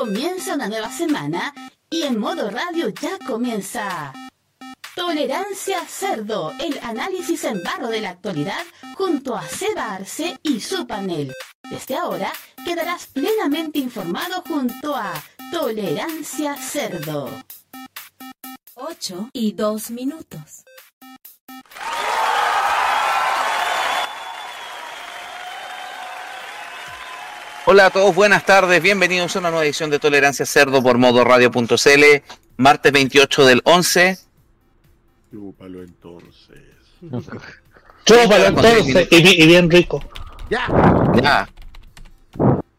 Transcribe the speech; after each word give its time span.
Comienza 0.00 0.54
una 0.54 0.66
nueva 0.66 0.90
semana 0.90 1.52
y 1.90 2.04
en 2.04 2.18
modo 2.18 2.48
radio 2.48 2.88
ya 2.88 3.18
comienza. 3.26 4.14
Tolerancia 4.96 5.84
Cerdo, 5.86 6.54
el 6.58 6.78
análisis 6.82 7.44
en 7.44 7.62
barro 7.62 7.88
de 7.88 8.00
la 8.00 8.08
actualidad 8.08 8.64
junto 8.96 9.36
a 9.36 9.46
Seba 9.46 9.92
Arce 9.92 10.38
y 10.42 10.60
su 10.60 10.86
panel. 10.86 11.34
Desde 11.70 11.96
ahora 11.96 12.32
quedarás 12.64 13.08
plenamente 13.08 13.78
informado 13.78 14.42
junto 14.48 14.96
a 14.96 15.12
Tolerancia 15.52 16.56
Cerdo. 16.56 17.28
8 18.76 19.28
y 19.34 19.52
2 19.52 19.90
minutos. 19.90 20.64
Hola 27.66 27.86
a 27.86 27.90
todos, 27.90 28.14
buenas 28.14 28.44
tardes, 28.44 28.82
bienvenidos 28.82 29.36
a 29.36 29.38
una 29.38 29.50
nueva 29.50 29.64
edición 29.64 29.90
de 29.90 29.98
Tolerancia 29.98 30.46
Cerdo 30.46 30.82
por 30.82 30.98
modo 30.98 31.24
radio.cl, 31.24 32.04
martes 32.56 32.92
28 32.92 33.46
del 33.46 33.60
11. 33.64 34.18
Chúpalo 35.30 35.82
entonces. 35.82 36.58
Chúpalo 38.04 38.46
entonces, 38.46 39.08
y, 39.10 39.22
bi- 39.22 39.42
y 39.42 39.46
bien 39.46 39.70
rico. 39.70 40.02
¡Ya! 40.50 40.66
Ya. 41.22 41.48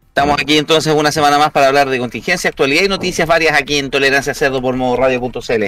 Estamos 0.08 0.38
aquí 0.42 0.58
entonces 0.58 0.94
una 0.94 1.12
semana 1.12 1.38
más 1.38 1.52
para 1.52 1.68
hablar 1.68 1.90
de 1.90 1.98
contingencia, 2.00 2.50
actualidad 2.50 2.84
y 2.84 2.90
noticias 2.90 3.28
varias 3.28 3.54
aquí 3.58 3.78
en 3.78 3.90
Tolerancia 3.90 4.34
Cerdo 4.34 4.62
por 4.62 4.76
modo 4.76 4.98
radio.cl. 4.98 5.64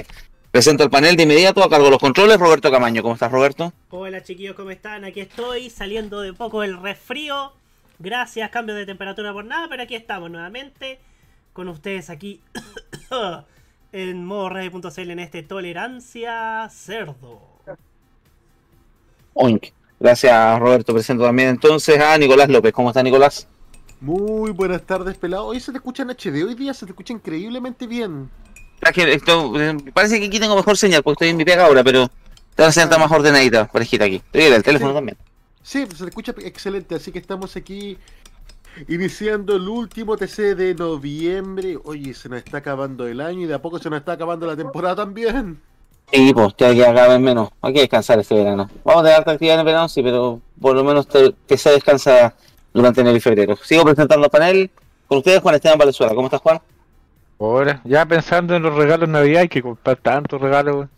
Presento 0.50 0.84
el 0.84 0.90
panel 0.90 1.16
de 1.16 1.22
inmediato 1.22 1.64
a 1.64 1.70
cargo 1.70 1.86
de 1.86 1.92
los 1.92 1.98
controles, 2.00 2.38
Roberto 2.38 2.70
Camaño. 2.70 3.02
¿Cómo 3.02 3.14
estás, 3.14 3.32
Roberto? 3.32 3.72
Hola 3.90 4.22
chiquillos, 4.22 4.54
¿cómo 4.54 4.70
están? 4.70 5.04
Aquí 5.04 5.20
estoy 5.20 5.70
saliendo 5.70 6.20
de 6.20 6.32
poco 6.34 6.60
del 6.60 6.80
resfrío. 6.80 7.52
Gracias, 7.98 8.50
cambio 8.50 8.74
de 8.74 8.86
temperatura 8.86 9.32
por 9.32 9.44
nada, 9.44 9.68
pero 9.68 9.82
aquí 9.82 9.94
estamos 9.94 10.30
nuevamente 10.30 10.98
con 11.52 11.68
ustedes 11.68 12.10
aquí 12.10 12.40
en 13.92 14.24
modo 14.24 14.48
radio.cl 14.48 15.10
en 15.10 15.18
este 15.20 15.42
Tolerancia 15.42 16.68
Cerdo. 16.70 17.40
Oink. 19.34 19.66
Gracias, 20.00 20.58
Roberto. 20.58 20.92
Presento 20.92 21.24
también 21.24 21.48
entonces 21.50 21.98
a 22.00 22.18
Nicolás 22.18 22.48
López. 22.48 22.72
¿Cómo 22.72 22.90
está, 22.90 23.02
Nicolás? 23.02 23.48
Muy 24.00 24.50
buenas 24.50 24.82
tardes, 24.82 25.16
pelado. 25.16 25.46
Hoy 25.46 25.60
se 25.60 25.72
te 25.72 25.78
escucha 25.78 26.02
en 26.02 26.10
HD, 26.10 26.44
hoy 26.44 26.54
día 26.54 26.74
se 26.74 26.84
te 26.84 26.92
escucha 26.92 27.12
increíblemente 27.12 27.86
bien. 27.86 28.28
Esto, 28.96 29.58
eh, 29.58 29.76
parece 29.94 30.20
que 30.20 30.26
aquí 30.26 30.38
tengo 30.38 30.56
mejor 30.56 30.76
señal 30.76 31.02
porque 31.02 31.14
estoy 31.24 31.28
en 31.30 31.38
mi 31.38 31.44
pega 31.44 31.64
ahora, 31.64 31.82
pero 31.82 32.10
la 32.56 32.70
señal 32.70 32.90
está 32.90 32.98
más 33.00 33.10
ordenadita, 33.10 33.66
parejita 33.66 34.04
aquí. 34.04 34.16
Estoy 34.16 34.42
en 34.42 34.52
el 34.52 34.62
teléfono 34.62 34.90
Sí. 34.90 34.94
también. 34.96 35.16
Sí, 35.64 35.86
se 35.96 36.04
te 36.04 36.10
escucha 36.10 36.34
excelente, 36.42 36.94
así 36.94 37.10
que 37.10 37.18
estamos 37.18 37.56
aquí 37.56 37.96
iniciando 38.86 39.56
el 39.56 39.66
último 39.66 40.14
TC 40.16 40.54
de 40.54 40.74
noviembre. 40.74 41.78
Oye, 41.84 42.12
se 42.12 42.28
nos 42.28 42.38
está 42.38 42.58
acabando 42.58 43.06
el 43.08 43.20
año 43.20 43.40
y 43.40 43.46
de 43.46 43.54
a 43.54 43.62
poco 43.62 43.78
se 43.78 43.88
nos 43.88 44.00
está 44.00 44.12
acabando 44.12 44.46
la 44.46 44.56
temporada 44.56 44.96
también. 44.96 45.58
Sí, 46.12 46.32
pues 46.34 46.54
ya 46.58 46.70
que 46.74 46.80
cada 46.80 47.08
vez 47.08 47.20
menos. 47.20 47.48
Hay 47.62 47.72
que 47.72 47.80
descansar 47.80 48.18
este 48.20 48.34
verano. 48.34 48.68
Vamos 48.84 49.00
a 49.00 49.04
tener 49.04 49.18
harta 49.18 49.30
actividad 49.32 49.54
en 49.54 49.60
el 49.60 49.66
verano, 49.66 49.88
sí, 49.88 50.02
pero 50.02 50.38
por 50.60 50.76
lo 50.76 50.84
menos 50.84 51.08
te- 51.08 51.34
que 51.48 51.56
se 51.56 51.70
descansa 51.70 52.34
durante 52.74 53.00
enero 53.00 53.16
y 53.16 53.20
febrero. 53.20 53.56
Sigo 53.56 53.84
presentando 53.84 54.26
el 54.26 54.30
panel 54.30 54.70
con 55.08 55.18
ustedes, 55.18 55.40
Juan 55.40 55.54
Esteban 55.54 55.78
Valenzuela. 55.78 56.14
¿Cómo 56.14 56.26
estás, 56.26 56.42
Juan? 56.42 56.60
Ahora, 57.40 57.80
ya 57.84 58.04
pensando 58.04 58.54
en 58.54 58.62
los 58.62 58.74
regalos 58.74 59.08
de 59.08 59.12
Navidad, 59.14 59.42
hay 59.42 59.48
que 59.48 59.62
comprar 59.62 59.96
tantos 59.96 60.40
regalos. 60.40 60.88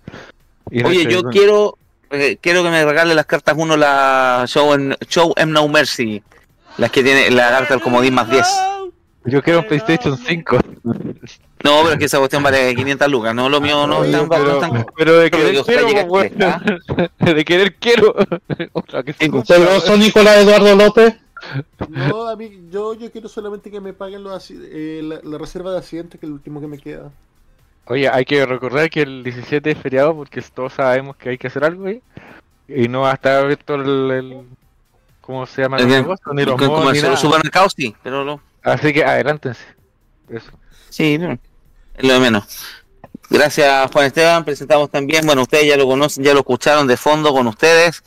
Oye, 0.70 1.02
este, 1.02 1.12
yo 1.12 1.22
quiero 1.30 1.78
eh, 2.20 2.38
quiero 2.40 2.62
que 2.62 2.70
me 2.70 2.84
regale 2.84 3.14
las 3.14 3.26
cartas 3.26 3.54
uno 3.58 3.76
la 3.76 4.44
Show, 4.46 4.74
en, 4.74 4.96
Show 5.08 5.32
M 5.36 5.52
No 5.52 5.68
Mercy. 5.68 6.22
Las 6.78 6.90
que 6.90 7.02
tiene 7.02 7.30
la 7.30 7.48
carta 7.48 7.74
del 7.74 7.82
comodín 7.82 8.14
más 8.14 8.30
10. 8.30 8.46
Yo 9.24 9.42
quiero 9.42 9.60
un 9.60 9.66
PlayStation 9.66 10.16
5. 10.16 10.58
No, 11.64 11.80
pero 11.82 11.92
es 11.92 11.98
que 11.98 12.04
esa 12.04 12.18
cuestión 12.18 12.42
vale 12.42 12.74
500 12.74 13.10
lucas. 13.10 13.34
No, 13.34 13.48
lo 13.48 13.60
mío 13.60 13.86
no 13.86 14.04
es 14.04 14.12
tan, 14.12 14.28
no 14.28 14.36
es 14.36 14.60
tan- 14.60 14.86
Pero 14.96 15.16
de 15.18 15.30
Pero 15.30 15.64
querer 15.64 15.64
quiero, 15.64 16.04
weón. 16.04 16.28
Chile, 16.28 17.10
De 17.34 17.44
querer 17.44 17.74
quiero. 17.74 18.14
Otra 18.72 19.02
que 19.02 19.14
Nicolás 19.98 20.36
Eduardo 20.38 20.76
López. 20.76 21.16
No, 21.88 22.28
a 22.28 22.36
mí, 22.36 22.68
yo, 22.70 22.94
yo 22.94 23.10
quiero 23.10 23.28
solamente 23.28 23.70
que 23.70 23.80
me 23.80 23.92
paguen 23.92 24.22
los 24.22 24.50
eh, 24.50 25.00
la, 25.02 25.20
la 25.22 25.38
reserva 25.38 25.72
de 25.72 25.78
asientos, 25.78 26.20
que 26.20 26.26
es 26.26 26.28
el 26.28 26.34
último 26.34 26.60
que 26.60 26.66
me 26.66 26.78
queda. 26.78 27.10
Oye, 27.86 28.08
hay 28.08 28.24
que 28.24 28.44
recordar 28.46 28.90
que 28.90 29.02
el 29.02 29.22
17 29.22 29.70
es 29.70 29.78
feriado 29.78 30.14
porque 30.14 30.42
todos 30.42 30.72
sabemos 30.74 31.16
que 31.16 31.30
hay 31.30 31.38
que 31.38 31.46
hacer 31.46 31.64
algo 31.64 31.86
ahí. 31.86 32.02
Y 32.68 32.88
no 32.88 33.02
va 33.02 33.12
a 33.12 33.14
estar 33.14 33.44
abierto 33.44 33.74
el. 33.76 34.10
el- 34.10 34.42
¿Cómo 35.20 35.44
se 35.46 35.62
llama? 35.62 35.78
El 35.78 35.88
negocio, 35.88 36.32
ni 36.34 36.44
los 36.44 36.60
ni 36.60 37.00
nada. 37.00 37.16
sí, 37.74 37.96
pero 38.02 38.24
lo, 38.24 38.40
Así 38.62 38.92
que 38.92 39.04
adelántense. 39.04 39.64
Eso. 40.28 40.50
Sí, 40.88 41.18
no, 41.18 41.32
es 41.32 42.04
lo 42.04 42.12
de 42.14 42.20
menos. 42.20 42.44
Gracias, 43.28 43.90
Juan 43.92 44.06
Esteban. 44.06 44.44
Presentamos 44.44 44.88
también, 44.90 45.26
bueno, 45.26 45.42
ustedes 45.42 45.66
ya 45.66 45.76
lo 45.76 45.86
conocen, 45.86 46.22
ya 46.22 46.32
lo 46.32 46.40
escucharon 46.40 46.86
de 46.86 46.96
fondo 46.96 47.32
con 47.32 47.46
ustedes. 47.48 48.04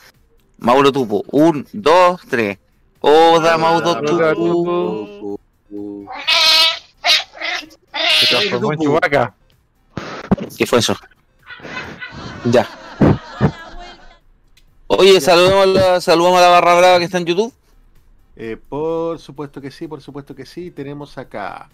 Mauro 0.60 0.92
Tupo. 0.92 1.24
Un, 1.32 1.68
dos, 1.74 2.22
tres. 2.30 2.58
Oda, 3.02 3.58
Mauro 3.58 4.02
Tupo. 4.02 5.40
Se 8.20 8.28
transformó 8.28 8.74
en 8.74 8.80
Chewbacca. 8.80 9.34
¿Qué 10.58 10.66
fue 10.66 10.80
eso? 10.80 10.96
Ya. 12.46 12.68
Oye, 14.88 15.22
saludemos 15.22 15.64
a, 15.64 15.66
la, 15.66 16.02
saludemos 16.02 16.40
a 16.40 16.42
la 16.42 16.50
barra 16.50 16.76
brava 16.76 17.00
que 17.00 17.06
está 17.06 17.18
en 17.18 17.26
YouTube. 17.26 17.54
Eh, 18.36 18.58
por 18.58 19.20
supuesto 19.20 19.62
que 19.62 19.72
sí, 19.72 19.88
por 19.88 20.02
supuesto 20.02 20.34
que 20.36 20.46
sí. 20.46 20.72
Tenemos 20.72 21.18
acá 21.18 21.70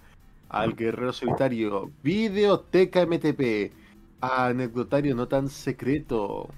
al 0.50 0.76
guerrero 0.76 1.14
solitario, 1.14 1.92
Videoteca 2.04 3.06
MTP, 3.06 3.72
anecdotario 4.22 5.16
no 5.16 5.28
tan 5.28 5.50
secreto, 5.50 6.50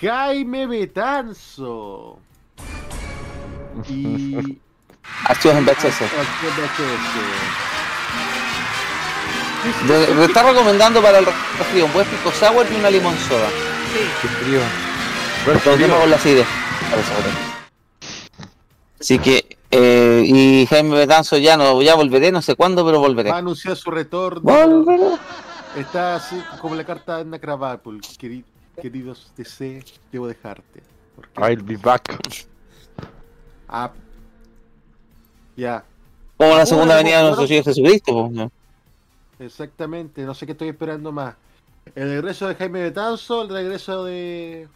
Jaime 0.00 0.66
Betanzo 0.66 2.18
y 3.88 4.58
Archivos 5.26 5.58
en 5.58 5.64
VHS. 5.64 5.84
Archivos 5.84 6.56
VHS. 6.56 7.73
Está 10.24 10.42
recomendando 10.42 11.00
para 11.02 11.18
el 11.18 11.26
resfrío 11.26 11.86
un 11.86 11.92
buen 11.92 12.06
pico 12.06 12.30
sour 12.32 12.66
y 12.70 12.74
una 12.76 12.90
limón 12.90 13.16
soda. 13.16 13.48
Qué 14.20 14.28
frío. 14.28 14.60
Con 16.00 16.10
la 16.10 16.16
acidez. 16.16 16.46
Así 19.00 19.18
que, 19.18 19.58
eh, 19.70 20.22
y 20.26 20.66
Jaime 20.66 20.96
Betanzo 20.96 21.36
ya 21.36 21.56
no, 21.56 21.82
ya 21.82 21.94
volveré, 21.94 22.32
no 22.32 22.40
sé 22.42 22.54
cuándo, 22.54 22.84
pero 22.84 23.00
volveré. 23.00 23.30
Va 23.30 23.36
a 23.36 23.40
anunciar 23.40 23.76
su 23.76 23.90
retorno. 23.90 24.40
Volveré. 24.42 25.16
Está 25.76 26.16
así 26.16 26.40
como 26.60 26.74
la 26.74 26.84
carta 26.84 27.22
de. 27.22 27.38
Queri- 27.38 28.44
Queridos 28.80 29.32
DC, 29.36 29.84
debo 30.10 30.26
dejarte. 30.26 30.82
Porque- 31.14 31.40
I'll 31.52 31.62
be 31.62 31.76
back. 31.76 32.16
Ah. 33.68 33.90
Ya, 35.56 35.84
Como 36.36 36.56
la 36.56 36.66
segunda 36.66 36.94
Bueno, 36.94 37.04
venida 37.04 37.18
de 37.18 37.22
nuestro 37.24 37.46
Señor 37.46 37.64
Jesucristo. 37.64 38.12
pues, 38.12 38.32
¿no? 38.32 38.50
Exactamente. 39.38 40.22
No 40.22 40.34
sé 40.34 40.46
qué 40.46 40.52
estoy 40.52 40.68
esperando 40.68 41.12
más. 41.12 41.34
El 41.94 42.08
regreso 42.10 42.48
de 42.48 42.54
Jaime 42.54 42.82
Betanzo, 42.82 43.42
el 43.42 43.48
regreso 43.50 44.04
de. 44.04 44.68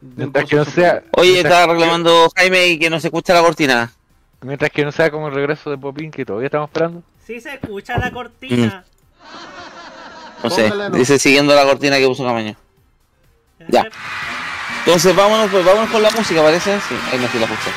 Mientras 0.00 0.44
que 0.48 0.56
no 0.56 0.64
sea. 0.64 1.02
Oye, 1.16 1.40
estaba 1.40 1.66
que- 1.66 1.72
reclamando 1.72 2.28
Jaime 2.36 2.66
y 2.68 2.78
que 2.78 2.90
no 2.90 3.00
se 3.00 3.08
escucha 3.08 3.34
la 3.34 3.42
cortina. 3.42 3.92
Mientras 4.42 4.70
que 4.70 4.84
no 4.84 4.92
sea 4.92 5.10
como 5.10 5.28
el 5.28 5.34
regreso 5.34 5.70
de 5.70 5.78
Popín, 5.78 6.10
que 6.10 6.24
todavía 6.24 6.46
estamos 6.46 6.68
esperando. 6.68 7.02
Sí 7.24 7.40
se 7.40 7.54
escucha 7.54 7.98
la 7.98 8.10
cortina. 8.12 8.84
No 10.44 10.50
sé, 10.50 10.68
no. 10.68 10.90
dice 10.90 11.18
siguiendo 11.18 11.54
la 11.54 11.64
cortina 11.64 11.96
que 11.96 12.06
puso 12.06 12.22
Camaño. 12.24 12.54
Ya. 13.68 13.88
Entonces 14.84 15.16
vámonos, 15.16 15.50
pues 15.50 15.64
vámonos 15.64 15.90
con 15.90 16.02
la 16.02 16.10
música, 16.10 16.42
parece. 16.42 16.78
Sí, 16.80 16.94
ahí 17.10 17.18
no 17.18 17.26
sí 17.28 17.38
la 17.38 17.46
escuché. 17.46 17.70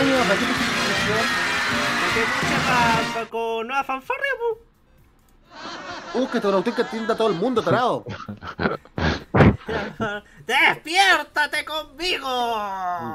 ¿Para 0.00 0.40
qué 0.40 0.46
te? 0.46 0.52
Que 3.20 3.26
con 3.28 3.66
nueva 3.66 3.84
fanfarria, 3.84 4.32
pu. 4.38 4.58
Uh, 6.18 6.28
que 6.28 6.40
Tonautica 6.40 6.82
atienda 6.82 7.14
a 7.14 7.16
todo 7.16 7.28
el 7.28 7.34
mundo, 7.34 7.62
tarado. 7.62 8.04
¡Despiértate 10.46 11.64
conmigo! 11.64 12.26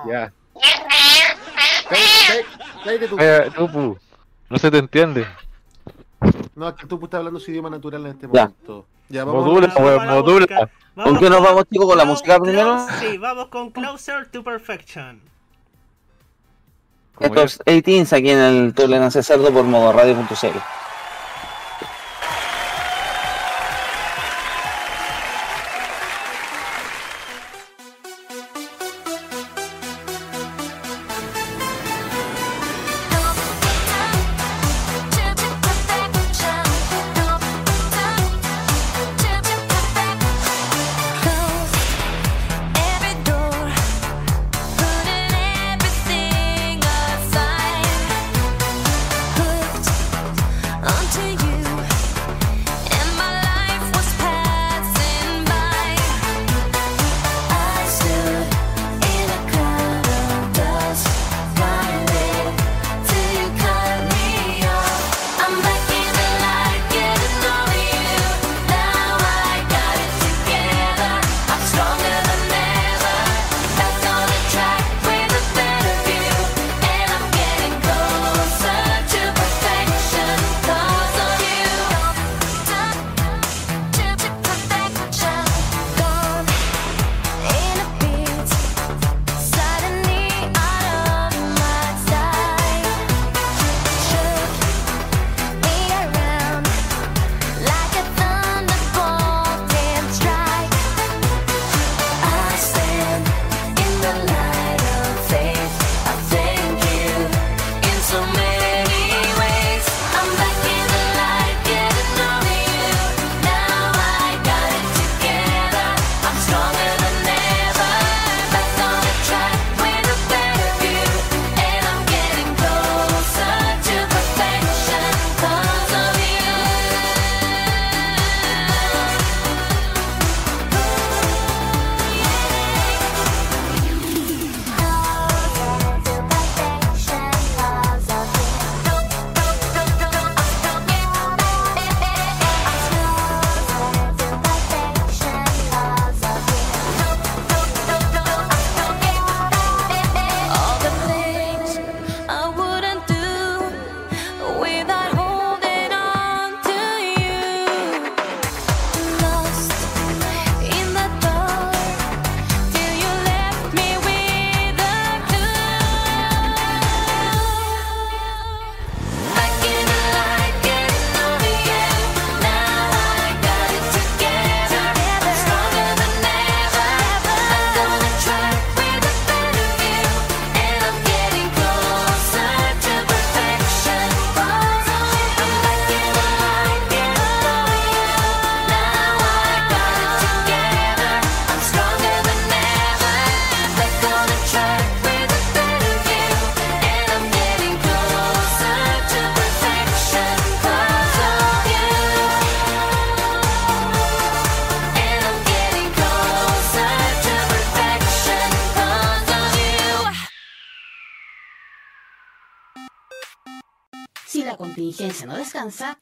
Ya. 0.08 0.32
Cállate, 1.90 2.46
cállate 2.84 3.08
tú. 3.08 3.18
Eh, 3.20 3.52
Tupu, 3.56 3.98
no 4.50 4.58
se 4.58 4.72
te 4.72 4.78
entiende. 4.78 5.28
No, 6.56 6.70
es 6.70 6.76
que 6.76 6.88
tú 6.88 7.00
estás 7.04 7.18
hablando 7.18 7.40
su 7.40 7.52
idioma 7.52 7.70
natural 7.70 8.06
en 8.06 8.12
este 8.12 8.28
momento. 8.28 8.86
Ya, 9.10 9.24
vamos 9.24 9.46
Modula, 9.46 9.74
weón, 9.76 10.08
la 10.08 10.14
modula. 10.14 10.70
¿Con 10.96 11.20
qué 11.20 11.30
nos 11.30 11.42
vamos, 11.42 11.66
chicos, 11.70 11.88
con 11.88 11.98
la 11.98 12.06
música 12.06 12.40
primero? 12.40 12.86
Sí, 13.00 13.18
vamos 13.18 13.48
con 13.48 13.72
Closer 13.72 14.30
to 14.30 14.44
Perfection. 14.44 15.35
Estos 17.20 17.60
18 17.66 18.16
aquí 18.16 18.30
en 18.30 18.40
el 18.40 18.74
Tolerancia 18.74 19.24
Cerdo 19.24 19.52
por 19.52 19.64
modo 19.64 19.94
radio.cl. 19.94 20.85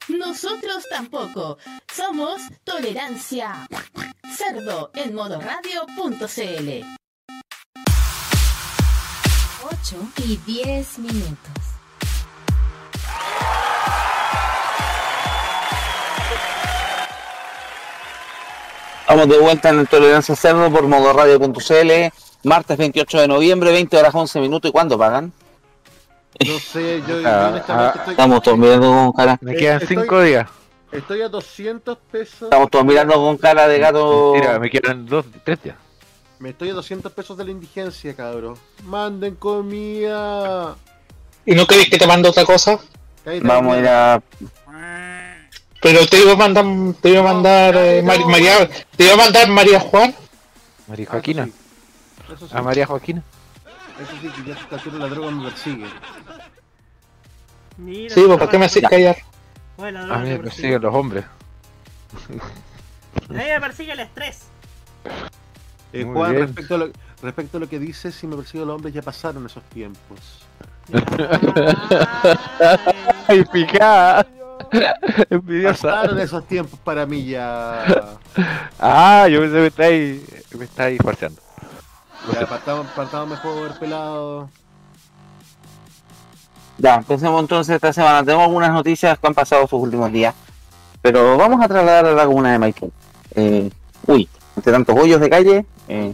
nosotros 0.10 0.86
tampoco. 0.90 1.58
Somos 1.94 2.42
Tolerancia 2.66 3.66
Cerdo 4.36 4.92
en 4.94 5.16
modoradio.cl. 5.16 6.86
8 9.64 9.96
y 10.26 10.38
10 10.38 11.00
minutos. 11.00 11.38
Estamos 19.02 19.30
de 19.30 19.38
vuelta 19.38 19.70
en 19.70 19.80
el 19.80 19.88
Tolerancia 19.88 20.36
Cerdo 20.36 20.70
por 20.72 20.88
modoradio.cl. 20.88 22.14
Martes 22.44 22.78
28 22.78 23.22
de 23.22 23.28
noviembre, 23.30 23.72
20 23.72 23.96
horas 23.98 24.14
11 24.14 24.42
minutos. 24.42 24.70
¿Y 24.70 24.72
cuándo 24.74 24.98
pagan? 24.98 25.32
No 26.46 26.60
sé, 26.60 27.02
yo, 27.08 27.22
yo 27.22 27.28
Ah, 27.30 27.50
honestamente 27.50 27.70
ah, 27.70 27.94
estoy, 27.96 28.12
Estamos 28.14 28.42
todos 28.42 28.58
mirando 28.58 28.90
con 28.92 29.12
cara. 29.14 29.38
Me 29.42 29.54
Eh, 29.54 29.58
quedan 29.58 29.82
estoy- 29.82 29.98
5 29.98 30.22
días. 30.22 30.50
estoy 30.92 31.22
a 31.22 31.30
200 31.30 31.98
pesos. 32.12 32.44
Estamos 32.44 32.70
todos 32.72 32.86
mirando 32.86 33.14
con 33.16 33.38
cara 33.38 33.68
de 33.68 33.80
gato. 33.80 34.34
Mira, 34.36 34.60
me 34.60 34.70
quedan 34.70 35.06
2, 35.06 35.26
3 35.44 35.62
días. 35.64 35.76
Me 36.40 36.50
estoy 36.50 36.70
a 36.72 36.74
200 36.74 37.12
pesos 37.14 37.38
de 37.38 37.46
la 37.46 37.52
indigencia, 37.52 38.14
cabrón. 38.16 38.56
Manden 38.84 39.36
comida. 39.36 40.76
¿Y 41.46 41.56
no 41.56 41.66
queréis 41.68 41.90
que 41.90 41.98
te 41.98 42.08
mande 42.08 42.28
otra 42.30 42.44
cosa? 42.46 42.80
Vamos 43.44 43.76
a 43.76 43.80
ir 43.80 43.88
a. 43.88 44.22
Pero 45.82 46.06
te 46.08 46.18
iba 46.22 46.32
a 46.32 46.36
mandar, 46.36 46.66
te 47.02 47.10
iba 47.10 47.20
a 47.20 47.24
mandar 47.34 47.76
eh, 47.76 48.02
no, 48.02 48.08
Mari- 48.08 48.20
no. 48.24 48.28
María, 48.30 48.70
te 48.96 49.04
iba 49.04 49.14
a 49.14 49.18
mandar 49.18 49.50
María 49.50 49.80
Juan. 49.82 50.16
María 50.88 51.06
Ah, 51.10 51.12
Joaquina. 51.12 51.44
Eso 51.44 51.52
sí. 51.52 52.34
Eso 52.34 52.48
sí, 52.48 52.54
A 52.58 52.62
María 52.62 52.86
Joaquina. 52.86 53.24
eso 54.02 54.12
sí, 54.22 54.30
que 54.44 54.50
ya 54.50 54.56
esta 54.58 54.76
altura 54.76 54.98
la 54.98 55.08
droga 55.08 55.32
me 55.32 55.44
persigue. 55.50 55.86
Mira, 57.78 58.14
Sí, 58.14 58.22
¿por 58.28 58.50
qué 58.50 58.58
me 58.58 58.66
haces 58.66 58.84
callar? 58.90 59.18
Bueno, 59.78 60.00
A 60.02 60.18
mí 60.20 60.30
me 60.30 60.38
persigue. 60.38 60.44
persiguen 60.44 60.82
los 60.82 60.94
hombres. 60.96 61.26
A 63.30 63.34
mí 63.34 63.38
me 63.40 63.60
persigue 63.62 63.92
el 63.94 64.00
estrés. 64.02 64.44
Eh, 65.92 66.04
Juan, 66.04 66.34
respecto 66.36 66.76
a, 66.76 66.78
lo, 66.80 66.92
respecto 67.22 67.58
a 67.58 67.60
lo 67.60 67.70
que 67.70 67.80
dices, 67.80 68.16
si 68.16 68.26
me 68.28 68.36
persigo 68.36 68.66
los 68.66 68.76
hombres, 68.76 68.94
ya 68.94 69.02
pasaron 69.02 69.46
esos 69.46 69.64
tiempos. 69.66 70.46
¡Ay, 73.28 73.44
picada! 73.52 74.26
Envidiosa. 75.30 75.88
Pasaron 75.90 76.20
esos 76.20 76.48
tiempos 76.48 76.80
para 76.84 77.06
mí 77.06 77.26
ya. 77.26 78.18
Ah, 78.80 79.28
yo 79.30 79.40
pensé 79.40 79.56
que 79.56 79.62
me 79.62 79.68
estáis, 79.68 80.22
me 80.58 80.66
estáis 80.66 81.00
farseando. 81.02 81.42
Ya 82.34 82.46
partamos, 82.48 82.88
partamos 82.96 83.30
mejor, 83.30 83.78
pelado. 83.80 84.50
Ya, 86.78 86.96
empecemos 86.96 87.40
entonces 87.42 87.76
esta 87.76 87.94
semana. 87.94 88.24
Tenemos 88.24 88.46
algunas 88.46 88.72
noticias 88.72 89.18
que 89.20 89.28
han 89.28 89.34
pasado 89.34 89.64
estos 89.64 89.82
últimos 89.82 90.12
días. 90.12 90.34
Pero 91.02 91.38
vamos 91.38 91.64
a 91.64 91.68
trasladar 91.68 92.06
a 92.06 92.14
la 92.14 92.26
comuna 92.26 92.52
de 92.52 92.60
Maipú. 92.60 92.92
Eh, 93.36 93.70
uy, 94.08 94.28
entre 94.56 94.72
tantos 94.72 94.98
hoyos 94.98 95.20
de 95.20 95.30
calle 95.30 95.66
eh, 95.88 96.14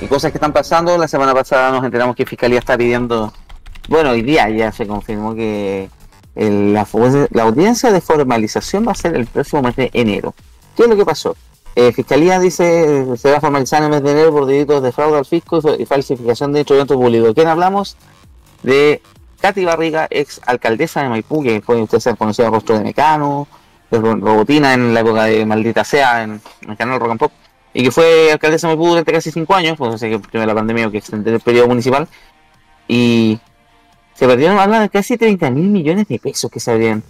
y 0.00 0.06
cosas 0.06 0.32
que 0.32 0.38
están 0.38 0.52
pasando, 0.52 0.96
la 0.96 1.06
semana 1.08 1.34
pasada 1.34 1.70
nos 1.70 1.84
enteramos 1.84 2.16
que 2.16 2.24
Fiscalía 2.26 2.58
está 2.58 2.76
pidiendo. 2.78 3.32
Bueno, 3.88 4.10
hoy 4.10 4.22
día 4.22 4.48
ya 4.48 4.72
se 4.72 4.86
confirmó 4.86 5.34
que 5.34 5.90
la, 6.34 6.86
audiencia 7.42 7.92
de 7.92 8.00
formalización 8.00 8.86
va 8.88 8.92
a 8.92 8.94
ser 8.94 9.14
el 9.16 9.26
próximo 9.26 9.62
mes 9.62 9.76
de 9.76 9.90
enero. 9.92 10.34
¿Qué 10.76 10.84
es 10.84 10.88
lo 10.88 10.96
que 10.96 11.04
pasó? 11.04 11.36
Eh, 11.74 11.92
Fiscalía 11.92 12.38
dice 12.38 13.06
se 13.16 13.30
va 13.30 13.38
a 13.38 13.40
formalizar 13.40 13.80
en 13.82 13.86
el 13.86 13.90
mes 13.90 14.02
de 14.02 14.12
enero 14.12 14.32
por 14.32 14.46
delitos 14.46 14.82
de 14.82 14.92
fraude 14.92 15.18
al 15.18 15.24
fisco 15.26 15.58
y 15.58 15.60
fa- 15.62 15.76
y 15.78 15.84
falsificación 15.86 16.52
de 16.52 16.60
instrumentos 16.60 16.96
públicos. 16.96 17.28
¿De 17.28 17.34
quién 17.34 17.48
hablamos? 17.48 17.96
De 18.62 19.02
Katy 19.42 19.64
Barriga, 19.66 20.06
ex 20.08 20.40
alcaldesa 20.46 21.02
de 21.02 21.08
Maipú, 21.10 21.42
que 21.42 21.60
fue, 21.60 21.82
ustedes 21.82 22.06
han 22.06 22.16
conocido 22.16 22.50
rostro 22.50 22.78
de 22.78 22.84
Mecano, 22.84 23.46
de 23.90 23.98
Ro- 23.98 24.16
Robotina 24.16 24.72
en 24.72 24.94
la 24.94 25.00
época 25.00 25.24
de 25.24 25.44
Maldita 25.44 25.84
Sea, 25.84 26.22
en, 26.22 26.40
el 26.66 26.76
canal 26.78 26.98
Rock 26.98 27.10
and 27.10 27.20
Pop, 27.20 27.32
y 27.74 27.82
que 27.84 27.90
fue 27.90 28.32
alcaldesa 28.32 28.68
de 28.68 28.74
Maipú 28.76 28.88
durante 28.88 29.12
casi 29.12 29.30
cinco 29.30 29.54
años, 29.54 29.76
pues 29.76 30.00
sé 30.00 30.08
que 30.08 30.18
primero 30.18 30.46
la 30.46 30.54
pandemia 30.54 30.90
que 30.90 30.98
extendió 30.98 31.34
el 31.34 31.40
periodo 31.40 31.68
municipal, 31.68 32.08
y 32.88 33.38
se 34.14 34.26
perdieron, 34.26 34.58
hablan 34.58 34.82
de 34.82 34.88
casi 34.90 35.18
30 35.18 35.50
mil 35.50 35.68
millones 35.68 36.06
de 36.08 36.18
pesos 36.18 36.50
que 36.50 36.60
se 36.60 36.70
habrían 36.70 37.02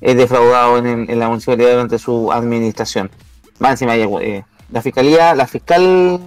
eh, 0.00 0.14
defraudado 0.14 0.78
en 0.78 1.18
la 1.18 1.28
municipalidad 1.28 1.72
durante 1.72 1.98
su 1.98 2.32
administración. 2.32 3.10
Más 3.58 3.72
encima, 3.72 3.96
eh, 3.96 4.44
la 4.70 4.82
fiscalía, 4.82 5.34
la 5.34 5.46
fiscal 5.46 6.20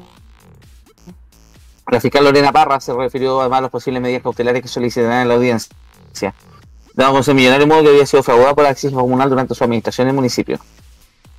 la 1.92 2.02
fiscal 2.02 2.24
Lorena 2.24 2.52
Parra 2.52 2.80
se 2.80 2.94
refirió 2.94 3.40
además 3.42 3.60
a 3.60 3.62
las 3.64 3.72
posibles 3.72 4.02
medidas 4.02 4.24
cautelares 4.24 4.62
que 4.64 4.68
solicitarán 4.68 5.22
en 5.22 5.28
la 5.28 5.36
audiencia. 5.36 6.34
Dado 6.94 7.12
con 7.14 7.24
ser 7.24 7.36
millonario 7.36 7.68
modo 7.68 7.84
que 7.84 7.90
había 7.90 8.06
sido 8.06 8.24
fraudado 8.24 8.56
por 8.56 8.64
la 8.64 8.72
acceso 8.72 8.96
comunal 8.96 9.30
durante 9.30 9.54
su 9.54 9.64
administración 9.64 10.08
en 10.08 10.10
el 10.10 10.16
municipio. 10.16 10.60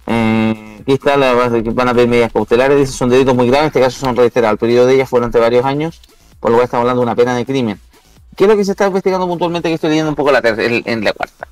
Eh, 0.06 0.78
aquí 0.82 0.92
está, 0.92 1.16
la, 1.16 1.32
van 1.34 1.88
a 1.88 1.94
pedir 1.94 2.08
medidas 2.08 2.32
cautelares, 2.32 2.78
dice 2.78 2.92
son 2.92 3.08
delitos 3.08 3.34
muy 3.34 3.46
graves, 3.48 3.62
en 3.64 3.66
este 3.68 3.80
caso 3.80 3.98
son 3.98 4.14
reiterados. 4.16 4.52
El 4.54 4.58
periodo 4.58 4.86
de 4.86 4.94
ellas 4.94 5.08
fue 5.08 5.20
durante 5.20 5.38
varios 5.38 5.64
años, 5.64 6.00
por 6.40 6.50
lo 6.50 6.56
cual 6.56 6.64
estamos 6.64 6.82
hablando 6.82 7.00
de 7.00 7.06
una 7.06 7.14
pena 7.16 7.34
de 7.34 7.44
crimen. 7.46 7.80
¿Qué 8.36 8.44
es 8.44 8.50
lo 8.50 8.56
que 8.56 8.64
se 8.64 8.70
está 8.72 8.86
investigando 8.86 9.26
puntualmente? 9.28 9.68
Que 9.68 9.74
estoy 9.74 9.90
leyendo 9.90 10.10
un 10.10 10.16
poco 10.16 10.32
la 10.32 10.40
ter- 10.42 10.82
en, 10.86 11.04
la 11.04 11.12
cuarta. 11.12 11.48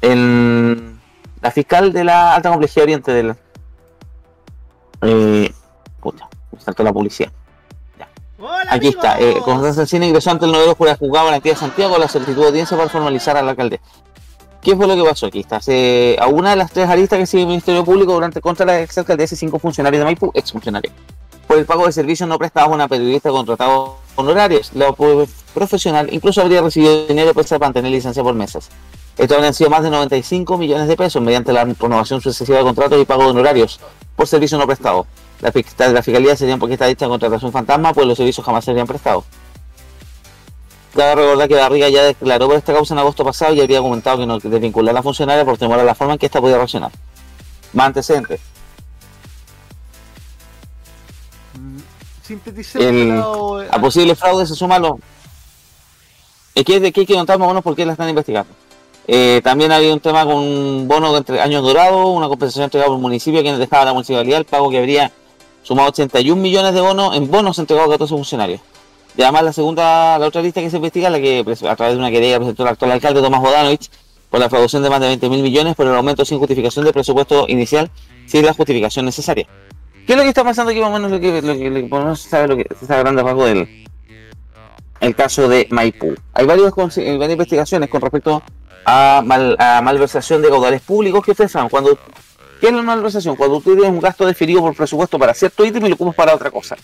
El- 0.00 0.98
la 1.40 1.50
fiscal 1.50 1.92
de 1.92 2.04
la 2.04 2.34
alta 2.34 2.50
complejidad 2.50 2.84
oriente 2.84 3.12
del. 3.12 3.34
Eh, 5.02 5.52
puta, 6.00 6.28
me 6.52 6.60
saltó 6.60 6.82
la 6.82 6.92
policía. 6.92 7.32
Hola, 8.40 8.66
Aquí 8.70 8.88
está. 8.88 9.20
Eh. 9.20 9.36
Constanza 9.44 9.82
Encina 9.82 10.06
ingresó 10.06 10.30
ante 10.30 10.46
el 10.46 10.52
noveno 10.52 10.74
jurado 10.74 10.96
juzgado 10.96 11.26
en 11.26 11.32
la 11.32 11.36
entidad 11.36 11.54
de 11.54 11.60
Santiago 11.60 11.98
la 11.98 12.08
solicitud 12.08 12.40
de 12.40 12.48
audiencia 12.48 12.76
para 12.76 12.88
formalizar 12.88 13.36
al 13.36 13.48
alcalde. 13.48 13.80
¿Qué 14.62 14.74
fue 14.76 14.86
lo 14.86 14.96
que 14.96 15.02
pasó 15.02 15.26
aquí? 15.26 15.40
Está. 15.40 15.60
Se, 15.60 16.16
a 16.18 16.26
una 16.26 16.50
de 16.50 16.56
las 16.56 16.70
tres 16.70 16.88
aristas 16.88 17.18
que 17.18 17.26
sigue 17.26 17.42
el 17.42 17.48
Ministerio 17.48 17.84
Público 17.84 18.12
durante 18.12 18.40
contra 18.40 18.64
la 18.64 18.80
ex 18.80 18.96
alcaldesa 18.96 19.34
y 19.34 19.38
cinco 19.38 19.58
funcionarios 19.58 20.00
de 20.00 20.04
Maipú, 20.04 20.30
ex 20.34 20.52
funcionarios, 20.52 20.92
por 21.46 21.58
el 21.58 21.66
pago 21.66 21.86
de 21.86 21.92
servicios 21.92 22.28
no 22.28 22.38
prestados 22.38 22.70
a 22.70 22.74
una 22.74 22.88
periodista 22.88 23.30
contratado 23.30 23.96
honorarios. 24.16 24.70
La 24.74 24.94
profesional 25.54 26.08
incluso 26.12 26.40
habría 26.40 26.62
recibido 26.62 27.06
dinero 27.06 27.32
para 27.34 27.58
mantener 27.58 27.90
licencia 27.92 28.22
por 28.22 28.34
meses. 28.34 28.68
Esto 29.18 29.34
habrían 29.34 29.52
sido 29.54 29.68
más 29.70 29.82
de 29.82 29.90
95 29.90 30.56
millones 30.56 30.88
de 30.88 30.96
pesos 30.96 31.20
mediante 31.22 31.52
la 31.52 31.64
renovación 31.64 32.20
sucesiva 32.20 32.58
de 32.58 32.64
contratos 32.64 33.00
y 33.00 33.04
pago 33.04 33.24
de 33.24 33.30
honorarios 33.30 33.78
por 34.16 34.26
servicios 34.26 34.58
no 34.58 34.66
prestados. 34.66 35.06
La, 35.40 35.50
fiscal- 35.52 35.92
la 35.94 36.02
fiscalía 36.02 36.36
serían 36.36 36.58
porque 36.58 36.74
está 36.74 36.86
dicha 36.86 37.06
contratación 37.08 37.52
fantasma, 37.52 37.92
pues 37.92 38.06
los 38.06 38.16
servicios 38.16 38.44
jamás 38.44 38.64
serían 38.64 38.86
prestados. 38.86 39.24
Cabe 40.94 41.14
recordar 41.22 41.48
que 41.48 41.54
Barriga 41.54 41.88
ya 41.88 42.02
declaró 42.04 42.48
por 42.48 42.56
esta 42.56 42.72
causa 42.74 42.94
en 42.94 42.98
agosto 42.98 43.24
pasado 43.24 43.54
y 43.54 43.60
habría 43.60 43.80
comentado 43.80 44.18
que 44.18 44.26
no 44.26 44.38
desvincular 44.38 44.90
a 44.90 44.94
la 44.98 45.02
funcionaria 45.02 45.44
por 45.44 45.56
temor 45.56 45.78
a 45.78 45.84
la 45.84 45.94
forma 45.94 46.14
en 46.14 46.18
que 46.18 46.26
ésta 46.26 46.40
podía 46.40 46.56
reaccionar. 46.56 46.90
Más 47.72 47.86
antecedentes. 47.86 48.40
Mm, 51.54 51.78
Sinteticemos, 52.22 52.86
El- 52.86 53.64
eh, 53.66 53.68
A 53.70 53.80
posibles 53.80 54.18
fraudes 54.18 54.48
se 54.48 54.54
suman 54.54 54.82
los. 54.82 54.92
Es 56.54 56.64
que 56.64 56.80
de 56.80 56.92
que 56.92 57.00
hay 57.00 57.06
que 57.06 57.14
contar 57.14 57.38
más 57.38 57.46
o 57.46 57.50
menos 57.50 57.62
por 57.62 57.76
qué 57.76 57.86
la 57.86 57.92
están 57.92 58.08
investigando. 58.08 58.52
Eh, 59.06 59.40
también 59.42 59.72
había 59.72 59.92
un 59.92 60.00
tema 60.00 60.24
con 60.24 60.36
un 60.36 60.86
bono 60.86 61.16
entre 61.16 61.40
años 61.40 61.62
dorados, 61.62 62.06
una 62.14 62.28
compensación 62.28 62.64
entregada 62.64 62.88
por 62.88 62.96
el 62.96 63.02
municipio, 63.02 63.40
quienes 63.40 63.58
dejaba 63.58 63.86
la 63.86 63.92
municipalidad, 63.92 64.38
el 64.38 64.44
pago 64.44 64.70
que 64.70 64.78
habría 64.78 65.10
sumado 65.62 65.88
81 65.88 66.40
millones 66.40 66.74
de 66.74 66.80
bonos 66.80 67.16
en 67.16 67.30
bonos 67.30 67.58
entregados 67.58 67.88
a 67.88 67.92
14 67.94 68.14
funcionarios. 68.14 68.60
Y 69.16 69.22
además 69.22 69.42
la 69.42 69.52
segunda, 69.52 70.18
la 70.18 70.26
otra 70.26 70.42
lista 70.42 70.60
que 70.60 70.70
se 70.70 70.76
investiga, 70.76 71.10
la 71.10 71.20
que 71.20 71.42
pues, 71.44 71.62
a 71.62 71.74
través 71.74 71.94
de 71.94 71.98
una 71.98 72.10
querella 72.10 72.36
presentó 72.36 72.62
el 72.62 72.68
actual 72.68 72.92
alcalde 72.92 73.20
Tomás 73.20 73.40
Bodanovich 73.40 73.90
por 74.30 74.38
la 74.38 74.48
fraudación 74.48 74.82
de 74.82 74.90
más 74.90 75.00
de 75.00 75.08
20 75.08 75.28
mil 75.28 75.42
millones 75.42 75.74
por 75.74 75.86
el 75.86 75.94
aumento 75.94 76.24
sin 76.24 76.38
justificación 76.38 76.84
del 76.84 76.94
presupuesto 76.94 77.46
inicial 77.48 77.90
sin 78.26 78.46
la 78.46 78.54
justificación 78.54 79.04
necesaria. 79.04 79.46
¿Qué 80.06 80.12
es 80.12 80.16
lo 80.16 80.22
que 80.22 80.28
está 80.28 80.44
pasando 80.44 80.70
aquí 80.70 80.80
más 80.80 80.90
o 80.90 80.92
menos 80.92 81.10
lo 81.10 81.20
que, 81.20 81.42
lo 81.42 81.54
que, 81.54 81.70
lo 81.70 81.80
que 81.80 81.88
lo 81.88 82.16
se 82.16 82.28
sabe 82.28 82.48
lo 82.48 82.56
que 82.56 82.66
se 82.78 82.84
está 82.84 82.98
grande 82.98 83.22
rasgo 83.22 83.44
del 83.44 83.68
el 85.00 85.14
caso 85.16 85.48
de 85.48 85.66
Maipú? 85.70 86.14
Hay 86.34 86.46
varios, 86.46 86.72
eh, 86.98 87.16
varias 87.16 87.32
investigaciones 87.32 87.88
con 87.88 88.00
respecto 88.00 88.42
a, 88.84 89.22
mal- 89.24 89.56
a 89.58 89.80
malversación 89.82 90.42
de 90.42 90.48
caudales 90.48 90.82
públicos 90.82 91.24
que 91.24 91.30
ustedes 91.32 91.52
saben. 91.52 91.68
Cuando, 91.68 91.98
¿Qué 92.60 92.66
es 92.68 92.72
la 92.72 92.82
malversación? 92.82 93.36
Cuando 93.36 93.60
tú 93.60 93.74
tienes 93.74 93.90
un 93.90 94.00
gasto 94.00 94.26
definido 94.26 94.60
por 94.60 94.76
presupuesto 94.76 95.18
para 95.18 95.32
cierto 95.32 95.64
ítem 95.64 95.86
y 95.86 95.88
lo 95.88 95.94
ocupas 95.94 96.14
para 96.14 96.34
otra 96.34 96.50
cosa. 96.50 96.76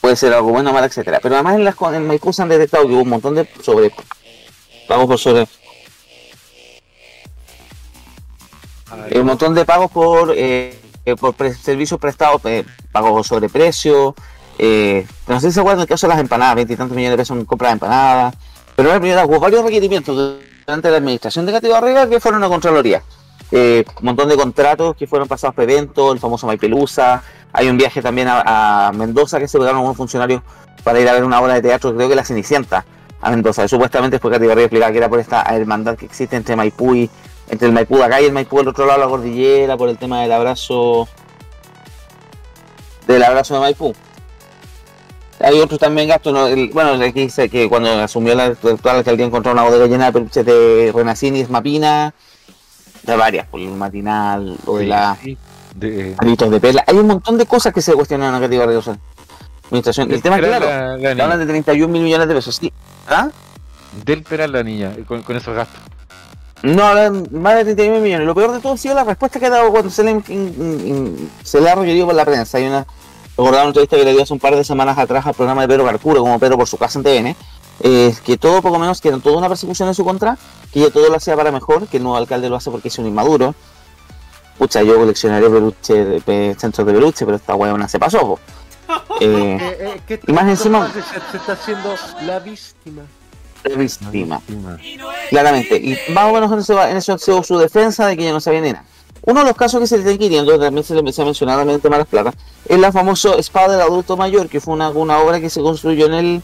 Puede 0.00 0.16
ser 0.16 0.34
algo 0.34 0.50
bueno, 0.50 0.72
malo, 0.72 0.86
etcétera. 0.86 1.18
Pero 1.22 1.34
además 1.34 1.54
en, 1.56 1.64
las, 1.64 1.74
en 1.94 2.06
Maipú 2.06 2.32
se 2.32 2.42
han 2.42 2.48
detectado 2.50 2.86
que 2.86 2.92
hubo 2.92 3.02
un 3.02 3.08
montón 3.08 3.34
de 3.34 3.48
sobre 3.62 3.90
pagos 4.86 5.06
por 5.06 5.18
sobre 5.18 5.48
un 9.14 9.26
montón 9.26 9.54
de 9.54 9.64
pagos 9.64 9.90
por 9.90 10.32
eh, 10.36 10.78
eh, 11.04 11.16
por 11.16 11.34
servicios 11.54 11.98
prestados, 11.98 12.42
eh, 12.44 12.64
pagos 12.92 13.26
sobre 13.26 13.48
precio. 13.48 14.14
Eh, 14.58 15.06
no 15.26 15.40
sé 15.40 15.48
si 15.48 15.54
se 15.54 15.60
acuerdan 15.60 15.80
del 15.80 15.88
caso 15.88 16.06
de 16.06 16.12
las 16.12 16.20
empanadas, 16.20 16.56
veintitantos 16.56 16.96
millones 16.96 17.12
de 17.12 17.22
pesos 17.22 17.36
en 17.36 17.44
compra 17.44 17.68
de 17.68 17.74
empanadas. 17.74 18.34
Pero 18.74 18.90
la 18.90 19.00
primera 19.00 19.24
hubo 19.24 19.40
varios 19.40 19.64
requerimientos 19.64 20.40
durante 20.66 20.90
la 20.90 20.98
administración 20.98 21.46
de 21.46 21.52
Cati 21.52 21.68
Barriga 21.68 22.08
que 22.08 22.20
fueron 22.20 22.44
a 22.44 22.48
Contraloría. 22.48 23.02
Eh, 23.52 23.84
un 24.00 24.06
montón 24.06 24.28
de 24.28 24.36
contratos 24.36 24.96
que 24.96 25.06
fueron 25.06 25.28
pasados 25.28 25.54
por 25.54 25.64
eventos, 25.64 26.12
el 26.12 26.18
famoso 26.18 26.46
Maipelusa. 26.46 27.22
Hay 27.52 27.68
un 27.68 27.78
viaje 27.78 28.02
también 28.02 28.28
a, 28.30 28.90
Mendoza 28.94 29.38
que 29.38 29.48
se 29.48 29.58
pegaron 29.58 29.78
algunos 29.78 29.96
funcionarios 29.96 30.42
para 30.82 31.00
ir 31.00 31.08
a 31.08 31.12
ver 31.12 31.24
una 31.24 31.40
obra 31.40 31.54
de 31.54 31.62
teatro, 31.62 31.94
creo 31.94 32.08
que 32.08 32.14
La 32.14 32.24
Cenicienta, 32.24 32.84
a 33.20 33.30
Mendoza. 33.30 33.64
Y 33.64 33.68
supuestamente 33.68 34.16
después 34.16 34.32
Katy 34.32 34.46
Barriga 34.46 34.64
explicaba 34.66 34.92
que 34.92 34.98
era 34.98 35.08
por 35.08 35.20
esta 35.20 35.42
hermandad 35.42 35.96
que 35.96 36.06
existe 36.06 36.36
entre 36.36 36.56
Maipú 36.56 36.94
y 36.94 37.10
entre 37.48 37.68
el 37.68 37.74
Maipú 37.74 37.96
de 37.96 38.04
acá 38.04 38.20
y 38.20 38.26
el 38.26 38.32
Maipú 38.32 38.58
del 38.58 38.68
otro 38.68 38.86
lado 38.86 39.00
la 39.00 39.06
cordillera, 39.06 39.76
por 39.76 39.88
el 39.88 39.96
tema 39.96 40.22
del 40.22 40.32
abrazo 40.32 41.08
del 43.06 43.22
abrazo 43.22 43.54
de 43.54 43.60
Maipú. 43.60 43.94
Hay 45.40 45.60
otros 45.60 45.78
también 45.78 46.08
gastos, 46.08 46.32
¿no? 46.32 46.46
El- 46.46 46.70
bueno, 46.70 46.92
aquí 47.04 47.20
dice 47.22 47.48
que 47.48 47.68
cuando 47.68 47.90
asumió 48.00 48.34
la 48.34 48.44
actual 48.46 48.96
alcaldía 48.96 49.26
encontró 49.26 49.52
una 49.52 49.62
bodega 49.64 49.86
llena 49.86 50.06
de 50.06 50.12
peluches 50.12 50.44
de 50.46 50.92
Renacini 50.94 51.38
y 51.38 51.42
Esmapina, 51.42 52.14
de 53.02 53.16
varias, 53.16 53.46
por 53.46 53.60
el 53.60 53.68
matinal, 53.72 54.56
o 54.66 54.78
de 54.78 54.86
la 54.86 55.16
de, 55.74 56.14
Aritos 56.18 56.50
de 56.50 56.58
perla. 56.60 56.84
Hay 56.86 56.96
un 56.96 57.06
montón 57.06 57.36
de 57.36 57.44
cosas 57.46 57.72
que 57.72 57.82
se 57.82 57.92
cuestionan 57.92 58.28
en 58.28 58.40
la 58.40 58.40
Katy 58.46 58.56
Barriga. 58.56 58.78
o 58.78 58.82
sea, 58.82 58.96
administración. 59.66 60.10
El 60.10 60.22
tema 60.22 60.36
es 60.36 60.42
Del 60.42 60.50
claro, 60.50 60.96
la- 60.96 61.14
la 61.14 61.24
hablan 61.24 61.38
de 61.40 61.46
31 61.46 61.92
mil 61.92 62.02
millones 62.02 62.28
de 62.28 62.34
pesos, 62.34 62.56
sí. 62.56 62.72
¿Ah? 63.08 63.28
Del 64.04 64.22
Peral 64.22 64.52
la 64.52 64.62
niña, 64.62 64.92
con, 65.06 65.22
con 65.22 65.36
esos 65.36 65.54
gastos. 65.54 65.80
No, 66.62 66.82
hablan 66.84 67.28
más 67.32 67.56
de 67.56 67.64
31 67.64 68.00
millones. 68.00 68.26
Lo 68.26 68.34
peor 68.34 68.52
de 68.52 68.60
todo 68.60 68.72
ha 68.72 68.76
sido 68.78 68.94
la 68.94 69.04
respuesta 69.04 69.38
que 69.38 69.46
ha 69.46 69.50
dado 69.50 69.70
cuando 69.70 69.90
se 69.90 70.02
le, 70.02 70.12
in- 70.12 70.24
in- 70.28 70.86
in- 70.86 71.30
se 71.42 71.60
le 71.60 71.68
ha 71.70 71.74
requerido 71.74 72.06
por 72.06 72.14
la 72.14 72.24
prensa. 72.24 72.56
Hay 72.58 72.66
una, 72.66 72.86
recordaba 73.36 73.62
una 73.64 73.68
entrevista 73.68 73.96
que 73.96 74.04
le 74.04 74.12
dio 74.12 74.22
hace 74.22 74.32
un 74.32 74.38
par 74.40 74.54
de 74.56 74.64
semanas 74.64 74.96
atrás 74.98 75.26
al 75.26 75.34
programa 75.34 75.62
de 75.62 75.68
Pedro 75.68 75.84
Carcuro, 75.84 76.20
como 76.20 76.38
Pedro 76.38 76.56
por 76.56 76.66
su 76.68 76.76
casa 76.78 76.98
en 76.98 77.04
TVN, 77.04 77.36
eh, 77.80 78.14
que 78.24 78.36
todo 78.38 78.62
poco 78.62 78.78
menos 78.78 79.00
que 79.00 79.08
era 79.08 79.18
toda 79.18 79.36
una 79.38 79.48
persecución 79.48 79.88
en 79.88 79.94
su 79.94 80.04
contra, 80.04 80.38
que 80.72 80.80
ella 80.80 80.90
todo 80.90 81.08
lo 81.08 81.16
hacía 81.16 81.36
para 81.36 81.52
mejor, 81.52 81.86
que 81.88 81.98
el 81.98 82.02
nuevo 82.02 82.16
alcalde 82.16 82.48
lo 82.48 82.56
hace 82.56 82.70
porque 82.70 82.88
es 82.88 82.98
un 82.98 83.06
inmaduro. 83.06 83.54
Pucha, 84.58 84.82
yo 84.82 84.96
coleccionaré 84.96 85.50
peluche, 85.50 85.92
de, 86.04 86.20
pe- 86.22 86.56
centros 86.58 86.86
de 86.86 86.94
peluche, 86.94 87.26
pero 87.26 87.36
esta 87.36 87.54
huevona 87.54 87.88
se 87.88 87.98
pasó. 87.98 88.20
po. 88.20 88.38
Eh, 89.20 89.58
Eh, 89.60 89.76
eh, 89.80 90.00
¿qué 90.06 90.20
Y 90.26 90.32
más 90.32 90.44
encima- 90.46 90.90
se, 90.92 91.02
se 91.02 91.36
está 91.38 91.52
haciendo 91.52 91.94
la 92.22 92.38
víctima. 92.38 93.02
la 93.64 93.74
víctima. 93.76 94.40
Claramente. 95.30 95.76
Y 95.76 95.98
más 96.12 96.24
o 96.30 96.32
menos 96.34 96.52
en 96.52 96.58
eso, 96.60 96.82
en 96.86 96.96
eso 96.96 97.14
ha 97.14 97.18
sido 97.18 97.42
su 97.42 97.58
defensa 97.58 98.06
de 98.06 98.16
que 98.16 98.22
ella 98.22 98.32
no 98.32 98.40
sabía 98.40 98.60
ni 98.60 98.72
nada. 98.72 98.84
Uno 99.22 99.40
de 99.40 99.46
los 99.46 99.56
casos 99.56 99.80
que 99.80 99.86
se 99.86 99.96
le 99.96 100.02
está 100.02 100.12
inquiriendo, 100.12 100.58
también 100.58 100.84
se 100.84 100.94
le 100.94 101.00
empezó 101.00 101.22
a 101.22 101.24
mencionar 101.24 101.56
también 101.58 101.76
el 101.76 101.82
tema 101.82 101.96
de 101.96 102.00
las 102.02 102.08
plata, 102.08 102.32
es 102.68 102.78
la 102.78 102.92
famosa 102.92 103.34
spa 103.38 103.68
del 103.68 103.80
adulto 103.80 104.16
mayor, 104.16 104.48
que 104.48 104.60
fue 104.60 104.74
una, 104.74 104.88
una 104.90 105.18
obra 105.18 105.40
que 105.40 105.50
se 105.50 105.60
construyó 105.60 106.06
en 106.06 106.14
el, 106.14 106.42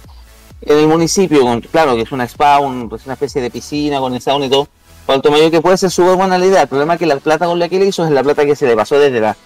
en 0.62 0.78
el 0.78 0.88
municipio. 0.88 1.44
claro, 1.70 1.94
que 1.94 2.02
es 2.02 2.12
una 2.12 2.24
spa, 2.24 2.58
un- 2.58 2.90
es 2.94 3.04
una 3.04 3.14
especie 3.14 3.40
de 3.40 3.50
piscina 3.50 4.00
con 4.00 4.14
el 4.14 4.20
sauna 4.20 4.46
y 4.46 4.50
todo. 4.50 4.66
Para 5.06 5.14
adulto 5.14 5.30
mayor 5.32 5.50
que 5.50 5.60
puede 5.60 5.76
ser 5.76 5.90
súper 5.90 6.16
buena 6.16 6.38
la 6.38 6.46
idea. 6.46 6.62
El 6.62 6.68
problema 6.68 6.94
es 6.94 6.98
que 7.00 7.06
la 7.06 7.16
plata 7.16 7.46
con 7.46 7.58
la 7.58 7.68
que 7.68 7.78
le 7.78 7.86
hizo 7.86 8.04
es 8.04 8.10
la 8.10 8.22
plata 8.22 8.44
que 8.44 8.54
se 8.56 8.66
le 8.66 8.74
pasó 8.76 8.98
desde 8.98 9.20
la 9.20 9.36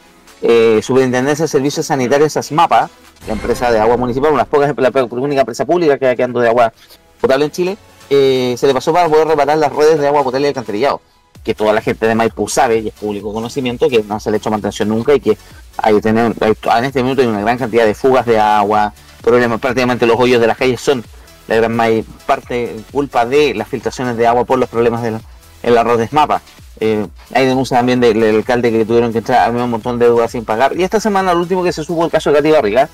eh, 0.42 0.80
Superintendencia 0.82 1.44
de 1.44 1.48
Servicios 1.48 1.86
Sanitarios 1.86 2.36
ASMAPA, 2.36 2.90
la 3.26 3.32
empresa 3.32 3.70
de 3.70 3.78
agua 3.78 3.96
municipal, 3.96 4.32
una 4.32 4.44
de 4.44 4.50
las 4.50 4.74
pocas, 4.74 4.92
la 4.94 5.16
única 5.22 5.40
empresa 5.40 5.64
pública 5.64 5.98
que 5.98 6.14
quedando 6.14 6.40
de 6.40 6.48
agua 6.48 6.72
potable 7.20 7.46
en 7.46 7.50
Chile, 7.50 7.78
eh, 8.10 8.54
se 8.58 8.66
le 8.66 8.74
pasó 8.74 8.92
para 8.92 9.08
poder 9.08 9.26
reparar 9.28 9.56
las 9.56 9.72
redes 9.72 9.98
de 9.98 10.06
agua 10.06 10.22
potable 10.22 10.46
y 10.46 10.48
alcantarillado. 10.48 11.00
Que 11.46 11.54
toda 11.54 11.72
la 11.72 11.80
gente 11.80 12.06
de 12.08 12.14
Maipú 12.16 12.48
sabe 12.48 12.80
y 12.80 12.88
es 12.88 12.94
público 12.94 13.32
conocimiento 13.32 13.88
que 13.88 14.02
no 14.02 14.18
se 14.18 14.30
le 14.30 14.36
ha 14.36 14.38
hecho 14.38 14.50
mantención 14.50 14.88
nunca 14.88 15.14
y 15.14 15.20
que 15.20 15.38
hay, 15.78 15.94
en 15.94 16.84
este 16.84 17.02
minuto 17.04 17.22
hay 17.22 17.28
una 17.28 17.40
gran 17.40 17.56
cantidad 17.56 17.86
de 17.86 17.94
fugas 17.94 18.26
de 18.26 18.38
agua, 18.40 18.92
problemas, 19.22 19.60
prácticamente 19.60 20.06
los 20.06 20.18
hoyos 20.18 20.40
de 20.40 20.48
las 20.48 20.58
calles 20.58 20.80
son 20.80 21.04
la 21.46 21.54
gran 21.54 21.72
may- 21.76 22.04
parte 22.26 22.74
culpa 22.90 23.24
de 23.24 23.54
las 23.54 23.68
filtraciones 23.68 24.16
de 24.16 24.26
agua 24.26 24.44
por 24.44 24.58
los 24.58 24.68
problemas 24.68 25.02
del 25.02 25.20
el 25.62 25.78
arroz 25.78 25.98
de 25.98 26.08
SMAPA. 26.08 26.42
Eh, 26.80 27.06
hay 27.32 27.46
denuncias 27.46 27.78
también 27.78 28.00
del, 28.00 28.22
alcalde 28.22 28.72
que 28.72 28.84
tuvieron 28.84 29.12
que 29.12 29.18
entrar 29.18 29.48
a 29.48 29.50
un 29.50 29.70
montón 29.70 29.98
de 30.00 30.06
deudas 30.06 30.32
sin 30.32 30.44
pagar. 30.44 30.76
Y 30.76 30.82
esta 30.82 30.98
semana, 31.00 31.32
lo 31.32 31.40
último 31.40 31.62
que 31.62 31.72
se 31.72 31.84
supo 31.84 32.04
el 32.04 32.10
caso 32.10 32.30
de 32.30 32.36
Katy 32.36 32.50
Barriga, 32.50 32.88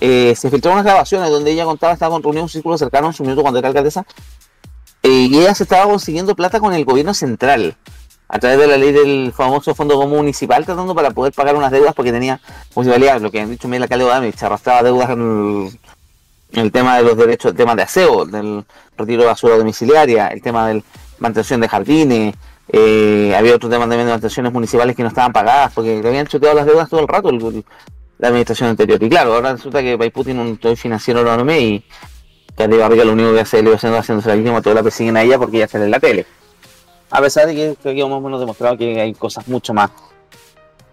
eh, 0.00 0.34
se 0.36 0.50
filtraron 0.50 0.78
unas 0.78 0.86
grabaciones 0.86 1.30
donde 1.30 1.50
ella 1.50 1.64
contaba, 1.64 1.92
estaba 1.92 2.12
con 2.12 2.22
reunión 2.22 2.44
un 2.44 2.48
círculo 2.48 2.78
cercano 2.78 3.08
en 3.08 3.12
su 3.12 3.24
minuto 3.24 3.42
cuando 3.42 3.58
era 3.58 3.68
alcaldesa, 3.68 4.06
y 5.02 5.38
ella 5.38 5.54
se 5.54 5.62
estaba 5.64 5.84
consiguiendo 5.84 6.34
plata 6.34 6.60
con 6.60 6.74
el 6.74 6.84
gobierno 6.84 7.14
central 7.14 7.76
a 8.28 8.38
través 8.38 8.58
de 8.58 8.66
la 8.66 8.76
ley 8.76 8.92
del 8.92 9.32
famoso 9.32 9.74
fondo 9.74 10.06
municipal, 10.06 10.64
tratando 10.66 10.94
para 10.94 11.10
poder 11.12 11.32
pagar 11.32 11.56
unas 11.56 11.70
deudas 11.70 11.94
porque 11.94 12.12
tenía 12.12 12.40
municipalidad, 12.74 13.20
lo 13.20 13.30
que 13.30 13.40
han 13.40 13.50
dicho 13.50 13.68
el 13.72 13.82
alcalde 13.82 14.04
de 14.04 14.10
Adamich, 14.10 14.42
arrastraba 14.42 14.82
deudas 14.82 15.10
en 15.10 15.70
el, 16.52 16.72
tema 16.72 16.98
de 16.98 17.04
los 17.04 17.16
derechos, 17.16 17.52
el 17.52 17.56
tema 17.56 17.74
de 17.74 17.82
aseo, 17.82 18.26
del 18.26 18.64
retiro 18.98 19.22
de 19.22 19.28
basura 19.28 19.56
domiciliaria, 19.56 20.28
el 20.28 20.42
tema 20.42 20.68
de 20.68 20.82
mantención 21.18 21.60
de 21.60 21.68
jardines, 21.68 22.34
eh, 22.70 23.34
había 23.34 23.54
otro 23.54 23.70
tema 23.70 23.84
también 23.84 24.04
de 24.04 24.12
mantenciones 24.12 24.52
municipales 24.52 24.94
que 24.94 25.02
no 25.02 25.08
estaban 25.08 25.32
pagadas 25.32 25.72
porque 25.72 26.02
le 26.02 26.08
habían 26.08 26.26
choteado 26.26 26.54
las 26.54 26.66
deudas 26.66 26.90
todo 26.90 27.00
el 27.00 27.08
rato 27.08 27.30
el- 27.30 27.64
la 28.18 28.28
administración 28.28 28.68
anterior. 28.70 29.02
Y 29.02 29.08
claro, 29.08 29.34
ahora 29.34 29.52
resulta 29.52 29.80
que 29.80 29.96
Paipú 29.96 30.24
tiene 30.24 30.42
un 30.42 30.56
toy 30.58 30.76
financiero 30.76 31.20
enorme 31.20 31.60
y 31.60 31.84
Katy 32.58 32.76
Barriga 32.76 33.04
lo 33.04 33.12
único 33.12 33.32
que 33.32 33.40
hace 33.40 33.62
le 33.62 33.70
va 33.70 33.76
haciendo 33.76 34.34
víctima, 34.34 34.60
todos 34.60 34.74
la 34.74 34.82
persiguen 34.82 35.16
a 35.16 35.22
ella 35.22 35.38
porque 35.38 35.58
ella 35.58 35.68
sale 35.68 35.84
en 35.84 35.92
la 35.92 36.00
tele. 36.00 36.26
A 37.10 37.20
pesar 37.20 37.46
de 37.46 37.54
que 37.54 37.76
creo 37.80 37.94
que 37.94 38.00
hemos 38.00 38.20
menos 38.20 38.40
demostrado 38.40 38.76
que 38.76 39.00
hay 39.00 39.14
cosas 39.14 39.46
mucho 39.46 39.72
más, 39.72 39.90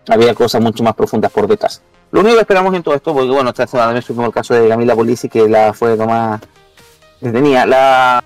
había 0.08 0.36
cosas 0.36 0.62
mucho 0.62 0.84
más 0.84 0.94
profundas 0.94 1.32
por 1.32 1.48
detrás. 1.48 1.82
Lo 2.12 2.20
único 2.20 2.36
que 2.36 2.42
esperamos 2.42 2.74
en 2.76 2.84
todo 2.84 2.94
esto, 2.94 3.14
porque 3.14 3.32
bueno, 3.32 3.50
esta 3.50 3.66
semana 3.66 3.88
también 3.88 4.04
supimos 4.04 4.28
el 4.28 4.34
caso 4.34 4.54
de 4.54 4.70
Camila 4.70 4.96
Polisi 4.96 5.28
que 5.28 5.50
la 5.50 5.74
fue 5.74 5.98
tomada 5.98 6.40
detenida. 7.20 7.66
La 7.66 8.24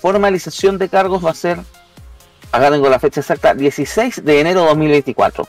formalización 0.00 0.76
de 0.76 0.90
cargos 0.90 1.24
va 1.24 1.30
a 1.30 1.34
ser, 1.34 1.58
acá 2.52 2.70
tengo 2.70 2.88
la 2.90 3.00
fecha 3.00 3.20
exacta, 3.20 3.54
16 3.54 4.24
de 4.24 4.40
enero 4.40 4.60
de 4.60 4.66
2024, 4.68 5.48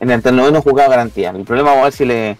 en 0.00 0.10
el 0.10 0.22
noveno 0.34 0.62
juzgado 0.62 0.88
garantía. 0.88 1.28
El 1.30 1.44
problema 1.44 1.70
vamos 1.70 1.82
a 1.82 1.84
ver 1.84 1.92
si 1.92 2.04
le... 2.06 2.38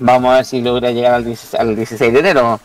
Vamos 0.00 0.32
a 0.32 0.36
ver 0.36 0.44
si 0.44 0.60
logra 0.60 0.90
llegar 0.90 1.14
al 1.14 1.24
16, 1.24 1.54
al 1.60 1.76
16 1.76 2.12
de 2.12 2.18
enero. 2.18 2.60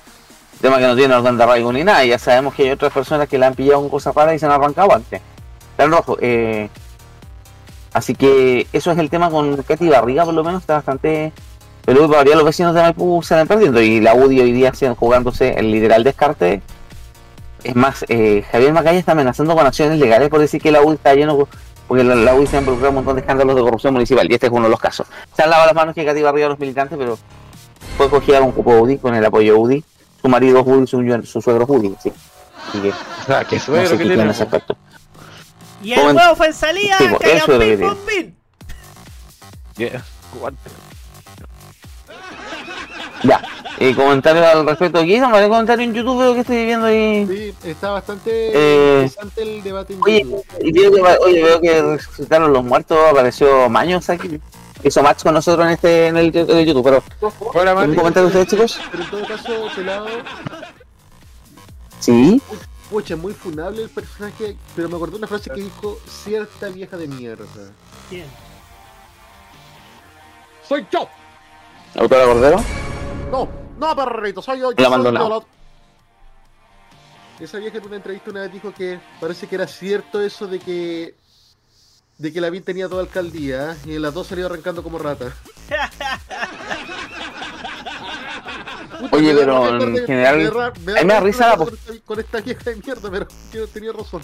Tema 0.62 0.78
que 0.78 0.88
no 0.88 0.96
tiene 0.96 1.14
orden 1.14 1.38
de 1.38 1.44
arraigo 1.44 1.72
ni 1.72 1.84
nada. 1.84 2.04
Ya 2.06 2.18
sabemos 2.18 2.56
que 2.56 2.64
hay 2.64 2.72
otras 2.72 2.92
personas 2.92 3.28
que 3.28 3.38
la 3.38 3.48
han 3.48 3.54
pillado 3.56 3.82
con 3.82 3.90
cosas 3.90 4.16
raras 4.16 4.36
y 4.36 4.40
se 4.40 4.46
han 4.46 4.52
arrancado 4.52 4.94
antes. 4.94 5.22
En 5.78 5.92
rojo. 5.92 6.18
eh, 6.20 6.70
así 7.94 8.16
que 8.16 8.68
eso 8.74 8.92
es 8.92 8.98
el 8.98 9.10
tema 9.10 9.30
con 9.30 9.56
Katy 9.58 9.90
Barriga, 9.90 10.26
por 10.26 10.34
lo 10.34 10.44
menos 10.44 10.62
está 10.62 10.76
bastante. 10.76 11.32
Pero 11.86 12.10
para 12.10 12.36
los 12.36 12.44
vecinos 12.44 12.74
de 12.74 12.82
Maipú 12.82 13.22
se 13.24 13.36
van 13.36 13.48
perdiendo. 13.48 13.82
Y 13.82 14.02
la 14.02 14.14
UDI 14.14 14.42
hoy 14.42 14.52
día 14.52 14.74
siguen 14.74 14.96
jugándose 14.96 15.58
el 15.58 15.72
literal 15.72 16.04
descarte. 16.04 16.62
Es 17.64 17.76
más, 17.76 18.04
eh, 18.10 18.44
Javier 18.52 18.74
Macaya 18.74 19.00
está 19.00 19.12
amenazando 19.14 19.56
con 19.56 19.66
acciones 19.66 20.00
legales 20.00 20.30
por 20.30 20.40
decir 20.40 20.62
que 20.62 20.72
la 20.72 20.82
UDI 20.82 20.96
está 20.96 21.14
lleno. 21.14 21.48
Porque 21.88 22.04
la, 22.04 22.16
la 22.16 22.34
UDI 22.36 22.48
se 22.48 22.58
ha 22.58 22.60
involucrado 22.60 22.90
en 22.90 22.98
un 22.98 23.04
montón 23.04 23.16
de 23.16 23.22
escándalos 23.22 23.56
de 23.56 23.62
corrupción 23.62 23.94
municipal. 23.94 24.30
Y 24.30 24.34
este 24.34 24.48
es 24.48 24.52
uno 24.52 24.66
de 24.66 24.70
los 24.70 24.80
casos. 24.80 25.08
Se 25.36 25.44
han 25.44 25.50
lavado 25.50 25.68
las 25.68 25.76
manos 25.76 25.96
que 25.96 26.06
Katy 26.06 26.22
Barriga 26.22 26.48
a 26.48 26.50
los 26.50 26.60
militantes, 26.60 26.98
pero 26.98 27.18
fue 27.98 28.10
cogida 28.10 28.40
con 28.40 28.52
cupo 28.52 28.72
UDI, 28.72 28.98
con 28.98 29.16
el 29.16 29.24
apoyo 29.24 29.58
UDI. 29.58 29.84
Su 30.22 30.28
marido 30.28 30.64
UDI, 30.64 30.88
su, 30.88 31.22
su 31.26 31.42
suegro 31.42 31.64
es 31.64 31.70
UDI. 31.70 31.96
Sí. 32.02 32.12
Así 32.70 32.82
que 32.82 32.90
O 32.90 33.26
sea, 33.26 33.46
que 33.46 33.56
no 33.56 33.62
suegro 33.62 33.88
sé 33.88 33.92
que 33.94 33.98
qué 33.98 34.04
tiene 34.04 34.16
tiene. 34.16 34.32
ese 34.32 34.44
aspecto. 34.44 34.78
Y 35.82 35.94
el 35.94 36.16
huevo 36.16 36.36
fue 36.36 36.48
en 36.48 36.54
salida, 36.54 36.98
Sí, 36.98 37.06
calla 37.20 37.34
eso 37.36 37.62
es 37.62 37.80
lo 37.80 37.88
que. 37.88 38.34
Yeah. 39.78 40.04
Ya. 43.24 43.42
Eh, 43.80 43.94
comentarios 43.96 44.46
al 44.46 44.66
respecto 44.66 45.00
aquí. 45.00 45.20
No, 45.20 45.30
varios 45.30 45.50
comentarios 45.50 45.88
en 45.90 45.94
YouTube 45.94 46.20
veo 46.20 46.34
que 46.34 46.40
estoy 46.42 46.66
viendo 46.66 46.88
ahí. 46.88 47.28
Sí, 47.28 47.70
está 47.70 47.92
bastante 47.92 48.32
Eh, 48.32 49.04
interesante 49.04 49.42
el 49.44 49.64
debate 49.64 49.94
en 49.94 50.00
Oye, 50.04 50.24
YouTube. 50.24 50.46
y 50.62 50.72
veo 50.72 50.92
que, 50.92 51.02
oye, 51.24 51.44
veo 51.44 51.62
que 51.62 51.82
resucitaron 51.84 52.52
los 52.54 52.64
muertos, 52.64 52.98
apareció 53.12 53.70
Maños 53.70 54.10
aquí. 54.10 54.40
Hizo 54.84 55.02
match 55.04 55.24
con 55.24 55.34
nosotros 55.34 55.66
en 55.66 55.74
este 55.74 56.08
en 56.08 56.18
el, 56.18 56.36
en 56.36 56.50
el 56.58 56.66
YouTube, 56.66 56.84
pero 56.84 57.04
Hola, 57.54 57.72
¿algún 57.72 57.88
Mati. 57.88 57.98
comentario 57.98 58.30
de 58.30 58.42
ustedes 58.42 58.48
chicos? 58.48 58.82
Pero 58.92 59.04
en 59.04 59.10
todo 59.10 59.28
caso, 59.28 59.54
pelado, 59.76 60.08
Sí. 62.00 62.42
pucha, 62.90 63.16
muy 63.16 63.34
funable 63.34 63.84
el 63.84 63.90
personaje, 63.90 64.56
pero 64.76 64.88
me 64.88 64.96
acordé 64.96 65.18
una 65.18 65.28
frase 65.28 65.50
que 65.50 65.62
dijo 65.62 65.98
cierta 66.08 66.70
vieja 66.70 66.96
de 66.96 67.08
mierda. 67.08 67.46
Bien. 68.10 68.26
¡Soy 70.68 70.86
yo! 70.92 71.08
¿Autora 71.96 72.26
Cordero? 72.26 72.64
No, 73.32 73.48
no, 73.80 73.96
perrito, 73.96 74.42
soy 74.42 74.60
yo. 74.60 74.72
yo 74.72 74.90
Maldonado. 74.90 75.42
yo. 75.42 75.46
Esa 77.46 77.60
vieja 77.60 77.78
en 77.78 77.86
una 77.86 77.98
entrevista 77.98 78.32
una 78.32 78.42
vez 78.42 78.52
dijo 78.54 78.74
que 78.74 79.00
parece 79.22 79.48
que 79.48 79.56
era 79.56 79.68
cierto 79.68 80.20
eso 80.22 80.48
de 80.48 80.60
que 80.60 81.16
de 82.18 82.34
que 82.34 82.42
la 82.42 82.50
VIN 82.50 82.64
tenía 82.64 82.90
toda 82.90 83.04
alcaldía 83.04 83.78
y 83.86 83.94
en 83.96 84.02
las 84.02 84.12
dos 84.14 84.26
salió 84.26 84.48
arrancando 84.48 84.82
como 84.82 84.98
rata. 84.98 85.32
Oye, 89.12 89.36
pero 89.36 89.82
en 89.82 89.94
de- 89.94 90.06
general, 90.06 90.38
me 90.38 90.44
da- 90.46 90.74
me 90.84 90.92
da 90.94 91.00
a 91.00 91.04
mí 91.04 91.08
me 91.08 91.14
da 91.14 91.20
risa 91.20 91.48
la 91.48 91.54
hablar 91.54 91.70
con 92.06 92.20
esta- 92.20 92.42
vieja 92.42 92.70
de 92.72 92.76
mierda, 92.78 93.10
pero 93.12 93.28
tenía 93.74 93.92
razón. 93.94 94.22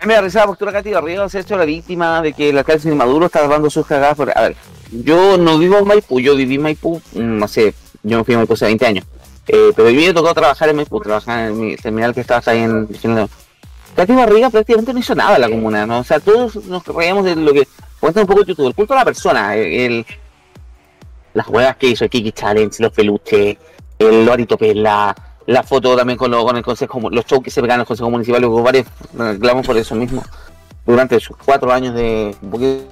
A 0.00 0.04
mí 0.04 0.08
me 0.08 0.14
da 0.14 0.20
risa 0.22 0.40
la 0.40 0.46
postura 0.46 0.72
Katy 0.72 0.92
Barriga, 0.92 1.28
se 1.28 1.38
ha 1.38 1.40
hecho 1.42 1.56
la 1.56 1.64
víctima 1.64 2.20
de 2.22 2.32
que 2.32 2.50
el 2.50 2.58
alcalde 2.58 2.88
de 2.88 2.94
Maduro 2.96 3.26
está 3.26 3.46
dando 3.46 3.70
sus 3.70 3.86
cagadas. 3.86 4.16
Por... 4.16 4.36
A 4.36 4.40
ver, 4.42 4.56
yo 4.90 5.36
no 5.36 5.58
vivo 5.58 5.78
en 5.78 5.86
Maipú, 5.86 6.20
yo 6.20 6.34
viví 6.34 6.54
en 6.56 6.62
Maipú, 6.62 7.00
mm, 7.12 7.38
no 7.38 7.46
sé, 7.48 7.74
yo 8.04 8.18
me 8.18 8.24
fui 8.24 8.34
a 8.34 8.38
Maipú 8.38 8.52
hace 8.54 8.66
20 8.66 8.86
años. 8.86 9.04
Eh, 9.48 9.72
pero 9.74 9.88
mí 9.88 10.06
me 10.06 10.14
tocó 10.14 10.32
trabajar 10.32 10.68
en 10.68 10.76
Maipú, 10.76 11.00
trabajar 11.00 11.50
en 11.50 11.70
el 11.70 11.76
terminal 11.82 12.14
que 12.14 12.20
estaba 12.20 12.40
ahí 12.46 12.60
en... 12.60 12.88
Katy 13.96 14.12
Barriga 14.12 14.50
prácticamente 14.50 14.92
no 14.92 14.98
hizo 15.00 15.14
nada 15.14 15.34
en 15.36 15.40
la 15.42 15.48
comuna, 15.48 15.86
¿no? 15.86 15.98
O 16.00 16.04
sea, 16.04 16.18
todos 16.20 16.56
nos 16.66 16.84
reíamos 16.86 17.24
de 17.24 17.36
lo 17.36 17.52
que 17.52 17.66
cuenta 18.00 18.20
un 18.20 18.26
poco 18.26 18.44
YouTube, 18.44 18.66
el 18.68 18.74
culto 18.74 18.92
a 18.94 18.96
la 18.96 19.04
persona, 19.04 19.54
el, 19.56 20.04
las 21.32 21.46
huevas 21.48 21.76
que 21.76 21.88
hizo, 21.88 22.04
el 22.04 22.10
Kiki 22.10 22.32
Challenge, 22.32 22.82
los 22.82 22.92
peluches, 22.92 23.56
el 23.98 24.24
Lorito 24.26 24.56
Pela, 24.58 25.14
la 25.46 25.62
foto 25.62 25.94
también 25.96 26.16
con, 26.18 26.30
lo- 26.30 26.44
con 26.44 26.56
el 26.56 26.62
consejo, 26.64 26.98
los 27.10 27.24
shows 27.26 27.42
que 27.44 27.50
se 27.50 27.60
pegan 27.60 27.76
en 27.76 27.80
el 27.82 27.86
consejo 27.86 28.10
municipal, 28.10 28.44
hubo 28.46 28.62
varios 28.62 28.86
reclamos 29.16 29.64
por 29.66 29.76
eso 29.76 29.94
mismo 29.94 30.22
durante 30.86 31.20
sus 31.20 31.36
cuatro 31.36 31.72
años 31.72 31.94
de 31.94 32.34
un 32.42 32.50
poquito. 32.50 32.84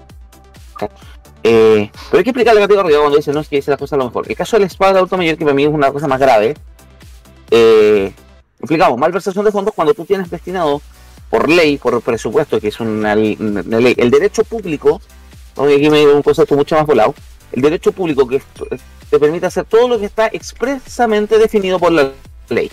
Eh, 1.44 1.90
pero 2.10 2.18
hay 2.18 2.24
que 2.24 2.30
explicarle 2.30 2.60
a 2.60 2.66
Gato 2.66 2.76
Garriga 2.76 3.00
cuando 3.00 3.16
dice 3.16 3.32
no 3.32 3.40
es 3.40 3.48
que 3.48 3.56
dice 3.56 3.70
las 3.70 3.78
cosas 3.78 3.94
a 3.94 3.96
lo 3.98 4.04
mejor. 4.06 4.26
El 4.28 4.36
caso 4.36 4.56
del 4.58 4.66
spa 4.68 4.92
de 4.92 4.98
adulto 4.98 5.16
mayor, 5.16 5.36
que 5.36 5.44
para 5.44 5.54
mí 5.54 5.64
es 5.64 5.70
una 5.70 5.90
cosa 5.92 6.06
más 6.06 6.20
grave, 6.20 6.54
eh, 7.50 8.12
explicamos, 8.58 8.98
malversación 8.98 9.44
de 9.44 9.50
fondos 9.52 9.74
cuando 9.74 9.94
tú 9.94 10.04
tienes 10.04 10.30
destinado 10.30 10.80
por 11.30 11.48
ley, 11.48 11.78
por 11.78 12.00
presupuesto, 12.02 12.60
que 12.60 12.68
es 12.68 12.78
una, 12.80 13.14
una 13.14 13.80
ley, 13.80 13.94
el 13.96 14.10
derecho 14.10 14.44
público, 14.44 15.00
aquí 15.56 15.90
me 15.90 16.00
dio 16.00 16.14
un 16.16 16.22
concepto 16.22 16.54
mucho 16.54 16.76
más 16.76 16.86
volado, 16.86 17.14
el 17.52 17.62
derecho 17.62 17.92
público 17.92 18.26
que 18.28 18.36
es- 18.36 18.44
te 19.10 19.18
permite 19.18 19.46
hacer 19.46 19.64
todo 19.64 19.88
lo 19.88 19.98
que 19.98 20.06
está 20.06 20.28
expresamente 20.28 21.38
definido 21.38 21.78
por 21.78 21.92
la 21.92 22.12
ley. 22.48 22.70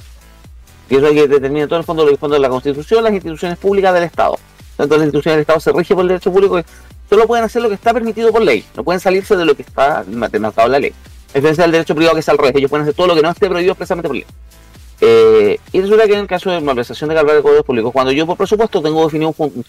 Y 0.89 0.95
eso 0.95 1.07
es 1.07 1.13
lo 1.15 1.21
que 1.21 1.27
determina 1.27 1.67
todo 1.67 1.79
el 1.79 1.85
fondo, 1.85 2.07
el 2.07 2.17
fondo 2.17 2.35
de 2.35 2.39
la 2.39 2.49
Constitución, 2.49 3.03
las 3.03 3.13
instituciones 3.13 3.57
públicas 3.57 3.93
del 3.93 4.03
Estado. 4.03 4.37
Tanto 4.77 4.95
las 4.95 5.03
instituciones 5.05 5.35
del 5.35 5.41
Estado 5.41 5.59
se 5.59 5.71
rigen 5.73 5.95
por 5.95 6.03
el 6.03 6.07
derecho 6.09 6.31
público 6.31 6.55
que 6.55 6.65
solo 7.09 7.27
pueden 7.27 7.43
hacer 7.43 7.61
lo 7.61 7.69
que 7.69 7.75
está 7.75 7.93
permitido 7.93 8.31
por 8.31 8.41
ley, 8.41 8.63
no 8.75 8.83
pueden 8.83 8.99
salirse 8.99 9.35
de 9.35 9.45
lo 9.45 9.55
que 9.55 9.63
está 9.63 10.05
en 10.07 10.19
la 10.19 10.79
ley. 10.79 10.93
A 11.31 11.33
diferencia 11.33 11.63
del 11.63 11.71
derecho 11.71 11.95
privado 11.95 12.15
que 12.15 12.21
es 12.21 12.29
al 12.29 12.37
revés, 12.37 12.55
ellos 12.55 12.69
pueden 12.69 12.83
hacer 12.83 12.95
todo 12.95 13.07
lo 13.07 13.15
que 13.15 13.21
no 13.21 13.29
esté 13.29 13.47
prohibido 13.47 13.73
expresamente 13.73 14.07
por 14.07 14.15
ley. 14.15 14.25
Eh, 15.01 15.59
y 15.71 15.81
resulta 15.81 16.07
que 16.07 16.13
en 16.13 16.19
el 16.19 16.27
caso 16.27 16.51
de 16.51 16.59
malversación 16.59 17.09
de 17.09 17.15
cargar 17.15 17.41
de 17.41 17.63
públicos, 17.63 17.91
cuando 17.91 18.11
yo 18.11 18.25
por 18.25 18.37
presupuesto 18.37 18.81
tengo 18.81 19.05
definido 19.05 19.33
un, 19.37 19.65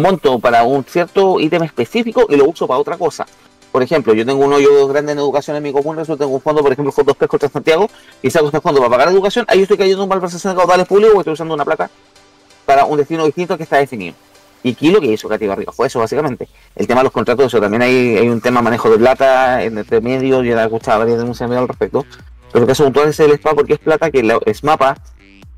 monto 0.00 0.38
para 0.38 0.64
un 0.64 0.84
cierto 0.84 1.38
ítem 1.38 1.62
específico 1.62 2.26
y 2.28 2.36
lo 2.36 2.46
uso 2.46 2.66
para 2.66 2.80
otra 2.80 2.96
cosa. 2.96 3.26
Por 3.70 3.82
ejemplo, 3.82 4.14
yo 4.14 4.24
tengo 4.24 4.44
un 4.44 4.52
hoyo 4.52 4.86
grande 4.88 5.12
en 5.12 5.18
educación 5.18 5.56
en 5.56 5.62
mi 5.62 5.72
común, 5.72 5.96
resulta 5.96 6.18
que 6.18 6.24
tengo 6.24 6.36
un 6.36 6.40
fondo, 6.40 6.62
por 6.62 6.72
ejemplo, 6.72 6.92
Fondos 6.92 7.16
Pesco 7.16 7.38
de 7.38 7.48
Santiago, 7.48 7.90
y 8.22 8.30
saco 8.30 8.46
este 8.46 8.60
fondo 8.60 8.78
para 8.80 8.90
pagar 8.90 9.08
educación, 9.08 9.44
ahí 9.48 9.62
estoy 9.62 9.76
cayendo 9.76 10.04
en 10.04 10.08
malversación 10.08 10.54
de 10.54 10.60
caudales 10.60 10.86
públicos 10.86 11.14
o 11.16 11.20
estoy 11.20 11.32
usando 11.34 11.54
una 11.54 11.64
placa 11.64 11.90
para 12.64 12.84
un 12.84 12.96
destino 12.98 13.26
distinto 13.26 13.56
que 13.56 13.64
está 13.64 13.78
definido. 13.78 14.14
Y 14.64 14.72
aquí 14.72 14.90
lo 14.90 15.00
que 15.00 15.06
hizo 15.08 15.28
Katy 15.28 15.46
Garriga 15.46 15.70
fue 15.72 15.86
eso, 15.86 16.00
básicamente. 16.00 16.48
El 16.74 16.86
tema 16.86 17.00
de 17.00 17.04
los 17.04 17.12
contratos, 17.12 17.46
eso 17.46 17.60
también 17.60 17.82
hay, 17.82 18.26
un 18.28 18.40
tema 18.40 18.62
manejo 18.62 18.90
de 18.90 18.96
plata 18.96 19.62
en 19.62 19.78
entre 19.78 20.00
medio, 20.00 20.42
yo 20.42 20.58
he 20.58 20.62
escuchado 20.64 21.00
varias 21.00 21.18
denuncias 21.18 21.50
al 21.50 21.68
respecto. 21.68 22.06
Pero 22.50 22.64
el 22.64 22.68
caso 22.68 22.84
puntual 22.84 23.08
es 23.10 23.20
el 23.20 23.32
SPA 23.36 23.54
porque 23.54 23.74
es 23.74 23.78
plata 23.78 24.10
que 24.10 24.22
la 24.22 24.38
SMAPA 24.52 24.96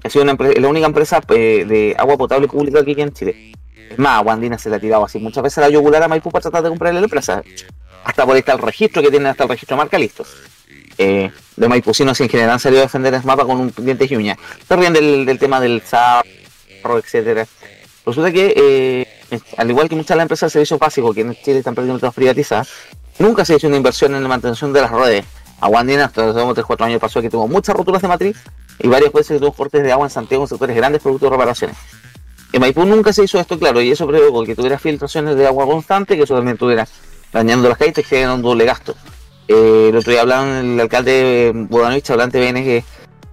ha 0.03 0.11
sido 0.11 0.25
una 0.25 0.35
empre- 0.37 0.59
la 0.59 0.69
única 0.69 0.87
empresa 0.87 1.21
eh, 1.29 1.65
de 1.67 1.95
agua 1.97 2.17
potable 2.17 2.49
pública 2.49 2.81
aquí 2.81 3.01
en 3.01 3.13
Chile. 3.13 3.53
Es 3.91 3.99
más, 3.99 4.19
Agua 4.19 4.33
Andina 4.33 4.59
se 4.59 4.69
la 4.69 4.77
ha 4.77 4.81
tirado 4.81 5.05
así 5.05 5.21
muchas 5.21 5.45
veces 5.45 5.59
la 5.63 5.69
yugular 5.71 6.03
a 6.03 6.09
Maipú 6.09 6.31
para 6.33 6.43
tratar 6.43 6.65
de 6.65 6.69
comprarle 6.71 7.01
la 7.01 7.05
empresa. 7.07 7.43
Hasta 8.05 8.25
por 8.25 8.35
ahí 8.35 8.41
está 8.41 8.55
el 8.55 8.59
registro 8.59 9.03
que 9.03 9.11
tienen 9.11 9.29
hasta 9.29 9.45
el 9.45 9.51
registro 9.51 9.77
marca 9.77 9.99
listo. 9.99 10.25
Eh, 10.99 11.31
de 11.57 11.69
maipucinos 11.69 12.21
en 12.21 12.29
general 12.29 12.53
han 12.53 12.59
salido 12.61 12.83
a 12.83 12.87
defender 12.87 13.15
a 13.15 13.21
SMAPA 13.23 13.45
con 13.45 13.61
un 13.61 13.73
diente 13.79 14.07
y 14.11 14.17
uña. 14.17 14.37
Se 14.67 14.77
del, 14.77 15.39
tema 15.39 15.61
del 15.61 15.83
sarro, 15.83 16.99
etcétera. 16.99 17.47
Resulta 18.07 18.31
que, 18.31 18.55
eh, 18.57 19.41
al 19.57 19.69
igual 19.69 19.89
que 19.89 19.97
muchas 19.97 20.11
de 20.11 20.17
las 20.17 20.25
empresas 20.25 20.49
de 20.49 20.53
servicios 20.53 20.79
básicos 20.79 21.13
que 21.13 21.23
en 21.23 21.35
Chile 21.35 21.59
están 21.59 21.75
prácticamente 21.75 22.09
privatizadas, 22.13 22.69
nunca 23.19 23.45
se 23.45 23.57
hizo 23.57 23.67
una 23.67 23.77
inversión 23.77 24.15
en 24.15 24.23
la 24.23 24.29
mantención 24.29 24.73
de 24.73 24.81
las 24.81 24.93
redes. 24.93 25.25
Aguandina, 25.61 26.05
hasta 26.05 26.27
los 26.27 26.37
3-4 26.37 26.85
años 26.85 27.01
pasó 27.01 27.21
que 27.21 27.29
tuvo 27.29 27.49
muchas 27.49 27.75
roturas 27.75 28.01
de 28.01 28.07
matriz 28.07 28.37
y 28.79 28.87
varias 28.87 29.13
veces 29.13 29.41
tuvo 29.41 29.53
cortes 29.53 29.83
de 29.83 29.91
agua 29.91 30.07
en 30.07 30.11
Santiago 30.11 30.45
en 30.45 30.49
sectores 30.49 30.77
grandes 30.77 31.03
productos 31.03 31.29
de 31.29 31.37
reparaciones. 31.37 31.77
En 32.53 32.61
Maipú 32.61 32.85
nunca 32.85 33.13
se 33.13 33.25
hizo 33.25 33.41
esto, 33.41 33.59
claro, 33.59 33.83
y 33.83 33.91
eso 33.91 34.07
provocó 34.07 34.45
que 34.45 34.55
tuviera 34.55 34.79
filtraciones 34.79 35.35
de 35.35 35.47
agua 35.47 35.67
constante, 35.67 36.17
que 36.17 36.23
eso 36.23 36.37
también 36.37 36.57
tuviera 36.57 36.87
dañando 37.33 37.69
las 37.69 37.77
calles 37.77 37.99
y 37.99 38.03
generando 38.05 38.37
un 38.37 38.43
doble 38.43 38.67
gasto. 38.67 38.95
Eh, 39.49 39.89
el 39.91 39.97
otro 39.97 40.13
día 40.13 40.21
hablaban 40.21 40.49
el 40.75 40.81
alcalde 40.81 41.53
Bodanovich, 41.55 42.09
hablante 42.11 42.39
de 42.39 42.53
BN, 42.53 42.63
que 42.63 42.85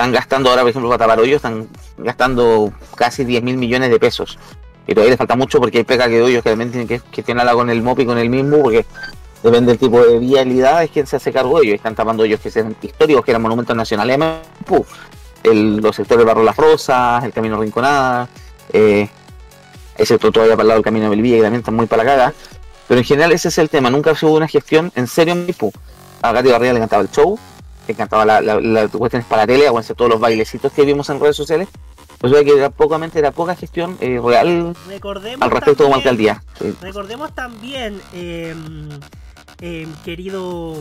están 0.03 0.11
gastando 0.11 0.49
ahora, 0.49 0.63
por 0.63 0.69
ejemplo, 0.71 0.89
para 0.89 1.05
tapar 1.05 1.19
hoyos, 1.19 1.37
están 1.37 1.67
gastando 1.97 2.73
casi 2.95 3.23
10 3.23 3.41
mil 3.41 3.55
millones 3.57 3.89
de 3.89 3.99
pesos. 3.99 4.37
Y 4.85 4.93
todavía 4.93 5.11
le 5.11 5.17
falta 5.17 5.37
mucho 5.37 5.59
porque 5.61 5.77
hay 5.77 5.83
pega 5.85 6.09
que 6.09 6.21
hoyos 6.21 6.43
que 6.43 6.49
también 6.49 6.71
tienen 6.71 6.87
que 6.89 7.01
gestionarla 7.11 7.53
con 7.53 7.69
el 7.69 7.81
MOP 7.81 8.05
con 8.05 8.17
el 8.17 8.29
mismo, 8.29 8.61
porque 8.63 8.85
depende 9.41 9.71
del 9.71 9.79
tipo 9.79 10.01
de 10.03 10.19
vialidad, 10.19 10.83
es 10.83 10.91
quien 10.91 11.07
se 11.07 11.15
hace 11.15 11.31
cargo 11.31 11.57
de 11.59 11.67
ellos. 11.67 11.75
Están 11.75 11.95
tapando 11.95 12.23
hoyos 12.23 12.41
que 12.41 12.51
sean 12.51 12.75
históricos, 12.81 13.23
que 13.23 13.31
eran 13.31 13.41
monumentos 13.41 13.75
nacionales 13.77 14.17
Maipú. 14.17 14.85
El- 15.41 15.77
los 15.77 15.95
sectores 15.95 16.25
Barro 16.25 16.43
Las 16.43 16.57
Rosas, 16.57 17.23
el 17.23 17.31
Camino 17.31 17.57
Rinconada, 17.61 18.27
eh, 18.73 19.07
excepto 19.97 20.33
todavía 20.33 20.55
para 20.55 20.63
el 20.63 20.67
lado 20.67 20.77
del 20.79 20.83
Camino 20.85 21.09
de 21.09 21.15
que 21.15 21.41
también 21.41 21.55
están 21.61 21.75
muy 21.75 21.85
para 21.85 22.03
la 22.03 22.09
caga. 22.09 22.33
Pero 22.89 22.99
en 22.99 23.05
general 23.05 23.31
ese 23.31 23.47
es 23.47 23.57
el 23.57 23.69
tema, 23.69 23.89
nunca 23.89 24.11
hubo 24.21 24.33
una 24.35 24.49
gestión 24.49 24.91
en 24.95 25.07
serio 25.07 25.33
en 25.33 25.43
Maipú. 25.45 25.71
A 26.21 26.33
Gati 26.33 26.49
Barriga 26.49 26.73
le 26.73 26.79
encantaba 26.79 27.01
el 27.01 27.09
show, 27.09 27.39
le 27.87 27.93
encantaba 27.93 28.25
la, 28.25 28.41
la, 28.41 28.59
la 28.59 28.87
cuestiones 28.87 29.27
para 29.27 29.43
la 29.43 29.47
tele, 29.47 29.67
aguantarse 29.67 29.95
todos 29.95 30.09
los 30.11 30.19
bailecitos 30.19 30.71
que 30.71 30.85
vimos 30.85 31.09
en 31.09 31.19
redes 31.19 31.35
sociales. 31.35 31.67
O 32.21 32.29
sea 32.29 32.41
que 32.41 32.55
era 32.55 32.69
pocamente, 32.69 33.19
era 33.19 33.31
poca 33.31 33.53
gestión 33.53 33.97
eh, 33.99 34.17
real 34.23 34.73
Recordemos 34.87 35.41
al 35.41 35.51
respecto 35.51 35.83
como 35.83 35.95
alcaldía. 35.95 36.41
Sí. 36.57 36.73
Recordemos 36.79 37.35
también, 37.35 38.01
eh, 38.13 38.55
eh, 39.59 39.87
querido, 40.05 40.77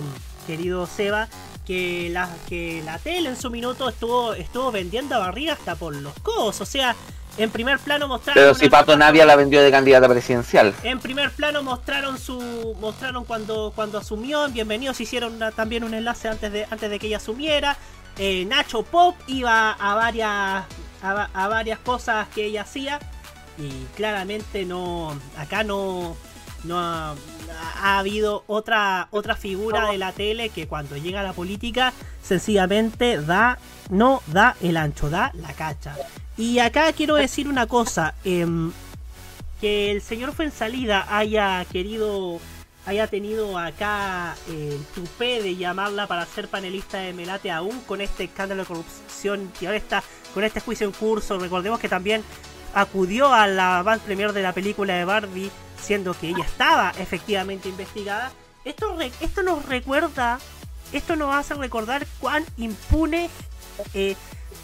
querido 0.47 0.87
Seba, 0.87 1.29
que 1.67 2.11
la, 2.11 2.31
que 2.49 2.81
la 2.85 2.99
tele 2.99 3.29
en 3.31 3.37
su 3.37 3.51
minuto 3.51 3.89
estuvo, 3.89 4.35
estuvo 4.35 4.71
vendiendo 4.71 5.17
a 5.17 5.19
barriga 5.19 5.55
hasta 5.55 5.75
por 5.75 5.97
los 5.97 6.15
codos. 6.21 6.61
O 6.61 6.65
sea, 6.65 6.95
en 7.39 7.51
primer 7.51 7.79
plano 7.79 8.09
mostraron. 8.09 8.35
Pero 8.43 8.55
si 8.55 8.69
Pato 8.69 8.97
Navia 8.97 9.25
la 9.27 9.37
vendió 9.37 9.63
de 9.63 9.71
candidata 9.71 10.09
presidencial. 10.09 10.75
En 10.83 10.99
primer 11.01 11.31
plano 11.31 11.63
mostraron 11.63 12.19
su. 12.19 12.77
mostraron 12.81 13.25
cuando, 13.25 13.73
cuando 13.75 13.99
asumió. 13.99 14.45
En 14.47 14.53
Bienvenidos 14.53 15.01
hicieron 15.01 15.35
una- 15.35 15.51
también 15.53 15.85
un 15.85 15.95
enlace 15.95 16.29
antes 16.29 16.53
de, 16.53 16.67
antes 16.71 16.91
de 16.91 16.99
que 16.99 17.07
ella 17.07 17.17
asumiera. 17.19 17.77
Eh, 18.19 18.45
Nacho 18.47 18.83
Pop 18.83 19.17
iba 19.27 19.73
a 19.73 19.95
varias. 19.95 20.65
A, 21.03 21.15
va- 21.15 21.31
a 21.35 21.49
varias 21.49 21.79
cosas 21.79 22.29
que 22.35 22.45
ella 22.47 22.63
hacía. 22.63 22.99
Y 23.59 23.71
claramente 23.97 24.65
no. 24.65 25.19
Acá 25.37 25.65
no. 25.65 26.17
No 26.65 26.79
ha, 26.79 27.15
ha 27.83 27.99
habido 27.99 28.45
otra, 28.47 29.09
otra 29.11 29.35
figura 29.35 29.91
de 29.91 29.99
la 29.99 30.13
tele 30.13 30.51
que 30.51 30.69
cuando 30.69 30.97
llega 30.97 31.19
a 31.19 31.23
la 31.25 31.33
política 31.33 31.93
sencillamente 32.23 33.21
da, 33.21 33.59
no 33.91 34.23
da 34.29 34.55
el 34.61 34.77
ancho, 34.77 35.11
da 35.11 35.33
la 35.35 35.53
cacha. 35.55 35.97
Y 36.37 36.59
acá 36.59 36.93
quiero 36.93 37.17
decir 37.17 37.49
una 37.49 37.67
cosa, 37.67 38.15
em, 38.25 38.73
que 39.61 39.91
el 39.91 40.03
señor 40.03 40.33
Fuensalida 40.33 41.07
haya 41.09 41.65
querido, 41.67 42.41
haya 42.87 43.07
tenido 43.07 43.59
acá 43.59 44.35
eh, 44.49 44.71
el 44.73 44.85
tupé 44.87 45.43
de 45.43 45.57
llamarla 45.57 46.07
para 46.07 46.27
ser 46.27 46.49
panelista 46.49 46.99
de 46.99 47.13
Melate 47.13 47.51
aún 47.51 47.81
con 47.83 48.01
este 48.01 48.25
escándalo 48.25 48.63
de 48.63 48.69
corrupción 48.69 49.53
y 49.61 49.67
ahora 49.67 49.79
está 49.79 50.03
con 50.35 50.43
este 50.43 50.61
juicio 50.61 50.87
en 50.87 50.93
curso. 50.93 51.39
Recordemos 51.39 51.79
que 51.79 51.89
también 51.89 52.25
acudió 52.75 53.33
a 53.33 53.47
la 53.47 53.83
van 53.83 54.01
premier 54.01 54.33
de 54.33 54.43
la 54.43 54.53
película 54.53 54.95
de 54.95 55.05
Barbie, 55.05 55.51
siendo 55.81 56.15
que 56.15 56.31
ella 56.31 56.45
estaba 56.45 56.93
efectivamente 56.99 57.69
investigada. 57.69 58.33
Esto, 58.65 58.97
esto 59.01 59.43
nos 59.43 59.65
recuerda, 59.67 60.39
esto 60.93 61.17
nos 61.17 61.35
hace 61.35 61.55
recordar 61.55 62.07
cuán 62.21 62.45
impune, 62.57 63.29
eh, 63.95 64.17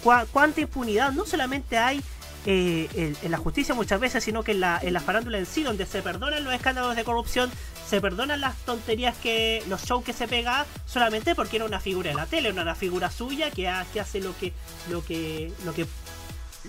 cuánta 0.02 0.61
impunidad 0.61 1.12
no 1.12 1.26
solamente 1.26 1.78
hay 1.78 2.00
eh, 2.46 2.88
en, 2.94 3.16
en 3.22 3.30
la 3.30 3.38
justicia 3.38 3.74
muchas 3.74 4.00
veces, 4.00 4.24
sino 4.24 4.42
que 4.42 4.52
en 4.52 4.61
la, 4.61 4.78
en 4.82 4.92
la 4.92 5.00
farándula 5.00 5.38
en 5.38 5.46
sí, 5.46 5.62
donde 5.62 5.84
se 5.87 6.02
perdonan 6.02 6.44
los 6.44 6.54
escándalos 6.54 6.96
de 6.96 7.04
corrupción, 7.04 7.50
se 7.88 8.00
perdonan 8.00 8.40
las 8.40 8.56
tonterías 8.64 9.16
que, 9.18 9.62
los 9.68 9.82
shows 9.84 10.04
que 10.04 10.12
se 10.12 10.28
pega, 10.28 10.64
solamente 10.87 11.34
porque 11.34 11.56
era 11.56 11.64
una 11.64 11.80
figura 11.80 12.11
de 12.11 12.16
la 12.16 12.26
tele, 12.26 12.48
era 12.50 12.62
una 12.62 12.74
figura 12.74 13.11
suya 13.11 13.50
que, 13.50 13.68
ha- 13.68 13.84
que 13.92 14.00
hace 14.00 14.20
lo 14.20 14.37
que, 14.38 14.52
lo 14.88 15.04
que, 15.04 15.52
lo 15.64 15.74
que 15.74 15.87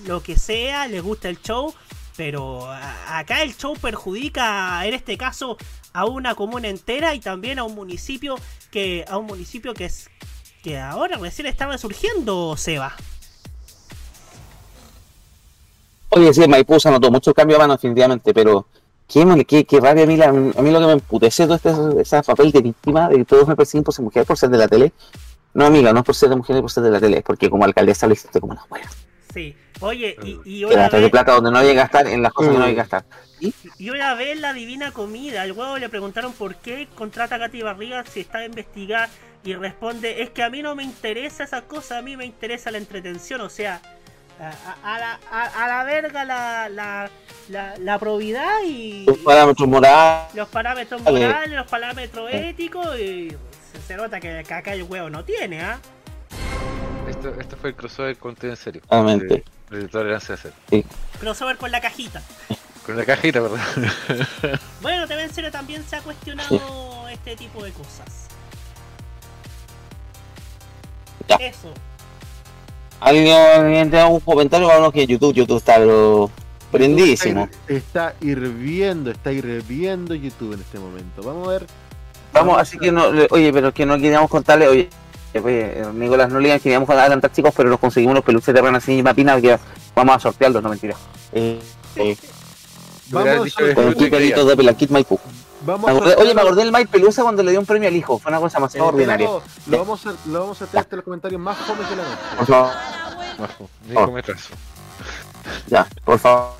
lo 0.05 0.23
que 0.23 0.37
sea, 0.37 0.87
les 0.87 1.01
gusta 1.03 1.27
el 1.29 1.41
show, 1.41 1.73
pero 2.15 2.71
acá 3.07 3.41
el 3.43 3.55
show 3.57 3.75
perjudica, 3.77 4.85
en 4.85 4.93
este 4.93 5.17
caso, 5.17 5.57
a 5.93 6.05
una 6.05 6.35
comuna 6.35 6.67
entera 6.69 7.13
y 7.15 7.19
también 7.19 7.59
a 7.59 7.63
un 7.63 7.75
municipio 7.75 8.35
que 8.71 9.03
a 9.09 9.17
un 9.17 9.25
municipio 9.25 9.73
que 9.73 9.85
es 9.85 10.09
que 10.63 10.77
ahora 10.79 11.17
recién 11.17 11.47
está 11.47 11.67
resurgiendo, 11.67 12.55
Seba. 12.57 12.95
Oye, 16.11 16.33
sí, 16.33 16.47
Maipú 16.47 16.79
se 16.79 16.89
notó 16.91 17.11
mucho 17.11 17.33
cambio 17.33 17.57
a 17.57 17.59
mano, 17.59 17.73
definitivamente, 17.73 18.33
pero 18.33 18.67
qué, 19.07 19.25
mal- 19.25 19.45
qué, 19.45 19.65
qué 19.65 19.79
rabia 19.79 20.03
a 20.03 20.07
mí, 20.07 20.17
la- 20.17 20.27
a 20.29 20.31
mí 20.31 20.71
lo 20.71 20.79
que 20.79 20.85
me 20.87 20.91
emputece 20.93 21.45
todo 21.45 21.55
este 21.55 22.01
ese 22.01 22.21
papel 22.23 22.51
de 22.51 22.61
víctima 22.61 23.09
de 23.09 23.17
que 23.17 23.25
todos 23.25 23.47
me 23.47 23.55
persiguen 23.55 23.83
por 23.83 23.93
ser 23.93 24.03
mujer, 24.05 24.25
por 24.25 24.37
ser 24.37 24.49
de 24.49 24.57
la 24.57 24.67
tele. 24.67 24.91
No, 25.53 25.65
amiga, 25.65 25.91
no 25.93 25.99
es 25.99 26.05
por 26.05 26.15
ser 26.15 26.29
de 26.29 26.35
mujer 26.35 26.61
por 26.61 26.71
ser 26.71 26.83
de 26.83 26.91
la 26.91 26.99
tele, 26.99 27.17
es 27.17 27.23
porque 27.23 27.49
como 27.49 27.63
alcaldesa 27.65 28.07
lo 28.07 28.13
hiciste 28.13 28.39
como 28.39 28.53
una 28.53 28.65
buena. 28.69 28.89
Sí. 29.33 29.55
Oye, 29.81 30.15
y, 30.23 30.39
y 30.43 30.63
una 30.65 30.75
gastas 30.75 30.93
de 30.99 31.01
vez, 31.03 31.11
plata 31.11 31.31
donde 31.33 31.51
no 31.51 31.59
había 31.59 31.71
que 31.71 31.77
gastar 31.77 32.07
en 32.07 32.21
las 32.21 32.33
cosas 32.33 32.51
que 32.51 32.57
no 32.57 32.63
había 32.63 32.75
que 32.75 32.81
gastar. 32.81 33.05
¿Y? 33.39 33.53
y 33.77 33.89
una 33.91 34.13
vez 34.15 34.37
la 34.39 34.51
divina 34.53 34.91
comida, 34.91 35.43
al 35.43 35.51
huevo 35.53 35.77
le 35.77 35.87
preguntaron 35.87 36.33
por 36.33 36.55
qué 36.55 36.87
contrata 36.95 37.35
a 37.35 37.39
Katy 37.39 37.61
Barriga 37.61 38.03
si 38.05 38.19
está 38.19 38.39
a 38.39 38.45
investigar 38.45 39.09
y 39.45 39.53
responde, 39.53 40.21
es 40.23 40.31
que 40.31 40.43
a 40.43 40.49
mí 40.49 40.61
no 40.61 40.75
me 40.75 40.83
interesa 40.83 41.43
esa 41.45 41.61
cosa, 41.61 41.99
a 41.99 42.01
mí 42.01 42.17
me 42.17 42.25
interesa 42.25 42.71
la 42.71 42.79
entretención, 42.79 43.39
o 43.39 43.49
sea, 43.49 43.81
a, 44.39 44.99
la, 44.99 45.19
a- 45.31 45.63
a 45.65 45.67
la 45.67 45.83
verga 45.83 46.23
la, 46.25 46.69
la, 46.69 47.09
la, 47.49 47.77
la 47.77 47.99
probidad 47.99 48.61
y 48.65 49.05
Los 49.05 49.17
parámetros 49.19 49.67
morales. 49.67 50.33
los 50.33 50.47
parámetros 50.47 51.03
Vale. 51.03 51.25
morales, 51.27 51.49
los 51.51 51.67
parámetros 51.67 52.29
éticos 52.33 52.97
y 52.97 53.29
se, 53.73 53.81
se 53.87 53.95
nota 53.97 54.19
que, 54.19 54.43
que 54.47 54.53
acá 54.53 54.73
el 54.73 54.83
huevo 54.83 55.09
no 55.09 55.23
tiene, 55.25 55.61
¿ah? 55.61 55.79
Esto, 57.09 57.33
esto 57.39 57.57
fue 57.57 57.71
el 57.71 57.75
crossover 57.75 58.17
con 58.17 58.37
en 58.41 58.55
serio. 58.55 58.81
De, 58.89 59.43
de 59.71 59.87
tolerancia 59.87 60.37
cero. 60.37 60.53
Crossover 61.19 61.57
con 61.57 61.71
la 61.71 61.81
cajita. 61.81 62.21
Con 62.85 62.97
la 62.97 63.05
cajita, 63.05 63.39
¿verdad? 63.39 63.59
Bueno, 64.81 65.05
TV 65.07 65.21
en 65.23 65.31
serio 65.33 65.51
también 65.51 65.83
se 65.83 65.95
ha 65.97 66.01
cuestionado 66.01 67.07
este 67.09 67.35
tipo 67.35 67.63
de 67.63 67.71
cosas. 67.71 68.27
Ya. 71.27 71.35
Eso. 71.35 71.71
¿Alguien 72.99 73.89
tiene 73.89 73.99
algún 73.99 74.19
comentario? 74.19 74.67
Vamos 74.67 74.91
que 74.91 75.07
YouTube, 75.07 75.33
YouTube 75.33 75.57
está 75.57 75.77
pero 75.77 76.29
prendísimo. 76.71 77.49
Está 77.67 78.13
hirviendo, 78.21 79.11
está 79.11 79.31
hirviendo 79.31 80.13
YouTube 80.15 80.53
en 80.53 80.61
este 80.61 80.79
momento. 80.79 81.21
Vamos 81.23 81.47
a 81.47 81.51
ver. 81.51 81.67
Vamos, 82.33 82.57
así 82.59 82.77
que 82.77 82.91
no, 82.91 83.05
oye, 83.31 83.51
pero 83.51 83.69
es 83.69 83.73
que 83.73 83.85
no 83.85 83.95
queríamos 83.95 84.29
contarle, 84.29 84.67
oye, 84.67 84.89
oye, 85.43 85.81
Nicolás, 85.93 86.29
no 86.29 86.39
le 86.39 86.59
queríamos 86.59 86.87
adelantar 86.89 87.31
chicos, 87.31 87.53
pero 87.55 87.69
nos 87.69 87.79
conseguimos 87.79 88.11
unos 88.11 88.23
peluches 88.23 88.53
de 88.53 88.61
Rana 88.61 88.79
y 88.85 89.01
Mapina 89.01 89.41
que 89.41 89.57
vamos 89.95 90.15
a 90.15 90.19
sortearlos, 90.19 90.61
no 90.61 90.69
mentira. 90.69 90.95
Eh, 91.33 91.59
eh, 91.95 92.17
Vamos, 93.11 93.53
con 93.55 93.93
quería. 93.95 94.09
pelitos 94.11 94.47
de 94.47 94.55
Pelakit 94.55 94.91
Maipú. 94.91 95.19
Vamos 95.61 95.85
Me 95.85 95.91
a 95.91 95.95
acordé- 95.95 96.09
sortear 96.09 96.19
oye, 96.25 96.33
me 96.35 96.41
acordé 96.41 96.63
del 96.63 96.71
Mike 96.71 96.87
Pelusa 96.91 97.23
cuando 97.23 97.43
le 97.43 97.51
dio 97.51 97.59
un 97.59 97.65
premio 97.65 97.89
al 97.89 97.95
hijo, 97.95 98.19
fue 98.19 98.31
una 98.31 98.39
cosa 98.39 98.57
demasiado 98.57 98.87
eh, 98.87 98.93
ordinaria. 98.93 99.27
Lo, 99.27 99.41
lo 99.67 99.77
vamos 99.79 100.05
a, 100.05 100.13
lo 100.25 100.39
vamos 100.41 100.61
a 100.61 100.65
hacer 100.65 100.79
hasta 100.79 100.95
los 100.95 101.05
comentarios 101.05 101.41
más 101.41 101.57
jóvenes 101.57 101.89
de 101.89 101.95
la 101.95 102.03
noche. 102.03 102.17
Por 102.37 102.45
favor, 102.47 102.71
Bajo, 103.37 103.69
Nico 103.87 104.11
me 104.11 104.21
trazo. 104.23 104.53
ya, 105.67 105.87
por 106.03 106.19
favor. 106.19 106.53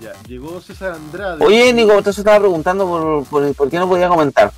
Ya, 0.00 0.12
llegó 0.26 0.60
César 0.60 0.92
Andrade. 0.92 1.44
Oye, 1.44 1.72
Nico, 1.72 1.90
entonces 1.92 2.18
estaba 2.18 2.38
preguntando 2.38 2.86
por, 2.86 3.24
por, 3.26 3.54
por 3.54 3.70
qué 3.70 3.78
no 3.78 3.88
podía 3.88 4.08
comentar. 4.08 4.52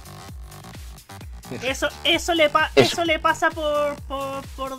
Eso, 1.62 1.88
eso 2.04 2.34
le 2.34 2.48
pa- 2.50 2.70
Eso. 2.76 2.92
eso 2.92 3.04
le 3.04 3.18
pasa 3.18 3.50
por 3.50 3.96
por 4.06 4.46
por, 4.56 4.76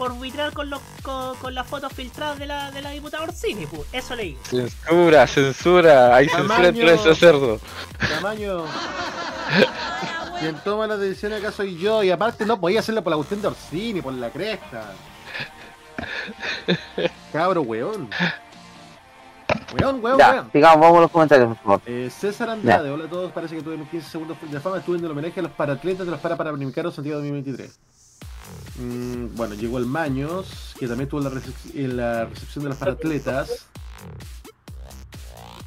por 0.00 0.14
buitrar 0.14 0.54
con 0.54 0.70
los 0.70 0.80
con, 1.02 1.36
con 1.36 1.54
las 1.54 1.66
fotos 1.66 1.92
filtradas 1.92 2.38
de 2.38 2.46
la 2.46 2.70
de 2.70 2.80
la 2.80 2.88
diputada 2.88 3.22
Orsini, 3.22 3.66
pu. 3.66 3.84
Eso 3.92 4.16
leí. 4.16 4.34
Censura, 4.44 5.26
censura. 5.26 6.16
Hay 6.16 6.26
censura 6.26 6.68
entre 6.68 6.94
ese 6.94 7.14
cerdo. 7.14 7.60
Tamaño. 8.08 8.64
Quien 10.40 10.56
toma 10.64 10.86
la 10.86 10.96
decisión 10.96 11.34
acá 11.34 11.52
soy 11.52 11.76
yo. 11.76 12.02
Y 12.02 12.10
aparte 12.10 12.46
no 12.46 12.58
podía 12.58 12.80
hacerlo 12.80 13.04
por 13.04 13.10
la 13.10 13.18
cuestión 13.18 13.42
de 13.42 13.48
Orsini, 13.48 14.00
por 14.00 14.14
la 14.14 14.30
cresta. 14.30 14.90
Cabro, 17.30 17.60
weón. 17.60 18.08
Weón, 19.78 20.02
weón, 20.02 20.18
Ya, 20.18 20.30
weón. 20.30 20.50
sigamos, 20.50 20.80
vamos 20.80 20.96
a 20.96 21.00
los 21.02 21.10
comentarios, 21.10 21.48
por 21.48 21.56
favor. 21.58 21.80
Eh, 21.84 22.08
César 22.10 22.48
Andrade, 22.48 22.88
hola 22.90 23.04
a 23.04 23.10
todos, 23.10 23.32
parece 23.32 23.54
que 23.54 23.62
tuve 23.62 23.76
15 23.76 24.08
segundos 24.08 24.38
de 24.40 24.60
fama, 24.60 24.78
estuve 24.78 24.96
en 24.96 25.04
el 25.04 25.10
homenaje 25.10 25.40
a 25.40 25.42
los 25.42 25.52
paratletas 25.52 26.06
de 26.06 26.12
los 26.12 26.20
para 26.20 26.36
Panamericanos 26.36 26.94
Santiago 26.94 27.18
2023. 27.18 27.78
Mm, 28.78 29.36
bueno, 29.36 29.54
llegó 29.54 29.78
el 29.78 29.86
Maños, 29.86 30.74
que 30.78 30.86
también 30.86 31.06
estuvo 31.06 31.20
en 31.20 31.24
la, 31.24 31.30
recep- 31.40 31.74
en 31.74 31.96
la 31.96 32.24
recepción 32.26 32.64
de 32.64 32.68
los 32.70 32.78
paratletas. 32.78 33.66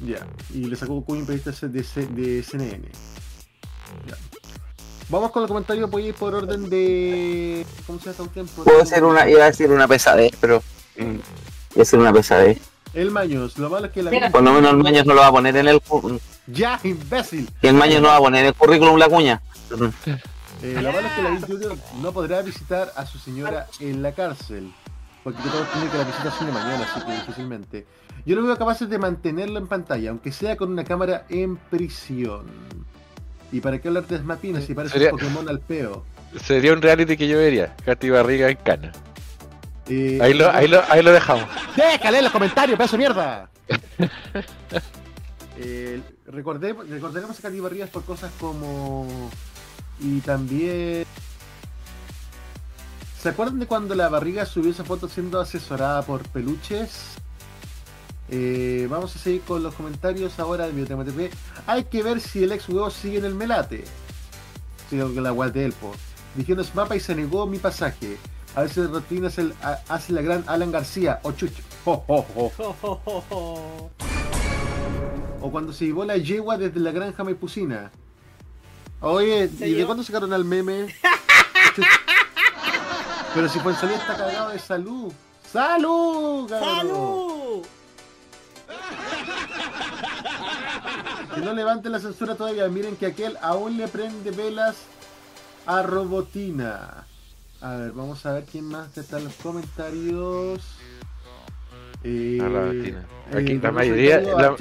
Ya, 0.00 0.26
y 0.52 0.64
le 0.64 0.76
sacó 0.76 1.04
como 1.04 1.24
periodista 1.24 1.66
de, 1.68 1.84
C- 1.84 2.06
de 2.06 2.42
CNN. 2.42 2.88
Ya. 4.08 4.16
Vamos 5.08 5.30
con 5.32 5.42
el 5.42 5.48
comentario, 5.48 5.86
voy 5.88 6.06
a 6.06 6.08
ir 6.08 6.14
por 6.14 6.34
orden 6.34 6.68
de... 6.68 7.64
¿Cómo 7.86 7.98
se 8.00 8.06
llama 8.06 8.16
este 8.24 8.34
tiempo? 8.34 8.64
Puedo 8.64 8.84
ser 8.86 9.04
una, 9.04 9.28
iba 9.28 9.44
a 9.44 9.46
decir 9.46 9.70
una 9.70 9.86
pesadez, 9.86 10.32
pero. 10.40 10.62
mm, 10.98 11.16
Iba 11.74 11.82
a 11.82 11.84
ser 11.84 11.98
una 12.00 12.12
pesadez. 12.12 12.58
El 12.94 13.10
Maños, 13.10 13.58
lo 13.58 13.68
malo 13.70 13.86
es 13.86 13.92
que 13.92 14.02
la... 14.02 14.30
Por 14.30 14.42
lo 14.42 14.52
menos 14.52 14.70
el 14.72 14.78
Maños 14.78 15.04
no 15.06 15.14
lo 15.14 15.20
va 15.20 15.26
a 15.28 15.32
poner 15.32 15.56
en 15.56 15.68
el. 15.68 15.82
¡Ya, 16.46 16.80
imbécil! 16.84 17.48
Que 17.60 17.68
el 17.68 17.74
Maños 17.74 18.00
no 18.00 18.08
va 18.08 18.16
a 18.16 18.20
poner 18.20 18.40
en 18.42 18.46
el 18.48 18.54
currículum 18.54 18.98
la 18.98 19.08
cuña. 19.08 19.40
Eh, 20.64 20.80
lo 20.80 20.92
malo 20.92 21.06
es 21.06 21.12
que 21.14 21.22
la 21.22 21.30
Bill 21.30 21.44
Junior 21.46 21.76
no 22.00 22.12
podrá 22.12 22.40
visitar 22.42 22.90
a 22.96 23.04
su 23.06 23.18
señora 23.18 23.66
en 23.80 24.02
la 24.02 24.12
cárcel. 24.12 24.72
Porque 25.22 25.40
todos 25.42 25.70
tienen 25.72 25.90
que 25.90 25.98
la 25.98 26.04
visita 26.04 26.30
cine 26.38 26.52
mañana, 26.52 26.86
así 26.90 27.04
que 27.06 27.12
difícilmente. 27.12 27.86
Yo 28.26 28.36
lo 28.36 28.42
veo 28.44 28.56
capaces 28.56 28.88
de 28.88 28.98
mantenerlo 28.98 29.58
en 29.58 29.66
pantalla, 29.66 30.10
aunque 30.10 30.32
sea 30.32 30.56
con 30.56 30.70
una 30.72 30.84
cámara 30.84 31.24
en 31.28 31.56
prisión. 31.56 32.46
¿Y 33.52 33.60
para 33.60 33.78
qué 33.78 33.88
hablar 33.88 34.06
de 34.06 34.18
Smapinas 34.18 34.64
si 34.64 34.74
parece 34.74 34.94
Sería- 34.94 35.12
un 35.12 35.18
Pokémon 35.18 35.48
al 35.48 35.60
peo? 35.60 36.04
Sería 36.42 36.72
un 36.72 36.82
reality 36.82 37.16
que 37.16 37.28
yo 37.28 37.38
vería. 37.38 37.74
Katy 37.84 38.10
Barriga 38.10 38.48
en 38.50 38.56
cana. 38.56 38.92
Eh, 39.88 40.18
Ahí 40.20 40.32
lo, 40.34 40.50
ahí 40.50 40.66
lo, 40.66 40.82
ahí 40.90 41.02
lo 41.02 41.12
dejamos. 41.12 41.44
¡Déjale 41.76 42.18
en 42.18 42.24
los 42.24 42.32
comentarios, 42.32 42.76
pedazo 42.78 42.96
de 42.96 42.98
mierda! 42.98 43.50
Eh, 45.56 46.00
recordé, 46.26 46.72
recordaremos 46.72 47.38
a 47.38 47.42
Katy 47.42 47.60
Barrigas 47.60 47.88
por 47.90 48.02
cosas 48.04 48.32
como. 48.40 49.30
Y 50.00 50.20
también. 50.20 51.04
¿Se 53.20 53.30
acuerdan 53.30 53.58
de 53.58 53.66
cuando 53.66 53.94
la 53.94 54.08
barriga 54.08 54.44
subió 54.44 54.70
esa 54.70 54.84
foto 54.84 55.08
siendo 55.08 55.40
asesorada 55.40 56.02
por 56.02 56.28
peluches? 56.28 57.14
Eh, 58.28 58.86
vamos 58.90 59.16
a 59.16 59.18
seguir 59.18 59.42
con 59.42 59.62
los 59.62 59.74
comentarios 59.74 60.38
ahora 60.38 60.66
de 60.66 60.72
Biotema 60.72 61.04
TV. 61.04 61.30
Hay 61.66 61.84
que 61.84 62.02
ver 62.02 62.20
si 62.20 62.44
el 62.44 62.52
ex 62.52 62.68
huevo 62.68 62.90
sigue 62.90 63.18
en 63.18 63.24
el 63.24 63.34
melate. 63.34 63.84
Sí, 64.90 64.98
que 64.98 65.20
la 65.20 65.30
guay 65.30 65.50
de 65.52 65.66
Elpo. 65.66 65.94
Dijeron 66.34 66.66
mapa 66.74 66.96
y 66.96 67.00
se 67.00 67.14
negó 67.14 67.46
mi 67.46 67.58
pasaje. 67.58 68.18
A 68.54 68.62
veces 68.62 68.90
Rotina 68.90 69.28
hace, 69.28 69.50
hace 69.88 70.12
la 70.12 70.22
gran 70.22 70.44
Alan 70.46 70.70
García 70.70 71.20
o 71.22 71.32
Chucho. 71.32 71.62
O 75.40 75.50
cuando 75.50 75.74
se 75.74 75.84
llevó 75.84 76.06
la 76.06 76.16
yegua 76.16 76.56
desde 76.56 76.80
la 76.80 76.90
granja 76.90 77.22
Maipusina. 77.22 77.90
Oye, 79.04 79.50
¿y 79.60 79.74
de 79.74 79.84
cuándo 79.84 80.02
sacaron 80.02 80.32
al 80.32 80.44
meme? 80.44 80.86
Pero 83.34 83.48
si 83.48 83.58
Fuensalía 83.60 83.96
está 83.96 84.16
cagado 84.16 84.50
de 84.50 84.58
salud. 84.58 85.12
¡Salud! 85.52 86.48
cabrón! 86.48 86.76
¡Salud! 86.78 87.62
Que 91.34 91.40
no 91.40 91.52
levanten 91.52 91.92
la 91.92 91.98
censura 92.00 92.34
todavía. 92.36 92.66
Miren 92.68 92.96
que 92.96 93.06
aquel 93.06 93.36
aún 93.42 93.76
le 93.76 93.88
prende 93.88 94.30
velas 94.30 94.76
a 95.66 95.82
Robotina. 95.82 97.04
A 97.60 97.74
ver, 97.76 97.92
vamos 97.92 98.24
a 98.26 98.32
ver 98.34 98.44
quién 98.44 98.64
más 98.66 98.96
está 98.96 99.18
en 99.18 99.24
los 99.24 99.34
comentarios. 99.34 100.60
Eh, 102.04 102.38
A 102.40 102.48
Robotina. 102.48 103.00
eh, 103.00 103.36
Aquí 103.38 103.54
la 103.54 103.70
Robotina 103.70 103.72
mayoría- 103.72 104.20
la-. 104.20 104.56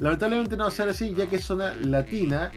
Lamentablemente 0.00 0.56
no 0.56 0.64
va 0.64 0.68
a 0.68 0.72
ser 0.72 0.88
así, 0.88 1.14
ya 1.14 1.26
que 1.26 1.36
es 1.36 1.44
zona 1.44 1.74
latina. 1.80 2.50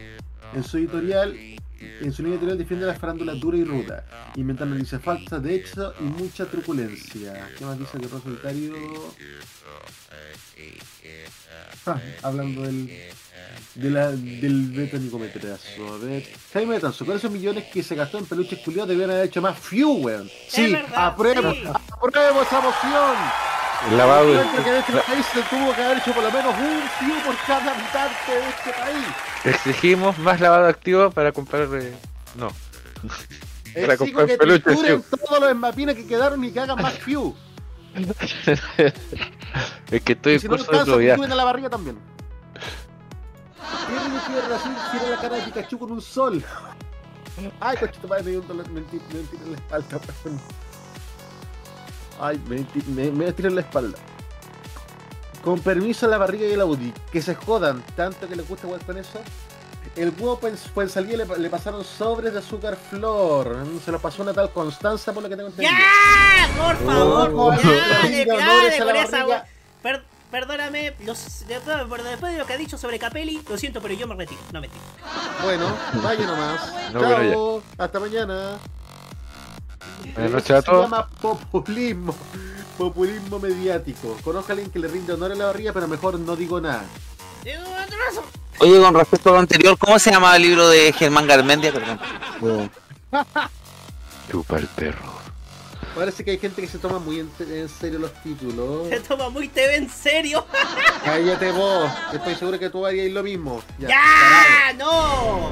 En 0.56 0.64
su 0.64 0.78
editorial, 0.78 1.36
en 1.80 2.14
su 2.14 2.22
línea 2.22 2.36
editorial 2.36 2.58
defiende 2.58 2.86
la 2.86 2.94
farándula 2.96 3.34
dura 3.34 3.58
y 3.58 3.64
ruda, 3.64 4.32
inventando 4.36 4.76
noticias 4.76 5.02
falsas 5.02 5.42
de 5.42 5.56
hecho 5.56 5.94
y 6.00 6.04
mucha 6.04 6.46
truculencia. 6.46 7.50
¿Qué 7.58 7.66
más 7.66 7.78
dice 7.80 7.98
el 7.98 8.10
Rosa 8.10 8.24
Solitario? 8.24 8.74
Ah, 11.86 11.98
hablando 12.22 12.62
del, 12.62 12.88
de 13.76 13.90
la, 13.90 14.12
del 14.12 14.72
Beto 14.72 14.98
Nicometrazo. 14.98 15.94
A 15.94 15.98
ver. 15.98 16.24
Jaime 16.54 16.76
Betanzo, 16.76 17.06
con 17.06 17.18
esos 17.18 17.30
millones 17.32 17.66
que 17.74 17.84
se 17.84 17.96
gastó 17.96 18.20
en 18.20 18.26
peluches 18.26 18.60
culiados 18.60 18.90
debían 18.90 19.12
haber 19.12 19.26
hecho 19.26 19.42
más 19.42 19.58
few, 19.60 19.92
weón. 19.98 20.30
Sí, 20.48 20.72
verdad, 20.72 21.08
apruebo, 21.08 21.52
sí. 21.52 21.64
apruebo 21.92 22.42
esa 22.42 22.62
moción. 22.62 23.16
El 23.90 23.98
lavado 23.98 24.28
de- 24.34 24.64
que 24.64 24.70
en 24.70 24.76
este 24.78 24.94
país 24.94 25.26
se 25.34 25.42
tuvo 25.44 25.76
que 25.76 25.82
haber 25.84 25.98
hecho 25.98 26.14
por 26.14 26.24
lo 26.24 26.32
menos 26.32 26.56
un 26.58 26.82
few 27.00 27.16
por 27.26 27.36
cada 27.46 27.74
habitante 27.74 28.32
de 28.32 28.50
este 28.50 28.72
país. 28.72 29.06
Exigimos 29.44 30.18
más 30.20 30.40
lavado 30.40 30.68
activo 30.68 31.12
para 31.12 31.34
comprar. 31.34 31.68
eh, 31.74 31.94
No. 32.36 32.48
Para 33.74 33.94
Exijo 33.96 34.06
comprar 34.06 34.28
que 34.28 34.38
peluches, 34.38 34.80
few. 34.80 35.04
todos 35.28 35.40
los 35.42 35.50
esmapines 35.50 35.96
que 35.96 36.06
quedaron 36.08 36.42
y 36.46 36.52
que 36.52 36.60
hagan 36.62 36.82
más 36.82 36.94
few. 37.00 37.36
Es 39.92 40.02
que 40.02 40.14
estoy 40.14 40.34
en 40.34 40.40
si 40.40 40.48
no 40.48 40.58
curso 40.58 40.72
de 40.72 40.80
alcanza, 40.80 40.86
probidad. 40.86 41.14
trituren 41.16 41.32
a 41.32 41.36
la 41.36 41.44
barriga 41.44 41.70
también. 41.70 41.98
Tiene 43.88 44.10
mi 44.10 44.20
tierra 44.20 44.56
así, 44.56 44.70
tiene 44.92 45.10
la 45.10 45.22
cara 45.22 45.36
de 45.38 45.42
Pikachu 45.44 45.78
con 45.80 45.92
un 45.92 46.02
sol. 46.02 46.44
Ay, 47.60 47.78
coche, 47.78 48.00
tu 48.02 48.08
madre 48.08 48.24
me 48.24 48.32
dio 48.32 48.42
un 48.42 48.48
dolor, 48.48 48.70
me 48.70 48.82
me 48.82 48.88
en 48.90 49.52
la 49.52 49.58
espalda, 49.58 50.00
weón. 50.26 50.42
Ay, 52.20 52.42
me, 52.48 52.66
me, 52.88 53.12
me 53.12 53.34
tiré 53.34 53.50
en 53.50 53.56
la 53.56 53.62
espalda. 53.62 53.98
Con 55.44 55.60
permiso 55.60 56.06
a 56.06 56.10
la 56.10 56.18
barriga 56.18 56.48
y 56.48 56.54
el 56.54 56.62
Audi, 56.62 56.94
que 57.12 57.22
se 57.22 57.36
jodan, 57.36 57.84
tanto 57.96 58.28
que 58.30 58.36
les 58.36 58.48
gusta 58.48 58.68
jugar 58.68 58.86
con 58.86 58.98
eso. 58.98 59.22
El 59.96 60.10
huevo 60.10 60.40
pues, 60.40 60.92
salía 60.92 61.18
le, 61.18 61.26
le 61.38 61.50
pasaron 61.50 61.84
sobres 61.84 62.34
de 62.34 62.40
azúcar 62.40 62.76
flor. 62.90 63.64
Se 63.86 63.92
lo 63.92 64.00
pasó 64.00 64.24
una 64.24 64.34
tal 64.34 64.52
Constanza 64.52 65.14
por 65.14 65.22
lo 65.22 65.30
que 65.30 65.36
tengo 65.36 65.50
entendido. 65.50 65.72
¡Ya! 65.72 66.64
Por 66.64 66.78
favor, 66.78 67.32
Oh, 67.36 67.54
ya, 67.62 68.68
esa 68.68 69.46
Per- 69.84 70.04
perdóname, 70.32 70.96
los, 71.06 71.46
después 71.48 72.34
de 72.34 72.38
lo 72.40 72.46
que 72.46 72.54
ha 72.54 72.58
dicho 72.58 72.78
sobre 72.78 72.98
Capelli, 72.98 73.44
lo 73.48 73.58
siento, 73.58 73.82
pero 73.82 73.94
yo 73.94 74.08
me 74.08 74.16
retiro. 74.16 74.40
No. 74.52 74.62
Bueno, 75.44 75.76
vaya 76.02 76.26
nomás. 76.26 76.74
No, 76.94 77.02
Chao, 77.02 77.64
hasta 77.78 78.00
mañana. 78.00 78.58
Buenas 80.16 80.32
noches 80.32 80.52
a 80.52 80.62
se 80.62 80.72
llama 80.72 81.08
populismo. 81.22 82.16
Populismo 82.78 83.40
mediático. 83.40 84.18
Conozco 84.24 84.52
a 84.52 84.54
alguien 84.54 84.72
que 84.72 84.80
le 84.80 84.88
rinde 84.88 85.14
honor 85.14 85.32
a 85.32 85.36
la 85.36 85.46
barriga, 85.46 85.72
pero 85.74 85.88
mejor 85.88 86.20
no 86.20 86.36
digo 86.36 86.60
nada. 86.60 86.84
Oye, 88.60 88.80
con 88.80 88.94
respecto 88.94 89.30
a 89.30 89.34
lo 89.34 89.40
anterior, 89.40 89.78
¿cómo 89.78 90.00
se 90.00 90.12
llamaba 90.12 90.36
el 90.38 90.44
libro 90.44 90.70
de 90.70 90.94
Germán 90.94 91.28
Garmendia? 91.28 91.74
Perdón. 91.74 92.72
Chupa 94.32 94.58
el 94.58 94.68
perro. 94.68 95.14
Parece 95.96 96.24
que 96.24 96.32
hay 96.32 96.40
gente 96.40 96.62
que 96.62 96.68
se 96.68 96.80
toma 96.80 96.98
muy 96.98 97.20
en, 97.20 97.30
en 97.40 97.70
serio 97.70 98.00
los 98.00 98.14
títulos. 98.24 98.88
Se 98.90 99.00
toma 99.02 99.30
muy 99.30 99.48
TV 99.48 99.76
en 99.76 99.90
serio. 99.90 100.46
Cállate 101.06 101.52
vos, 101.52 101.92
estoy 102.14 102.36
seguro 102.36 102.58
que 102.58 102.70
tú 102.70 102.86
harías 102.86 103.12
lo 103.12 103.22
mismo. 103.22 103.62
Ya, 103.78 103.90
¡Ya! 103.90 104.74
¡No! 104.78 105.52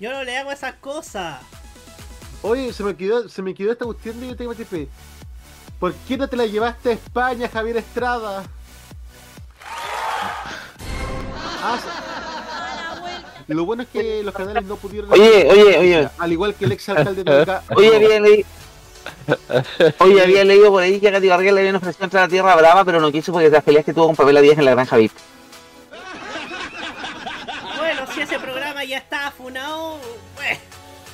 Yo 0.00 0.10
no 0.10 0.24
le 0.24 0.36
hago 0.36 0.50
esas 0.50 0.74
cosas. 0.76 1.40
Oye, 2.42 2.72
se 2.72 2.82
me 2.82 2.96
quedó, 2.96 3.28
se 3.28 3.40
me 3.40 3.54
quedó 3.54 3.72
esta 3.72 3.84
cuestión 3.84 4.20
de 4.20 4.34
TMTP. 4.34 4.88
¿Por 5.78 5.94
qué 5.94 6.16
no 6.16 6.28
te 6.28 6.36
la 6.36 6.46
llevaste 6.46 6.90
a 6.90 6.92
España, 6.92 7.48
Javier 7.48 7.76
Estrada? 7.76 8.44
Lo 13.48 13.64
bueno 13.64 13.82
es 13.82 13.88
que 13.88 14.22
los 14.22 14.34
canales 14.34 14.64
no 14.64 14.76
pudieron. 14.76 15.12
Oye, 15.12 15.48
oye, 15.50 15.78
oye. 15.78 16.08
Al 16.18 16.32
igual 16.32 16.54
que 16.54 16.64
el 16.64 16.72
ex 16.72 16.88
alcalde 16.88 17.24
de 17.24 17.30
Nueva 17.30 17.62
Oye, 17.76 17.96
había 17.96 18.20
leído. 18.20 18.48
Oye, 19.98 20.22
había 20.22 20.44
leído 20.44 20.70
por 20.70 20.82
ahí 20.82 20.98
que 20.98 21.08
a 21.08 21.12
Katy 21.12 21.28
Barriga 21.28 21.52
le 21.52 21.60
habían 21.60 21.76
ofrecido 21.76 22.04
entrar 22.04 22.24
a 22.24 22.28
Tierra 22.28 22.56
Brava, 22.56 22.84
pero 22.84 23.00
no 23.00 23.12
quiso 23.12 23.32
porque 23.32 23.50
las 23.50 23.62
peleas 23.62 23.84
que 23.84 23.92
tuvo 23.92 24.06
con 24.06 24.16
Pamela 24.16 24.40
Díaz 24.40 24.58
en 24.58 24.64
la 24.64 24.70
Granja 24.72 24.96
VIP. 24.96 25.12
Bueno, 27.76 28.06
si 28.14 28.22
ese 28.22 28.38
programa 28.38 28.82
ya 28.84 28.96
está 28.98 29.30
funado, 29.30 29.98
pues. 30.36 30.58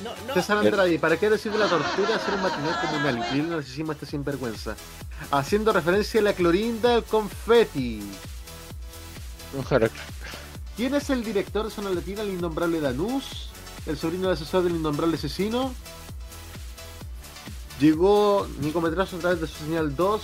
No, 0.03 0.11
no. 0.27 0.33
César 0.33 0.57
Andrade, 0.57 0.97
¿para 0.99 1.17
qué 1.17 1.29
decir 1.29 1.51
de 1.51 1.59
la 1.59 1.67
tortura 1.67 2.15
hacer 2.15 2.33
un 2.33 2.41
matinal 2.41 2.79
comunal? 2.79 3.17
Incluir 3.17 3.43
el 3.43 3.49
narcisismo 3.51 3.91
a 3.91 3.93
este 3.93 4.05
sinvergüenza. 4.05 4.75
Haciendo 5.31 5.73
referencia 5.73 6.21
a 6.21 6.23
la 6.23 6.33
clorinda 6.33 6.91
del 6.91 7.03
confeti. 7.03 8.01
Ojalá. 9.59 9.89
¿Quién 10.81 10.95
es 10.95 11.11
el 11.11 11.23
director 11.23 11.65
de 11.65 11.69
Zona 11.69 11.91
Latina, 11.91 12.23
el 12.23 12.29
innombrable 12.29 12.81
Danús? 12.81 13.51
¿El 13.85 13.97
sobrino 13.97 14.23
del 14.23 14.31
asesor 14.31 14.63
del 14.63 14.77
innombrable 14.77 15.15
asesino? 15.15 15.75
Llegó 17.79 18.47
Nico 18.61 18.81
Metrazo 18.81 19.17
a 19.17 19.19
través 19.19 19.41
de 19.41 19.45
su 19.45 19.63
señal 19.63 19.95
2. 19.95 20.21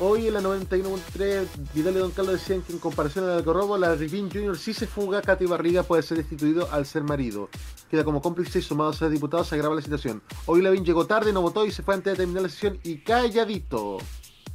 Hoy 0.00 0.28
en 0.28 0.32
la 0.32 0.40
91.3, 0.40 1.48
Vidal 1.74 1.96
y 1.96 1.98
Don 1.98 2.12
Carlos 2.12 2.32
decían 2.40 2.62
que 2.62 2.72
en 2.72 2.78
comparación 2.78 3.26
al 3.26 3.32
Alcorrobo, 3.32 3.76
la 3.76 3.94
Rivin 3.94 4.30
Jr. 4.30 4.56
si 4.56 4.72
se 4.72 4.86
fuga, 4.86 5.20
Katy 5.20 5.44
Barriga 5.44 5.82
puede 5.82 6.02
ser 6.02 6.16
destituido 6.16 6.72
al 6.72 6.86
ser 6.86 7.02
marido. 7.02 7.50
Queda 7.90 8.04
como 8.04 8.22
cómplice 8.22 8.60
y 8.60 8.62
sumado 8.62 8.88
a 8.88 8.94
ser 8.94 9.10
diputado, 9.10 9.44
se 9.44 9.54
agrava 9.54 9.74
la 9.74 9.82
situación. 9.82 10.22
Hoy 10.46 10.62
Lavín 10.62 10.86
llegó 10.86 11.06
tarde, 11.06 11.34
no 11.34 11.42
votó 11.42 11.66
y 11.66 11.72
se 11.72 11.82
fue 11.82 11.92
antes 11.92 12.14
de 12.14 12.16
terminar 12.16 12.44
la 12.44 12.48
sesión 12.48 12.80
y 12.82 12.96
calladito. 13.00 13.98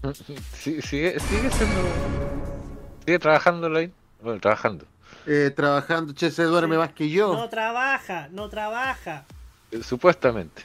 Sigue, 0.59 0.81
sigue 0.81 1.19
siendo. 1.19 1.81
Sigue 3.05 3.19
trabajando 3.19 3.67
ahí. 3.77 3.93
Bueno, 4.23 4.39
trabajando. 4.39 4.85
Eh, 5.27 5.51
trabajando, 5.55 6.13
che, 6.13 6.31
se 6.31 6.43
duerme 6.43 6.77
más 6.77 6.93
que 6.93 7.09
yo. 7.09 7.33
No 7.33 7.49
trabaja, 7.49 8.29
no 8.31 8.49
trabaja. 8.49 9.25
Eh, 9.71 9.83
Supuestamente. 9.83 10.63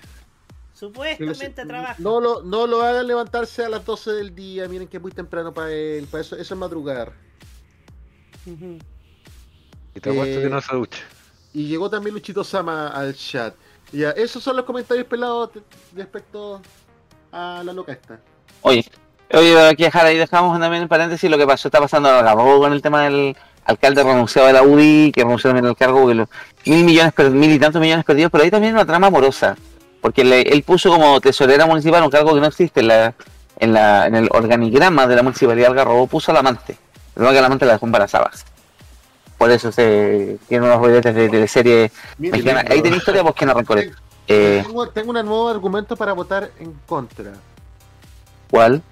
Supuestamente 0.72 1.66
trabaja. 1.66 1.96
No 1.98 2.20
lo, 2.20 2.42
no 2.42 2.66
lo 2.68 2.82
hagan 2.82 3.06
levantarse 3.06 3.64
a 3.64 3.68
las 3.68 3.84
12 3.84 4.12
del 4.12 4.34
día, 4.34 4.68
miren 4.68 4.86
que 4.86 4.98
es 4.98 5.02
muy 5.02 5.10
temprano 5.10 5.52
para 5.52 5.72
él, 5.72 6.06
para 6.06 6.20
eso, 6.20 6.36
eso 6.36 6.54
es 6.54 6.58
madrugar. 6.60 7.12
Y 8.46 10.00
te 10.00 10.10
apuesto 10.10 10.38
Eh, 10.38 10.42
que 10.42 10.48
no 10.48 10.60
se 10.60 10.76
ducha. 10.76 11.00
Y 11.52 11.66
llegó 11.66 11.90
también 11.90 12.14
Luchito 12.14 12.44
Sama 12.44 12.88
al 12.88 13.14
chat. 13.14 13.54
Ya, 13.92 14.10
esos 14.10 14.42
son 14.42 14.54
los 14.56 14.64
comentarios 14.64 15.06
pelados 15.06 15.50
respecto 15.96 16.60
a 17.32 17.62
la 17.64 17.72
loca 17.72 17.92
esta. 17.92 18.20
Oye, 18.62 18.84
oye, 19.32 19.68
aquí 19.68 19.82
dejar 19.84 20.06
ahí 20.06 20.16
dejamos 20.16 20.58
también 20.58 20.82
en 20.84 20.88
paréntesis 20.88 21.30
lo 21.30 21.38
que 21.38 21.46
pasó, 21.46 21.68
está 21.68 21.80
pasando 21.80 22.08
ahora 22.08 22.34
con 22.34 22.72
el 22.72 22.82
tema 22.82 23.02
del 23.04 23.36
alcalde 23.64 24.02
renunciado 24.02 24.46
de 24.46 24.54
la 24.54 24.62
UDI, 24.62 25.12
que 25.12 25.22
renunció 25.22 25.50
también 25.50 25.66
al 25.66 25.76
cargo, 25.76 26.06
que 26.08 26.14
los 26.14 26.28
mil 26.64 26.84
millones, 26.84 27.12
mil 27.30 27.52
y 27.52 27.58
tantos 27.58 27.80
millones 27.80 28.04
perdidos, 28.04 28.30
pero 28.32 28.44
ahí 28.44 28.50
también 28.50 28.72
una 28.74 28.86
trama 28.86 29.08
amorosa, 29.08 29.56
porque 30.00 30.24
le- 30.24 30.42
él 30.42 30.62
puso 30.62 30.90
como 30.90 31.20
tesorera 31.20 31.66
municipal 31.66 32.02
un 32.02 32.10
cargo 32.10 32.34
que 32.34 32.40
no 32.40 32.46
existe 32.46 32.80
en 32.80 32.88
la, 32.88 33.14
en 33.58 33.72
la, 33.74 34.06
en 34.06 34.14
el 34.14 34.28
organigrama 34.32 35.06
de 35.06 35.16
la 35.16 35.22
municipalidad 35.22 35.66
de 35.66 35.70
Algarrobo, 35.72 36.06
puso 36.06 36.30
al 36.30 36.38
amante, 36.38 36.78
luego 37.16 37.32
que 37.32 37.38
el 37.38 37.44
amante 37.44 37.66
la 37.66 37.72
dejó 37.74 37.84
embarazada. 37.86 38.30
Por 39.36 39.50
eso 39.50 39.70
se 39.70 40.38
tiene 40.48 40.66
unos 40.66 40.78
boletes 40.80 41.14
de 41.14 41.28
teleserie 41.28 41.92
mexicana. 42.18 42.64
Ahí 42.68 42.82
tenía 42.82 42.98
historia, 42.98 43.22
pues 43.22 43.34
que 43.36 43.46
no. 43.46 43.54
Tengo, 43.54 43.74
Eh, 44.26 44.62
tengo, 44.66 44.88
tengo 44.88 45.10
un 45.10 45.24
nuevo 45.24 45.48
argumento 45.48 45.94
para 45.96 46.12
votar 46.12 46.50
en 46.58 46.74
contra. 46.86 47.32
¿Cuál? 48.50 48.82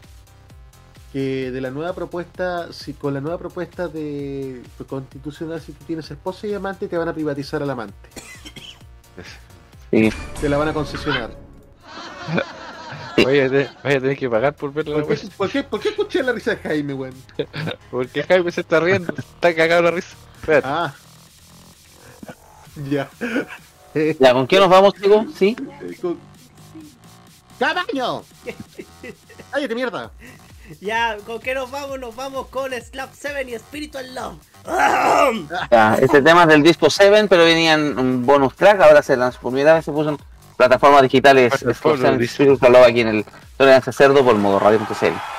Que 1.17 1.51
de 1.51 1.63
la 1.63 1.71
nueva 1.71 1.95
propuesta, 1.95 2.71
si 2.75 2.93
con 2.93 3.15
la 3.15 3.23
nueva 3.23 3.39
propuesta 3.39 3.89
de 3.89 4.63
constitucional, 4.87 5.63
si 5.63 5.73
tú 5.73 5.83
tienes 5.87 6.11
esposa 6.11 6.47
y 6.47 6.53
amante, 6.53 6.89
te 6.89 6.99
van 6.99 7.09
a 7.09 7.15
privatizar 7.15 7.63
al 7.63 7.71
amante. 7.71 8.11
Sí. 9.91 10.11
Te 10.43 10.49
la 10.51 10.59
van 10.59 10.69
a 10.69 10.75
concesionar. 10.75 11.31
Sí. 13.17 13.25
Vaya 13.25 13.49
vaya 13.49 13.97
a 13.97 14.01
tener 14.03 14.19
que 14.19 14.29
pagar 14.29 14.55
por 14.57 14.75
verla. 14.75 14.97
¿Por 15.03 15.09
qué, 15.17 15.29
por 15.39 15.51
qué, 15.51 15.63
por 15.63 15.81
qué 15.81 15.89
escuché 15.89 16.23
la 16.23 16.33
risa 16.33 16.51
de 16.51 16.57
Jaime, 16.59 16.93
weón? 16.93 17.15
Porque 17.91 18.23
Jaime 18.23 18.53
se 18.53 18.61
está 18.61 18.79
riendo. 18.79 19.15
Está 19.17 19.55
cagado 19.55 19.85
la 19.85 19.93
risa. 19.93 20.15
Espérate. 20.39 20.69
Ah. 20.69 20.95
Ya. 22.91 23.09
Eh, 23.95 24.15
¿Ya 24.21 24.35
con 24.35 24.47
qué 24.47 24.61
nos 24.61 24.69
vamos, 24.69 24.93
chicos? 24.93 25.25
¿Sí? 25.35 25.57
con- 26.03 26.19
¡Cabaño! 27.59 28.23
¡Cállate, 29.51 29.75
mierda! 29.75 30.11
Ya, 30.81 31.17
¿con 31.27 31.41
qué 31.41 31.55
nos 31.55 31.71
vamos? 31.71 31.99
Nos 31.99 32.15
vamos 32.17 32.49
con 32.49 32.73
Slap 32.73 33.11
7 33.13 33.51
y 33.51 33.59
Spiritual 33.59 34.15
Love. 34.15 34.37
Ya, 35.71 35.95
este 36.01 36.23
tema 36.23 36.43
es 36.43 36.49
del 36.49 36.63
disco 36.63 36.91
7, 36.91 37.27
pero 37.29 37.45
venía 37.45 37.75
en 37.75 37.99
un 37.99 38.27
bonus 38.27 38.55
track, 38.57 38.81
ahora 38.81 39.03
se 39.03 39.17
lanzó 39.17 39.41
por 39.41 39.53
primera 39.53 39.75
vez, 39.75 39.85
se 39.85 39.93
puso 39.93 40.11
en 40.11 40.19
plataformas 40.57 41.03
digitales 41.03 41.53
Slap 41.55 41.77
7 41.81 42.19
dice. 42.19 42.35
Spiritual 42.35 42.73
Love 42.73 42.87
aquí 42.87 43.01
en 43.01 43.09
el 43.09 43.25
Tolerancia 43.57 43.93
Cerdo 43.93 44.25
por 44.25 44.35
modo 44.37 44.59
radio.cl. 44.59 45.36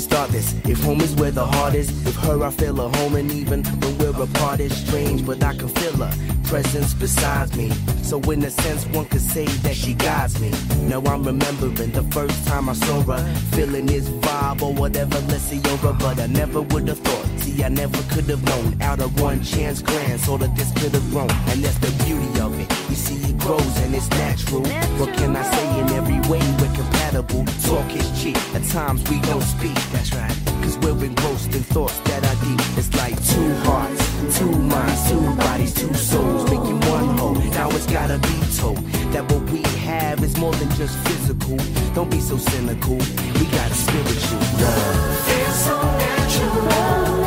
start 0.00 0.30
this. 0.30 0.54
If 0.64 0.82
home 0.82 1.00
is 1.00 1.14
where 1.14 1.30
the 1.30 1.44
heart 1.44 1.74
is, 1.74 1.88
with 2.04 2.16
her 2.16 2.42
I 2.42 2.50
feel 2.50 2.80
a 2.80 2.88
home, 2.88 3.16
and 3.16 3.30
even 3.30 3.62
when 3.62 3.98
we're 3.98 4.22
apart, 4.22 4.60
it's 4.60 4.76
strange, 4.76 5.24
but 5.24 5.42
I 5.42 5.54
can 5.54 5.68
feel 5.68 5.92
her 6.04 6.39
presence 6.50 6.92
beside 6.94 7.56
me. 7.56 7.70
So 8.02 8.18
in 8.32 8.42
a 8.42 8.50
sense, 8.50 8.84
one 8.86 9.04
could 9.04 9.20
say 9.20 9.44
that 9.64 9.76
she 9.76 9.94
guides 9.94 10.40
me. 10.40 10.50
Now 10.88 11.00
I'm 11.06 11.22
remembering 11.22 11.92
the 11.92 12.02
first 12.10 12.44
time 12.48 12.68
I 12.68 12.72
saw 12.72 13.02
her, 13.02 13.22
feeling 13.54 13.86
this 13.86 14.08
vibe 14.08 14.60
or 14.60 14.74
whatever, 14.74 15.18
let's 15.28 15.44
see 15.44 15.62
over, 15.70 15.92
but 15.92 16.18
I 16.18 16.26
never 16.26 16.60
would 16.60 16.88
have 16.88 16.98
thought. 16.98 17.26
See, 17.38 17.62
I 17.62 17.68
never 17.68 18.02
could 18.12 18.24
have 18.24 18.42
known. 18.42 18.82
Out 18.82 19.00
of 19.00 19.20
one 19.20 19.44
chance 19.44 19.80
glance, 19.80 20.28
all 20.28 20.42
of 20.42 20.52
this 20.56 20.72
could 20.72 20.92
have 20.92 21.08
grown, 21.10 21.30
and 21.50 21.62
that's 21.62 21.78
the 21.78 21.92
beauty 22.04 22.40
of 22.40 22.58
it. 22.58 22.68
You 22.90 22.96
see, 22.96 23.30
it 23.30 23.38
grows 23.38 23.76
and 23.84 23.94
it's 23.94 24.10
natural. 24.10 24.62
What 24.98 25.14
can 25.16 25.36
I 25.36 25.44
say? 25.54 25.80
In 25.80 25.88
every 25.90 26.20
way, 26.28 26.42
we're 26.58 26.74
compatible. 26.74 27.44
Talk 27.62 27.94
is 27.94 28.10
cheap. 28.20 28.36
At 28.56 28.64
times 28.64 29.08
we 29.08 29.20
don't 29.20 29.46
speak. 29.54 29.78
That's 29.92 30.12
right. 30.14 30.49
Cause 30.62 30.78
we're 30.78 31.04
engrossed 31.04 31.54
in 31.54 31.62
thoughts 31.62 31.98
that 32.00 32.24
are 32.24 32.44
deep. 32.44 32.60
It's 32.78 32.92
like 32.96 33.16
two 33.26 33.54
hearts, 33.66 34.38
two 34.38 34.50
minds, 34.50 35.10
two 35.10 35.34
bodies, 35.36 35.74
two 35.74 35.92
souls, 35.94 36.44
making 36.50 36.80
one 36.90 37.16
whole. 37.18 37.34
Now 37.34 37.68
it's 37.70 37.86
gotta 37.86 38.18
be 38.18 38.36
told 38.56 38.78
that 39.12 39.24
what 39.30 39.42
we 39.50 39.62
have 39.80 40.22
is 40.22 40.36
more 40.38 40.52
than 40.52 40.70
just 40.76 40.96
physical. 41.08 41.56
Don't 41.94 42.10
be 42.10 42.20
so 42.20 42.36
cynical. 42.36 42.96
We 43.38 43.44
got 43.58 43.70
a 43.70 43.74
spiritual 43.74 44.38
love. 44.60 45.18
Feels 45.26 45.64
so 45.64 45.76
natural. 45.82 47.19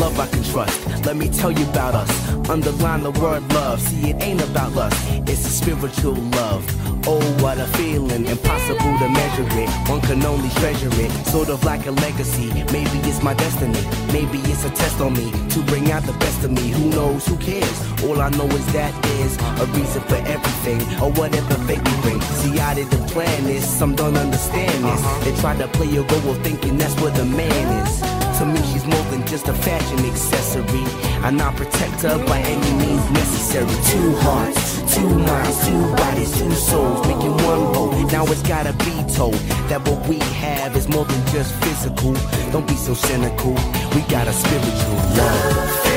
Love 0.00 0.18
I 0.18 0.26
can 0.26 0.42
trust. 0.42 1.04
Let 1.04 1.16
me 1.16 1.28
tell 1.28 1.52
you 1.52 1.68
about 1.68 1.94
us. 1.94 2.10
Underline 2.48 3.02
the 3.02 3.10
word 3.12 3.42
love. 3.52 3.80
See, 3.80 4.10
it 4.10 4.22
ain't 4.22 4.42
about 4.42 4.72
lust. 4.72 4.98
It's 5.28 5.44
a 5.46 5.50
spiritual 5.50 6.14
love. 6.40 6.64
Oh, 7.06 7.20
what 7.42 7.58
a 7.58 7.66
feeling, 7.78 8.26
impossible 8.26 8.98
to 8.98 9.08
measure 9.08 9.48
it. 9.62 9.70
One 9.88 10.00
can 10.02 10.22
only 10.24 10.50
treasure 10.60 10.90
it, 10.92 11.10
sort 11.26 11.48
of 11.48 11.64
like 11.64 11.86
a 11.86 11.92
legacy. 11.92 12.48
Maybe 12.72 12.98
it's 13.08 13.22
my 13.22 13.32
destiny, 13.34 13.82
maybe 14.12 14.38
it's 14.50 14.64
a 14.64 14.70
test 14.70 15.00
on 15.00 15.14
me 15.14 15.32
to 15.54 15.62
bring 15.62 15.90
out 15.92 16.02
the 16.02 16.12
best 16.24 16.44
of 16.44 16.50
me. 16.50 16.68
Who 16.68 16.90
knows, 16.90 17.26
who 17.26 17.36
cares? 17.38 17.78
All 18.04 18.20
I 18.20 18.28
know 18.30 18.46
is 18.46 18.66
that 18.74 18.92
there's 19.02 19.36
a 19.62 19.66
reason 19.78 20.02
for 20.02 20.20
everything, 20.36 20.80
or 21.02 21.10
whatever 21.12 21.54
fate 21.66 21.82
we 21.88 21.94
bring. 22.02 22.20
See, 22.40 22.58
I 22.60 22.74
didn't 22.74 23.06
plan 23.08 23.44
this, 23.44 23.66
some 23.78 23.94
don't 23.94 24.16
understand 24.16 24.84
this. 24.84 25.00
Uh-huh. 25.00 25.24
They 25.24 25.34
try 25.40 25.56
to 25.56 25.68
play 25.68 25.96
a 25.96 26.02
role 26.02 26.30
of 26.32 26.38
thinking 26.42 26.76
that's 26.76 27.00
where 27.00 27.12
the 27.12 27.24
man 27.24 27.86
is. 27.86 28.09
To 28.40 28.46
me, 28.46 28.56
she's 28.72 28.86
more 28.86 29.02
than 29.10 29.26
just 29.26 29.48
a 29.48 29.52
fashion 29.52 29.98
accessory. 30.06 30.84
I'm 31.22 31.36
not 31.36 31.58
her 31.58 32.24
by 32.24 32.38
any 32.38 32.72
means 32.78 33.10
necessary. 33.10 33.68
Two 33.84 34.16
hearts, 34.16 34.94
two 34.94 35.06
minds, 35.06 35.66
two 35.66 35.94
bodies, 35.96 36.38
two 36.38 36.50
souls, 36.52 37.06
making 37.06 37.34
one 37.44 37.74
whole. 37.74 37.92
Now 38.08 38.24
it's 38.24 38.40
gotta 38.40 38.72
be 38.72 39.04
told 39.12 39.34
that 39.68 39.86
what 39.86 40.08
we 40.08 40.20
have 40.40 40.74
is 40.74 40.88
more 40.88 41.04
than 41.04 41.26
just 41.26 41.52
physical. 41.62 42.14
Don't 42.50 42.66
be 42.66 42.76
so 42.76 42.94
cynical. 42.94 43.52
We 43.94 44.00
got 44.08 44.26
a 44.26 44.32
spiritual 44.32 44.94
love. 45.18 45.89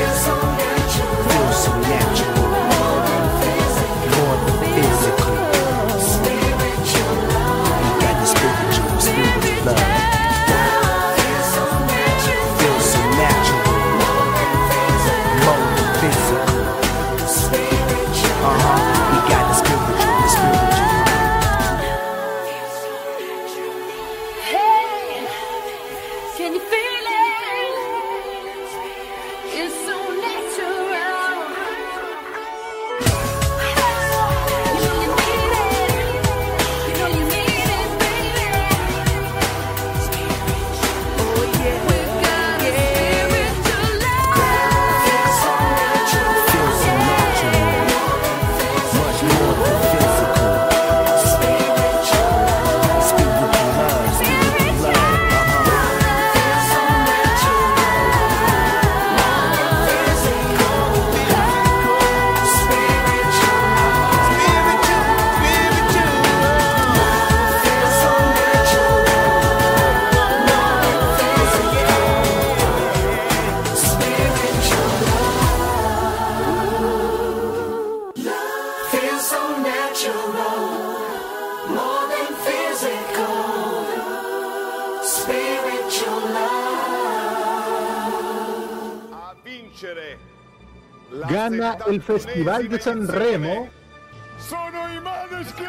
El 91.93 92.01
Festival 92.01 92.69
de 92.69 92.79
San 92.81 93.07
Remo. 93.07 93.69
Sono 94.49 94.91
i 94.91 94.99
Maneskin! 94.99 95.67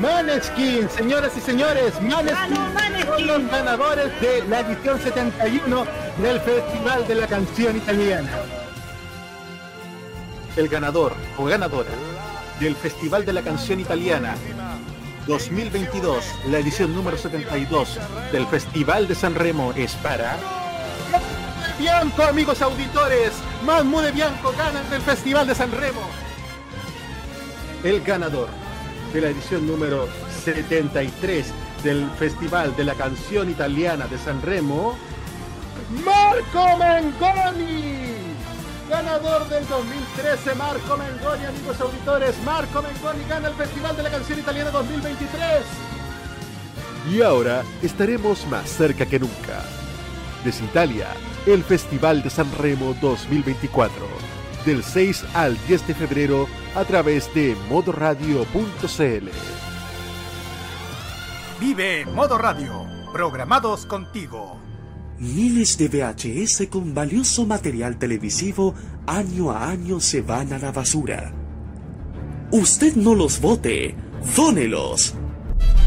Maneskin, 0.00 0.90
señoras 0.90 1.32
y 1.36 1.40
señores, 1.40 1.94
Maneskin 2.02 3.06
son 3.06 3.26
los 3.26 3.50
ganadores 3.50 4.20
de 4.20 4.44
la 4.48 4.60
edición 4.60 5.00
71 5.00 5.86
del 6.22 6.40
Festival 6.40 7.06
de 7.08 7.14
la 7.14 7.26
Canción 7.26 7.76
Italiana. 7.76 8.30
El 10.56 10.68
ganador 10.68 11.14
o 11.38 11.44
ganadora 11.44 11.90
del 12.58 12.76
Festival 12.76 13.24
de 13.24 13.32
la 13.32 13.42
Canción 13.42 13.80
Italiana 13.80 14.36
2022, 15.26 16.24
la 16.48 16.58
edición 16.58 16.94
número 16.94 17.16
72 17.16 17.98
del 18.30 18.46
Festival 18.46 19.08
de 19.08 19.14
San 19.14 19.34
Remo 19.34 19.72
es 19.74 19.94
para... 19.94 20.36
Bianco, 21.78 22.22
amigos 22.24 22.60
auditores, 22.60 23.32
Mammo 23.64 24.00
de 24.00 24.10
Bianco 24.10 24.54
ganan 24.56 24.88
del 24.88 25.02
Festival 25.02 25.46
de 25.46 25.54
San 25.54 25.70
Remo. 25.70 26.00
El 27.84 28.00
ganador 28.02 28.48
de 29.12 29.20
la 29.20 29.28
edición 29.28 29.66
número 29.66 30.08
73 30.44 31.52
del 31.82 32.10
Festival 32.18 32.74
de 32.74 32.84
la 32.84 32.94
Canción 32.94 33.50
Italiana 33.50 34.06
de 34.06 34.18
San 34.18 34.40
Remo, 34.40 34.96
Marco 36.04 36.76
Mengoni. 36.78 38.10
Ganador 38.88 39.48
del 39.48 39.68
2013, 39.68 40.54
Marco 40.54 40.96
Mengoni, 40.96 41.44
amigos 41.44 41.80
auditores. 41.80 42.34
Marco 42.44 42.82
Mengoni 42.82 43.24
gana 43.28 43.48
el 43.48 43.54
Festival 43.54 43.96
de 43.96 44.02
la 44.02 44.10
Canción 44.10 44.38
Italiana 44.38 44.70
2023. 44.70 45.40
Y 47.12 47.22
ahora 47.22 47.62
estaremos 47.82 48.46
más 48.46 48.68
cerca 48.70 49.04
que 49.06 49.18
nunca. 49.18 49.62
Desde 50.44 50.64
Italia, 50.64 51.08
el 51.46 51.64
Festival 51.64 52.22
de 52.22 52.30
San 52.30 52.50
Remo 52.58 52.94
2024. 53.00 53.94
Del 54.64 54.84
6 54.84 55.24
al 55.34 55.56
10 55.66 55.86
de 55.86 55.94
febrero 55.94 56.48
a 56.74 56.84
través 56.84 57.32
de 57.34 57.56
modoradio.cl. 57.68 59.28
Vive 61.60 62.06
Modo 62.06 62.38
Radio, 62.38 62.86
programados 63.12 63.86
contigo. 63.86 64.58
Miles 65.18 65.76
de 65.76 65.88
VHS 65.88 66.68
con 66.70 66.94
valioso 66.94 67.44
material 67.44 67.98
televisivo 67.98 68.74
año 69.06 69.50
a 69.50 69.68
año 69.68 70.00
se 70.00 70.22
van 70.22 70.52
a 70.52 70.58
la 70.58 70.72
basura. 70.72 71.32
Usted 72.50 72.96
no 72.96 73.14
los 73.14 73.40
vote, 73.40 73.94
dónelos. 74.34 75.14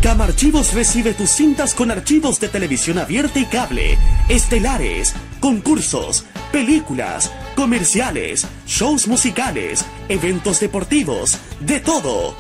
Camarchivos 0.02 0.74
recibe 0.74 1.14
tus 1.14 1.30
cintas 1.30 1.74
con 1.74 1.90
archivos 1.90 2.40
de 2.40 2.50
televisión 2.50 3.00
abierta 3.00 3.40
y 3.40 3.46
cable, 3.46 3.98
estelares, 4.30 5.16
concursos, 5.44 6.26
películas, 6.54 7.30
comerciales, 7.58 8.48
shows 8.66 9.10
musicales, 9.10 9.86
eventos 10.08 10.62
deportivos, 10.62 11.38
de 11.60 11.82
todo. 11.82 12.34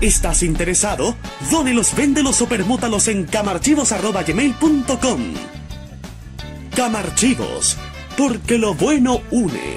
¿Estás 0.00 0.42
interesado? 0.42 1.16
Dónelos, 1.50 1.94
véndelos 1.94 2.40
o 2.40 2.48
permútalos 2.48 3.08
en 3.08 3.26
camarchivos.gmail.com 3.26 5.34
Camarchivos, 6.74 7.76
porque 8.16 8.56
lo 8.56 8.72
bueno 8.72 9.20
une. 9.30 9.76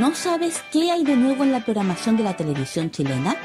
¿No 0.00 0.16
sabes 0.16 0.64
qué 0.72 0.90
hay 0.90 1.04
de 1.04 1.14
nuevo 1.14 1.44
en 1.44 1.52
la 1.52 1.64
programación 1.64 2.16
de 2.16 2.24
la 2.24 2.36
televisión 2.36 2.90
chilena? 2.90 3.36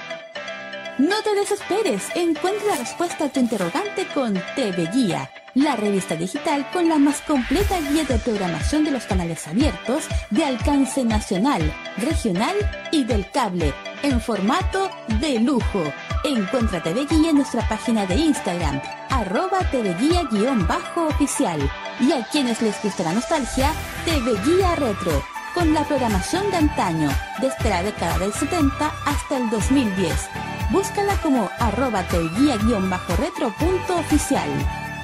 No 1.01 1.15
te 1.23 1.33
desesperes, 1.33 2.03
encuentra 2.13 2.67
la 2.67 2.75
respuesta 2.75 3.25
a 3.25 3.29
tu 3.29 3.39
interrogante 3.39 4.05
con 4.13 4.35
TV 4.55 4.87
Guía, 4.93 5.31
la 5.55 5.75
revista 5.75 6.15
digital 6.15 6.69
con 6.71 6.87
la 6.87 6.99
más 6.99 7.21
completa 7.21 7.79
guía 7.79 8.03
de 8.03 8.19
programación 8.19 8.83
de 8.83 8.91
los 8.91 9.05
canales 9.05 9.47
abiertos 9.47 10.03
de 10.29 10.45
alcance 10.45 11.03
nacional, 11.03 11.73
regional 11.97 12.55
y 12.91 13.03
del 13.03 13.27
cable, 13.31 13.73
en 14.03 14.21
formato 14.21 14.91
de 15.19 15.39
lujo. 15.39 15.81
Encuentra 16.23 16.83
TV 16.83 17.07
Guía 17.07 17.31
en 17.31 17.37
nuestra 17.37 17.67
página 17.67 18.05
de 18.05 18.17
Instagram, 18.17 18.79
arroba 19.09 19.71
TV 19.71 19.95
Guía-oficial. 19.95 21.71
Y 21.99 22.11
a 22.11 22.23
quienes 22.25 22.61
les 22.61 22.79
gusta 22.83 23.05
la 23.05 23.13
nostalgia, 23.13 23.73
TV 24.05 24.39
Guía 24.45 24.75
Retro, 24.75 25.23
con 25.55 25.73
la 25.73 25.83
programación 25.83 26.51
de 26.51 26.57
antaño, 26.57 27.09
desde 27.41 27.71
la 27.71 27.81
década 27.81 28.19
del 28.19 28.31
70 28.33 28.93
hasta 29.07 29.37
el 29.37 29.49
2010. 29.49 30.50
Búscala 30.72 31.15
como 31.22 31.49
arroba 31.59 32.01
tvguía-retro.oficial. 32.07 34.49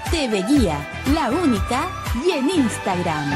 TV 0.10 0.42
Guía, 0.44 0.78
la 1.14 1.30
única, 1.30 1.90
y 2.26 2.32
en 2.32 2.50
Instagram. 2.50 3.30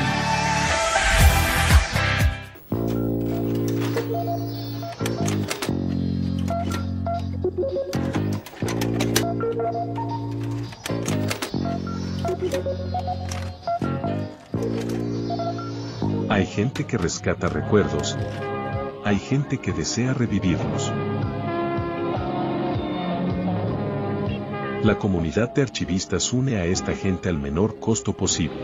Hay 16.30 16.46
gente 16.46 16.86
que 16.86 16.98
rescata 16.98 17.50
recuerdos. 17.50 18.18
Hay 19.04 19.20
gente 19.20 19.58
que 19.58 19.74
desea 19.74 20.14
revivirlos. 20.14 20.94
La 24.84 24.98
comunidad 24.98 25.54
de 25.54 25.62
archivistas 25.62 26.34
une 26.34 26.56
a 26.56 26.66
esta 26.66 26.94
gente 26.94 27.30
al 27.30 27.38
menor 27.38 27.80
costo 27.80 28.14
posible. 28.14 28.58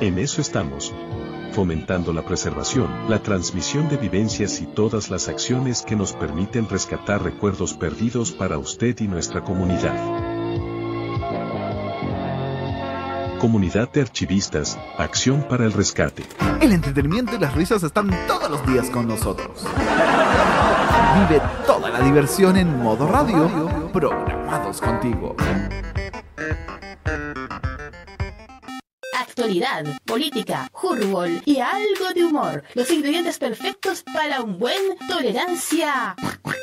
En 0.00 0.18
eso 0.18 0.40
estamos. 0.40 0.94
Fomentando 1.52 2.14
la 2.14 2.22
preservación, 2.24 2.88
la 3.06 3.22
transmisión 3.22 3.90
de 3.90 3.98
vivencias 3.98 4.62
y 4.62 4.66
todas 4.66 5.10
las 5.10 5.28
acciones 5.28 5.82
que 5.82 5.94
nos 5.94 6.14
permiten 6.14 6.70
rescatar 6.70 7.22
recuerdos 7.22 7.74
perdidos 7.74 8.32
para 8.32 8.56
usted 8.56 8.98
y 9.00 9.08
nuestra 9.08 9.42
comunidad. 9.42 9.94
Comunidad 13.38 13.92
de 13.92 14.00
archivistas, 14.00 14.78
acción 14.96 15.46
para 15.50 15.66
el 15.66 15.74
rescate. 15.74 16.22
El 16.62 16.72
entretenimiento 16.72 17.36
y 17.36 17.38
las 17.38 17.54
risas 17.54 17.82
están 17.82 18.08
todos 18.26 18.50
los 18.50 18.66
días 18.66 18.88
con 18.88 19.06
nosotros. 19.06 19.66
Vive 21.28 21.42
toda 21.66 21.90
la 21.90 22.00
diversión 22.00 22.56
en 22.56 22.78
modo 22.78 23.06
radio, 23.06 23.90
contigo. 24.80 25.34
Actualidad, 29.18 29.84
política, 30.04 30.68
fútbol 30.72 31.42
y 31.44 31.58
algo 31.58 32.12
de 32.14 32.24
humor. 32.24 32.64
Los 32.74 32.90
ingredientes 32.90 33.38
perfectos 33.38 34.04
para 34.14 34.42
un 34.42 34.58
buen 34.58 34.96
tolerancia 35.08 36.14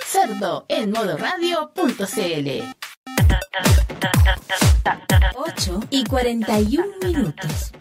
cerdo 0.06 0.66
en 0.70 0.92
modoradio.cl. 0.92 2.50
8 5.36 5.80
y 5.90 6.04
41 6.06 6.86
minutos. 7.04 7.72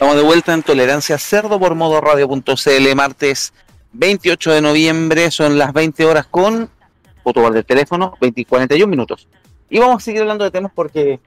Estamos 0.00 0.16
de 0.16 0.22
vuelta 0.22 0.54
en 0.54 0.62
Tolerancia 0.62 1.18
Cerdo 1.18 1.60
por 1.60 1.74
modo 1.74 2.00
radio.cl, 2.00 2.94
martes 2.96 3.52
28 3.92 4.52
de 4.52 4.62
noviembre, 4.62 5.30
son 5.30 5.58
las 5.58 5.74
20 5.74 6.06
horas 6.06 6.24
con 6.26 6.70
fotobar 7.22 7.52
del 7.52 7.66
teléfono, 7.66 8.16
20 8.18 8.40
y 8.40 8.44
41 8.46 8.90
minutos. 8.90 9.28
Y 9.68 9.78
vamos 9.78 10.02
a 10.02 10.04
seguir 10.06 10.22
hablando 10.22 10.44
de 10.44 10.50
temas 10.50 10.72
porque 10.74 11.20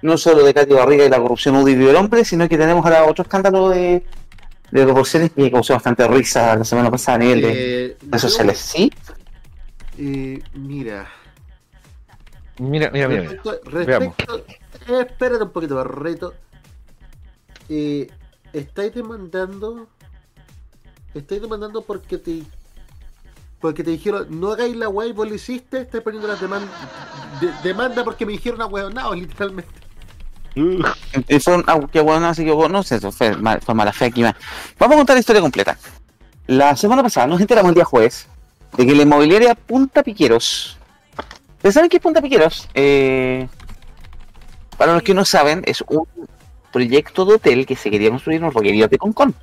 no 0.00 0.16
solo 0.16 0.44
de 0.44 0.54
Katy 0.54 0.72
Barriga 0.72 1.04
y 1.04 1.10
la 1.10 1.18
corrupción 1.18 1.56
UDI 1.56 1.74
del 1.74 1.94
hombre, 1.94 2.24
sino 2.24 2.48
que 2.48 2.56
tenemos 2.56 2.86
ahora 2.86 3.04
otro 3.04 3.20
escándalo 3.20 3.68
de, 3.68 4.02
de 4.70 4.86
corrupciones 4.86 5.32
que 5.32 5.50
causó 5.50 5.74
bastante 5.74 6.08
risa 6.08 6.56
la 6.56 6.64
semana 6.64 6.90
pasada 6.90 7.16
a 7.16 7.18
nivel 7.18 7.42
de 7.42 7.50
Eh, 7.52 7.96
redes 8.00 8.22
sociales. 8.22 8.58
¿Sí? 8.60 8.90
Eh, 9.98 10.42
mira. 10.54 11.06
Mira, 12.60 12.90
mira, 12.90 13.08
mira. 13.08 13.30
respecto 13.66 14.38
eh, 14.88 15.06
espérate 15.06 15.44
un 15.44 15.50
poquito, 15.50 15.74
Barreto. 15.74 16.32
Eh, 17.70 18.10
estáis 18.52 18.92
demandando. 18.94 19.88
Estáis 21.14 21.40
demandando 21.40 21.80
porque 21.82 22.18
te. 22.18 22.42
Porque 23.60 23.84
te 23.84 23.90
dijeron, 23.90 24.26
no 24.30 24.52
hagáis 24.52 24.74
la 24.76 24.88
weá 24.88 25.08
y 25.08 25.12
vos 25.12 25.28
lo 25.28 25.34
hiciste. 25.34 25.82
Estáis 25.82 26.02
poniendo 26.02 26.26
las 26.28 26.40
demandas. 26.40 26.70
demanda 27.62 28.04
porque 28.04 28.26
me 28.26 28.32
dijeron 28.32 28.60
a 28.60 28.66
weonado, 28.66 29.14
literalmente. 29.14 29.70
Y 30.54 30.80
qué 31.92 32.00
bueno, 32.00 32.26
así 32.26 32.44
que 32.44 32.50
no 32.68 32.82
sé, 32.82 33.00
fue, 33.12 33.36
mal- 33.36 33.60
fue 33.60 33.72
mala 33.74 33.92
fe 33.92 34.06
aquí. 34.06 34.22
Vamos 34.22 34.94
a 34.94 34.98
contar 34.98 35.14
la 35.14 35.20
historia 35.20 35.40
completa. 35.40 35.78
La 36.48 36.74
semana 36.76 37.02
pasada 37.04 37.28
nos 37.28 37.40
enteramos 37.40 37.68
el 37.68 37.76
día 37.76 37.84
jueves 37.84 38.26
de 38.76 38.84
que 38.84 38.94
la 38.94 39.02
inmobiliaria 39.02 39.54
Punta 39.54 40.02
Piqueros. 40.02 40.76
¿Ustedes 41.58 41.74
saben 41.74 41.88
qué 41.88 41.98
es 41.98 42.02
Punta 42.02 42.20
Piqueros? 42.20 42.68
Eh, 42.74 43.46
para 44.76 44.94
los 44.94 45.02
que 45.02 45.14
no 45.14 45.24
saben, 45.24 45.62
es 45.66 45.82
un 45.86 46.04
proyecto 46.72 47.24
de 47.24 47.34
hotel 47.34 47.66
que 47.66 47.76
se 47.76 47.90
quería 47.90 48.10
construir 48.10 48.38
en 48.38 48.44
los 48.44 48.54
roqueríos 48.54 48.90
de 48.90 48.98
Concón. 48.98 49.34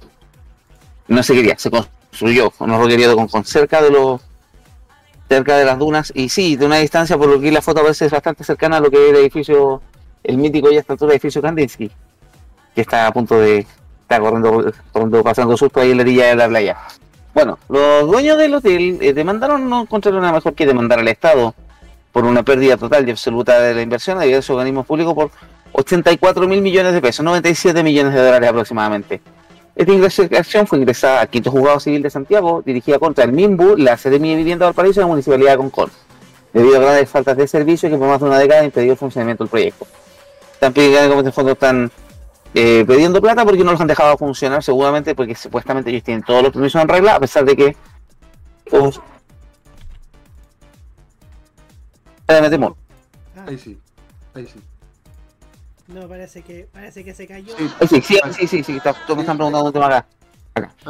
No 1.08 1.24
se 1.24 1.34
quería, 1.34 1.58
se 1.58 1.70
construyó 1.70 2.52
en 2.60 2.68
los 2.68 2.80
roqueríos 2.80 3.10
de 3.10 3.16
Concón, 3.16 3.46
cerca 3.46 3.82
de 3.82 3.92
los 3.92 4.22
cerca 5.30 5.58
de 5.58 5.66
las 5.66 5.78
dunas 5.78 6.12
y 6.16 6.30
sí, 6.30 6.56
de 6.56 6.66
una 6.66 6.78
distancia, 6.78 7.18
por 7.18 7.28
lo 7.28 7.40
que 7.40 7.52
la 7.52 7.62
foto 7.62 7.82
parece 7.82 8.08
bastante 8.08 8.44
cercana 8.44 8.78
a 8.78 8.80
lo 8.80 8.90
que 8.90 9.04
es 9.04 9.10
el 9.10 9.18
edificio, 9.18 9.82
el 10.24 10.38
mítico 10.38 10.72
y 10.72 10.78
a 10.78 10.80
esta 10.80 10.94
altura 10.94 11.14
edificio 11.14 11.42
Kandinsky, 11.42 11.92
que 12.74 12.82
está 12.82 13.08
a 13.08 13.12
punto 13.12 13.38
de 13.38 13.66
está 14.08 14.22
corriendo, 14.22 14.74
corriendo 14.94 15.24
pasando 15.24 15.58
susto 15.58 15.82
ahí 15.82 15.92
en 15.92 15.98
la 15.98 16.04
orilla 16.04 16.28
de 16.28 16.36
la 16.36 16.48
playa. 16.48 16.78
Bueno, 17.34 17.60
los 17.68 18.08
dueños 18.08 18.38
del 18.38 18.54
hotel 18.54 18.98
eh, 19.02 19.14
demandaron, 19.14 19.70
no 19.70 19.82
encontraron 19.82 20.22
nada 20.22 20.34
mejor 20.34 20.54
que 20.54 20.66
demandar 20.66 21.00
al 21.00 21.08
Estado 21.08 21.54
por 22.12 22.24
una 22.26 22.42
pérdida 22.42 22.78
total 22.78 23.08
y 23.08 23.12
absoluta 23.12 23.60
de 23.60 23.76
la 23.76 23.82
inversión 23.82 24.18
a 24.18 24.22
diversos 24.22 24.52
organismos 24.52 24.86
públicos 24.86 25.14
por 25.14 25.30
84 25.78 26.48
mil 26.48 26.62
millones 26.62 26.94
de 26.94 27.02
pesos, 27.02 27.24
97 27.24 27.84
millones 27.84 28.14
de 28.14 28.20
dólares 28.20 28.50
aproximadamente. 28.50 29.22
Esta 29.76 29.94
investigación 29.94 30.66
fue 30.66 30.80
ingresada 30.80 31.22
al 31.22 31.30
Quinto 31.30 31.52
Juzgado 31.52 31.80
Civil 31.80 32.02
de 32.02 32.10
Santiago, 32.10 32.64
dirigida 32.66 32.98
contra 32.98 33.26
el 33.26 33.32
MIMBU, 33.32 33.78
la 33.78 33.96
Seremi 33.96 34.32
de 34.32 34.38
Vivienda 34.38 34.66
de 34.66 34.70
Valparaíso 34.70 35.02
y 35.02 35.04
la 35.04 35.08
Municipalidad 35.08 35.52
de 35.52 35.58
Concón, 35.58 35.92
debido 36.52 36.78
a 36.78 36.80
grandes 36.80 37.08
faltas 37.08 37.38
de 37.38 37.48
servicio 37.48 37.92
que 37.92 37.96
por 37.96 38.08
más 38.08 38.20
de 38.20 38.26
una 38.26 38.40
década 38.40 38.62
han 38.62 38.66
impedido 38.66 38.94
el 38.94 38.98
funcionamiento 38.98 39.44
del 39.44 39.52
proyecto. 39.52 39.86
Están 40.54 40.74
pidiendo 40.74 41.10
como 41.10 41.20
este 41.20 41.32
fondo 41.32 41.52
están 41.52 41.92
eh, 42.56 42.84
pidiendo 42.88 43.22
plata 43.22 43.46
porque 43.46 43.64
no 43.64 43.72
los 43.72 43.80
han 43.80 43.86
dejado 43.86 44.18
funcionar, 44.18 44.64
seguramente 44.64 45.14
porque 45.14 45.36
supuestamente 45.36 45.92
ellos 45.92 46.04
tienen 46.04 46.24
todos 46.24 46.42
los 46.42 46.52
permisos 46.52 46.82
en 46.82 46.88
regla, 46.88 47.14
a 47.14 47.20
pesar 47.20 47.46
de 47.46 47.56
que 47.56 47.78
pues. 48.68 49.00
Ahí 53.46 53.60
sí, 53.60 53.78
ahí 54.34 54.48
sí. 54.48 54.60
No, 55.88 56.08
parece 56.08 56.42
que, 56.42 56.68
parece 56.72 57.04
que 57.04 57.14
se 57.14 57.28
cayó. 57.28 57.54
Ay, 57.58 57.88
Sí, 57.88 58.02
sí, 58.02 58.20
sí, 58.38 58.48
sí, 58.48 58.64
sí, 58.64 58.78
está- 58.78 58.94
todos 58.94 59.16
me 59.16 59.22
están 59.22 59.38
preguntando 59.38 59.68
un 59.68 59.74
tema 59.74 59.88
acá. 59.88 60.06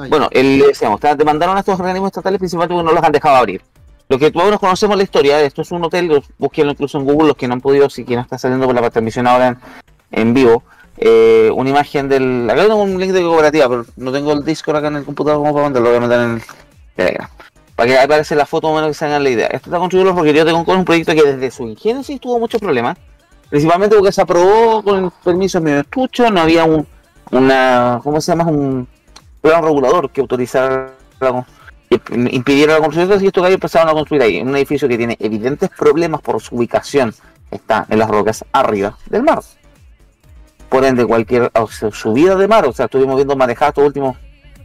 Bueno, 0.10 0.28
el, 0.32 0.60
decíamos, 0.60 1.00
te- 1.00 1.16
demandaron 1.16 1.56
a 1.58 1.60
estos 1.60 1.80
organismos 1.80 2.08
estatales 2.08 2.40
principalmente 2.40 2.74
porque 2.74 2.86
no 2.88 2.94
los 2.94 3.04
han 3.04 3.12
dejado 3.12 3.36
abrir. 3.36 3.62
Lo 4.10 4.18
que 4.18 4.32
todos 4.32 4.50
nos 4.50 4.60
conocemos 4.60 4.96
la 4.96 5.04
historia, 5.04 5.42
esto 5.42 5.62
es 5.62 5.72
un 5.72 5.84
hotel, 5.84 6.08
los- 6.08 6.26
búsquenlo 6.38 6.72
incluso 6.72 6.98
en 6.98 7.06
Google, 7.06 7.28
los 7.28 7.38
que 7.38 7.48
no 7.48 7.54
han 7.56 7.62
podido, 7.62 7.90
si 7.90 8.06
quien 8.06 8.18
no 8.18 8.24
está 8.24 8.38
saliendo 8.38 8.66
por 8.66 8.74
la 8.74 8.90
transmisión 8.90 9.28
ahora 9.28 9.48
en, 9.50 9.58
en 10.12 10.34
vivo, 10.34 10.64
eh, 10.98 11.52
una 11.54 11.70
imagen 11.70 12.08
del... 12.10 12.50
Acá 12.50 12.62
tengo 12.64 12.82
un 12.82 13.00
link 13.00 13.12
de 13.12 13.22
cooperativa, 13.22 13.68
pero 13.70 13.86
no 13.98 14.12
tengo 14.12 14.32
el 14.34 14.44
Discord 14.46 14.78
acá 14.78 14.88
en 14.88 14.96
el 14.96 15.04
computador 15.06 15.40
como 15.40 15.52
para 15.54 15.66
mandarlo, 15.66 15.90
lo 15.90 15.90
voy 15.92 15.98
a 15.98 16.02
mandar 16.08 16.26
en 16.30 16.36
el 16.38 16.42
Telegram. 16.96 17.30
Para 17.76 17.88
que 17.90 17.98
ahí 18.00 18.06
aparece 18.06 18.36
la 18.36 18.46
foto, 18.48 18.74
menos 18.74 18.88
que 18.88 18.94
se 18.96 19.06
hagan 19.06 19.24
la 19.24 19.30
idea. 19.30 19.48
Esto 19.48 19.70
está 19.70 19.78
construido 19.78 20.06
los 20.10 20.16
roqueríos 20.18 20.46
de 20.48 20.54
Concón, 20.54 20.80
un 20.80 20.86
proyecto 20.86 21.14
que 21.14 21.22
desde 21.24 21.52
su 21.52 21.68
ingénesis 21.68 22.20
tuvo 22.22 22.40
muchos 22.40 22.60
problemas. 22.62 22.98
Principalmente 23.50 23.96
porque 23.96 24.12
se 24.12 24.22
aprobó 24.22 24.84
con 24.84 25.06
el 25.06 25.12
permiso 25.24 25.62
medio 25.62 25.80
estucho, 25.80 26.30
no 26.30 26.42
había 26.42 26.66
un, 26.66 26.86
una, 27.32 28.00
¿cómo 28.04 28.20
se 28.20 28.32
llama? 28.32 28.46
Un 28.50 28.88
plan 29.42 29.64
regulador 29.64 30.10
que 30.10 30.22
autorizara, 30.22 30.94
que 31.90 32.02
impidiera 32.32 32.74
la 32.74 32.80
construcción, 32.80 33.24
y 33.24 33.28
estos 33.28 33.42
gallos 33.44 33.56
empezaron 33.56 33.90
a 33.90 33.94
construir 33.94 34.22
ahí, 34.22 34.42
un 34.42 34.56
edificio 34.56 34.88
que 34.90 34.98
tiene 34.98 35.16
evidentes 35.20 35.70
problemas 35.70 36.22
por 36.22 36.42
su 36.42 36.56
ubicación, 36.56 37.14
está 37.50 37.86
en 37.90 38.00
las 38.00 38.10
rocas 38.10 38.44
arriba 38.52 38.98
del 39.10 39.24
mar. 39.24 39.40
Por 40.68 40.84
ende, 40.84 41.06
cualquier 41.06 41.50
subida 41.94 42.36
de 42.36 42.48
mar, 42.50 42.66
o 42.66 42.74
sea, 42.74 42.86
estuvimos 42.86 43.16
viendo 43.16 43.38
marejadas 43.38 43.70
estos 43.70 43.86
últimos 43.86 44.18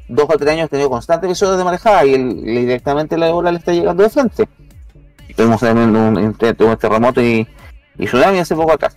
dos 0.09 0.27
o 0.29 0.37
tres 0.37 0.51
años, 0.51 0.69
tenido 0.69 0.91
constantes 0.91 1.31
episodios 1.31 1.59
de 1.59 1.65
marejada 1.65 2.05
y 2.05 2.15
el- 2.15 2.43
directamente 2.45 3.17
la 3.17 3.33
ola 3.33 3.53
le 3.53 3.59
está 3.59 3.73
llegando 3.73 4.03
de 4.03 4.11
frente. 4.11 4.49
Tuvimos 5.37 5.63
un, 5.63 5.97
un- 5.97 6.35
tuvimos 6.35 6.79
terremoto 6.79 7.23
y, 7.23 7.47
y 7.99 8.07
tsunami 8.07 8.39
hace 8.39 8.55
poco 8.55 8.73
acá. 8.73 8.93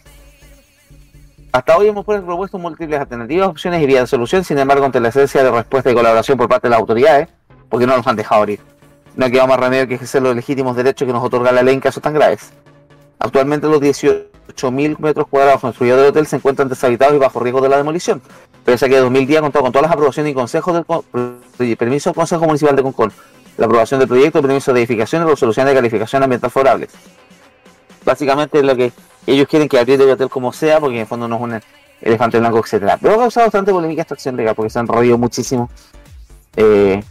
Hasta 1.52 1.78
hoy 1.78 1.88
hemos 1.88 2.04
propuesto 2.04 2.58
múltiples 2.58 3.00
alternativas, 3.00 3.48
opciones 3.48 3.82
y 3.82 3.86
vías 3.86 4.02
de 4.02 4.08
solución, 4.08 4.44
sin 4.44 4.58
embargo, 4.58 4.86
ante 4.86 5.00
la 5.00 5.08
esencia 5.08 5.42
de 5.42 5.52
respuesta 5.52 5.90
y 5.90 5.94
colaboración 5.94 6.38
por 6.38 6.50
parte 6.50 6.68
de 6.68 6.72
las 6.72 6.80
autoridades, 6.80 7.30
porque 7.70 7.88
no 7.88 7.96
nos 7.96 8.06
han 8.08 8.18
dejado 8.18 8.42
abrir. 8.42 8.60
No 9.16 9.26
ha 9.26 9.30
quedado 9.30 9.48
más 9.48 9.60
remedio 9.60 9.88
que 9.88 9.96
ejercer 9.96 10.22
los 10.22 10.36
legítimos 10.36 10.76
derechos 10.76 11.06
que 11.06 11.14
nos 11.14 11.24
otorga 11.24 11.54
la 11.54 11.64
ley 11.64 11.76
en 11.76 11.80
casos 11.80 12.04
tan 12.04 12.14
graves. 12.14 12.52
Actualmente 13.20 13.68
los 13.68 13.80
18.000 13.80 15.00
metros 15.00 15.28
cuadrados 15.30 15.62
construidos 15.62 16.00
del 16.00 16.10
hotel 16.10 16.28
se 16.28 16.36
encuentran 16.36 16.68
deshabitados 16.68 17.16
y 17.16 17.20
bajo 17.20 17.40
riesgo 17.40 17.62
de 17.62 17.70
la 17.70 17.78
demolición. 17.78 18.22
Pese 18.66 18.88
a 18.88 18.90
que 18.90 18.98
2010 18.98 19.40
ha 19.40 19.42
contado 19.42 19.64
con 19.64 19.72
todas 19.72 19.84
las 19.84 19.94
aprobaciones 19.94 20.34
y 20.34 20.36
consejos 20.36 20.86
del 21.14 21.78
permiso 21.78 22.10
del 22.10 22.16
Consejo 22.16 22.46
Municipal 22.46 22.76
de 22.76 22.84
Concón, 22.84 23.14
la 23.58 23.66
aprobación 23.66 24.02
del 24.02 24.10
proyecto, 24.10 24.42
permiso 24.42 24.74
de 24.74 24.82
edificación 24.82 25.24
y 25.24 25.30
resolución 25.30 25.68
de 25.68 25.74
calificación 25.74 26.22
ambiental 26.22 26.52
favorables. 26.52 26.90
Básicamente 28.06 28.62
lo 28.62 28.76
que 28.76 28.94
ellos 29.26 29.48
quieren 29.48 29.68
que 29.68 29.80
apriete 29.80 30.04
el 30.04 30.12
hotel 30.12 30.30
como 30.30 30.54
sea, 30.54 30.80
porque 30.80 30.96
en 30.96 31.02
el 31.02 31.08
fondo 31.08 31.28
no 31.28 31.36
es 31.36 31.42
un 31.42 31.62
elefante 32.02 32.40
blanco, 32.40 32.60
etcétera. 32.60 32.98
Pero 33.02 33.16
ha 33.16 33.18
causado 33.18 33.48
bastante 33.48 33.72
polémica 33.72 34.04
esta 34.04 34.14
acción 34.14 34.36
legal, 34.38 34.56
porque 34.56 34.70
se 34.70 34.80
han 34.80 34.88
reído 34.88 35.18
muchísimo. 35.18 35.70
Eh, 36.56 37.04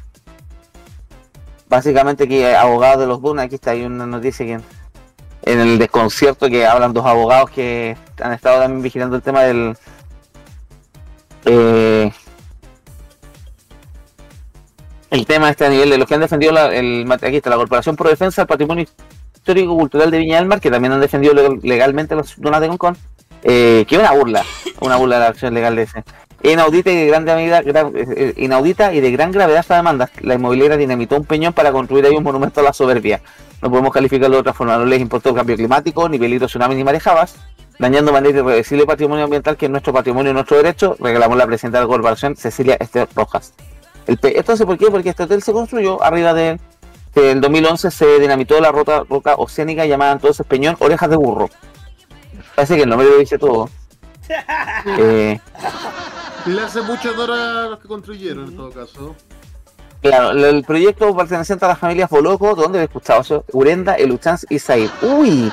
básicamente 1.68 2.28
que 2.28 2.54
abogados 2.54 3.00
de 3.00 3.06
los 3.06 3.20
Dunas, 3.20 3.46
aquí 3.46 3.56
está 3.56 3.72
hay 3.72 3.84
una 3.84 4.06
noticia 4.06 4.46
que 4.46 4.52
en, 4.52 4.62
en 5.42 5.60
el 5.60 5.78
desconcierto 5.78 6.48
que 6.48 6.66
hablan 6.66 6.92
dos 6.92 7.04
abogados 7.04 7.50
que 7.50 7.96
han 8.22 8.32
estado 8.32 8.60
también 8.60 8.82
vigilando 8.82 9.16
el 9.16 9.22
tema 9.22 9.42
del 9.42 9.76
eh, 11.44 12.10
el 15.10 15.26
tema 15.26 15.50
este 15.50 15.66
a 15.66 15.68
nivel 15.68 15.90
de 15.90 15.98
los 15.98 16.08
que 16.08 16.14
han 16.14 16.20
defendido 16.20 16.52
la, 16.52 16.74
el, 16.74 17.06
aquí 17.10 17.36
está, 17.36 17.50
la 17.50 17.56
Corporación 17.56 17.96
Pro 17.96 18.08
Defensa 18.08 18.42
del 18.42 18.48
Patrimonio 18.48 18.86
histórico-cultural 19.44 20.10
de 20.10 20.18
Viña 20.18 20.38
del 20.38 20.46
Mar, 20.46 20.58
que 20.60 20.70
también 20.70 20.92
han 20.92 21.00
defendido 21.02 21.34
legal- 21.34 21.60
legalmente 21.62 22.16
las 22.16 22.34
dunas 22.40 22.62
de 22.62 22.68
Concón, 22.68 22.96
eh, 23.42 23.84
que 23.86 23.98
una 23.98 24.10
burla, 24.12 24.42
una 24.80 24.96
burla 24.96 25.16
de 25.16 25.20
la 25.20 25.28
acción 25.28 25.52
legal 25.52 25.76
de 25.76 25.82
ese. 25.82 26.02
Inaudita 26.42 26.90
y 26.90 26.96
de 26.96 27.06
gran 27.06 27.26
eh, 27.28 28.34
inaudita 28.36 28.92
y 28.94 29.00
de 29.00 29.10
gran 29.10 29.32
gravedad 29.32 29.60
esta 29.60 29.76
demanda. 29.76 30.10
La 30.20 30.34
inmobiliaria 30.34 30.76
dinamitó 30.78 31.16
un 31.16 31.24
peñón 31.24 31.52
para 31.52 31.72
construir 31.72 32.06
ahí 32.06 32.16
un 32.16 32.22
monumento 32.22 32.60
a 32.60 32.62
la 32.62 32.72
soberbia. 32.72 33.20
No 33.62 33.70
podemos 33.70 33.92
calificarlo 33.92 34.36
de 34.36 34.40
otra 34.40 34.52
forma. 34.54 34.76
No 34.78 34.84
les 34.86 35.00
importó 35.00 35.30
el 35.30 35.34
cambio 35.34 35.56
climático, 35.56 36.08
ni 36.08 36.18
peligro 36.18 36.46
tsunami 36.46 36.74
ni 36.74 36.84
marejabas, 36.84 37.36
dañando 37.78 38.12
manera 38.12 38.30
irreversible 38.38 38.86
patrimonio 38.86 39.24
ambiental 39.24 39.56
que 39.56 39.66
es 39.66 39.70
nuestro 39.70 39.92
patrimonio 39.92 40.30
y 40.30 40.34
nuestro 40.34 40.56
derecho, 40.58 40.96
reclamó 41.00 41.36
la 41.36 41.46
presidenta 41.46 41.78
de 41.78 41.84
la 41.84 41.88
corporación, 41.88 42.36
Cecilia 42.36 42.76
Esther 42.80 43.08
Rojas. 43.14 43.54
El 44.06 44.18
Esto 44.22 44.52
hace 44.52 44.66
por 44.66 44.76
qué? 44.76 44.90
Porque 44.90 45.08
este 45.10 45.22
hotel 45.22 45.42
se 45.42 45.52
construyó 45.52 46.02
arriba 46.02 46.34
de 46.34 46.60
en 47.14 47.40
2011 47.40 47.90
se 47.90 48.18
dinamitó 48.20 48.60
la 48.60 48.72
roca 48.72 49.04
oceánica 49.36 49.86
llamada 49.86 50.12
entonces 50.12 50.44
Peñón 50.46 50.76
Orejas 50.80 51.10
de 51.10 51.16
Burro. 51.16 51.48
Parece 52.54 52.76
que 52.76 52.82
el 52.82 52.88
nombre 52.88 53.08
lo 53.08 53.18
dice 53.18 53.38
todo. 53.38 53.68
Eh, 54.98 55.38
Le 56.46 56.60
hace 56.62 56.80
mucho 56.82 57.10
honor 57.12 57.30
a 57.32 57.66
los 57.68 57.78
que 57.78 57.88
construyeron, 57.88 58.48
en 58.48 58.56
todo 58.56 58.70
caso. 58.70 59.14
claro, 60.00 60.30
el, 60.30 60.64
proyecto 60.64 61.14
perteneciente 61.14 61.64
a 61.64 61.68
las 61.68 61.78
familias 61.78 62.08
Boloco, 62.10 62.54
¿dónde 62.54 62.80
he 62.80 62.84
escuchado 62.84 63.20
eso? 63.20 63.44
Urenda, 63.52 63.94
Eluchans 63.94 64.46
y 64.48 64.58
Said. 64.58 64.88
Uy, 65.02 65.52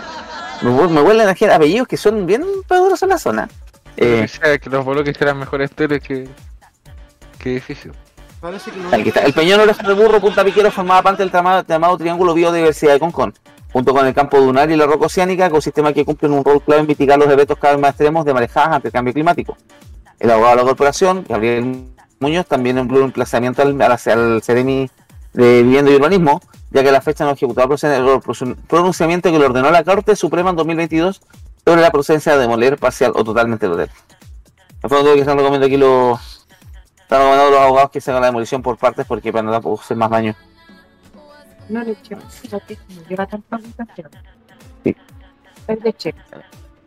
me, 0.61 0.87
me 0.87 1.01
huelen 1.01 1.27
a 1.27 1.35
gente- 1.35 1.53
apellidos 1.53 1.87
que 1.87 1.97
son 1.97 2.25
bien 2.25 2.43
poderosos 2.67 3.03
en 3.03 3.09
la 3.09 3.17
zona. 3.17 3.49
Eh, 3.97 4.23
O 4.25 4.27
sea, 4.27 4.57
que 4.57 4.69
los 4.69 4.85
bloques 4.85 5.19
eran 5.21 5.37
mejores 5.39 5.71
teles 5.71 6.01
que, 6.01 6.27
que 7.39 7.51
edificios. 7.51 7.95
El 8.43 9.33
Peñón 9.33 9.59
Orejas 9.59 9.85
de 9.85 9.93
Burro 9.93 10.19
Punta 10.19 10.43
Piquero 10.43 10.71
formaba 10.71 11.03
parte 11.03 11.21
del 11.21 11.31
llamado, 11.31 11.63
llamado 11.67 11.95
Triángulo 11.99 12.33
Biodiversidad 12.33 12.93
de 12.93 12.99
Concón, 12.99 13.35
junto 13.71 13.93
con 13.93 14.07
el 14.07 14.15
campo 14.15 14.39
dunar 14.39 14.71
y 14.71 14.75
la 14.75 14.87
roca 14.87 15.05
oceánica, 15.05 15.45
ecosistemas 15.45 15.93
que 15.93 16.03
cumplen 16.03 16.33
un 16.33 16.43
rol 16.43 16.59
clave 16.59 16.81
en 16.81 16.87
mitigar 16.87 17.19
los 17.19 17.29
eventos 17.29 17.55
cada 17.59 17.75
vez 17.75 17.81
más 17.81 17.91
extremos 17.91 18.25
de 18.25 18.33
marejadas 18.33 18.69
ante 18.73 18.87
el 18.87 18.91
cambio 18.91 19.13
climático. 19.13 19.55
El 20.19 20.31
abogado 20.31 20.55
de 20.55 20.61
la 20.63 20.67
corporación, 20.69 21.23
Gabriel 21.29 21.85
Muñoz, 22.19 22.47
también 22.47 22.79
empleó 22.79 23.01
un 23.01 23.07
emplazamiento 23.07 23.61
al, 23.61 23.79
al, 23.79 24.41
Ceremi 24.41 24.89
de 25.33 25.61
Vivienda 25.61 25.91
y 25.91 25.95
Urbanismo, 25.97 26.41
ya 26.71 26.83
que 26.83 26.91
la 26.91 27.01
fecha 27.01 27.25
no 27.25 27.31
ejecutó 27.31 27.61
el 27.61 28.55
pronunciamiento 28.67 29.31
que 29.31 29.37
le 29.37 29.45
ordenó 29.45 29.69
la 29.69 29.83
Corte 29.83 30.15
Suprema 30.15 30.49
en 30.49 30.55
2022 30.55 31.21
sobre 31.63 31.81
la 31.81 31.91
procedencia 31.91 32.33
de 32.33 32.39
demoler 32.39 32.79
parcial 32.79 33.11
o 33.13 33.23
totalmente 33.23 33.67
el 33.67 33.73
hotel. 33.73 33.89
Que 34.81 35.19
están 35.19 35.63
aquí 35.63 35.77
los, 35.77 36.40
están 37.11 37.19
recomendando 37.19 37.51
los 37.51 37.59
abogados 37.59 37.91
que 37.91 37.99
se 37.99 38.09
haga 38.11 38.21
la 38.21 38.27
demolición 38.27 38.61
por 38.61 38.77
partes 38.77 39.05
porque 39.05 39.33
para 39.33 39.43
no 39.43 39.53
hacer 39.73 39.97
más 39.97 40.09
daño. 40.09 40.33
No 41.67 41.83
le 41.83 41.95
lleva, 42.07 42.21
no 42.51 42.59
te- 42.61 42.77
no 42.89 43.01
lleva 43.09 43.25
tanta 43.27 43.55
habitación. 43.57 44.09
Sí. 44.83 44.95
Es 45.67 45.83
de 45.83 45.93
cheque. 45.93 46.19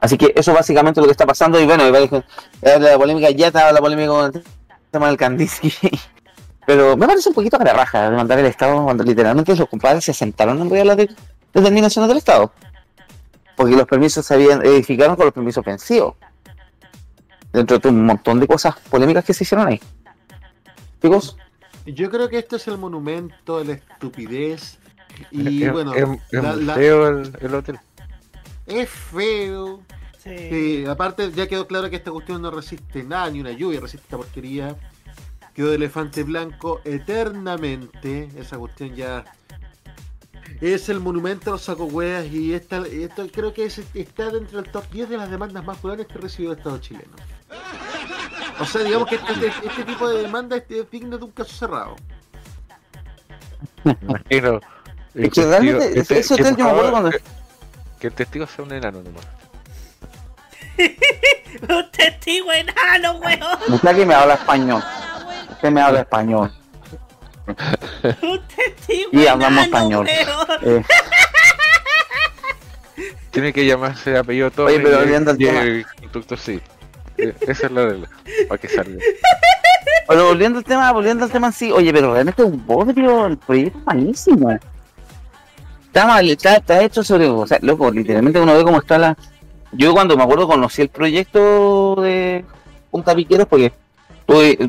Así 0.01 0.17
que 0.17 0.33
eso 0.35 0.53
básicamente 0.55 1.01
es 1.01 1.03
lo 1.03 1.09
que 1.09 1.13
está 1.13 1.27
pasando. 1.27 1.61
Y 1.61 1.67
bueno, 1.67 1.85
la 1.91 2.99
polémica, 2.99 3.31
ya 3.31 3.49
estaba 3.49 3.71
la 3.73 3.81
polémica 3.81 4.09
con 4.09 4.35
el 4.35 4.45
tema 4.91 5.09
del 5.09 5.17
Candice. 5.19 5.71
Pero 6.67 6.97
me 6.97 7.07
parece 7.07 7.29
un 7.29 7.35
poquito 7.35 7.59
cara 7.59 7.75
raja 7.75 8.09
demandar 8.11 8.39
el 8.39 8.47
Estado 8.47 8.83
cuando 8.83 9.05
literalmente 9.05 9.55
los 9.55 9.69
compadres 9.69 10.05
se 10.05 10.15
sentaron 10.15 10.59
en 10.61 10.71
realidad 10.71 10.97
las 10.97 11.07
de- 11.07 11.15
determinaciones 11.53 12.09
del 12.09 12.17
Estado. 12.19 12.51
Porque 13.57 13.77
los 13.77 13.87
permisos 13.87 14.25
se 14.25 14.33
habían 14.35 14.65
edificaron 14.65 15.17
con 15.17 15.27
los 15.27 15.35
permisos 15.35 15.59
ofensivos. 15.61 16.15
Dentro 17.53 17.79
de 17.79 17.89
un 17.89 18.05
montón 18.07 18.41
de 18.41 18.47
cosas 18.49 18.75
polémicas 18.91 19.23
que 19.25 19.35
se 19.35 19.45
hicieron 19.45 19.67
ahí. 19.69 19.81
Chicos, 21.03 21.37
Yo 21.87 22.11
creo 22.11 22.29
que 22.29 22.39
este 22.39 22.57
es 22.57 22.67
el 22.69 22.79
monumento 22.79 23.59
de 23.59 23.65
la 23.67 23.73
estupidez. 23.75 24.79
Y 25.31 25.63
es, 25.63 25.73
bueno, 25.73 25.95
es- 25.95 26.09
es 26.33 26.43
la- 26.43 26.53
muy 26.55 26.65
la- 26.65 26.75
feo 26.75 27.09
el, 27.09 27.33
el 27.41 27.55
hotel. 27.55 27.79
es 28.67 28.89
feo. 28.89 29.83
Sí, 30.23 30.85
aparte, 30.89 31.31
ya 31.33 31.47
quedó 31.47 31.67
claro 31.67 31.91
que 31.91 31.97
esta 31.97 32.11
cuestión 32.11 32.41
no 32.41 32.51
resiste 32.51 33.03
nada, 33.05 33.29
ni 33.31 33.41
una 33.41 33.53
lluvia, 33.53 33.81
resiste 33.81 34.05
esta 34.07 34.17
porquería. 34.17 34.75
Quedó 35.53 35.69
de 35.69 35.77
elefante 35.77 36.23
blanco 36.23 36.81
eternamente. 36.85 38.31
Esa 38.37 38.57
cuestión 38.57 38.95
ya 38.95 39.25
es 40.63 40.89
el 40.89 41.01
monumento 41.01 41.51
a 41.51 41.53
los 41.53 41.63
sacohueas 41.63 42.27
y 42.33 42.55
esta, 42.55 42.79
esto 42.87 43.27
creo 43.31 43.53
que 43.53 43.67
es- 43.67 43.83
está 43.93 44.31
dentro 44.31 44.63
del 44.63 44.73
top 44.73 44.91
10 44.91 45.11
de 45.11 45.19
las 45.19 45.31
demandas 45.31 45.63
más 45.65 45.77
populares 45.77 46.07
que 46.07 46.15
recibió 46.19 46.53
el 46.53 46.59
Estado 46.59 46.79
chileno. 46.79 47.13
O 48.61 48.65
sea, 48.65 48.83
digamos 48.83 49.09
que 49.09 49.17
este, 49.17 49.47
este 49.67 49.85
tipo 49.85 50.09
de 50.09 50.23
demanda 50.23 50.57
es 50.57 50.91
digno 50.91 51.19
de 51.19 51.25
un 51.25 51.31
caso 51.33 51.55
cerrado. 51.55 51.97
Imagino. 53.85 54.61
el 55.15 55.25
Es 55.25 55.31
que 55.33 55.45
realmente, 55.45 55.87
el 55.93 55.99
ese 55.99 56.15
te- 56.23 56.35
hotel 56.35 56.57
que, 56.57 56.63
yo 56.63 56.65
me 56.65 56.71
acuerdo 56.71 56.91
cuando- 56.91 57.11
que- 57.11 57.23
que 58.01 58.07
el 58.09 58.13
testigo 58.15 58.47
sea 58.47 58.65
un 58.65 58.73
enano 58.73 59.03
nomás. 59.03 59.27
Un 61.69 61.91
testigo 61.93 62.51
enano, 62.53 63.13
weón. 63.19 63.41
usted 63.75 63.95
que 63.97 64.05
me 64.07 64.15
habla 64.15 64.35
español. 64.35 64.83
Usted 65.53 65.71
me 65.71 65.81
habla 65.81 66.01
español. 66.01 66.53
Un 67.47 68.41
testigo 68.49 69.09
Y 69.13 69.27
hablamos 69.27 69.67
enano, 69.67 70.03
español. 70.03 70.09
Eh, 70.63 70.83
Tiene 73.31 73.53
que 73.53 73.67
llamarse 73.67 74.17
apellido 74.17 74.51
todo. 74.51 74.67
Oye, 74.67 74.81
pero 74.81 74.99
al 74.99 75.39
tema. 75.39 75.63
el 75.63 75.87
conductor 76.01 76.39
sí. 76.39 76.61
Eh, 77.19 77.35
Esa 77.43 77.67
es 77.67 77.73
la 77.73 77.87
regla. 77.87 78.09
Para 78.49 78.61
que 78.61 78.69
salga. 78.69 78.99
Volviendo 80.09 80.59
al 80.59 80.65
tema, 80.65 80.93
volviendo 80.93 81.25
al 81.25 81.31
tema 81.31 81.51
sí, 81.51 81.73
oye, 81.73 81.93
pero 81.93 82.13
realmente 82.13 82.43
es 82.43 82.49
un 82.49 82.65
bodrio, 82.67 83.27
el 83.27 83.39
proyecto 83.39 83.79
es 83.79 83.85
malísimo. 83.87 84.59
Está 85.87 86.07
mal, 86.07 86.29
está, 86.29 86.57
está 86.57 86.83
hecho 86.83 87.03
sobre, 87.03 87.27
o 87.29 87.47
sea, 87.47 87.59
loco, 87.63 87.91
literalmente 87.91 88.41
uno 88.41 88.55
ve 88.55 88.65
cómo 88.65 88.79
está 88.79 88.99
la... 88.99 89.17
Yo 89.73 89.93
cuando 89.93 90.17
me 90.17 90.23
acuerdo 90.23 90.47
conocí 90.47 90.83
el 90.83 90.89
proyecto 90.89 91.97
de 92.03 92.45
Punta 92.91 93.15
Piqueros 93.15 93.47
porque 93.47 93.73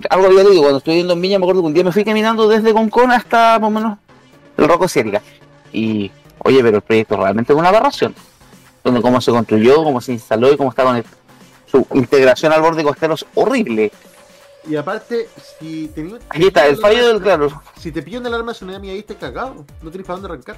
algo 0.09 0.25
había 0.27 0.43
leído, 0.43 0.61
cuando 0.61 0.77
estuve 0.77 0.95
viendo 0.95 1.13
en 1.13 1.21
Viña 1.21 1.37
me 1.39 1.45
acuerdo 1.45 1.61
que 1.61 1.67
un 1.67 1.73
día 1.73 1.83
me 1.83 1.91
fui 1.91 2.03
caminando 2.05 2.47
desde 2.47 2.73
Concón 2.73 3.11
hasta 3.11 3.59
más 3.59 3.67
o 3.67 3.71
menos 3.71 3.97
el 4.57 4.67
Roco 4.67 4.87
Ciérica. 4.87 5.21
Y, 5.73 6.11
oye, 6.39 6.61
pero 6.63 6.77
el 6.77 6.81
proyecto 6.81 7.17
realmente 7.17 7.51
es 7.53 7.59
una 7.59 7.69
aberración. 7.69 8.15
Donde 8.83 9.01
cómo 9.01 9.19
se 9.19 9.31
construyó, 9.31 9.83
cómo 9.83 9.99
se 9.99 10.13
instaló 10.13 10.51
y 10.53 10.57
cómo 10.57 10.69
está 10.69 10.83
con 10.83 10.95
el- 10.95 11.05
su 11.75 11.87
integración 11.97 12.51
al 12.53 12.61
borde 12.61 12.83
costero 12.83 13.13
es 13.15 13.25
horrible. 13.35 13.91
Y 14.67 14.75
aparte, 14.75 15.27
si 15.59 15.87
tenía- 15.93 16.17
Aquí 16.29 16.47
está, 16.47 16.65
el 16.67 16.77
fallo 16.77 17.07
del 17.07 17.21
claro. 17.21 17.61
Si 17.79 17.91
te 17.91 18.01
pillan 18.01 18.25
el 18.25 18.33
alarma 18.33 18.51
de 18.51 18.55
tsunami 18.55 18.89
ahí 18.89 18.99
estás 18.99 19.17
cagado. 19.17 19.65
No 19.81 19.91
tienes 19.91 20.07
para 20.07 20.19
dónde 20.19 20.33
arrancar. 20.33 20.55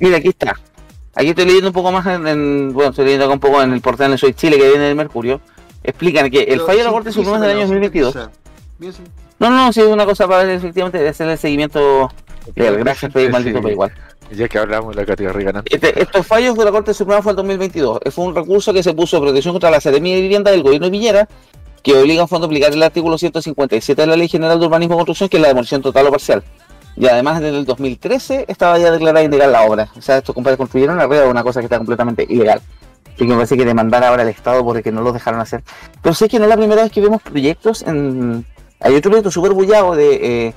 Mira, 0.00 0.16
aquí 0.16 0.28
está. 0.28 0.58
Aquí 1.14 1.28
estoy 1.28 1.44
leyendo 1.46 1.68
un 1.68 1.72
poco 1.72 1.92
más 1.92 2.04
en, 2.06 2.26
en- 2.26 2.72
bueno, 2.72 2.90
estoy 2.90 3.04
leyendo 3.04 3.24
acá 3.26 3.34
un 3.34 3.40
poco 3.40 3.62
en 3.62 3.72
el 3.72 3.80
portal 3.80 4.10
de 4.10 4.18
Soy 4.18 4.34
Chile 4.34 4.58
que 4.58 4.68
viene 4.68 4.84
del 4.84 4.96
Mercurio. 4.96 5.40
Explican 5.84 6.28
que 6.30 6.40
el 6.40 6.46
Pero 6.46 6.66
fallo 6.66 6.78
de 6.78 6.84
la 6.84 6.90
Corte 6.90 7.12
Suprema 7.12 7.38
del 7.40 7.50
año 7.50 7.58
pero 7.60 7.68
sin 7.68 7.74
2022. 7.82 8.12
prisa. 8.14 8.30
Bien 8.78 8.92
sin- 8.92 9.04
No, 9.38 9.50
no, 9.50 9.72
sí 9.72 9.80
es 9.80 9.86
una 9.86 10.04
cosa 10.04 10.26
para 10.26 10.52
efectivamente 10.52 11.08
hacer 11.08 11.28
el 11.28 11.38
seguimiento. 11.38 12.10
Gracias, 12.54 13.12
Freddy, 13.12 13.28
maldito, 13.30 13.58
pero 13.60 13.70
igual. 13.72 13.92
Ya 14.30 14.48
que 14.48 14.58
hablamos 14.58 14.94
de 14.94 15.02
la 15.02 15.06
categoría 15.06 15.46
ganante. 15.46 15.74
Este- 15.74 16.02
estos 16.02 16.26
fallos 16.26 16.56
de 16.56 16.64
la 16.64 16.70
Corte 16.72 16.92
Suprema 16.94 17.22
fue 17.22 17.32
el 17.32 17.36
2022. 17.36 18.00
Fue 18.10 18.24
un 18.24 18.34
recurso 18.34 18.72
que 18.72 18.82
se 18.82 18.92
puso 18.92 19.20
protección 19.20 19.54
contra 19.54 19.70
la 19.70 19.80
Seremía 19.80 20.16
de 20.16 20.22
Vivienda 20.22 20.50
del 20.50 20.62
gobierno 20.62 20.86
de 20.86 20.90
Piñera, 20.90 21.28
que 21.82 21.94
obliga 21.94 22.24
a 22.24 22.26
fondo 22.26 22.46
a 22.46 22.48
aplicar 22.48 22.72
el 22.72 22.82
artículo 22.82 23.16
157 23.16 24.02
de 24.02 24.06
la 24.06 24.16
Ley 24.16 24.28
General 24.28 24.58
de 24.58 24.66
Urbanismo 24.66 24.94
y 24.94 24.98
Construcción, 24.98 25.28
que 25.28 25.36
es 25.36 25.42
la 25.42 25.48
demolición 25.48 25.82
total 25.82 26.06
o 26.06 26.10
parcial. 26.10 26.42
Y 26.96 27.06
además, 27.06 27.40
desde 27.40 27.58
el 27.58 27.64
2013 27.66 28.46
estaba 28.48 28.78
ya 28.78 28.90
declarada 28.90 29.22
ilegal 29.24 29.52
la 29.52 29.62
obra. 29.62 29.88
O 29.96 30.02
sea, 30.02 30.18
estos 30.18 30.34
compadres 30.34 30.56
construyeron 30.58 30.98
arriba 30.98 31.22
de 31.22 31.28
una 31.28 31.42
cosa 31.42 31.60
que 31.60 31.66
está 31.66 31.76
completamente 31.76 32.26
ilegal. 32.28 32.60
Así 33.06 33.18
que 33.18 33.26
me 33.26 33.34
parece 33.34 33.56
que 33.56 33.64
demandar 33.64 34.02
ahora 34.02 34.22
al 34.22 34.28
Estado 34.28 34.64
porque 34.64 34.90
no 34.90 35.02
los 35.02 35.12
dejaron 35.12 35.40
hacer. 35.40 35.62
Pero 36.02 36.14
sé 36.14 36.28
que 36.28 36.38
no 36.38 36.44
es 36.44 36.48
la 36.50 36.56
primera 36.56 36.82
vez 36.82 36.90
que 36.92 37.00
vemos 37.00 37.22
proyectos 37.22 37.82
en... 37.82 38.44
Hay 38.80 38.94
otro 38.94 39.10
proyecto 39.10 39.30
súper 39.30 39.52
bullado 39.52 39.94
de, 39.94 40.46
eh, 40.48 40.54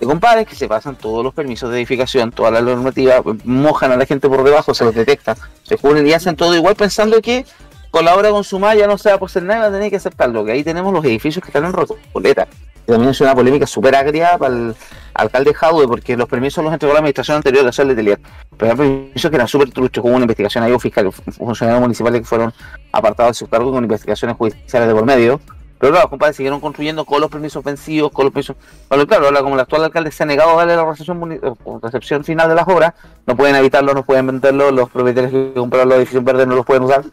de 0.00 0.06
compadres 0.06 0.46
que 0.46 0.54
se 0.54 0.68
pasan 0.68 0.96
todos 0.96 1.24
los 1.24 1.34
permisos 1.34 1.70
de 1.70 1.78
edificación, 1.78 2.30
toda 2.30 2.50
la 2.50 2.60
normativa, 2.60 3.22
mojan 3.44 3.92
a 3.92 3.96
la 3.96 4.06
gente 4.06 4.28
por 4.28 4.44
debajo, 4.44 4.74
se 4.74 4.84
los 4.84 4.94
detectan, 4.94 5.36
se 5.62 5.76
cubren 5.76 6.06
y 6.06 6.12
hacen 6.12 6.36
todo 6.36 6.54
igual 6.54 6.76
pensando 6.76 7.20
que 7.20 7.44
con 7.90 8.04
la 8.04 8.14
obra 8.14 8.30
consumada 8.30 8.74
ya 8.74 8.86
no 8.86 8.98
se 8.98 9.08
va 9.08 9.16
a 9.16 9.18
poseer 9.18 9.44
nada 9.44 9.60
va 9.60 9.66
a 9.66 9.72
tener 9.72 9.90
que 9.90 9.96
aceptarlo. 9.96 10.44
Que 10.44 10.52
ahí 10.52 10.64
tenemos 10.64 10.92
los 10.92 11.04
edificios 11.04 11.42
que 11.42 11.48
están 11.48 11.64
en 11.64 11.72
Recoleta. 11.72 12.46
Y 12.86 12.90
también 12.90 13.10
es 13.10 13.20
una 13.20 13.34
polémica 13.34 13.66
súper 13.66 13.94
agria 13.94 14.38
para 14.38 14.54
el 14.54 14.74
alcalde 15.14 15.52
Jadwe, 15.52 15.86
porque 15.86 16.16
los 16.16 16.28
permisos 16.28 16.62
los 16.64 16.72
entregó 16.72 16.94
la 16.94 17.00
administración 17.00 17.38
anterior 17.38 17.64
de 17.64 17.72
Sol 17.72 17.88
de 17.88 17.94
Telier. 17.94 18.20
Pero 18.56 18.72
eran 18.72 18.76
permisos 18.78 19.30
que 19.30 19.36
eran 19.36 19.48
súper 19.48 19.70
truchos, 19.70 20.04
hubo 20.04 20.12
una 20.12 20.22
investigación 20.22 20.64
ahí, 20.64 20.70
hubo 20.70 20.78
fiscales, 20.78 21.14
funcionarios 21.36 21.82
municipales 21.82 22.20
que 22.20 22.26
fueron 22.26 22.52
apartados 22.92 23.32
de 23.32 23.34
sus 23.34 23.48
cargos 23.48 23.72
con 23.72 23.84
investigaciones 23.84 24.36
judiciales 24.36 24.88
de 24.88 24.94
por 24.94 25.04
medio. 25.04 25.40
Pero 25.78 25.92
claro, 25.92 26.10
compadre, 26.10 26.34
siguieron 26.34 26.60
construyendo 26.60 27.04
con 27.04 27.20
los 27.20 27.30
permisos 27.30 27.60
ofensivos, 27.60 28.10
con 28.10 28.24
los 28.24 28.32
permisos. 28.32 28.56
Bueno, 28.88 29.06
claro, 29.06 29.26
ahora 29.26 29.42
como 29.42 29.54
el 29.54 29.60
actual 29.60 29.84
alcalde 29.84 30.10
se 30.10 30.24
ha 30.24 30.26
negado 30.26 30.50
a 30.50 30.56
darle 30.56 30.74
la 30.74 30.84
recepción, 30.84 31.40
o 31.64 31.78
recepción 31.80 32.24
final 32.24 32.48
de 32.48 32.54
las 32.56 32.66
obras, 32.66 32.94
no 33.26 33.36
pueden 33.36 33.54
evitarlo, 33.54 33.94
no 33.94 34.04
pueden 34.04 34.26
venderlo, 34.26 34.72
los 34.72 34.90
propietarios 34.90 35.32
que 35.32 35.52
compraron 35.54 35.90
los 35.90 35.98
edificios 35.98 36.24
verdes 36.24 36.46
no 36.48 36.56
los 36.56 36.66
pueden 36.66 36.82
usar. 36.82 37.04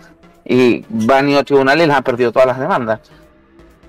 Y 0.44 0.84
van 0.90 1.30
y 1.30 1.36
a 1.36 1.44
tribunales 1.44 1.86
y 1.86 1.88
les 1.88 1.98
han 1.98 2.04
perdido 2.04 2.32
todas 2.32 2.48
las 2.48 2.60
demandas. 2.60 3.00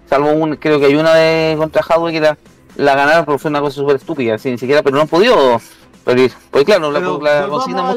Salvo 0.08 0.30
un, 0.30 0.56
creo 0.56 0.78
que 0.78 0.86
hay 0.86 0.94
una 0.94 1.14
de 1.14 1.56
contra 1.56 1.82
Hadwe 1.82 2.12
que 2.12 2.20
la, 2.20 2.38
la 2.76 2.94
ganaron, 2.94 3.24
pero 3.24 3.38
fue 3.38 3.50
una 3.50 3.60
cosa 3.60 3.76
súper 3.76 3.96
estúpida, 3.96 4.34
así, 4.34 4.50
ni 4.50 4.58
siquiera, 4.58 4.82
pero 4.82 4.96
no 4.96 5.02
han 5.02 5.08
podido 5.08 5.60
Pero, 6.04 6.32
pues 6.50 6.64
claro, 6.64 6.92
la, 6.92 7.00
Pero 7.00 7.18
la 7.20 7.48
consigna 7.48 7.94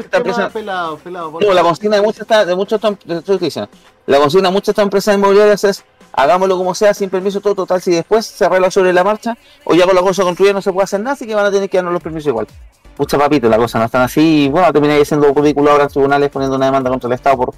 pelado, 0.52 0.98
pelado, 0.98 1.40
No, 1.40 1.54
la 1.54 1.62
consigna 1.62 1.98
de 1.98 2.02
muchas 2.02 2.28
de 2.28 3.38
diciendo, 3.40 3.70
la 4.08 4.18
consigna 4.18 4.50
de 4.50 4.54
muchas 4.54 4.78
empresas 4.78 5.16
inmobiliarias 5.16 5.64
es 5.64 5.86
hagámoslo 6.14 6.58
como 6.58 6.74
sea, 6.76 6.94
sin 6.94 7.10
permiso, 7.10 7.42
todo 7.42 7.56
total, 7.56 7.82
si 7.82 7.92
después 7.92 8.26
se 8.26 8.46
arregla 8.46 8.72
sobre 8.72 8.94
la 8.94 9.04
marcha, 9.04 9.38
o 9.64 9.74
ya 9.74 9.86
con 9.86 9.96
la 9.96 10.02
cosa 10.02 10.24
construida 10.24 10.54
no 10.54 10.62
se 10.62 10.72
puede 10.72 10.84
hacer 10.86 11.00
nada, 11.00 11.14
así 11.14 11.26
que 11.28 11.36
van 11.36 11.46
a 11.46 11.52
tener 11.52 11.70
que 11.70 11.78
darnos 11.78 11.94
los 11.94 12.04
permisos 12.04 12.28
igual. 12.28 12.48
Pucha 12.96 13.18
papito, 13.18 13.48
la 13.48 13.58
cosa 13.58 13.80
no 13.80 13.86
están 13.86 14.02
así, 14.02 14.46
y 14.46 14.50
bueno, 14.50 14.72
termináis 14.74 15.04
haciendo 15.04 15.34
ridículo 15.34 15.72
ahora 15.72 15.84
en 15.86 15.90
tribunales 15.90 16.30
poniendo 16.30 16.58
una 16.58 16.66
demanda 16.66 16.90
contra 16.90 17.08
el 17.08 17.14
Estado 17.14 17.38
por 17.38 17.54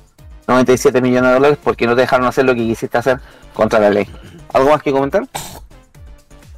97 0.48 1.02
millones 1.02 1.30
de 1.30 1.34
dólares 1.36 1.58
porque 1.64 1.88
no 1.88 1.96
te 1.96 2.02
dejaron 2.02 2.28
hacer 2.28 2.46
lo 2.46 2.54
que 2.54 2.62
quisiste 2.62 2.98
hacer 2.98 3.20
contra 3.54 3.80
la 3.80 3.90
ley. 3.90 4.08
¿Algo 4.54 4.70
más 4.70 4.84
que 4.84 4.92
comentar? 4.92 5.28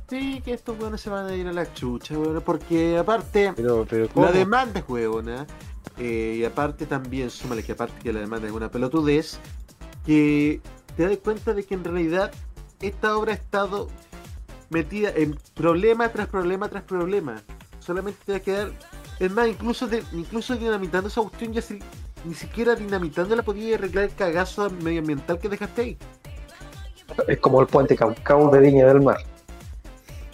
Sí, 0.10 0.41
que 0.44 0.54
estos 0.54 0.78
weones 0.80 1.02
se 1.02 1.10
van 1.10 1.28
a 1.28 1.36
ir 1.36 1.48
a 1.48 1.54
la 1.54 1.72
chucha, 1.74 2.18
weón, 2.18 2.41
porque 2.46 2.98
aparte, 2.98 3.54
Pero, 3.56 3.86
pero 3.89 4.08
¿cómo? 4.10 4.26
la 4.26 4.32
demanda 4.32 4.80
es 4.80 4.86
huevona, 4.88 5.48
eh, 5.98 6.38
y 6.39 6.46
aparte 6.46 6.86
también, 6.86 7.30
súmale 7.30 7.64
que 7.64 7.72
aparte 7.72 7.96
que 8.04 8.14
la 8.14 8.20
demanda 8.20 8.48
es 8.48 8.54
una 8.54 8.70
pelotudez, 8.70 9.39
que 10.06 10.62
te 10.96 11.08
das 11.08 11.18
cuenta 11.18 11.54
de 11.54 11.64
que 11.64 11.74
en 11.74 11.84
realidad 11.84 12.32
esta 12.82 13.18
obra 13.18 13.32
ha 13.32 13.36
estado 13.36 13.88
metida 14.70 15.10
en 15.16 15.38
problema 15.54 16.10
tras 16.10 16.28
problema 16.28 16.68
tras 16.70 16.84
problema. 16.84 17.41
Solamente 17.80 18.20
te 18.26 18.32
va 18.34 18.38
a 18.38 18.41
quedar, 18.41 18.72
es 19.20 19.32
más, 19.32 19.48
incluso, 19.48 19.88
de, 19.88 20.04
incluso 20.14 20.56
dinamitando 20.56 21.08
esa 21.10 21.22
cuestión, 21.22 21.54
ya 21.54 21.62
si- 21.62 21.80
ni 22.26 22.34
siquiera 22.34 22.76
dinamitando 22.76 23.36
la 23.36 23.44
podía 23.44 23.76
arreglar 23.76 24.06
el 24.06 24.16
cagazo 24.16 24.70
medioambiental 24.70 25.38
que 25.39 25.50
dejaste 25.50 25.82
ahí. 25.82 25.98
Es 27.28 27.38
como 27.39 27.60
el 27.62 27.68
puente 27.68 27.96
Caucao 27.96 28.50
de 28.50 28.60
Viña 28.60 28.88
del 28.88 29.02
Mar. 29.02 29.18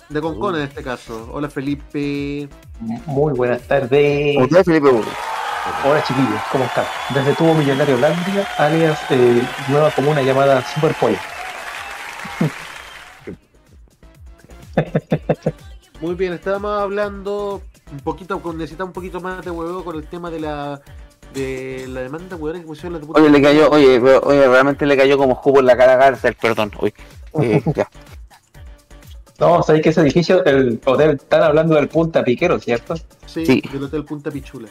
De 0.09 0.21
Concón 0.21 0.55
en 0.55 0.61
este 0.63 0.81
caso. 0.83 1.29
Hola 1.31 1.49
Felipe. 1.49 2.47
Muy 2.79 3.33
buenas 3.33 3.61
tardes. 3.67 4.37
Hola, 4.37 4.63
Felipe 4.63 4.89
Burro. 4.89 5.09
Hola 5.85 6.03
chiquillos, 6.03 6.41
¿cómo 6.51 6.65
están? 6.65 6.85
Desde 7.13 7.33
Tubo 7.35 7.53
Millonario 7.53 7.97
Landria, 7.97 8.45
alias 8.57 8.99
eh, 9.11 9.41
nueva 9.69 9.91
comuna 9.91 10.21
llamada 10.21 10.61
Superpollo. 10.73 11.17
Muy 16.01 16.15
bien, 16.15 16.33
estábamos 16.33 16.81
hablando 16.81 17.61
un 17.91 17.99
poquito, 17.99 18.41
necesita 18.53 18.83
un 18.83 18.91
poquito 18.93 19.19
más 19.21 19.43
de 19.43 19.51
huevo 19.51 19.83
con 19.85 19.95
el 19.95 20.05
tema 20.07 20.29
de 20.29 20.39
la 20.41 20.81
de 21.33 21.85
la 21.87 22.01
demanda 22.01 22.35
huevona 22.35 22.59
que 22.61 22.67
pusieron 22.67 22.99
las 22.99 23.09
Oye, 23.13 23.29
le 23.29 23.41
cayó, 23.41 23.69
oye, 23.69 23.99
pero- 24.01 24.19
oye, 24.21 24.47
realmente 24.47 24.85
le 24.85 24.97
cayó 24.97 25.17
como 25.17 25.35
jugo 25.35 25.59
en 25.59 25.67
la 25.67 25.77
cara 25.77 25.93
a 25.93 25.97
García, 25.97 26.33
perdón, 26.39 26.71
uy. 26.81 26.93
Eh, 27.41 27.61
ya. 27.75 27.87
No, 29.39 29.61
sabéis 29.63 29.83
que 29.83 29.89
ese 29.89 30.01
edificio, 30.01 30.43
el 30.43 30.81
hotel, 30.83 31.11
están 31.11 31.43
hablando 31.43 31.75
del 31.75 31.87
Punta 31.87 32.23
Piquero, 32.23 32.59
¿cierto? 32.59 32.95
Sí, 33.25 33.45
Sí. 33.45 33.63
del 33.71 33.83
Hotel 33.83 34.03
Punta 34.03 34.29
Pichula. 34.31 34.67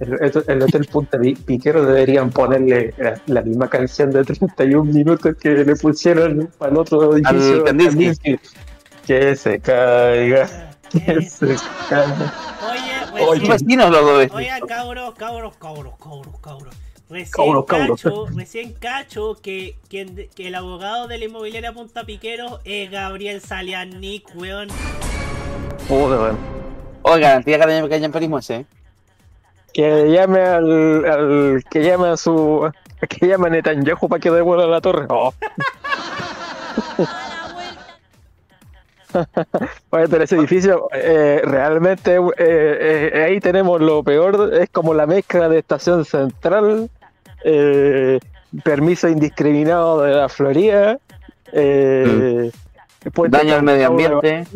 El, 0.00 0.12
el- 0.20 0.44
el 0.48 0.62
hotel 0.62 0.86
Punta 0.90 1.18
Pi- 1.18 1.34
Piquero 1.36 1.84
deberían 1.84 2.30
ponerle 2.30 2.92
la, 2.98 3.20
la 3.26 3.42
misma 3.42 3.68
canción 3.68 4.10
de 4.10 4.24
31 4.24 4.84
minutos 4.92 5.36
que 5.40 5.50
le 5.50 5.76
pusieron 5.76 6.50
para 6.58 6.72
el 6.72 6.78
otro 6.78 7.14
edificio. 7.16 7.56
Al 7.58 7.64
Kandinsky. 7.64 8.04
Kandinsky. 8.04 8.38
Que 9.06 9.36
se 9.36 9.60
caiga, 9.60 10.48
que 10.90 11.20
se 11.22 11.56
caiga. 11.88 12.34
Oye, 13.12 13.22
Oye, 13.24 13.40
recién- 13.40 13.50
vecinos 13.52 13.90
los 13.90 14.00
dos. 14.00 14.26
Oigan, 14.32 14.60
cabros, 14.66 15.14
cabros, 15.14 15.54
cabros, 15.58 15.94
cabros, 15.98 16.40
cabros. 16.40 16.74
Recién 17.10 17.30
Cabros, 17.32 17.64
cabros. 17.66 18.02
cacho, 18.02 18.26
recién 18.34 18.72
cacho 18.72 19.36
que, 19.42 19.76
que, 19.90 20.30
que 20.34 20.48
el 20.48 20.54
abogado 20.54 21.06
de 21.06 21.18
la 21.18 21.26
inmobiliaria 21.26 21.72
Punta 21.72 22.02
Piquero 22.04 22.60
es 22.64 22.90
Gabriel 22.90 23.40
Salianic, 23.42 24.24
weón. 24.34 24.68
Puta, 25.86 26.16
weón. 26.20 26.38
Oye, 27.02 27.20
garantía 27.20 27.58
que 27.86 27.94
haya 27.94 28.06
emperismo 28.06 28.38
ese, 28.38 28.54
¿eh? 28.56 28.66
Que 29.74 30.08
llame 30.10 30.40
al, 30.40 31.04
al- 31.04 31.64
que 31.68 31.82
llame 31.82 32.08
a 32.08 32.16
su 32.16 32.70
que 33.08 33.26
llame 33.26 33.48
a 33.48 33.50
Netanyahu 33.50 34.08
para 34.08 34.20
que 34.20 34.30
devuelva 34.30 34.66
la 34.66 34.80
torre. 34.80 35.04
Oh. 35.10 35.34
Oye, 39.90 40.08
pero 40.08 40.24
ese 40.24 40.36
edificio 40.36 40.88
eh, 40.92 41.40
realmente 41.44 42.16
eh, 42.16 43.10
eh, 43.14 43.24
ahí 43.24 43.38
tenemos 43.40 43.80
lo 43.80 44.02
peor, 44.02 44.52
es 44.54 44.68
como 44.70 44.92
la 44.92 45.06
mezcla 45.06 45.48
de 45.48 45.58
estación 45.58 46.04
central, 46.04 46.90
eh, 47.44 48.18
permiso 48.64 49.08
indiscriminado 49.08 50.02
de 50.02 50.14
la 50.14 50.28
Florida, 50.28 50.98
eh, 51.52 52.50
Puente 53.12 53.36
Daño 53.38 53.54
al 53.56 53.62
medio 53.62 53.86
ambiente. 53.88 54.46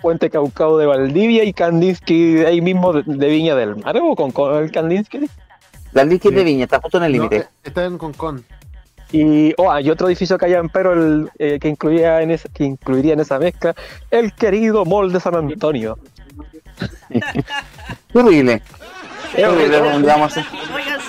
Puente 0.00 0.30
Caucao 0.30 0.78
de 0.78 0.86
Valdivia 0.86 1.44
y 1.44 1.52
Kandinsky 1.52 2.34
de 2.34 2.46
ahí 2.46 2.60
mismo 2.60 2.92
de, 2.92 3.02
de 3.04 3.28
Viña 3.28 3.54
del 3.54 3.76
Mar 3.76 3.96
o 4.02 4.14
con, 4.14 4.30
con 4.30 4.54
el 4.56 4.70
Kandinsky. 4.70 5.28
La 5.92 6.04
Liquid 6.04 6.34
de 6.34 6.44
Viña 6.44 6.64
está 6.64 6.80
justo 6.80 6.98
en 6.98 7.04
el 7.04 7.12
límite. 7.12 7.36
eh, 7.36 7.46
está 7.64 7.84
en 7.84 7.98
Concón. 7.98 8.44
Y 9.10 9.54
oh, 9.56 9.70
hay 9.70 9.88
otro 9.88 10.08
edificio 10.08 10.36
que 10.36 10.46
hay 10.46 10.54
en 10.54 10.68
Pero 10.68 10.92
el, 10.92 11.30
eh, 11.38 11.58
que 11.58 11.68
incluía 11.68 12.20
en 12.20 12.30
ese, 12.30 12.48
que 12.50 12.64
incluiría 12.64 13.14
en 13.14 13.20
esa 13.20 13.38
mezcla 13.38 13.74
el 14.10 14.34
querido 14.34 14.84
Mall 14.84 15.12
de 15.12 15.20
San 15.20 15.34
Antonio. 15.34 15.98
Horrible. 18.14 18.62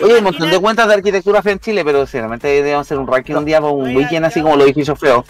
Oye, 0.02 0.18
un 0.18 0.24
montón 0.24 0.50
de 0.50 0.60
cuentas 0.60 0.88
de 0.88 0.94
arquitectura 0.94 1.42
fea 1.42 1.54
en 1.54 1.60
Chile, 1.60 1.84
pero 1.84 2.06
sinceramente 2.06 2.48
debemos 2.48 2.88
hacer 2.88 2.98
un 2.98 3.08
ranking 3.08 3.36
un 3.36 3.46
día 3.46 3.60
para 3.60 3.74
un 3.74 3.96
weekend 3.96 4.26
así 4.26 4.42
como 4.42 4.56
los 4.56 4.66
edificios 4.66 4.98
feos. 5.00 5.26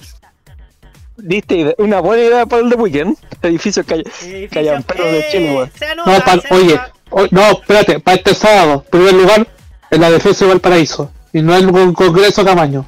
¿Viste? 1.24 1.55
ide- 1.55 1.76
Una 1.78 1.99
buena 1.99 2.24
idea 2.24 2.45
para 2.45 2.61
el 2.61 2.70
de 2.70 2.76
weekend. 2.76 3.17
Edificio 3.41 3.86
que 3.86 3.93
hay, 3.95 4.03
que 4.47 4.59
hay 4.59 4.67
en 4.70 4.84
Pero 4.84 5.03
de 5.05 5.26
Chile, 5.32 5.51
weón. 5.55 5.72
No, 6.05 6.20
pa- 6.26 6.39
oye, 6.51 6.80
o- 7.09 7.28
no, 7.32 7.41
espérate, 7.51 7.99
para 7.99 8.17
este 8.17 8.34
sábado, 8.36 8.84
en 8.86 8.89
primer 8.91 9.13
lugar, 9.13 9.47
en 9.91 10.01
la 10.01 10.09
defensa 10.11 10.45
de 10.45 10.51
Valparaíso, 10.51 11.11
y 11.34 11.41
no 11.41 11.55
en 11.57 11.74
un 11.74 11.93
congreso 11.93 12.43
tamaño. 12.43 12.86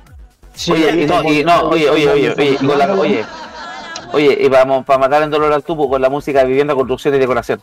Oye, 0.70 1.04
y 1.04 1.06
no, 1.06 1.24
y 1.24 1.44
no, 1.44 1.62
oye, 1.70 1.90
oye, 1.90 2.10
oye, 2.10 2.30
oye, 2.32 2.58
y 2.62 2.66
con 2.66 2.78
la- 2.78 2.94
oye, 2.94 3.26
oye, 4.14 4.38
y 4.42 4.50
vamos 4.50 4.86
para 4.86 5.00
matar 5.00 5.24
en 5.24 5.30
dolor 5.30 5.52
al 5.54 5.64
tubo 5.64 5.90
con 5.90 6.02
la 6.02 6.10
música 6.10 6.40
de 6.40 6.46
vivienda, 6.48 6.76
construcción 6.76 7.16
y 7.16 7.20
decoración. 7.20 7.62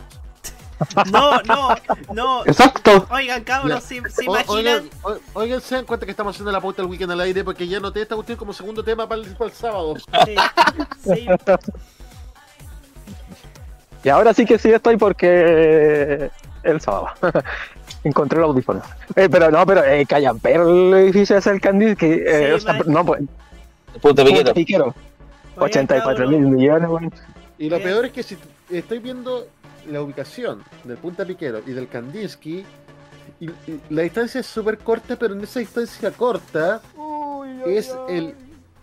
No, 1.11 1.43
no, 1.43 1.68
no. 2.14 2.47
Exacto. 2.47 3.07
Oigan, 3.11 3.43
cabros, 3.45 3.83
¿se, 3.83 4.01
se 4.11 4.22
O- 4.22 4.24
imaginan? 4.24 4.49
Oigan, 4.53 4.91
o- 5.35 5.39
oigan, 5.41 5.61
se 5.61 5.74
dan 5.74 5.85
cuenta 5.85 6.07
que 6.07 6.12
estamos 6.12 6.35
haciendo 6.37 6.53
la 6.53 6.61
pauta 6.61 6.83
del 6.83 6.91
weekend 6.91 7.12
al 7.12 7.20
aire 7.20 7.43
porque 7.45 7.66
ya 7.66 7.81
noté 7.81 8.03
esta 8.03 8.14
cuestión 8.14 8.39
como 8.39 8.53
segundo 8.53 8.83
tema 8.85 9.09
para 9.09 9.22
el, 9.22 9.29
para 9.37 9.51
el 9.51 9.57
sábado. 9.57 9.97
Sí. 11.05 11.26
Y 14.05 14.09
ahora 14.11 14.33
sí 14.33 14.45
que 14.47 14.59
sí 14.59 14.70
estoy 14.70 14.97
porque 14.97 16.31
el 16.62 16.81
sábado. 16.81 17.09
Encontré 18.05 18.39
el 18.39 18.45
audífono. 18.45 18.81
Eh, 19.16 19.29
pero 19.29 19.51
no, 19.51 19.66
pero 19.66 19.85
eh, 19.85 20.07
callan, 20.07 20.39
pero 20.39 20.68
el 20.68 20.95
edificio 20.95 21.37
es 21.37 21.47
el 21.47 21.61
Kandinsky. 21.61 22.07
Eh, 22.07 22.53
o 22.55 22.61
sea, 22.61 22.74
no, 22.87 23.05
pues. 23.05 23.22
Punto 24.01 24.24
Piquero. 24.55 24.95
84 25.57 26.29
mil 26.29 26.41
millones, 26.41 26.89
weón. 26.89 27.12
Y 27.59 27.68
lo 27.68 27.81
peor 27.83 28.07
es 28.07 28.12
que 28.12 28.22
si 28.22 28.39
estoy 28.70 29.01
viendo 29.01 29.49
la 29.91 30.03
ubicación 30.03 30.62
del 30.84 30.97
Punta 30.99 31.24
Piquero 31.24 31.61
y 31.66 31.72
del 31.72 31.89
Kandinsky, 31.89 32.64
y, 33.41 33.47
y 33.47 33.80
la 33.91 34.03
distancia 34.03 34.41
es 34.41 34.47
súper 34.47 34.78
corta, 34.78 35.16
pero 35.16 35.34
en 35.34 35.43
esa 35.43 35.61
distancia 35.61 36.11
corta 36.11 36.80
es 37.66 37.95
el 38.09 38.34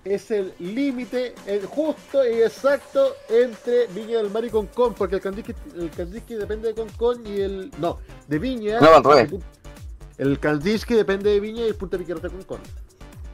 es 0.05 0.29
el 0.29 0.53
límite 0.59 1.33
el 1.47 1.65
justo 1.65 2.23
y 2.23 2.43
exacto 2.43 3.15
entre 3.27 3.87
Viña 3.87 4.17
del 4.17 4.29
Mar 4.29 4.45
y 4.45 4.51
Concón, 4.51 4.93
porque 4.93 5.15
el 5.15 5.21
Kandinsky, 5.21 5.55
el 5.75 5.89
Kandinsky 5.89 6.35
depende 6.35 6.67
de 6.69 6.75
Concón 6.75 7.25
y 7.25 7.41
el 7.41 7.71
no, 7.79 7.97
de 8.27 8.39
Viña. 8.39 8.79
No, 8.79 8.95
al 8.95 9.03
revés. 9.03 9.41
El 10.17 10.39
Kandinsky 10.39 10.93
depende 10.93 11.31
de 11.31 11.39
Viña 11.39 11.63
y 11.65 11.69
el 11.69 11.75
Punta 11.75 11.97
Piquero 11.97 12.19
de 12.19 12.29
Concón. 12.29 12.59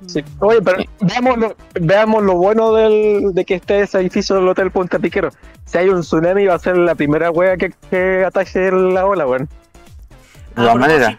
Sí. 0.07 0.23
Oye, 0.39 0.61
pero 0.61 0.83
veamos 0.99 1.37
lo, 1.37 1.55
veamos 1.79 2.23
lo 2.23 2.33
bueno 2.35 2.73
del, 2.73 3.33
de 3.33 3.45
que 3.45 3.55
esté 3.55 3.81
ese 3.81 3.99
edificio 3.99 4.35
del 4.35 4.47
Hotel 4.47 4.71
Punta 4.71 4.97
Piquero. 4.99 5.29
Si 5.65 5.77
hay 5.77 5.89
un 5.89 6.01
tsunami, 6.01 6.45
va 6.47 6.55
a 6.55 6.59
ser 6.59 6.75
la 6.77 6.95
primera 6.95 7.29
wea 7.31 7.55
que, 7.57 7.71
que 7.89 8.25
ataje 8.25 8.71
la 8.71 9.05
ola, 9.05 9.27
weón. 9.27 9.47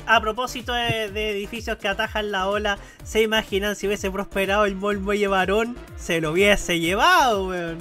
A 0.06 0.20
propósito 0.20 0.74
de, 0.74 1.10
de 1.10 1.30
edificios 1.30 1.78
que 1.78 1.88
atajan 1.88 2.30
la 2.32 2.48
ola, 2.48 2.78
¿se 3.02 3.22
imaginan 3.22 3.76
si 3.76 3.86
hubiese 3.86 4.10
prosperado 4.10 4.66
el 4.66 4.76
Mall 4.76 4.98
Muelle 5.00 5.28
Varón? 5.28 5.76
Se 5.96 6.20
lo 6.20 6.32
hubiese 6.32 6.80
llevado, 6.80 7.48
weón. 7.48 7.78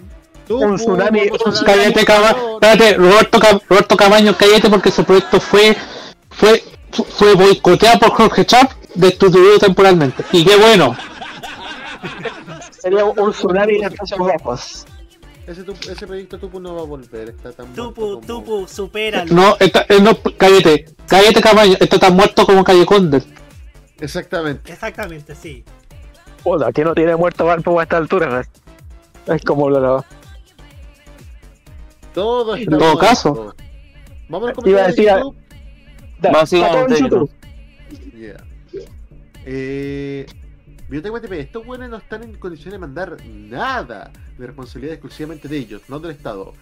Un 0.50 0.76
tsunami. 0.76 1.30
Cállate, 1.66 2.06
Cama- 2.06 2.36
Espérate, 2.54 2.94
Roberto, 2.96 3.40
Roberto 3.70 3.98
Camaño, 3.98 4.36
cállate 4.38 4.70
porque 4.70 4.90
ese 4.90 5.04
proyecto 5.04 5.40
fue 5.40 5.76
fue 6.30 6.64
fue 6.92 7.34
boicoteado 7.36 8.00
por 8.00 8.10
Jorge 8.12 8.46
Chap, 8.46 8.72
destituido 8.96 9.58
temporalmente. 9.60 10.24
Y 10.32 10.44
qué 10.46 10.56
bueno. 10.58 10.96
Sería 12.82 13.06
un 13.06 13.32
tsunami 13.32 13.80
de 13.80 13.92
precios 13.92 14.20
bajos. 14.20 14.86
Ese, 15.48 15.64
tu- 15.64 15.74
ese 15.92 16.08
proyecto 16.08 16.38
Tupu 16.38 16.60
no 16.60 16.76
va 16.76 16.82
a 16.82 16.86
volver, 16.86 17.30
está 17.30 17.52
tan 17.52 17.74
Tupu, 17.74 18.22
Tupu, 18.22 18.68
supéralo. 18.68 19.34
No, 19.34 19.58
esta- 19.60 19.86
eh, 19.90 20.00
no, 20.00 20.12
cállate, 20.38 20.86
cállate 21.08 21.42
Camaño, 21.42 21.76
esto 21.80 21.96
está 21.96 22.10
muerto 22.12 22.46
como 22.46 22.64
Calle 22.64 22.86
Conde. 22.86 23.22
Exactamente. 24.00 24.72
Exactamente, 24.72 25.36
sí. 25.36 25.64
Puta, 26.44 26.68
aquí 26.68 26.82
no 26.82 26.94
tiene 26.94 27.16
muerto 27.16 27.46
Valpo 27.46 27.80
a 27.80 27.84
esta 27.84 27.98
altura, 27.98 28.30
weón. 28.30 28.46
Es 29.38 29.44
como 29.44 29.70
lo, 29.70 29.80
lo- 29.80 30.06
Todo 32.14 32.56
En 32.56 32.64
está 32.64 32.78
todo 32.78 32.86
muerto. 32.94 33.00
caso. 33.00 33.56
Vamos 34.30 34.52
a 34.58 34.70
Iba 34.70 34.82
a 34.84 34.88
decir, 34.88 35.06
YouTube. 35.10 35.36
Da- 36.22 36.32
Vamos, 36.32 36.50
sigamos, 36.50 36.76
está 36.76 36.86
todo 36.86 36.98
en 36.98 37.04
usted, 37.04 37.18
YouTube. 37.18 37.32
Yeah. 38.16 38.44
Eh, 39.46 40.26
Biblioteca 40.88 41.18
MTP, 41.18 41.40
estos 41.40 41.66
buenos 41.66 41.90
no 41.90 41.98
están 41.98 42.22
en 42.24 42.36
condiciones 42.38 42.74
de 42.74 42.80
mandar 42.80 43.18
nada 43.26 44.12
de 44.38 44.46
responsabilidad 44.48 44.96
exclusivamente 44.96 45.48
de 45.48 45.58
ellos, 45.58 45.82
no 45.88 46.00
del 46.00 46.12
Estado. 46.12 46.54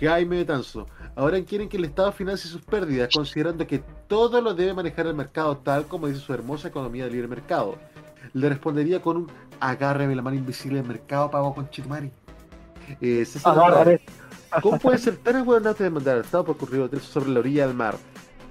Jaime 0.00 0.36
Betanzo, 0.36 0.86
ahora 1.16 1.42
quieren 1.42 1.68
que 1.68 1.78
el 1.78 1.86
Estado 1.86 2.12
financie 2.12 2.50
sus 2.50 2.62
pérdidas, 2.62 3.08
considerando 3.14 3.66
que 3.66 3.82
todo 4.06 4.40
lo 4.42 4.54
debe 4.54 4.74
manejar 4.74 5.06
el 5.06 5.14
mercado 5.14 5.56
tal 5.56 5.86
como 5.86 6.08
dice 6.08 6.20
su 6.20 6.32
hermosa 6.34 6.68
economía 6.68 7.04
de 7.04 7.10
libre 7.10 7.26
mercado. 7.26 7.78
Le 8.34 8.48
respondería 8.48 9.00
con 9.00 9.16
un 9.16 9.26
agárreme 9.58 10.14
la 10.14 10.22
mano 10.22 10.36
invisible 10.36 10.78
del 10.78 10.86
mercado, 10.86 11.30
pago 11.30 11.54
con 11.54 11.68
Chitumari. 11.70 12.10
Eh, 13.00 13.24
César 13.24 13.98
¿Cómo 14.62 14.78
puede 14.78 14.98
ser 14.98 15.16
tan 15.16 15.36
aguardante 15.36 15.84
de 15.84 15.90
mandar 15.90 16.16
al 16.16 16.24
Estado 16.24 16.44
por 16.44 16.56
ocurrido 16.56 16.88
de 16.88 17.00
sobre 17.00 17.30
la 17.30 17.40
orilla 17.40 17.66
del 17.66 17.76
mar? 17.76 17.96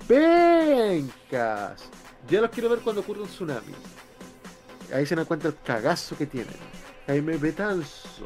¡Pencas! 0.10 1.84
Ya 2.28 2.42
los 2.42 2.50
quiero 2.50 2.68
ver 2.68 2.80
cuando 2.80 3.02
ocurra 3.02 3.22
un 3.22 3.28
tsunami. 3.28 3.74
Ahí 4.92 5.06
se 5.06 5.16
dan 5.16 5.26
cuenta 5.26 5.50
el 5.50 5.56
cagazo 5.64 6.18
que 6.18 6.26
tienen. 6.26 6.56
Jaime 7.06 7.38
Betanzo. 7.38 8.26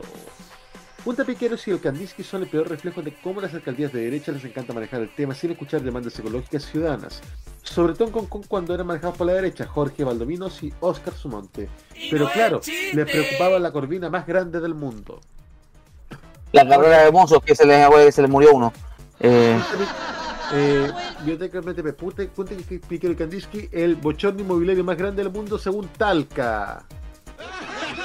Punta 1.04 1.26
Piqueros 1.26 1.68
y 1.68 1.72
el 1.72 1.82
Kandinsky 1.82 2.24
son 2.24 2.44
el 2.44 2.48
peor 2.48 2.70
reflejo 2.70 3.02
de 3.02 3.14
cómo 3.22 3.42
las 3.42 3.54
alcaldías 3.54 3.92
de 3.92 4.00
derecha 4.00 4.32
les 4.32 4.46
encanta 4.46 4.72
manejar 4.72 5.02
el 5.02 5.14
tema 5.14 5.36
sin 5.36 5.52
escuchar 5.52 5.82
demandas 5.82 6.18
ecológicas 6.18 6.66
ciudadanas. 6.66 7.22
Sobre 7.64 7.96
todo 7.96 8.14
con, 8.14 8.28
con 8.28 8.44
cuando 8.44 8.74
eran 8.74 8.88
manejados 8.88 9.18
por 9.18 9.28
la 9.28 9.34
derecha, 9.34 9.68
Jorge 9.68 10.06
Valdominos 10.06 10.64
y 10.64 10.74
Oscar 10.80 11.14
Sumonte. 11.14 11.68
Pero 12.10 12.32
claro, 12.32 12.62
les 12.94 13.12
preocupaba 13.12 13.60
la 13.60 13.74
corvina 13.74 14.10
más 14.10 14.26
grande 14.26 14.62
del 14.62 14.74
mundo. 14.74 15.20
La 16.54 16.66
carrera 16.66 17.04
de 17.04 17.12
mozos 17.12 17.44
que 17.44 17.56
se 17.56 17.66
les, 17.66 18.16
se 18.16 18.22
les 18.22 18.32
murió 18.32 18.54
uno. 18.54 18.72
Eh, 19.20 19.60
Eh, 20.56 20.92
Kandinsky, 23.18 23.70
el 23.72 23.96
bochorno 23.96 24.42
inmobiliario 24.42 24.84
más 24.84 24.98
grande 24.98 25.24
del 25.24 25.32
mundo 25.32 25.58
según 25.58 25.88
Talca. 25.88 26.86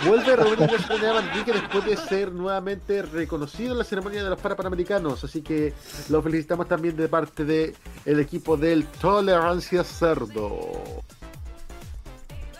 Vuelve 0.07 0.37
Roberto 0.37 0.65
Iglesias 0.65 1.01
de 1.01 1.13
Manrique 1.13 1.53
después 1.53 1.85
de 1.85 1.97
ser 1.97 2.33
nuevamente 2.33 3.03
reconocido 3.03 3.73
en 3.73 3.79
la 3.79 3.85
ceremonia 3.85 4.23
de 4.23 4.31
los 4.31 4.41
Parapanamericanos, 4.41 5.25
así 5.25 5.43
que 5.43 5.75
lo 6.09 6.23
felicitamos 6.23 6.69
también 6.69 6.97
de 6.97 7.09
parte 7.09 7.45
del 7.45 7.75
el 8.07 8.21
equipo 8.21 8.57
del 8.57 8.87
Tolerancia 8.87 9.85
Cerdo. 9.85 11.03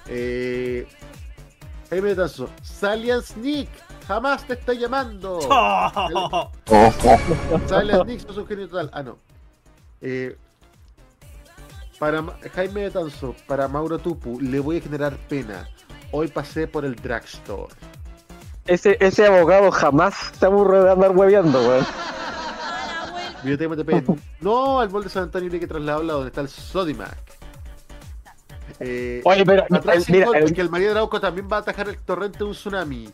Eh, 0.07 0.87
Jaime 1.89 2.15
Tazo, 2.15 2.51
Salian 2.61 3.23
Sneak, 3.23 3.69
jamás 4.07 4.47
te 4.47 4.53
está 4.55 4.75
llamando. 4.75 5.41
Salian 7.67 8.03
Sneak, 8.03 8.21
sos 8.21 8.37
un 8.37 8.47
genio 8.47 8.69
total. 8.69 8.91
Ah, 8.93 9.03
no. 9.03 9.29
Eh, 10.01 10.37
para 11.99 12.23
Jaime 12.55 12.83
de 12.83 12.91
Tanzo, 12.91 13.35
para 13.47 13.67
Mauro 13.67 13.99
Tupu, 13.99 14.41
le 14.41 14.61
voy 14.61 14.79
a 14.79 14.81
generar 14.81 15.17
pena. 15.29 15.69
Hoy 16.13 16.29
pasé 16.29 16.67
por 16.67 16.85
el 16.85 16.95
drugstore. 16.95 17.75
Ese, 18.67 18.97
ese 19.01 19.27
abogado 19.27 19.71
jamás 19.71 20.15
se 20.39 20.47
aburre 20.47 20.85
de 20.85 20.93
andar 20.93 21.11
hueveando, 21.17 21.61
weón. 21.61 21.87
No, 24.41 24.81
al 24.81 24.91
molde 24.91 25.05
de 25.05 25.11
San 25.11 25.25
Antonio 25.25 25.51
hay 25.53 25.61
que 25.61 25.67
trasladarla 25.67 26.13
donde 26.15 26.29
está 26.29 26.41
el 26.41 26.49
Sodimac. 26.49 27.38
Eh, 28.81 29.21
Oye, 29.25 29.45
pero, 29.45 29.65
atrás 29.71 29.97
el- 29.97 30.05
sí, 30.05 30.13
mira, 30.13 30.27
el- 30.35 30.45
porque 30.45 30.61
el 30.61 30.71
María 30.71 30.93
Arauco 30.93 31.21
también 31.21 31.49
va 31.51 31.57
a 31.57 31.61
atajar 31.61 31.89
el 31.89 31.99
torrente 31.99 32.39
de 32.39 32.45
un 32.45 32.53
tsunami. 32.53 33.09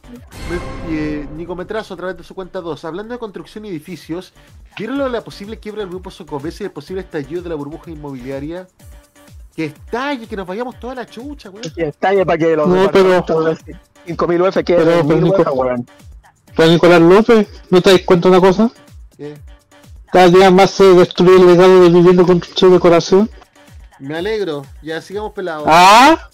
Eh, 0.90 1.26
Nico 1.36 1.56
Metrazo 1.56 1.94
a 1.94 1.96
través 1.96 2.16
de 2.18 2.22
su 2.22 2.34
cuenta 2.34 2.60
2. 2.60 2.84
Hablando 2.84 3.14
de 3.14 3.18
construcción 3.18 3.64
y 3.64 3.68
edificios, 3.70 4.32
¿vieron 4.76 4.98
lo 4.98 5.04
de 5.04 5.10
la 5.10 5.22
posible 5.22 5.58
quiebra 5.58 5.80
del 5.80 5.88
grupo 5.88 6.10
Socobese 6.10 6.64
y 6.64 6.66
el 6.66 6.72
posible 6.72 7.00
estallido 7.00 7.42
de 7.42 7.48
la 7.48 7.54
burbuja 7.54 7.90
inmobiliaria? 7.90 8.66
Que 9.56 9.66
estalle, 9.66 10.26
que 10.26 10.36
nos 10.36 10.46
vayamos 10.46 10.78
toda 10.78 10.96
la 10.96 11.06
chucha, 11.06 11.48
weón. 11.48 11.62
Que 11.74 11.88
estalle 11.88 12.26
para 12.26 12.36
que 12.38 12.56
los 12.56 12.68
No, 12.68 12.90
pero- 12.90 13.08
departamentos 13.10 13.64
de 13.64 13.76
5.000 14.06 14.40
UF 14.42 14.62
Pero, 14.64 14.80
en 14.80 14.86
pero, 14.86 15.04
1.000 15.20 15.24
UF, 15.30 15.38
Nico- 15.38 15.52
weón. 15.52 15.86
Pero 16.56 16.68
Nicolás 16.70 17.00
López, 17.00 17.48
¿no 17.70 17.80
te 17.80 17.90
das 17.92 18.02
cuenta 18.02 18.28
de 18.28 18.36
una 18.36 18.46
cosa? 18.46 18.70
¿Qué? 19.16 19.34
Cada 20.12 20.28
día 20.28 20.50
más 20.50 20.70
se 20.72 20.84
destruye 20.84 21.36
el 21.36 21.46
legado 21.46 21.82
de 21.82 21.88
vivienda 21.88 22.22
construcción 22.24 22.70
y 22.70 22.74
decoración. 22.74 23.30
Me 23.98 24.16
alegro, 24.16 24.66
ya 24.82 25.00
sigamos 25.00 25.32
pelados. 25.32 25.64
Ah, 25.68 26.28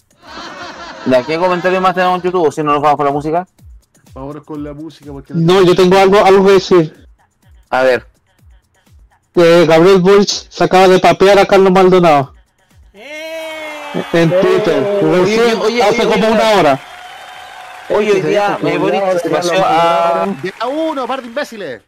¿De 1.05 1.23
qué 1.23 1.37
comentario 1.37 1.81
más 1.81 1.93
tenemos 1.93 2.17
en 2.17 2.31
YouTube? 2.31 2.51
Si 2.51 2.63
no 2.63 2.73
nos 2.73 2.81
vamos 2.81 2.97
con 2.97 3.05
la 3.05 3.11
música. 3.11 3.47
Vámonos 4.13 4.43
con 4.43 4.63
la 4.63 4.73
música 4.73 5.11
porque 5.11 5.33
no, 5.33 5.61
yo 5.63 5.75
tengo 5.75 5.97
algo, 5.97 6.23
algo 6.23 6.45
que 6.45 6.51
decir. 6.53 7.07
A 7.69 7.83
ver. 7.83 8.05
Que 9.33 9.65
Gabriel 9.65 10.01
Boric 10.01 10.27
se 10.27 10.63
acaba 10.63 10.87
de 10.87 10.99
papear 10.99 11.39
a 11.39 11.45
Carlos 11.45 11.71
Maldonado. 11.71 12.33
En 12.93 14.29
Twitter. 14.29 14.99
Oye, 15.03 15.53
oye, 15.55 15.83
hace 15.83 16.05
oye, 16.05 16.13
como 16.13 16.27
oye, 16.27 16.35
una 16.35 16.49
hora. 16.51 16.79
Hoy 17.89 18.09
hoy 18.09 18.21
día 18.21 18.57
eh, 18.61 18.77
Boric 18.77 19.19
se 19.21 19.29
paseó 19.29 19.63
a... 19.65 20.23
A 20.59 20.67
uno, 20.67 21.07
par 21.07 21.21
de 21.21 21.27
imbéciles. 21.27 21.81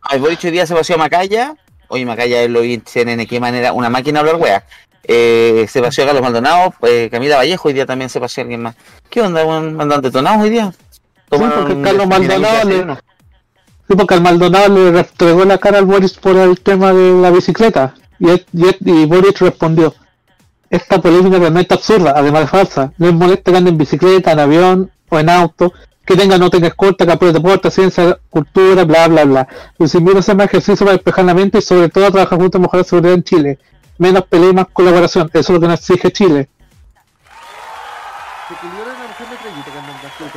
Ay, 0.00 0.20
Boric 0.20 0.44
hoy 0.44 0.50
día 0.50 0.66
se 0.66 0.74
paseó 0.74 0.96
a 0.96 0.98
Macaya. 1.00 1.56
Oye, 1.88 2.04
Macaya 2.04 2.46
lo 2.48 2.60
vi 2.60 2.74
en 2.74 2.84
CNN, 2.84 3.26
qué 3.26 3.40
manera, 3.40 3.72
una 3.72 3.90
máquina 3.90 4.22
de 4.22 4.30
hablar 4.30 4.42
wea. 4.42 4.64
Eh, 5.06 5.66
se 5.68 5.82
paseó 5.82 6.04
a 6.04 6.06
Carlos 6.08 6.22
Maldonado, 6.22 6.74
eh, 6.82 7.08
Camila 7.10 7.36
Vallejo, 7.36 7.68
hoy 7.68 7.74
día 7.74 7.86
también 7.86 8.08
se 8.08 8.20
paseó 8.20 8.42
alguien 8.42 8.62
más. 8.62 8.74
¿Qué 9.10 9.20
onda, 9.20 9.44
weón? 9.44 9.80
¿Andan 9.80 10.00
detonados 10.00 10.42
hoy 10.42 10.50
día? 10.50 10.72
porque 11.28 11.80
Carlos 11.82 12.06
Maldonado 12.06 12.68
le-. 12.68 12.96
Sí, 13.86 13.94
porque 13.96 14.14
al 14.14 14.22
Maldonado 14.22 14.68
le 14.74 14.92
restregó 14.92 15.44
la 15.44 15.58
cara 15.58 15.78
al 15.78 15.84
Boris 15.84 16.14
por 16.14 16.36
el 16.36 16.60
tema 16.60 16.92
de 16.92 17.20
la 17.20 17.30
bicicleta. 17.30 17.94
Y, 18.18 18.30
y, 18.30 19.04
Boris 19.04 19.38
respondió: 19.40 19.94
Esta 20.70 21.00
polémica 21.00 21.38
realmente 21.38 21.74
absurda, 21.74 22.14
además 22.16 22.42
de 22.42 22.46
falsa. 22.46 22.92
No 22.96 23.08
es 23.08 23.14
molesta 23.14 23.50
que 23.50 23.58
ande 23.58 23.70
en 23.70 23.78
bicicleta, 23.78 24.32
en 24.32 24.38
avión 24.38 24.90
o 25.10 25.18
en 25.18 25.28
auto, 25.28 25.72
que 26.06 26.16
tenga 26.16 26.38
no 26.38 26.48
tenga 26.48 26.68
escolta, 26.68 27.04
que 27.04 27.12
apruebe 27.12 27.34
deporte, 27.34 27.70
ciencia, 27.70 28.18
cultura, 28.30 28.84
bla, 28.84 29.08
bla, 29.08 29.24
bla. 29.24 29.48
Los 29.78 29.94
invito 29.94 30.16
a 30.16 30.20
hacer 30.20 30.36
más 30.36 30.46
ejercicio 30.46 30.86
para 30.86 30.96
despejar 30.96 31.26
la 31.26 31.34
mente 31.34 31.58
y 31.58 31.62
sobre 31.62 31.90
todo 31.90 32.06
a 32.06 32.10
trabajar 32.10 32.38
juntos 32.38 32.58
a 32.58 32.62
mejorar 32.62 32.84
la 32.86 32.88
seguridad 32.88 33.14
en 33.14 33.24
Chile. 33.24 33.58
Menos 33.98 34.24
pelea 34.24 34.50
y 34.50 34.54
más 34.54 34.66
colaboración. 34.72 35.30
Eso 35.32 35.38
es 35.38 35.50
lo 35.50 35.60
que 35.60 35.68
nos 35.68 35.80
exige 35.80 36.12
Chile. 36.12 36.48
Se 38.48 38.54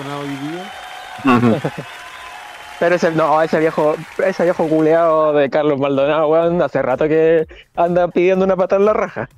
la 0.03 1.70
que. 1.72 1.84
Pero 2.80 2.95
ese, 2.95 3.12
no, 3.12 3.41
ese 3.41 3.60
viejo, 3.60 3.95
ese 4.24 4.43
viejo 4.43 4.68
culeado 4.68 5.34
de 5.34 5.49
Carlos 5.49 5.80
Maldonado, 5.80 6.28
weón, 6.28 6.62
hace 6.62 6.82
rato 6.84 7.08
que 7.08 7.47
anda 7.76 8.08
pidiendo 8.08 8.45
una 8.45 8.55
patada 8.55 8.80
en 8.80 8.86
la 8.86 8.93
raja. 8.93 9.30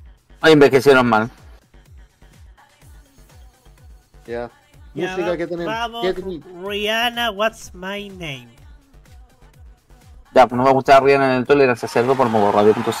Ay, 0.42 0.52
envejecieron 0.52 1.06
mal. 1.06 1.30
Ya. 4.26 4.50
Ya, 4.92 5.10
Música 5.12 5.36
que 5.36 5.46
tenemos. 5.46 5.72
Vamos, 5.72 6.02
¿Qué 6.02 6.12
tenemos? 6.12 6.68
Rihanna, 6.68 7.30
what's 7.30 7.72
my 7.74 8.10
name? 8.10 8.48
Ya, 10.34 10.46
pues 10.46 10.56
nos 10.56 10.66
va 10.66 10.70
a 10.70 10.74
gustar 10.74 11.02
Rihanna 11.02 11.32
en 11.32 11.38
el 11.38 11.46
Tolerancia 11.46 11.88
Cerdo 11.88 12.14
por 12.14 12.28
modoradio.cl. 12.28 12.82
What's 12.84 13.00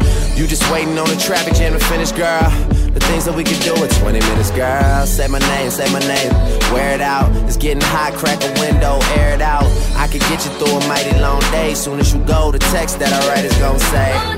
You 0.41 0.47
just 0.47 0.65
waiting 0.71 0.97
on 0.97 1.07
the 1.07 1.15
traffic 1.17 1.53
jam 1.53 1.73
to 1.73 1.79
finish, 1.79 2.11
girl. 2.11 2.49
The 2.97 2.99
things 2.99 3.25
that 3.25 3.35
we 3.35 3.43
could 3.43 3.61
do 3.61 3.75
in 3.75 3.87
20 3.87 4.19
minutes, 4.19 4.49
girl. 4.49 5.05
Say 5.05 5.27
my 5.27 5.37
name, 5.37 5.69
say 5.69 5.85
my 5.93 5.99
name. 5.99 6.33
Wear 6.73 6.95
it 6.95 7.01
out. 7.01 7.29
It's 7.45 7.57
getting 7.57 7.79
hot, 7.79 8.13
crack 8.13 8.41
a 8.41 8.49
window, 8.59 8.97
air 9.21 9.35
it 9.35 9.41
out. 9.43 9.69
I 9.93 10.07
could 10.07 10.21
get 10.21 10.43
you 10.43 10.49
through 10.57 10.81
a 10.81 10.87
mighty 10.87 11.13
long 11.19 11.41
day. 11.53 11.75
Soon 11.75 11.99
as 11.99 12.11
you 12.11 12.25
go, 12.25 12.51
the 12.51 12.57
text 12.73 12.97
that 12.97 13.13
I 13.13 13.21
write 13.29 13.45
is 13.45 13.55
gonna 13.61 13.77
say. 13.93 14.13
Oh. 14.17 14.33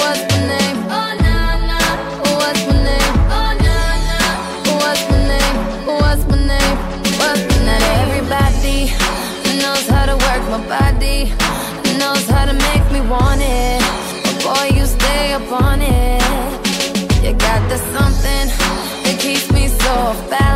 What's 0.00 0.24
name? 0.48 0.80
Oh. 0.88 1.12
What's 2.40 2.64
my 2.64 2.80
name? 2.80 3.12
Oh. 3.28 3.52
What's 4.80 5.04
my 5.12 5.20
name? 5.28 5.60
What's 5.92 6.24
my 6.24 6.40
name? 6.40 6.76
What's 7.20 7.44
my 7.52 7.68
name? 7.68 8.00
Everybody 8.08 8.88
knows 9.60 9.84
how 9.92 10.08
to 10.08 10.16
work 10.16 10.42
my 10.48 10.64
body, 10.72 11.36
knows 12.00 12.24
how 12.32 12.48
to 12.48 12.54
make 12.54 12.84
me 12.90 13.04
want 13.04 13.42
it 13.44 13.59
way 15.30 15.34
up 15.34 15.52
on 15.52 15.80
it. 15.80 16.22
You 17.22 17.32
got 17.32 17.68
the 17.68 17.78
something 17.94 18.46
that 19.04 19.16
keeps 19.20 19.50
me 19.52 19.68
so 19.68 20.12
fast. 20.28 20.49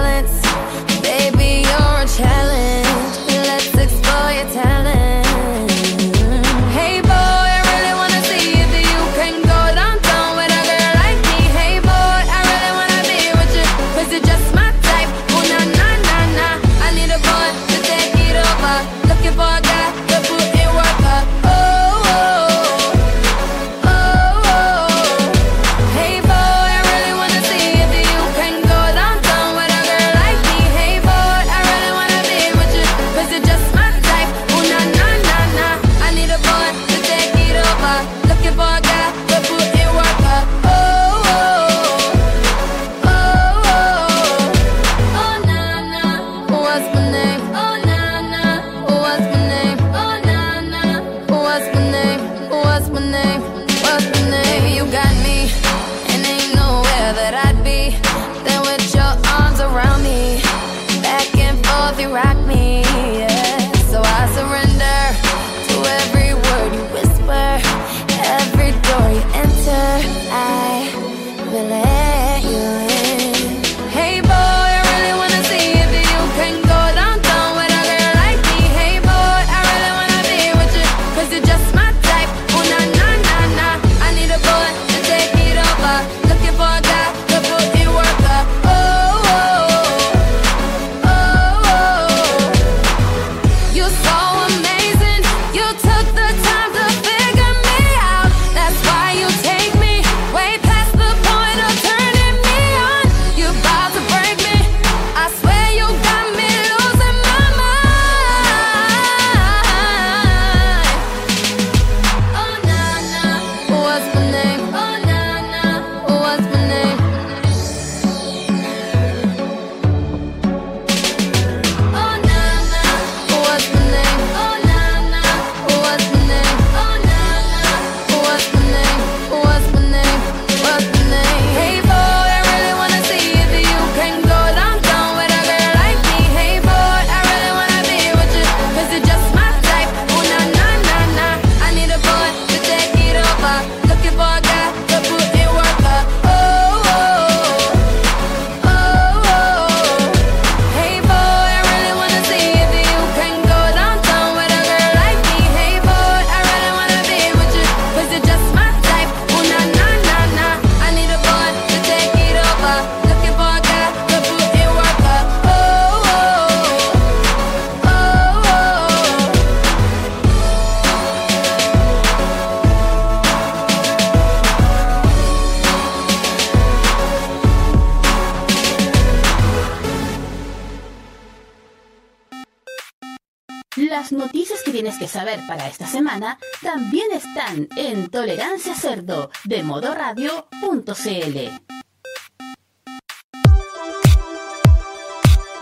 comodoradio.cl 189.75 191.39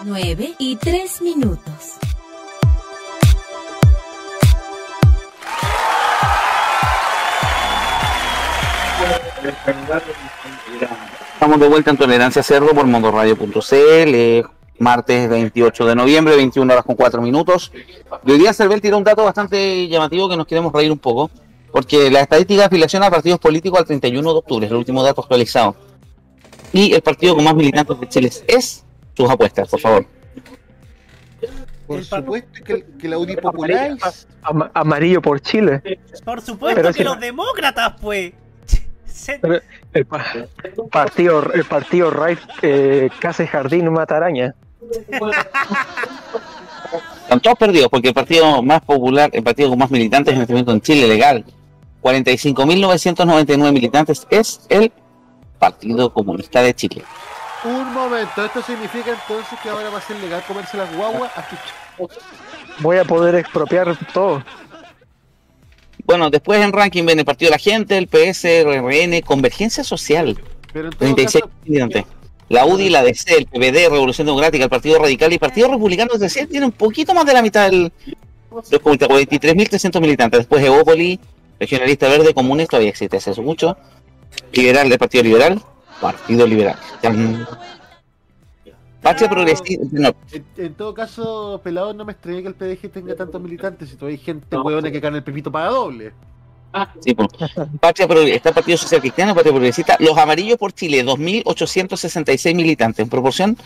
9 0.04 0.54
y 0.58 0.76
3 0.76 1.22
minutos. 1.22 1.62
Estamos 11.32 11.60
de 11.60 11.68
vuelta 11.68 11.90
en 11.90 11.96
Tolerancia 11.96 12.42
Cerdo 12.42 12.74
por 12.74 12.86
mondoradio.cl, 12.86 14.46
martes 14.78 15.30
28 15.30 15.86
de 15.86 15.94
noviembre, 15.94 16.36
21 16.36 16.70
horas 16.70 16.84
con 16.84 16.96
4 16.96 17.22
minutos. 17.22 17.72
Hoy 18.26 18.38
día 18.38 18.52
Cervel 18.52 18.82
tiró 18.82 18.98
un 18.98 19.04
dato 19.04 19.24
bastante 19.24 19.88
llamativo 19.88 20.28
que 20.28 20.36
nos 20.36 20.46
queremos 20.46 20.70
reír 20.70 20.92
un 20.92 20.98
poco 20.98 21.30
porque 21.72 22.10
la 22.10 22.20
estadística 22.20 22.60
de 22.60 22.66
afiliación 22.66 23.02
a 23.02 23.10
partidos 23.10 23.40
políticos 23.40 23.80
al 23.80 23.86
31 23.86 24.32
de 24.32 24.38
octubre 24.38 24.66
es 24.66 24.70
el 24.70 24.78
último 24.78 25.02
dato 25.02 25.22
actualizado. 25.22 25.74
Y 26.72 26.92
el 26.92 27.02
partido 27.02 27.34
con 27.34 27.44
más 27.44 27.54
militantes 27.54 27.98
de 27.98 28.08
Chile 28.08 28.30
es 28.46 28.84
sus 29.14 29.30
apuestas, 29.30 29.68
por 29.68 29.80
favor. 29.80 30.06
Por 31.86 32.04
supuesto 32.04 32.64
que, 32.64 32.84
que 32.98 33.08
la 33.08 33.18
UDI 33.18 33.36
popular 33.36 33.96
es... 34.06 34.28
Amarillo 34.74 35.20
por 35.20 35.40
Chile. 35.40 35.82
Por 36.24 36.40
supuesto 36.40 36.92
que 36.92 37.04
los 37.04 37.18
demócratas, 37.20 37.94
pues. 38.00 38.32
El, 39.92 40.06
partido, 40.90 41.52
el 41.52 41.64
partido 41.64 42.10
Raif 42.10 42.40
eh, 42.62 43.10
Case 43.20 43.46
Jardín 43.46 43.92
Mataraña. 43.92 44.54
Están 47.22 47.40
todos 47.40 47.58
perdidos 47.58 47.88
porque 47.88 48.08
el 48.08 48.14
partido 48.14 48.62
más 48.62 48.80
popular, 48.80 49.30
el 49.32 49.42
partido 49.42 49.70
con 49.70 49.78
más 49.78 49.90
militantes 49.90 50.34
en 50.34 50.40
este 50.40 50.52
momento 50.52 50.72
en 50.72 50.80
Chile, 50.80 51.06
legal, 51.06 51.44
45.999 52.02 53.72
militantes 53.72 54.26
es 54.30 54.60
el 54.68 54.92
Partido 55.58 56.12
Comunista 56.12 56.62
de 56.62 56.74
Chile. 56.74 57.04
Un 57.64 57.94
momento, 57.94 58.44
esto 58.44 58.60
significa 58.62 59.12
entonces 59.12 59.58
que 59.62 59.68
ahora 59.68 59.88
va 59.90 59.98
a 59.98 60.00
ser 60.00 60.16
legal 60.18 60.42
comerse 60.46 60.76
las 60.76 60.94
guaguas 60.96 61.30
a 61.36 61.46
Voy 62.80 62.98
a 62.98 63.04
poder 63.04 63.36
expropiar 63.36 63.96
todo. 64.12 64.42
Bueno, 66.04 66.30
después 66.30 66.60
en 66.60 66.72
ranking 66.72 67.04
ven 67.04 67.20
el 67.20 67.24
Partido 67.24 67.50
de 67.50 67.56
la 67.56 67.58
Gente, 67.58 67.96
el 67.96 68.08
PS, 68.08 68.44
el 68.46 68.82
RN, 68.82 69.20
Convergencia 69.22 69.84
Social. 69.84 70.36
36 70.98 71.44
militantes. 71.64 72.04
La 72.48 72.66
UDI, 72.66 72.90
la 72.90 73.02
DC, 73.04 73.36
el 73.36 73.46
PPD, 73.46 73.88
Revolución 73.90 74.26
Democrática, 74.26 74.64
el 74.64 74.70
Partido 74.70 74.98
Radical 74.98 75.30
y 75.30 75.34
el 75.34 75.40
Partido 75.40 75.68
Republicano, 75.68 76.10
es 76.14 76.20
decir, 76.20 76.48
tiene 76.48 76.66
un 76.66 76.72
poquito 76.72 77.14
más 77.14 77.24
de 77.24 77.32
la 77.32 77.42
mitad 77.42 77.70
del, 77.70 77.92
43.300 78.50 80.00
militantes. 80.00 80.40
Después 80.40 80.62
Evópoli, 80.62 81.18
Regionalista 81.62 82.08
Verde 82.08 82.34
Comunes 82.34 82.66
todavía 82.66 82.90
existe 82.90 83.18
hace 83.18 83.40
mucho. 83.40 83.76
Liberal 84.52 84.88
del 84.88 84.98
Partido 84.98 85.22
Liberal, 85.22 85.62
Partido 86.00 86.44
Liberal. 86.44 86.76
Patria 89.00 89.30
Progresista. 89.30 90.12
En, 90.56 90.74
todo 90.74 90.92
caso, 90.92 91.60
pelado, 91.62 91.94
no 91.94 92.04
me 92.04 92.14
extraña 92.14 92.42
que 92.42 92.48
el 92.48 92.54
PDG 92.56 92.90
tenga 92.90 93.14
tantos 93.14 93.40
militantes. 93.40 93.90
Si 93.90 93.94
todavía 93.94 94.18
hay 94.18 94.24
gente 94.24 94.44
no, 94.50 94.64
huevona 94.64 94.90
que 94.90 94.98
gana 94.98 95.18
el 95.18 95.22
pepito 95.22 95.52
para 95.52 95.66
doble. 95.68 96.12
Ah, 96.72 96.92
sí, 96.98 97.14
pues. 97.14 97.28
Patria 97.80 98.08
Progresista, 98.08 98.50
Partido 98.50 98.78
Social 98.78 99.00
Cristiano, 99.00 99.32
Patria 99.32 99.52
Progresista. 99.52 99.96
Los 100.00 100.18
Amarillos 100.18 100.58
por 100.58 100.72
Chile, 100.72 101.04
2.866 101.04 102.56
militantes. 102.56 103.04
En 103.04 103.08
proporción. 103.08 103.56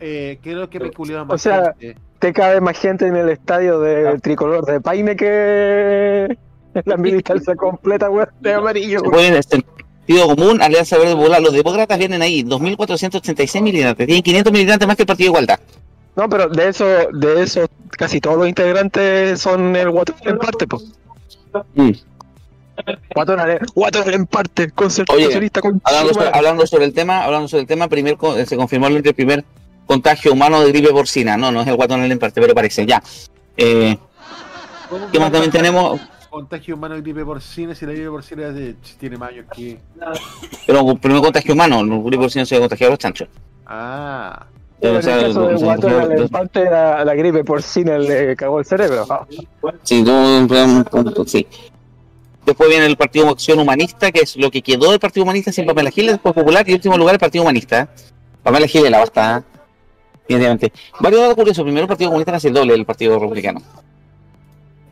Eh, 0.00 0.38
creo 0.42 0.68
que 0.68 0.80
peculiar 0.80 1.24
más. 1.24 1.36
O 1.36 1.38
sea, 1.38 1.74
gente. 1.78 1.98
te 2.18 2.34
cabe 2.34 2.60
más 2.60 2.78
gente 2.78 3.06
en 3.06 3.16
el 3.16 3.30
estadio 3.30 3.80
del 3.80 4.20
tricolor 4.20 4.66
de 4.66 4.82
Paine 4.82 5.16
que 5.16 6.36
la 6.84 6.96
militancia 6.96 7.54
completa, 7.54 8.10
weón, 8.10 8.28
de 8.40 8.54
amarillo. 8.54 9.00
weón. 9.02 9.12
Bueno, 9.12 9.40
sentido 9.42 10.34
común, 10.36 10.62
Alianza 10.62 10.98
Verde 10.98 11.14
Popular. 11.14 11.40
Los 11.42 11.52
demócratas 11.52 11.98
vienen 11.98 12.22
ahí, 12.22 12.42
2.486 12.44 13.62
militantes. 13.62 14.06
Tienen 14.06 14.22
500 14.22 14.52
militantes 14.52 14.86
más 14.86 14.96
que 14.96 15.02
el 15.02 15.06
Partido 15.06 15.26
de 15.26 15.30
Igualdad. 15.30 15.60
No, 16.16 16.28
pero 16.28 16.48
de 16.48 16.68
eso, 16.68 16.86
de 17.12 17.42
eso, 17.42 17.66
casi 17.90 18.20
todos 18.20 18.38
los 18.38 18.48
integrantes 18.48 19.40
son 19.40 19.76
el 19.76 19.90
Guatón 19.90 20.16
en 20.24 20.38
parte, 20.38 20.66
pues. 20.66 20.84
Mm. 21.74 21.90
Guatón 23.14 23.38
Guatón 23.74 24.12
en 24.12 24.26
parte, 24.26 24.70
concepto 24.70 25.14
Oye, 25.14 25.50
Hablando 25.82 26.14
sobre, 26.14 26.30
hablando 26.32 26.66
sobre 26.66 26.84
el 26.84 26.92
tema, 26.92 27.24
hablando 27.24 27.48
sobre 27.48 27.62
el 27.62 27.66
tema, 27.66 27.88
primer 27.88 28.16
co- 28.16 28.36
se 28.44 28.56
confirmó 28.56 28.88
el 28.88 29.02
primer 29.14 29.44
contagio 29.86 30.32
humano 30.32 30.60
de 30.60 30.68
gripe 30.72 30.90
porcina. 30.90 31.36
No, 31.36 31.50
no 31.50 31.62
es 31.62 31.66
el 31.68 31.76
guatón 31.76 32.02
en 32.10 32.18
parte, 32.18 32.40
pero 32.40 32.54
parece, 32.54 32.84
ya. 32.84 33.02
Eh, 33.56 33.96
¿Cómo 34.90 35.10
¿Qué 35.10 35.18
más 35.18 35.32
también 35.32 35.50
tenemos? 35.50 36.00
Contagio 36.36 36.74
humano 36.74 36.94
de 36.96 37.00
gripe 37.00 37.24
porcina, 37.24 37.74
si 37.74 37.86
la 37.86 37.92
gripe 37.92 38.10
porcina 38.10 38.48
es 38.48 38.54
de- 38.54 38.76
si 38.82 38.94
tiene 38.96 39.16
más 39.16 39.30
años 39.30 39.46
que. 39.56 39.78
Pero 40.66 40.90
el 40.90 40.98
primer 40.98 41.22
contagio 41.22 41.54
humano, 41.54 41.80
el 41.80 42.02
gripe 42.02 42.18
porcino 42.24 42.44
se 42.44 42.58
contagió 42.58 42.88
a 42.88 42.90
los 42.90 42.98
chanchos. 42.98 43.28
Ah. 43.66 44.44
Pero 44.78 44.92
O 44.92 44.96
en 44.96 45.02
sea, 45.02 45.16
el 45.20 45.26
caso 45.28 45.48
de 45.48 45.54
Guatón 45.54 46.64
la, 46.64 47.04
la 47.06 47.14
gripe 47.14 47.42
porcina 47.42 47.96
le 47.96 48.36
cagó 48.36 48.58
el 48.58 48.66
cerebro. 48.66 49.06
Sí, 49.82 50.04
punto, 50.90 51.24
sí. 51.26 51.46
Después 52.44 52.68
viene 52.68 52.84
el 52.84 52.96
Partido 52.98 53.30
Acción 53.30 53.58
Humanista, 53.58 54.12
que 54.12 54.20
es 54.20 54.36
lo 54.36 54.50
que 54.50 54.60
quedó 54.60 54.90
del 54.90 55.00
Partido 55.00 55.24
Humanista 55.24 55.50
sin 55.52 55.64
Pamela 55.64 55.90
Giles, 55.90 56.12
después 56.12 56.34
Popular 56.34 56.68
y 56.68 56.72
en 56.72 56.76
último 56.76 56.98
lugar 56.98 57.14
el 57.14 57.18
Partido 57.18 57.44
Humanista. 57.44 57.88
Pamela 58.42 58.66
Giles 58.66 58.90
la 58.90 58.98
basta. 58.98 59.42
Varios 61.00 61.22
datos 61.22 61.34
curiosos. 61.36 61.62
Primero 61.64 61.84
el 61.84 61.88
Partido 61.88 62.10
Comunista 62.10 62.36
es 62.36 62.44
el 62.44 62.52
doble 62.52 62.74
del 62.74 62.84
Partido 62.84 63.18
Republicano. 63.18 63.62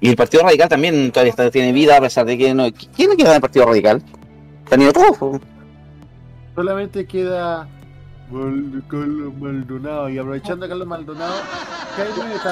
Y 0.05 0.11
el 0.11 0.17
Partido 0.17 0.43
Radical 0.43 0.69
también 0.69 1.11
todavía 1.11 1.31
está- 1.31 1.51
tiene 1.51 1.73
vida 1.73 1.97
a 1.97 2.01
pesar 2.03 2.27
de 2.27 2.37
que 2.37 2.53
no... 2.53 2.67
¿Quién 2.95 3.09
le 3.09 3.17
queda 3.17 3.31
en 3.31 3.35
el 3.37 3.41
Partido 3.41 3.65
Radical? 3.65 4.03
Han 4.71 4.83
ido 4.83 4.93
todos. 4.93 5.41
Solamente 6.55 7.07
queda 7.07 7.67
Carlos 8.87 9.33
Maldonado. 9.41 10.11
Y 10.11 10.19
aprovechando 10.19 10.67
a 10.67 10.69
Carlos 10.69 10.87
Maldonado, 10.87 11.33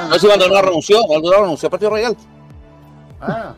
No, 0.08 0.18
si 0.18 0.26
Maldonado 0.28 0.62
renunció, 0.62 1.06
Maldonado 1.06 1.42
renunció 1.42 1.66
al 1.66 1.70
Partido 1.72 1.90
Radical. 1.90 2.16
Ah. 3.20 3.54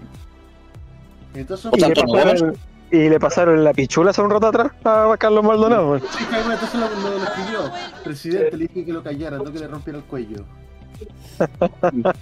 Entonces, 1.34 1.70
Y 1.76 1.80
le, 1.80 1.94
pasaron, 1.94 2.56
y 2.90 3.08
le 3.08 3.20
pasaron 3.20 3.62
la 3.62 3.72
pichula 3.72 4.10
hace 4.10 4.22
un 4.22 4.30
rato 4.30 4.48
atrás 4.48 4.72
a 4.82 5.14
Carlos 5.20 5.44
Maldonado. 5.44 6.00
Sí, 6.00 6.24
Jaime, 6.32 6.54
entonces 6.54 6.80
lo, 6.80 6.88
lo, 6.88 7.16
lo 7.18 7.22
escribió. 7.22 7.60
Presidente, 8.02 8.56
le 8.56 8.66
dije 8.66 8.84
que 8.86 8.92
lo 8.92 9.04
callara, 9.04 9.36
no 9.38 9.44
que 9.52 9.60
le 9.60 9.68
rompiera 9.68 10.00
el 10.00 10.04
cuello. 10.04 10.44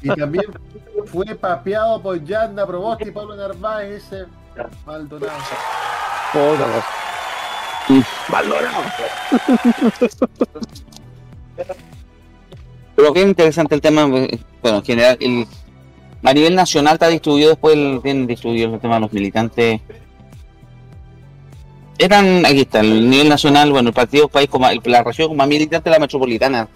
Y 0.03 0.09
también 0.09 0.45
fue 1.07 1.27
papeado 1.35 2.01
por 2.03 2.23
Yanda 2.25 2.67
Proboste 2.67 3.09
y 3.09 3.11
Pablo 3.11 3.37
Narváez, 3.37 4.05
ese 4.05 4.25
Maldonado. 4.87 5.33
Weón. 6.35 6.59
Maldonado. 8.31 8.83
Pero 12.97 13.13
qué 13.13 13.23
interesante 13.23 13.75
el 13.75 13.81
tema, 13.81 14.03
eh, 14.03 14.39
bueno, 14.63 14.79
en 14.79 14.85
general, 14.85 15.17
el, 15.21 15.47
a 16.23 16.33
nivel 16.35 16.55
nacional 16.55 16.95
está 16.95 17.09
distribuido 17.09 17.51
después, 17.51 17.75
el, 17.75 18.01
bien 18.01 18.27
distribuido 18.27 18.75
el 18.75 18.81
tema 18.81 18.97
de 18.97 19.01
los 19.01 19.13
militantes. 19.13 19.81
Eran, 21.99 22.45
aquí 22.47 22.61
está, 22.63 22.81
el 22.81 23.09
nivel 23.09 23.29
nacional, 23.29 23.71
bueno, 23.73 23.89
el 23.89 23.95
partido 23.95 24.29
país, 24.29 24.49
con 24.49 24.61
más- 24.63 24.75
la 24.85 25.03
región 25.03 25.37
más 25.37 25.49
militantes, 25.49 25.91
la 25.91 25.99
metropolitana, 25.99 26.69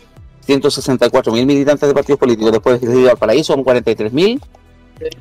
164 0.47 1.33
mil 1.33 1.45
militantes 1.47 1.89
de 1.89 1.95
partidos 1.95 2.19
políticos, 2.21 2.53
después 2.53 2.81
de 2.81 3.05
Valparaíso 3.05 3.55
con 3.55 3.65
43 3.65 4.13
mil, 4.13 4.41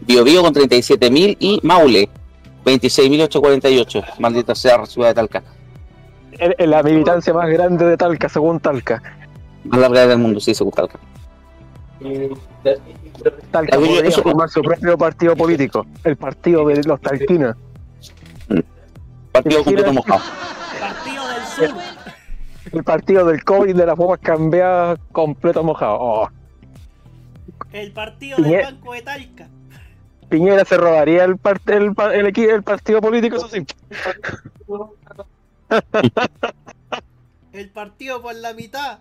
Biobío 0.01 0.41
con 0.43 0.53
37 0.53 1.09
mil 1.11 1.35
y 1.39 1.59
Maule, 1.63 2.09
26.848, 2.65 4.19
maldita 4.19 4.53
sea 4.55 4.77
la 4.77 4.85
ciudad 4.85 5.09
de 5.09 5.13
Talca, 5.15 5.43
la 6.59 6.83
militancia 6.83 7.33
más 7.33 7.49
grande 7.49 7.85
de 7.85 7.97
Talca, 7.97 8.29
según 8.29 8.59
Talca. 8.59 9.01
más 9.63 9.79
larga 9.79 10.05
del 10.07 10.19
mundo, 10.19 10.39
sí, 10.39 10.53
según 10.53 10.71
Talca. 10.73 10.99
Talca 13.51 13.77
podría 13.77 14.01
eso- 14.01 14.21
formar 14.21 14.49
su 14.49 14.61
propio 14.61 14.97
partido 14.97 15.35
político, 15.35 15.85
el 16.03 16.15
partido 16.17 16.65
de 16.67 16.83
los 16.83 17.01
talquinos. 17.01 17.55
Partido 19.31 19.63
completo 19.63 19.93
mojado. 19.93 20.21
Partido 20.79 21.23
del 21.27 21.69
Sur. 21.69 21.94
El 22.75 22.83
partido 22.83 23.25
del 23.25 23.43
COVID 23.43 23.73
de 23.73 23.85
las 23.85 23.95
bombas 23.95 24.19
cambiadas 24.19 24.99
completo 25.13 25.63
mojado. 25.63 25.97
Oh, 25.99 26.29
El 27.71 27.91
partido 27.93 28.35
del 28.37 28.45
Piñe- 28.45 28.63
Banco 28.63 28.93
de 28.93 29.01
Talca. 29.01 29.47
Piñera 30.27 30.65
se 30.65 30.75
robaría 30.75 31.23
el, 31.23 31.35
part- 31.37 31.71
el, 31.73 31.93
pa- 31.95 32.13
el, 32.13 32.25
equi- 32.27 32.49
el 32.53 32.63
partido 32.63 32.99
político, 32.99 33.37
eso 33.37 33.47
sí. 33.47 33.65
El 37.53 37.69
partido 37.69 38.21
por 38.21 38.35
la 38.35 38.53
mitad. 38.53 38.99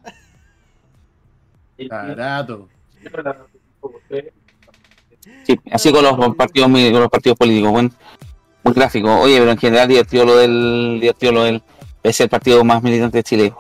Barato. 1.91 2.69
Sí, 5.45 5.59
así 5.73 5.91
con 5.93 6.05
los 6.05 6.37
partidos 6.37 6.71
con 6.71 7.01
los 7.01 7.11
partidos 7.11 7.37
políticos, 7.39 7.73
buen, 7.73 7.93
muy 8.63 8.73
gráfico. 8.75 9.19
Oye, 9.21 9.39
pero 9.41 9.51
en 9.51 9.59
general 9.59 9.89
divertido 9.89 10.25
lo 10.27 10.37
del 10.37 10.99
divertido 11.01 11.33
lo 11.33 11.43
del 11.43 11.61
es 12.05 12.21
el 12.21 12.29
partido 12.29 12.63
más 12.65 12.81
militante 12.83 13.19
de 13.19 13.23
Chile. 13.25 13.55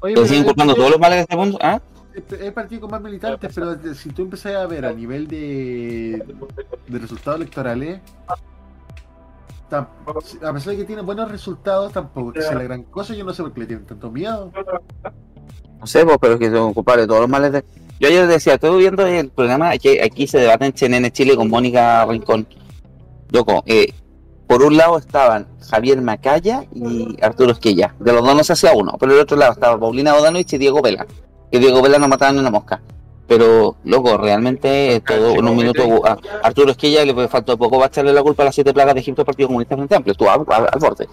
Oye, 0.00 0.14
Se 0.14 0.14
pero 0.14 0.26
sigue 0.26 0.40
inculpando 0.40 0.72
es- 0.72 0.78
todos 0.78 0.90
los 0.90 1.00
males 1.00 1.16
de 1.18 1.22
este 1.22 1.36
mundo, 1.36 1.58
¿ah? 1.60 1.80
es 2.14 2.40
el 2.40 2.52
partido 2.52 2.82
con 2.82 2.90
más 2.90 3.00
militantes, 3.00 3.50
pero 3.54 3.76
si 3.94 4.10
tú 4.10 4.22
empezás 4.22 4.54
a 4.56 4.66
ver 4.66 4.84
a 4.84 4.92
nivel 4.92 5.26
de, 5.28 6.22
de 6.88 6.98
resultados 6.98 7.40
electorales, 7.40 8.00
tam- 9.70 9.86
a 10.42 10.52
pesar 10.52 10.72
de 10.72 10.76
que 10.76 10.84
tiene 10.84 11.02
buenos 11.02 11.30
resultados, 11.30 11.92
tampoco 11.92 12.32
que 12.32 12.42
sea 12.42 12.54
la 12.54 12.64
gran 12.64 12.82
cosa. 12.84 13.14
Yo 13.14 13.24
no 13.24 13.32
sé 13.32 13.42
por 13.42 13.52
qué 13.54 13.60
le 13.60 13.66
tienen 13.66 13.86
tanto 13.86 14.10
miedo. 14.10 14.52
No 15.80 15.86
sé, 15.86 16.04
pues, 16.04 16.18
pero 16.20 16.34
es 16.34 16.38
que 16.40 16.50
son 16.50 16.74
culpables 16.74 17.04
de 17.04 17.08
todos 17.08 17.20
los 17.22 17.30
males 17.30 17.52
de. 17.52 17.64
Yo 17.98 18.08
ayer 18.08 18.26
decía, 18.26 18.54
estoy 18.54 18.78
viendo 18.78 19.06
el 19.06 19.30
programa, 19.30 19.70
aquí, 19.70 19.98
aquí 19.98 20.26
se 20.26 20.38
debate 20.38 20.66
en 20.66 20.76
CNN 20.76 21.10
Chile 21.12 21.36
con 21.36 21.48
Mónica 21.48 22.04
Rincón. 22.04 22.46
Loco, 23.30 23.62
eh, 23.66 23.92
por 24.46 24.62
un 24.62 24.76
lado 24.76 24.98
estaban 24.98 25.46
Javier 25.70 26.00
Macaya 26.02 26.64
y 26.74 27.16
Arturo 27.22 27.52
Esquella. 27.52 27.94
De 27.98 28.12
los 28.12 28.24
dos 28.24 28.34
no 28.36 28.44
se 28.44 28.52
hacía 28.52 28.72
uno, 28.74 28.96
pero 29.00 29.12
del 29.12 29.22
otro 29.22 29.36
lado 29.36 29.52
estaba 29.52 29.78
Paulina 29.78 30.12
Bodanovich 30.14 30.52
y 30.54 30.58
Diego 30.58 30.82
Vela. 30.82 31.06
Que 31.50 31.58
Diego 31.58 31.80
Vela 31.82 31.98
no 31.98 32.08
mataban 32.08 32.34
ni 32.34 32.40
una 32.40 32.50
mosca. 32.50 32.80
Pero, 33.28 33.76
loco, 33.84 34.18
realmente 34.18 35.00
todo 35.06 35.32
en 35.34 35.46
un 35.48 35.56
minuto 35.56 36.04
a 36.06 36.18
Arturo 36.42 36.72
Esquella 36.72 37.04
le 37.04 37.28
faltó 37.28 37.56
poco 37.56 37.76
para 37.76 37.86
echarle 37.86 38.12
la 38.12 38.22
culpa 38.22 38.42
a 38.42 38.46
las 38.46 38.54
siete 38.54 38.74
plagas 38.74 38.94
de 38.94 39.00
Egipto 39.00 39.22
al 39.22 39.26
Partido 39.26 39.46
Comunista 39.48 39.74
Frente 39.76 39.94
Amplio. 39.94 40.12
Estuvo 40.12 40.30
al, 40.30 40.40
al- 40.48 40.68
al 40.70 40.80
borde. 40.80 41.08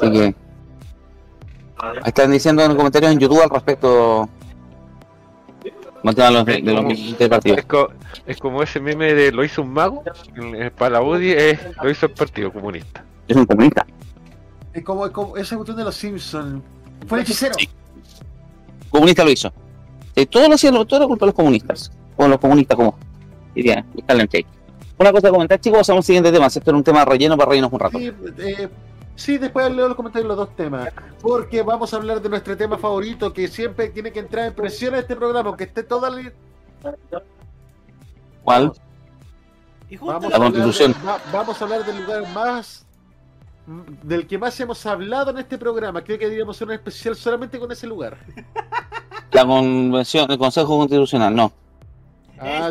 Así 0.00 0.10
que. 0.12 0.34
Están 2.06 2.30
diciendo 2.30 2.62
en 2.62 2.68
los 2.68 2.76
comentarios 2.76 3.12
en 3.12 3.18
YouTube 3.18 3.42
al 3.42 3.50
respecto. 3.50 4.28
De 6.44 6.60
los 6.60 7.18
del 7.18 7.30
partido. 7.30 7.56
Es, 7.56 7.64
co- 7.64 7.90
es 8.26 8.36
como 8.38 8.62
ese 8.62 8.78
meme 8.80 9.14
de 9.14 9.32
lo 9.32 9.42
hizo 9.44 9.62
un 9.62 9.72
mago, 9.72 10.02
eh, 10.36 10.70
para 10.76 10.90
la 10.90 11.02
UDI 11.02 11.32
es 11.32 11.58
lo 11.82 11.90
hizo 11.90 12.06
el 12.06 12.12
Partido 12.12 12.52
Comunista. 12.52 13.04
Es 13.26 13.36
un 13.36 13.46
comunista. 13.46 13.86
Es 14.72 14.84
como, 14.84 15.06
es 15.06 15.12
como 15.12 15.36
ese 15.36 15.56
botón 15.56 15.76
de 15.76 15.84
los 15.84 15.94
Simpsons. 15.94 16.62
Fue 17.06 17.18
el 17.18 17.24
hechicero. 17.24 17.54
Comunista 18.90 19.24
lo 19.24 19.30
hizo. 19.30 19.52
Sí, 20.14 20.26
todo 20.26 20.48
lo 20.48 20.54
hacían, 20.54 20.74
todo 20.86 20.96
era 20.96 21.06
culpa 21.06 21.24
de 21.26 21.28
los 21.28 21.34
comunistas. 21.34 21.90
O 22.16 22.28
los 22.28 22.38
comunistas 22.38 22.76
como 22.76 22.96
dirían. 23.54 23.84
Una 24.96 25.10
cosa 25.10 25.28
a 25.28 25.30
comentar, 25.30 25.60
chicos, 25.60 25.78
pasamos 25.78 26.00
al 26.00 26.04
siguiente 26.06 26.30
tema. 26.30 26.46
Esto 26.46 26.60
era 26.64 26.76
un 26.76 26.84
tema 26.84 27.04
relleno 27.04 27.36
para 27.36 27.50
rellenos 27.50 27.72
un 27.72 27.80
rato. 27.80 27.98
Sí, 27.98 28.12
eh, 28.38 28.68
sí, 29.16 29.38
después 29.38 29.70
leo 29.74 29.88
los 29.88 29.96
comentarios 29.96 30.24
de 30.24 30.28
los 30.36 30.46
dos 30.46 30.56
temas. 30.56 30.88
Porque 31.20 31.62
vamos 31.62 31.92
a 31.92 31.96
hablar 31.96 32.20
de 32.20 32.28
nuestro 32.28 32.56
tema 32.56 32.76
favorito 32.78 33.32
que 33.32 33.48
siempre 33.48 33.88
tiene 33.88 34.12
que 34.12 34.18
entrar 34.20 34.46
en 34.46 34.54
presión 34.54 34.94
a 34.94 34.98
este 34.98 35.16
programa, 35.16 35.48
aunque 35.48 35.64
esté 35.64 35.82
toda 35.82 36.10
la. 36.10 36.32
¿Cuál? 38.42 38.72
Vamos 40.00 40.30
La 40.32 40.38
Constitución. 40.38 40.94
va- 41.06 41.20
vamos 41.32 41.60
a 41.60 41.64
hablar 41.64 41.84
del 41.84 42.02
lugar 42.02 42.26
más. 42.34 42.84
del 44.02 44.26
que 44.26 44.36
más 44.36 44.58
hemos 44.60 44.84
hablado 44.84 45.30
en 45.30 45.38
este 45.38 45.56
programa. 45.56 46.02
Creo 46.04 46.18
que 46.18 46.24
deberíamos 46.26 46.56
hacer 46.56 46.68
un 46.68 46.74
especial 46.74 47.16
solamente 47.16 47.58
con 47.58 47.70
ese 47.72 47.86
lugar. 47.86 48.18
La 49.32 49.46
convención, 49.46 50.30
el 50.30 50.36
Consejo 50.38 50.76
Constitucional, 50.78 51.34
no. 51.34 51.50
Ah, 52.38 52.70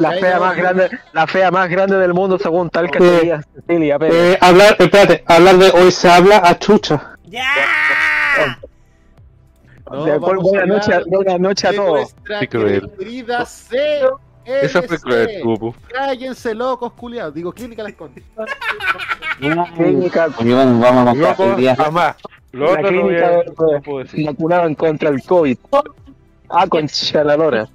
La 0.00 0.12
fea 0.12 0.40
más 0.40 0.56
grande, 0.56 0.90
la 1.12 1.26
fea 1.26 1.50
más 1.50 1.68
grande 1.68 1.96
del 1.98 2.14
mundo 2.14 2.38
según 2.38 2.70
Talca 2.70 2.98
Eh, 2.98 3.18
sería 3.18 3.42
Cecilia 3.54 3.98
Pérez. 3.98 4.14
Eh, 4.16 4.38
hablar, 4.40 4.76
espérate, 4.78 5.22
hablar 5.26 5.56
de 5.58 5.70
hoy 5.70 5.90
se 5.90 6.08
habla 6.08 6.42
a 6.44 6.58
chucha. 6.58 7.16
¡Ya! 7.26 7.44
No, 9.90 10.04
Después, 10.04 10.20
vamos 10.36 10.42
buena, 10.44 10.62
a 10.62 10.66
noche, 10.66 10.92
a- 10.92 10.96
hablar 10.96 11.08
buena 11.10 11.38
noche 11.38 11.66
a 11.66 11.70
de 11.72 11.76
todos. 11.76 11.92
nuestra 11.92 12.40
Qué 12.40 12.48
cruel. 12.48 12.90
querida 12.98 13.44
C. 13.44 14.00
Esa 14.44 14.82
fue 14.82 14.98
cruel, 14.98 15.40
Pupu. 15.42 15.74
Cállense, 15.92 16.54
locos, 16.54 16.92
culiados. 16.94 17.34
Digo, 17.34 17.52
Clínica 17.52 17.82
Las 17.82 17.92
Condes. 17.94 18.24
Clínica, 19.76 20.28
vamos 20.38 21.56
día. 21.56 21.76
jamás. 21.76 22.16
Lo 22.52 22.66
la 22.66 22.72
otro 22.72 22.90
no 22.90 23.02
voy 23.02 23.14
clínica 23.16 23.28
a- 23.28 23.44
no 23.44 23.82
puedo 23.82 23.98
decir. 23.98 24.26
vacunada 24.26 24.74
contra 24.74 25.08
el 25.10 25.22
COVID. 25.22 25.58
Ah, 26.48 26.66
con 26.68 26.86
chaladora. 26.88 27.68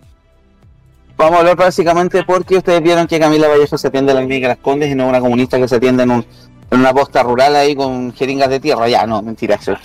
Vamos 1.17 1.35
a 1.35 1.39
hablar 1.39 1.55
básicamente 1.55 2.23
porque 2.23 2.57
ustedes 2.57 2.81
vieron 2.81 3.07
que 3.07 3.19
Camila 3.19 3.47
Vallejo 3.47 3.77
se 3.77 3.87
atiende 3.87 4.11
en 4.11 4.17
la 4.17 4.25
clínica 4.25 4.49
Las 4.49 4.57
Condes 4.57 4.91
y 4.91 4.95
no 4.95 5.07
una 5.07 5.21
comunista 5.21 5.57
que 5.57 5.67
se 5.67 5.77
atiende 5.77 6.03
en, 6.03 6.11
un, 6.11 6.25
en 6.71 6.79
una 6.79 6.93
posta 6.93 7.23
rural 7.23 7.55
ahí 7.55 7.73
con 7.73 8.11
jeringas 8.13 8.49
de 8.49 8.59
tierra. 8.59 8.89
Ya, 8.89 9.05
no, 9.07 9.21
mentira 9.21 9.55
eso. 9.55 9.77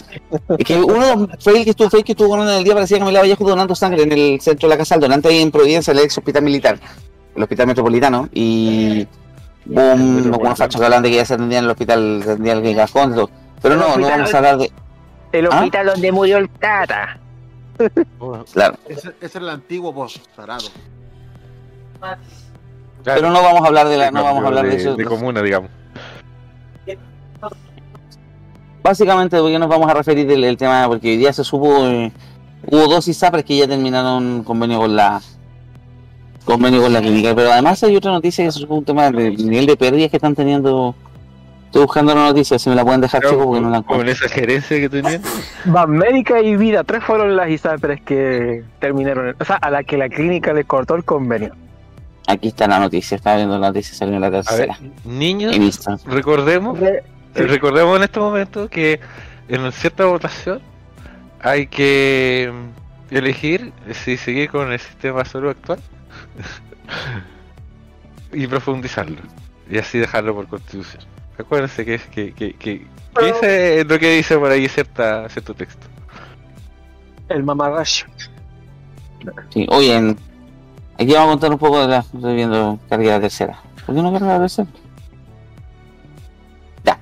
Es 0.58 0.64
que 0.64 0.76
uno 0.76 1.28
fue 1.38 1.58
el 1.58 1.64
que 1.64 1.70
estuvo, 1.70 1.88
fue 1.88 2.00
el 2.00 2.04
que 2.04 2.12
estuvo 2.12 2.30
con 2.30 2.40
en 2.40 2.48
el 2.48 2.64
día 2.64 2.74
parecía 2.74 2.98
Camila 2.98 3.20
Vallejo 3.20 3.44
donando 3.44 3.76
sangre 3.76 4.02
en 4.02 4.12
el 4.12 4.40
centro 4.40 4.68
de 4.68 4.74
la 4.74 4.78
Casa 4.78 4.96
del 4.96 5.02
Donante 5.02 5.28
ahí 5.28 5.40
en 5.40 5.52
Providencia, 5.52 5.92
el 5.92 6.00
ex 6.00 6.18
hospital 6.18 6.42
militar, 6.42 6.80
el 7.36 7.42
hospital 7.42 7.68
metropolitano. 7.68 8.28
Y 8.32 9.06
boom, 9.66 10.32
unos 10.34 10.58
fachos 10.58 10.80
que 10.80 10.84
hablan 10.84 11.02
de 11.04 11.10
que 11.10 11.16
ya 11.16 11.24
se 11.24 11.34
atendían 11.34 11.60
en 11.60 11.64
el 11.66 11.70
hospital, 11.70 12.22
se 12.24 12.30
atendían 12.32 12.66
en 12.66 12.76
Las 12.76 12.90
Condes. 12.90 13.24
Pero 13.62 13.76
no, 13.76 13.96
no 13.96 14.08
vamos 14.08 14.34
a 14.34 14.36
hablar 14.36 14.58
de. 14.58 14.72
El 15.30 15.46
¿Ah? 15.46 15.50
hospital 15.50 15.86
donde 15.86 16.10
murió 16.10 16.38
el 16.38 16.48
Tata. 16.50 17.20
Claro. 18.52 18.76
Ese, 18.88 19.08
ese 19.08 19.14
es 19.20 19.36
el 19.36 19.48
antiguo 19.48 19.92
vos, 19.92 20.20
tarado. 20.34 20.66
Pero 23.04 23.30
no 23.30 23.42
vamos 23.42 23.62
a 23.62 23.66
hablar 23.66 23.88
de 23.88 23.96
la, 23.96 24.10
no 24.10 24.22
vamos 24.22 24.44
a 24.44 24.46
hablar 24.48 24.66
de 24.66 24.76
eso. 24.76 24.94
De 24.94 25.04
comuna, 25.04 25.42
digamos. 25.42 25.70
Básicamente, 28.82 29.38
¿por 29.38 29.50
qué 29.50 29.58
nos 29.58 29.68
vamos 29.68 29.90
a 29.90 29.94
referir 29.94 30.26
del 30.26 30.42
el 30.44 30.56
tema? 30.56 30.86
Porque 30.88 31.10
hoy 31.10 31.16
día 31.18 31.32
se 31.32 31.44
supo, 31.44 31.86
eh, 31.86 32.12
hubo 32.66 32.86
dos 32.88 33.06
ISAPRES 33.08 33.44
que 33.44 33.58
ya 33.58 33.68
terminaron 33.68 34.42
convenio 34.42 34.78
con 34.78 34.96
la 34.96 35.20
convenio 36.44 36.82
con 36.82 36.92
la 36.92 37.00
clínica, 37.00 37.34
pero 37.34 37.52
además 37.52 37.82
hay 37.84 37.94
otra 37.94 38.10
noticia 38.10 38.44
que 38.44 38.50
supo 38.50 38.74
un 38.74 38.84
tema 38.84 39.10
del 39.10 39.36
nivel 39.36 39.66
de 39.66 39.76
pérdidas 39.76 40.10
que 40.10 40.16
están 40.16 40.34
teniendo. 40.34 40.94
Estoy 41.66 41.82
buscando 41.82 42.14
la 42.14 42.24
noticia, 42.24 42.58
si 42.58 42.68
me 42.68 42.74
la 42.74 42.82
pueden 42.82 43.00
dejar, 43.00 43.22
chicos, 43.22 43.44
porque 43.44 43.60
no 43.60 43.70
la 43.70 43.78
encuentro. 43.78 43.98
Con 43.98 44.08
esa 44.08 44.28
gerencia 44.28 44.80
que 44.80 44.88
tenían. 44.88 45.22
Van 45.66 45.90
Médica 45.90 46.40
y 46.40 46.56
Vida, 46.56 46.82
tres 46.82 47.04
fueron 47.04 47.36
las 47.36 47.48
ISAPRES 47.48 48.00
que 48.00 48.64
terminaron, 48.80 49.36
o 49.38 49.44
sea, 49.44 49.56
a 49.56 49.70
la 49.70 49.84
que 49.84 49.96
la 49.96 50.08
clínica 50.08 50.52
le 50.52 50.64
cortó 50.64 50.96
el 50.96 51.04
convenio. 51.04 51.54
Aquí 52.30 52.48
está 52.48 52.66
la 52.68 52.78
noticia, 52.78 53.16
estaba 53.16 53.36
viendo 53.36 53.58
la 53.58 53.68
noticia, 53.68 53.94
salió 53.94 54.14
en 54.14 54.20
la 54.20 54.26
A 54.28 54.30
ver, 54.30 54.44
tercera. 54.44 54.78
niños, 55.04 55.54
recordemos, 56.06 56.80
eh, 56.80 57.02
recordemos 57.34 57.96
en 57.96 58.02
este 58.04 58.20
momento 58.20 58.68
que 58.68 59.00
en 59.48 59.72
cierta 59.72 60.04
votación 60.04 60.60
hay 61.40 61.66
que 61.66 62.52
mm, 62.52 63.14
elegir 63.14 63.72
si 63.92 64.16
seguir 64.16 64.48
con 64.50 64.70
el 64.72 64.78
sistema 64.78 65.24
de 65.24 65.28
salud 65.28 65.50
actual 65.50 65.80
y 68.32 68.46
profundizarlo 68.46 69.16
y 69.68 69.78
así 69.78 69.98
dejarlo 69.98 70.34
por 70.34 70.46
constitución. 70.46 71.02
Acuérdense 71.38 71.84
que 71.84 71.94
es 71.94 72.02
que, 72.06 72.32
que, 72.32 72.52
que, 72.54 72.86
que 73.18 73.28
ese 73.28 73.80
es 73.80 73.86
lo 73.86 73.98
que 73.98 74.12
dice 74.16 74.36
por 74.38 74.50
ahí 74.50 74.68
cierta, 74.68 75.28
cierto 75.30 75.54
texto. 75.54 75.86
El 77.28 77.42
mamarracho. 77.44 78.06
Sí, 79.50 79.66
oye, 79.70 79.94
en- 79.96 80.16
aquí 81.04 81.12
vamos 81.14 81.28
a 81.28 81.30
contar 81.32 81.50
un 81.52 81.58
poco 81.58 81.80
de 81.80 81.88
la. 81.88 81.98
Estoy 81.98 82.34
viendo 82.34 82.78
carga 82.88 83.10
la 83.12 83.20
tercera. 83.20 83.58
¿Por 83.86 83.94
qué 83.94 84.02
no 84.02 84.12
carga 84.12 84.26
la 84.34 84.38
tercera? 84.40 84.68
Ya. 86.84 86.98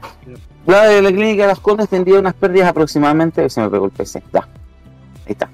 La 0.66 0.84
de 0.84 1.02
la 1.02 1.08
clínica 1.10 1.42
de 1.42 1.48
las 1.48 1.60
Condes 1.60 1.88
tendría 1.88 2.18
unas 2.18 2.34
pérdidas 2.34 2.68
aproximadamente. 2.68 3.48
Se 3.48 3.60
me 3.60 3.70
pegó 3.70 3.86
el 3.86 3.90
PC. 3.92 4.22
Ya. 4.32 4.40
Ahí 4.40 5.32
está. 5.32 5.48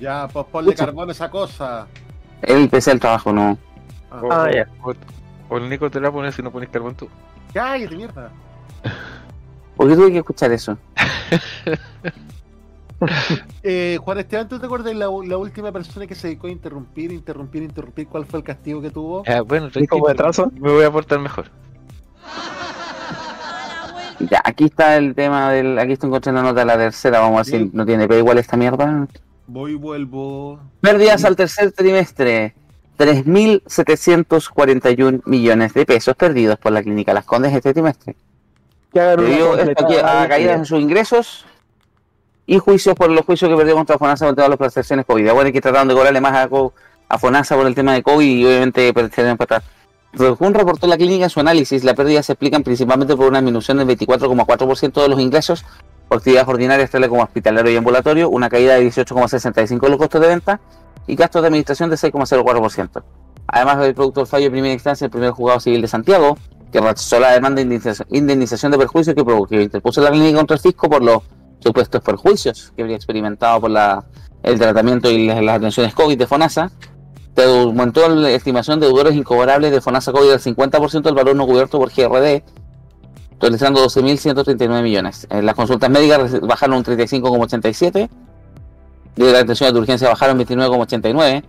Ya, 0.00 0.28
pues 0.32 0.46
ponle 0.50 0.72
Pucha. 0.72 0.86
carbón 0.86 1.08
a 1.08 1.12
esa 1.12 1.30
cosa. 1.30 1.86
El 2.42 2.68
PC 2.68 2.90
del 2.90 3.00
trabajo 3.00 3.32
no. 3.32 3.56
O, 4.10 4.32
Ah, 4.32 4.50
ya. 4.52 4.66
o, 4.82 4.92
o 5.48 5.56
el 5.58 5.68
Nico 5.68 5.90
te 5.90 6.00
la 6.00 6.10
pones 6.10 6.34
si 6.34 6.42
no 6.42 6.50
pones 6.50 6.68
carbón 6.68 6.94
tú. 6.94 7.08
Cállate, 7.54 7.96
mierda. 7.96 8.30
¿Por 9.76 9.88
qué 9.88 9.94
tuve 9.94 10.12
que 10.12 10.18
escuchar 10.18 10.50
eso? 10.52 10.76
Eh, 13.64 13.96
Juan 14.02 14.18
Esteban, 14.18 14.48
¿tú 14.48 14.58
te 14.58 14.66
acuerdas 14.66 14.86
de 14.86 14.94
la, 14.94 15.06
la 15.06 15.36
última 15.36 15.70
persona 15.70 16.04
que 16.04 16.16
se 16.16 16.26
dedicó 16.26 16.48
a 16.48 16.50
interrumpir, 16.50 17.12
interrumpir, 17.12 17.62
interrumpir? 17.62 18.08
¿Cuál 18.08 18.26
fue 18.26 18.40
el 18.40 18.44
castigo 18.44 18.82
que 18.82 18.90
tuvo? 18.90 19.22
Ah, 19.26 19.42
bueno, 19.42 19.70
como 19.88 20.08
de 20.08 20.14
tranquilo, 20.14 20.14
trazo? 20.14 20.50
me 20.58 20.72
voy 20.72 20.84
a 20.84 20.90
portar 20.90 21.20
mejor. 21.20 21.46
Ya, 24.30 24.40
aquí 24.44 24.66
está 24.66 24.98
el 24.98 25.16
tema 25.16 25.50
del. 25.50 25.76
Aquí 25.80 25.94
estoy 25.94 26.06
encontrando 26.06 26.42
la 26.42 26.50
nota 26.50 26.60
de 26.60 26.66
la 26.66 26.76
tercera. 26.76 27.18
Vamos 27.18 27.34
a 27.34 27.38
ver 27.38 27.46
si 27.46 27.70
no 27.72 27.84
tiene 27.84 28.06
pero 28.06 28.20
igual 28.20 28.38
esta 28.38 28.56
mierda. 28.56 29.08
Voy 29.48 29.72
y 29.72 29.74
vuelvo. 29.74 30.60
Pérdidas 30.80 31.24
al 31.24 31.34
tercer 31.34 31.72
trimestre. 31.72 32.54
3.741 32.98 35.22
millones 35.24 35.74
de 35.74 35.86
pesos 35.86 36.14
perdidos 36.14 36.56
por 36.58 36.70
la 36.70 36.84
clínica 36.84 37.12
Las 37.12 37.24
Condes 37.24 37.52
este 37.52 37.72
trimestre. 37.72 38.14
Que 38.92 39.00
hagan 39.00 39.18
una 39.18 39.28
Debido 39.28 39.58
esto 39.58 39.72
aquí 39.72 39.82
completada 39.82 40.22
a 40.22 40.28
caídas 40.28 40.58
en 40.58 40.66
sus 40.66 40.80
ingresos 40.80 41.44
y 42.46 42.58
juicios 42.58 42.94
por 42.94 43.10
los 43.10 43.24
juicios 43.24 43.50
que 43.50 43.56
perdió 43.56 43.74
contra 43.74 43.98
FONASA 43.98 44.26
por 44.26 44.30
el 44.30 44.36
de 44.36 44.48
las 44.48 44.58
prestaciones 44.58 45.06
COVID. 45.06 45.32
Bueno, 45.32 45.52
que 45.52 45.60
trataron 45.60 45.88
de 45.88 45.94
cobrarle 45.94 46.20
más 46.20 46.32
a, 46.34 46.48
a 47.08 47.18
FONASA 47.18 47.56
por 47.56 47.66
el 47.66 47.74
tema 47.74 47.94
de 47.94 48.02
COVID 48.02 48.26
y 48.26 48.44
obviamente 48.44 48.92
perdieron 48.92 49.36
para. 49.36 49.62
Según 50.14 50.52
reportó 50.52 50.86
la 50.86 50.96
clínica 50.96 51.24
en 51.24 51.30
su 51.30 51.40
análisis, 51.40 51.84
la 51.84 51.94
pérdida 51.94 52.22
se 52.22 52.32
explican 52.32 52.62
principalmente 52.62 53.16
por 53.16 53.28
una 53.28 53.38
disminución 53.38 53.78
del 53.78 53.88
24,4% 53.88 55.02
de 55.02 55.08
los 55.08 55.18
ingresos 55.18 55.64
por 56.08 56.18
actividades 56.18 56.46
ordinarias 56.48 56.90
tales 56.90 57.08
como 57.08 57.22
hospitalario 57.22 57.72
y 57.72 57.76
ambulatorio, 57.76 58.28
una 58.28 58.50
caída 58.50 58.74
de 58.74 58.86
18,65% 58.86 59.80
de 59.80 59.88
los 59.88 59.96
costos 59.96 60.20
de 60.20 60.26
venta 60.28 60.60
y 61.06 61.16
gastos 61.16 61.40
de 61.40 61.48
administración 61.48 61.88
de 61.88 61.96
6,04%. 61.96 63.02
Además 63.46 63.78
del 63.78 63.94
producto 63.94 64.20
del 64.20 64.26
fallo 64.26 64.44
de 64.44 64.50
primera 64.50 64.74
instancia, 64.74 65.06
el 65.06 65.10
primer 65.10 65.30
juzgado 65.30 65.60
civil 65.60 65.80
de 65.80 65.88
Santiago, 65.88 66.36
que 66.70 66.80
rechazó 66.80 67.18
la 67.18 67.30
demanda 67.32 67.62
de 67.62 67.68
indemnización- 68.10 68.70
de 68.70 68.78
perjuicios 68.78 69.16
que, 69.16 69.24
que 69.48 69.62
interpuso 69.62 70.02
la 70.02 70.10
clínica 70.10 70.36
contra 70.38 70.56
el 70.56 70.60
fisco 70.60 70.90
por 70.90 71.02
los 71.02 71.22
supuestos 71.62 72.02
perjuicios 72.02 72.72
que 72.74 72.82
habría 72.82 72.96
experimentado 72.96 73.60
por 73.60 73.70
el 74.42 74.58
tratamiento 74.58 75.10
y 75.10 75.26
las, 75.26 75.56
atenciones 75.56 75.94
COVID 75.94 76.18
de 76.18 76.26
FONASA, 76.26 76.70
te 77.34 77.44
aumentó 77.44 78.08
la 78.08 78.30
estimación 78.30 78.80
de 78.80 78.86
deudores 78.86 79.14
incobrables 79.14 79.70
de 79.70 79.80
FONASA 79.80 80.12
COVID 80.12 80.32
al 80.32 80.40
50% 80.40 81.02
del 81.02 81.14
valor 81.14 81.36
no 81.36 81.46
cubierto 81.46 81.78
por 81.78 81.90
GRD, 81.90 82.42
totalizando 83.38 83.84
12.139 83.84 84.82
millones. 84.82 85.26
En 85.30 85.46
las 85.46 85.54
consultas 85.54 85.90
médicas 85.90 86.40
bajaron 86.40 86.78
un 86.78 86.84
35,87%, 86.84 88.08
y 89.16 89.22
las 89.22 89.42
atenciones 89.42 89.74
de 89.74 89.80
urgencia 89.80 90.08
bajaron 90.08 90.38
29,89%, 90.38 91.44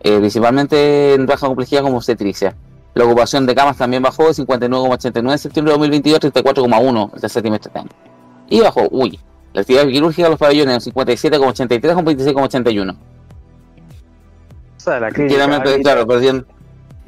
eh, 0.00 0.18
principalmente 0.18 1.14
en 1.14 1.26
baja 1.26 1.46
complejidad 1.46 1.82
como 1.82 1.96
obstetricia. 1.96 2.56
La 2.94 3.04
ocupación 3.04 3.44
de 3.44 3.54
camas 3.54 3.76
también 3.76 4.02
bajó 4.02 4.24
de 4.24 4.30
59,89 4.30 5.32
en 5.32 5.38
septiembre 5.38 5.72
de 5.72 5.78
2022 5.78 6.16
a 6.16 6.28
34,1 6.32 7.10
el 7.14 7.20
tercer 7.20 7.42
trimestre 7.42 7.70
de 7.72 7.78
este 7.78 7.94
año. 7.94 8.06
Y 8.48 8.60
bajó, 8.60 8.88
uy, 8.90 9.20
la 9.56 9.62
actividad 9.62 9.86
quirúrgica 9.86 10.24
de 10.24 10.30
los 10.32 10.38
pabellones 10.38 10.86
57,83 10.86 11.94
con 11.94 12.04
26,81. 12.04 12.90
O 12.94 12.96
sea, 14.76 15.00
la 15.00 15.10
clínica. 15.10 15.34
Claramente, 15.34 15.80
claro, 15.82 16.06
perdieron. 16.06 16.46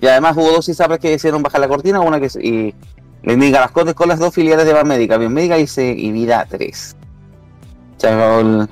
Y 0.01 0.07
además 0.07 0.35
hubo 0.35 0.51
dos 0.53 0.67
ISAPRES 0.67 0.99
que 0.99 1.13
hicieron 1.13 1.43
bajar 1.43 1.61
la 1.61 1.69
cortina, 1.69 2.01
una 2.01 2.19
que 2.19 2.29
y 2.41 2.75
le 3.23 3.33
indica 3.35 3.61
las 3.61 3.71
Condes 3.71 3.95
con 3.95 4.09
las 4.09 4.19
dos 4.19 4.33
filiales 4.35 4.65
de 4.65 4.73
Banmédica, 4.73 5.19
Bienmédica 5.19 5.59
y, 5.59 5.67
se- 5.67 5.93
y 5.93 6.11
Vida 6.11 6.47
3. 6.49 6.97
Se 7.99 8.09
acabó 8.09 8.41
el, 8.41 8.69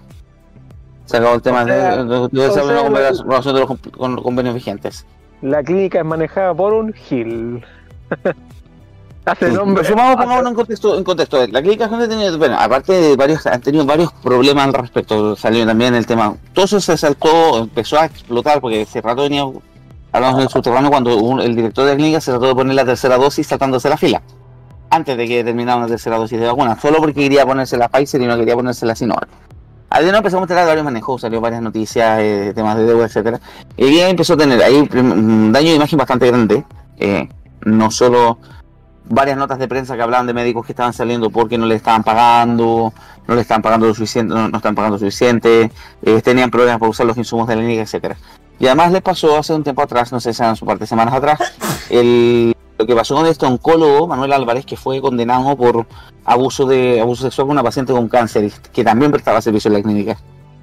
se 1.04 1.16
acabó 1.18 1.34
el 1.34 1.42
tema 1.42 1.64
O 1.64 1.66
sea, 1.66 1.96
de, 1.96 2.04
de, 2.04 2.28
de- 2.32 2.50
sea, 2.50 2.64
una 2.64 2.82
conversación 2.82 3.54
de 3.54 3.60
los 3.60 3.68
con- 3.68 3.76
con- 3.90 4.22
convenios 4.22 4.54
vigentes. 4.54 5.04
La 5.42 5.62
clínica 5.62 5.98
es 5.98 6.04
manejada 6.06 6.54
por 6.54 6.72
un 6.72 6.94
Gil. 6.94 7.62
Hace 9.26 9.50
nombre. 9.50 9.82
Pongámonos 9.84 10.46
en 10.50 10.54
contexto, 10.54 10.96
en 10.96 11.04
contexto. 11.04 11.44
La 11.48 11.60
clínica 11.60 11.86
ha 11.86 12.08
tenido, 12.08 12.38
bueno, 12.38 12.56
aparte 12.58 12.92
de 12.92 13.16
varios, 13.16 13.44
han 13.46 13.60
tenido 13.60 13.84
varios 13.84 14.12
problemas 14.12 14.66
al 14.68 14.72
respecto. 14.74 15.34
Salió 15.34 15.66
también 15.66 15.94
el 15.96 16.06
tema. 16.06 16.36
Todo 16.52 16.64
eso 16.64 16.80
se 16.80 16.96
saltó, 16.96 17.58
empezó 17.58 17.98
a 17.98 18.06
explotar 18.06 18.60
porque 18.60 18.82
ese 18.82 19.00
rato 19.00 19.22
venía, 19.22 19.44
hablamos 20.12 20.36
en 20.38 20.42
el 20.44 20.48
subterráneo 20.48 20.90
cuando 20.90 21.16
un- 21.18 21.40
el 21.40 21.56
director 21.56 21.84
de 21.84 21.90
la 21.90 21.96
clínica 21.96 22.20
se 22.20 22.30
trató 22.30 22.46
de 22.46 22.54
poner 22.54 22.74
la 22.76 22.84
tercera 22.84 23.18
dosis 23.18 23.46
saltándose 23.46 23.88
la 23.88 23.96
fila. 23.96 24.22
Antes 24.90 25.16
de 25.16 25.26
que 25.26 25.42
terminara 25.42 25.76
una 25.78 25.88
tercera 25.88 26.16
dosis 26.16 26.38
de 26.38 26.46
vacuna, 26.46 26.78
solo 26.80 26.98
porque 26.98 27.14
quería 27.14 27.44
ponerse 27.44 27.76
la 27.76 27.88
Pfizer 27.88 28.20
y 28.22 28.26
no 28.26 28.36
quería 28.38 28.54
ponerse 28.54 28.86
la 28.86 28.94
Sinovac. 28.94 29.28
Al 29.90 30.02
día 30.04 30.12
no 30.12 30.18
empezamos 30.18 30.44
a 30.44 30.46
tener 30.46 30.66
varios 30.66 30.84
manejos, 30.84 31.20
salió 31.20 31.40
varias 31.40 31.62
noticias, 31.62 32.20
eh, 32.20 32.52
temas 32.54 32.76
de 32.76 32.84
deuda, 32.84 33.06
etcétera. 33.06 33.40
Y 33.76 33.96
ya 33.96 34.08
empezó 34.08 34.34
a 34.34 34.36
tener 34.36 34.62
ahí 34.62 34.88
un 34.94 35.50
daño 35.52 35.70
de 35.70 35.76
imagen 35.76 35.98
bastante 35.98 36.28
grande. 36.28 36.64
eh, 36.98 37.28
no 37.64 37.90
solo 37.90 38.38
varias 39.08 39.36
notas 39.36 39.58
de 39.58 39.68
prensa 39.68 39.96
que 39.96 40.02
hablaban 40.02 40.26
de 40.26 40.34
médicos 40.34 40.66
que 40.66 40.72
estaban 40.72 40.92
saliendo 40.92 41.30
porque 41.30 41.58
no 41.58 41.66
le 41.66 41.76
estaban 41.76 42.02
pagando, 42.02 42.92
no 43.26 43.34
le 43.34 43.40
estaban 43.40 43.62
pagando 43.62 43.86
lo 43.86 43.94
suficiente, 43.94 44.34
no, 44.34 44.48
no 44.48 44.56
están 44.56 44.74
pagando 44.74 44.98
suficiente, 44.98 45.70
eh, 46.02 46.22
tenían 46.22 46.50
problemas 46.50 46.78
por 46.78 46.88
usar 46.88 47.06
los 47.06 47.16
insumos 47.16 47.48
de 47.48 47.56
la 47.56 47.62
clínica, 47.62 47.82
etcétera. 47.82 48.16
Y 48.58 48.66
además 48.66 48.92
les 48.92 49.02
pasó 49.02 49.36
hace 49.38 49.52
un 49.52 49.62
tiempo 49.62 49.82
atrás, 49.82 50.12
no 50.12 50.20
sé 50.20 50.32
si 50.32 50.42
eran 50.42 50.56
un 50.60 50.66
par 50.66 50.78
de 50.78 50.86
semanas 50.86 51.14
atrás, 51.14 51.38
el, 51.90 52.54
lo 52.78 52.86
que 52.86 52.94
pasó 52.94 53.14
con 53.14 53.26
este 53.26 53.46
oncólogo, 53.46 54.06
Manuel 54.06 54.32
Álvarez, 54.32 54.66
que 54.66 54.76
fue 54.76 55.00
condenado 55.00 55.56
por 55.56 55.86
abuso 56.24 56.66
de 56.66 57.00
abuso 57.00 57.22
sexual 57.22 57.46
con 57.46 57.52
una 57.52 57.62
paciente 57.62 57.92
con 57.92 58.08
cáncer, 58.08 58.50
que 58.72 58.84
también 58.84 59.10
prestaba 59.12 59.40
servicio 59.40 59.68
en 59.68 59.74
la 59.74 59.82
clínica. 59.82 60.18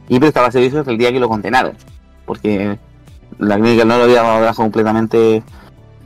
Y 0.10 0.20
prestaba 0.20 0.52
servicio 0.52 0.80
hasta 0.80 0.92
el 0.92 0.98
día 0.98 1.12
que 1.12 1.20
lo 1.20 1.30
condenaron, 1.30 1.76
porque 2.26 2.78
la 3.40 3.56
clínica 3.56 3.86
no 3.86 3.98
lo 3.98 4.04
había 4.04 4.22
dado 4.22 4.54
completamente, 4.54 5.44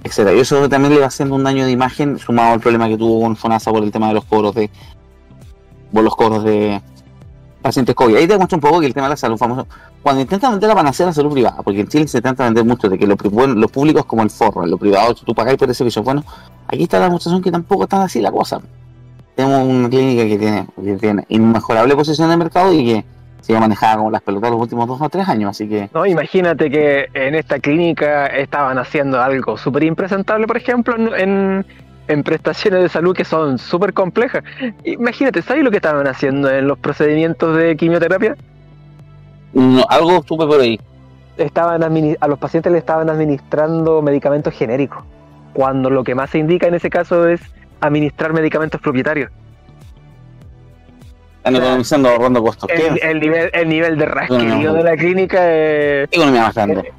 etcétera. 0.08 0.36
Y 0.36 0.40
eso 0.40 0.68
también 0.68 0.94
le 0.94 1.00
va 1.02 1.08
haciendo 1.08 1.36
un 1.36 1.44
daño 1.44 1.66
de 1.66 1.72
imagen, 1.72 2.18
sumado 2.18 2.54
al 2.54 2.60
problema 2.60 2.88
que 2.88 2.98
tuvo 2.98 3.22
con 3.22 3.36
FONASA 3.36 3.72
por 3.72 3.84
el 3.84 3.92
tema 3.92 4.08
de 4.08 4.16
los 4.16 4.26
cobros 4.26 4.56
de 4.56 4.70
por 5.92 6.04
los 6.04 6.16
cobros 6.16 6.44
de 6.44 6.82
pacientes 7.62 7.96
COVID. 7.96 8.16
Ahí 8.16 8.28
te 8.28 8.38
muestra 8.38 8.56
un 8.56 8.62
poco 8.62 8.80
que 8.80 8.88
el 8.88 8.94
tema 8.94 9.08
de 9.08 9.12
la 9.12 9.18
salud 9.18 9.38
famoso. 9.38 9.68
Cuando 10.02 10.22
intentan 10.22 10.52
vender 10.52 10.70
la 10.70 10.76
panacea 10.76 11.06
de 11.06 11.10
la 11.10 11.14
salud 11.14 11.32
privada, 11.34 11.62
porque 11.64 11.82
en 11.82 11.88
Chile 11.88 12.08
se 12.08 12.18
intenta 12.18 12.46
vender 12.46 12.64
mucho 12.66 12.88
de 12.90 12.98
que 12.98 13.06
lo, 13.06 13.16
bueno, 13.16 13.56
lo 13.56 13.68
público 13.68 14.04
como 14.06 14.24
el 14.24 14.30
forro, 14.30 14.66
lo 14.66 14.78
privado 14.78 15.16
tú 15.16 15.34
pagáis 15.34 15.58
por 15.58 15.68
el 15.68 15.76
servicio. 15.76 16.04
Bueno, 16.04 16.24
aquí 16.68 16.84
está 16.84 17.00
la 17.00 17.06
demostración 17.06 17.42
que 17.42 17.52
tampoco 17.52 17.84
está 17.84 18.04
así 18.04 18.22
la 18.22 18.32
cosa. 18.32 18.62
Tenemos 19.36 19.68
una 19.68 19.90
clínica 19.90 20.24
que 20.24 20.38
tiene, 20.38 20.68
que 20.84 20.96
tiene 20.96 21.26
inmejorable 21.30 21.96
posición 21.96 22.30
de 22.30 22.38
mercado 22.38 22.74
y 22.74 22.86
que 22.86 23.06
se 23.48 23.56
ha 23.56 23.61
manejado 23.61 23.99
como 23.99 24.11
las 24.11 24.22
pelotas 24.22 24.52
los 24.52 24.60
últimos 24.60 24.88
dos 24.90 25.02
o 25.02 25.07
tres 25.07 25.28
años, 25.30 25.52
así 25.52 25.69
que 25.69 25.90
No, 25.94 26.06
imagínate 26.06 26.69
que 26.69 27.07
en 27.14 27.34
esta 27.34 27.60
clínica 27.60 28.28
estaban 28.28 28.78
haciendo 28.78 29.22
algo 29.22 29.57
súper 29.57 29.84
impresentable, 29.86 30.45
por 30.45 30.57
ejemplo, 30.57 31.15
en, 31.15 31.65
en, 32.10 32.24
prestaciones 32.24 32.82
de 32.82 32.90
salud 32.90 33.15
que 33.15 33.24
son 33.24 33.57
súper 33.57 33.94
complejas. 33.94 34.44
Imagínate, 34.84 35.41
¿sabes 35.41 35.64
lo 35.64 35.72
que 35.72 35.78
estaban 35.78 36.07
haciendo 36.07 36.52
en 36.52 36.68
los 36.68 36.78
procedimientos 36.78 37.56
de 37.56 37.78
quimioterapia? 37.78 38.36
no, 39.53 39.86
algo 39.88 40.18
estuve 40.18 40.45
por 40.45 40.60
ahí. 40.60 40.78
Estaban 41.38 41.84
a 41.84 42.28
los 42.28 42.40
pacientes 42.40 42.69
le 42.69 42.80
estaban 42.80 43.10
administrando 43.10 44.02
medicamentos 44.02 44.53
genéricos, 44.56 45.06
cuando 45.53 45.90
lo 45.90 46.03
que 46.03 46.15
más 46.15 46.32
se 46.32 46.40
indica 46.40 46.68
en 46.68 46.74
ese 46.74 46.90
caso 46.90 47.26
es 47.30 47.40
administrar 47.80 48.34
medicamentos 48.34 48.82
propietarios. 48.82 49.32
Están 51.48 51.56
economizando, 51.64 52.10
ahorrando 52.10 52.44
costos. 52.44 52.69
El, 52.69 52.99
el 53.02 53.19
nivel, 53.19 53.49
el 53.53 53.69
nivel 53.69 53.98
de 53.98 54.06
rasquerío 54.06 54.72
No. 54.72 54.74
de 54.74 54.84
la 54.84 54.95
clínica 54.95 55.53
es... 55.53 56.10
economía 56.11 56.41
más 56.44 56.56
grande? 56.56 56.94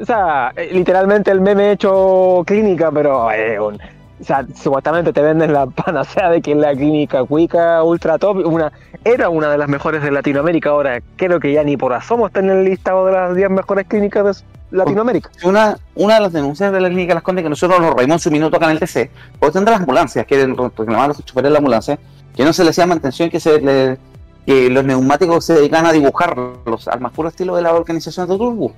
O 0.00 0.04
sea, 0.04 0.52
eh, 0.56 0.70
literalmente 0.72 1.30
el 1.30 1.40
meme 1.40 1.72
hecho 1.72 2.42
clínica, 2.46 2.90
pero 2.90 3.30
eh, 3.32 3.60
un- 3.60 3.74
o 4.20 4.24
sea, 4.24 4.44
supuestamente 4.54 5.12
te 5.14 5.22
venden 5.22 5.52
la 5.52 5.66
panacea 5.84 6.28
de 6.30 6.42
que 6.42 6.54
la 6.54 6.72
clínica 6.72 7.24
Cuica 7.24 7.82
Ultra 7.82 8.18
Top 8.18 8.36
una, 8.46 8.70
era 9.04 9.28
una 9.30 9.50
de 9.50 9.56
las 9.58 9.68
mejores 9.68 10.02
de 10.02 10.10
Latinoamérica. 10.10 10.70
Ahora 10.70 11.00
creo 11.16 11.40
que 11.40 11.52
ya 11.52 11.62
ni 11.62 11.76
por 11.78 11.92
asomo 11.94 12.26
está 12.26 12.40
en 12.40 12.50
el 12.50 12.64
listado 12.64 13.06
de 13.06 13.12
las 13.12 13.34
10 13.34 13.48
mejores 13.50 13.86
clínicas 13.86 14.42
de 14.70 14.76
Latinoamérica. 14.76 15.30
Una, 15.42 15.76
una 15.94 16.14
de 16.16 16.20
las 16.20 16.32
denuncias 16.32 16.70
de 16.70 16.80
la 16.80 16.88
clínica 16.88 17.14
Las 17.14 17.22
Condes 17.22 17.42
que 17.42 17.48
nosotros 17.50 17.80
nos 17.80 17.94
reímos 17.94 18.16
en 18.16 18.18
su 18.20 18.30
minuto 18.30 18.56
acá 18.56 18.66
en 18.66 18.72
el 18.72 18.78
TC, 18.80 19.10
por 19.38 19.52
de 19.52 19.60
las 19.62 19.80
ambulancias, 19.80 20.26
que 20.26 20.46
reclamaban 20.46 21.08
los 21.08 21.24
choferes 21.24 21.44
de 21.48 21.50
la 21.50 21.58
ambulancia, 21.58 21.98
que 22.36 22.44
no 22.44 22.52
se 22.52 22.64
le 22.64 22.70
hacía 22.70 22.86
mantención, 22.86 23.28
que 23.30 23.40
se 23.40 23.60
le- 23.60 23.98
que 24.46 24.70
los 24.70 24.84
neumáticos 24.84 25.44
se 25.44 25.54
dedican 25.54 25.86
a 25.86 25.92
dibujarlos 25.92 26.88
al 26.88 27.00
más 27.00 27.12
puro 27.12 27.28
estilo 27.28 27.56
de 27.56 27.62
la 27.62 27.74
organización 27.74 28.28
de 28.28 28.36
Turbo. 28.38 28.72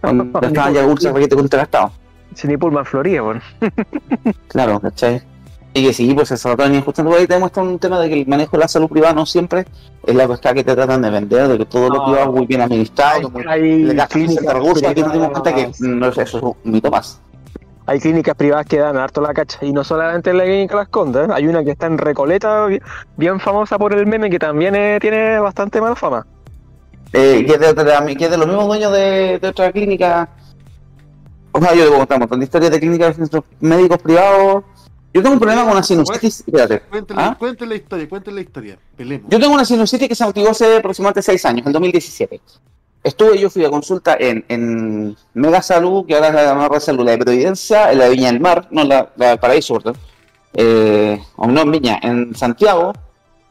Cuando 0.00 0.24
estaban 0.24 0.74
ya 0.74 0.84
ultra 0.86 1.12
requete 1.12 1.36
contragastados. 1.36 1.92
Si 2.34 2.48
ni 2.48 2.56
Pullman 2.56 2.84
Florida, 2.84 3.20
bueno. 3.22 3.40
Claro, 4.48 4.80
¿cachai? 4.80 5.22
Y 5.74 5.84
que 5.86 5.92
sí, 5.92 6.12
pues 6.14 6.30
el 6.30 6.38
Salvatore 6.38 6.80
justo 6.82 7.02
ahí 7.14 7.26
te 7.26 7.34
demuestra 7.34 7.62
un 7.62 7.78
tema 7.78 7.98
de 8.00 8.08
que 8.08 8.20
el 8.20 8.26
manejo 8.26 8.52
de 8.52 8.58
la 8.58 8.68
salud 8.68 8.88
privada 8.88 9.14
no 9.14 9.24
siempre 9.24 9.64
es 10.04 10.14
la 10.14 10.28
pesca 10.28 10.52
que 10.52 10.64
te 10.64 10.74
tratan 10.74 11.00
de 11.00 11.10
vender, 11.10 11.48
de 11.48 11.58
que 11.58 11.64
todo 11.64 11.88
lo 11.88 12.04
privado 12.04 12.28
es 12.30 12.34
muy 12.36 12.46
bien 12.46 12.60
administrado, 12.60 13.30
muy- 13.30 13.44
hay 13.48 13.82
le 13.84 13.94
das 13.94 14.10
recursos, 14.12 14.82
aquí 14.84 15.00
nos 15.00 15.12
dimos 15.14 15.30
cuenta 15.30 15.54
que 15.54 15.70
no 15.80 16.08
es 16.08 16.18
eso, 16.18 16.36
es 16.38 16.42
un 16.42 16.72
mito 16.72 16.90
más. 16.90 17.20
Hay 17.86 17.98
clínicas 18.00 18.34
privadas 18.36 18.66
que 18.66 18.78
dan 18.78 18.96
harto 18.96 19.20
la 19.20 19.34
cacha. 19.34 19.58
Y 19.62 19.72
no 19.72 19.82
solamente 19.82 20.30
en 20.30 20.38
la 20.38 20.44
clínica 20.44 20.76
Las 20.76 20.88
Condes, 20.88 21.28
¿eh? 21.28 21.32
hay 21.34 21.46
una 21.48 21.64
que 21.64 21.72
está 21.72 21.86
en 21.86 21.98
Recoleta, 21.98 22.66
bi- 22.66 22.80
bien 23.16 23.40
famosa 23.40 23.76
por 23.78 23.92
el 23.92 24.06
meme, 24.06 24.30
que 24.30 24.38
también 24.38 24.74
eh, 24.76 24.98
tiene 25.00 25.38
bastante 25.40 25.80
mala 25.80 25.96
fama. 25.96 26.26
Eh, 27.12 27.44
que, 27.46 27.54
es 27.54 27.60
de, 27.60 27.68
otra- 27.68 28.06
que 28.06 28.24
es 28.24 28.30
de 28.30 28.38
los 28.38 28.46
mismos 28.46 28.66
dueños 28.68 28.92
de, 28.92 29.38
de 29.40 29.48
otra 29.48 29.70
clínica. 29.72 30.28
O 31.50 31.60
sea, 31.60 31.74
yo 31.74 31.84
debo 31.84 31.98
contar 31.98 32.16
un 32.16 32.20
montón 32.20 32.38
de 32.40 32.44
historias 32.44 32.70
de 32.70 32.80
clínicas 32.80 33.08
de 33.08 33.14
centros 33.24 33.44
médicos 33.60 33.98
privados. 33.98 34.64
Yo 35.12 35.20
tengo 35.20 35.34
un 35.34 35.40
problema 35.40 35.62
con 35.64 35.72
una 35.72 35.82
sinusitis. 35.82 36.42
Cuéntale, 36.88 37.20
¿Ah? 37.22 37.36
cuéntale 37.38 37.68
la 37.68 37.74
historia, 37.74 38.08
cuéntale 38.08 38.34
la 38.36 38.40
historia. 38.40 38.78
Pelemos. 38.96 39.28
Yo 39.28 39.38
tengo 39.38 39.52
una 39.54 39.64
sinusitis 39.66 40.08
que 40.08 40.14
se 40.14 40.24
activó 40.24 40.48
hace 40.50 40.76
aproximadamente 40.78 41.20
6 41.20 41.44
años, 41.44 41.66
en 41.66 41.72
2017. 41.72 42.40
Estuve, 43.04 43.38
yo 43.38 43.50
fui 43.50 43.64
a 43.64 43.70
consulta 43.70 44.16
en, 44.18 44.44
en 44.48 45.16
Mega 45.34 45.60
Salud, 45.60 46.06
que 46.06 46.14
ahora 46.14 46.28
es 46.28 46.34
la 46.34 46.44
llamada 46.44 46.78
Salud, 46.78 47.04
la 47.04 47.12
de 47.12 47.18
Providencia, 47.18 47.90
en 47.90 47.98
la 47.98 48.04
de 48.04 48.10
Viña 48.10 48.30
del 48.30 48.40
Mar, 48.40 48.68
no, 48.70 48.84
la, 48.84 49.10
la 49.16 49.30
de 49.30 49.38
Paraíso, 49.38 49.74
¿verdad? 49.74 49.96
Eh, 50.54 51.20
o 51.36 51.46
no 51.46 51.62
en 51.62 51.70
Viña, 51.70 51.98
en 52.02 52.34
Santiago. 52.34 52.92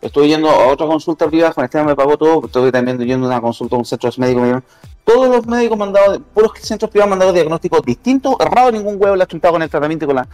Estuve 0.02 0.30
yendo 0.30 0.50
a 0.50 0.68
otra 0.68 0.88
consulta 0.88 1.28
privada, 1.28 1.54
con 1.54 1.64
este 1.64 1.84
me 1.84 1.96
pagó 1.96 2.18
todo. 2.18 2.46
Estuve 2.46 2.72
también 2.72 2.98
yendo 3.00 3.28
a 3.28 3.30
una 3.30 3.42
consulta 3.42 3.76
a 3.76 3.80
un 3.80 3.86
centro 3.86 4.10
médico. 4.18 4.64
Todos 5.04 5.28
los 5.28 5.46
médicos 5.46 5.78
mandados, 5.78 6.20
puros 6.34 6.54
centros 6.60 6.90
privados 6.90 7.10
mandados 7.10 7.34
diagnósticos 7.34 7.82
distintos, 7.84 8.36
errado 8.40 8.72
ningún 8.72 8.96
huevo 9.00 9.16
le 9.16 9.24
ha 9.24 9.28
chuntado 9.28 9.54
con 9.54 9.62
el 9.62 9.70
tratamiento 9.70 10.06
y 10.06 10.08
con 10.08 10.16
la. 10.16 10.28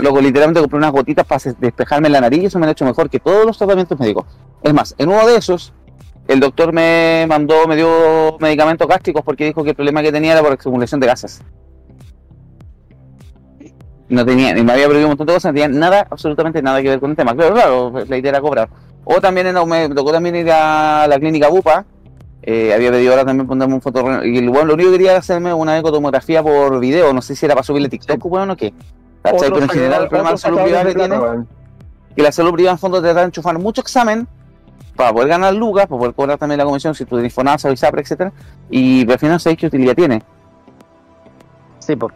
Luego, 0.00 0.20
literalmente 0.20 0.60
compré 0.60 0.76
unas 0.76 0.92
gotitas 0.92 1.26
para 1.26 1.40
despejarme 1.58 2.08
la 2.10 2.20
nariz 2.20 2.42
y 2.42 2.46
eso 2.46 2.58
me 2.58 2.66
ha 2.66 2.70
hecho 2.70 2.84
mejor 2.84 3.08
que 3.08 3.18
todos 3.18 3.46
los 3.46 3.56
tratamientos 3.56 3.98
médicos. 3.98 4.26
Es 4.62 4.74
más, 4.74 4.94
en 4.98 5.08
uno 5.08 5.26
de 5.26 5.36
esos, 5.36 5.72
el 6.28 6.40
doctor 6.40 6.72
me 6.72 7.24
mandó, 7.28 7.66
me 7.66 7.74
dio 7.74 8.36
medicamentos 8.38 8.86
gástricos 8.86 9.22
porque 9.24 9.46
dijo 9.46 9.64
que 9.64 9.70
el 9.70 9.76
problema 9.76 10.02
que 10.02 10.12
tenía 10.12 10.32
era 10.32 10.42
por 10.42 10.52
acumulación 10.52 11.00
de 11.00 11.06
gases. 11.06 11.42
No 14.10 14.24
tenía, 14.24 14.54
me 14.54 14.72
había 14.72 14.84
prohibido 14.84 15.06
un 15.06 15.10
montón 15.10 15.26
de 15.26 15.34
cosas, 15.34 15.52
no 15.52 15.60
tenía 15.60 15.68
nada, 15.68 16.06
absolutamente 16.10 16.62
nada 16.62 16.80
que 16.80 16.88
ver 16.90 17.00
con 17.00 17.10
el 17.10 17.16
tema. 17.16 17.34
Claro, 17.34 17.54
claro, 17.54 17.92
la 18.06 18.16
idea 18.16 18.30
era 18.30 18.40
cobrar. 18.40 18.68
O 19.04 19.20
también 19.20 19.46
era- 19.46 19.64
me 19.64 19.88
tocó 19.88 20.12
también 20.12 20.36
ir 20.36 20.50
a 20.50 21.06
la 21.08 21.18
clínica 21.18 21.48
Bupa, 21.48 21.84
eh, 22.42 22.72
había 22.74 22.90
pedido 22.90 23.12
ahora 23.12 23.24
también 23.24 23.46
ponerme 23.46 23.74
un 23.74 23.80
foto 23.82 24.00
y 24.22 24.46
bueno, 24.46 24.66
lo 24.66 24.74
único 24.74 24.90
que 24.90 24.96
quería 24.96 25.10
era 25.10 25.20
hacerme 25.20 25.52
una 25.52 25.78
ecotomografía 25.78 26.42
por 26.42 26.78
video, 26.78 27.12
no 27.12 27.20
sé 27.20 27.34
si 27.34 27.44
era 27.44 27.54
para 27.54 27.64
subirle 27.64 27.88
TikTok, 27.88 28.24
weón, 28.24 28.50
o 28.50 28.56
qué. 28.56 28.72
Pero 29.22 29.58
en 29.58 29.68
general 29.68 30.02
el 30.04 30.08
problema 30.08 30.30
de 30.30 30.34
otro 30.34 30.38
salud 30.38 30.62
privada 30.62 30.84
que 30.84 30.94
tiene 30.94 31.16
que 32.16 32.22
la 32.22 32.32
salud 32.32 32.52
privada 32.52 32.72
en 32.72 32.78
fondo 32.78 33.02
te 33.02 33.12
da 33.12 33.20
a 33.22 33.24
enchufar 33.24 33.58
mucho 33.58 33.80
examen 33.80 34.26
para 34.98 35.12
poder 35.12 35.28
ganar 35.28 35.54
lucas, 35.54 35.86
para 35.86 35.96
poder 35.98 36.14
cobrar 36.14 36.38
también 36.38 36.58
la 36.58 36.64
comisión 36.64 36.92
si 36.92 37.04
tú 37.04 37.14
tienes 37.14 37.32
FONASA 37.32 37.68
o 37.68 37.72
ISAPRE, 37.72 38.02
etcétera 38.02 38.32
y 38.68 39.08
al 39.10 39.18
final 39.18 39.38
sabéis 39.38 39.60
qué 39.60 39.66
utilidad 39.68 39.94
tiene. 39.94 40.20
Sí, 41.78 41.94
pues. 41.96 42.12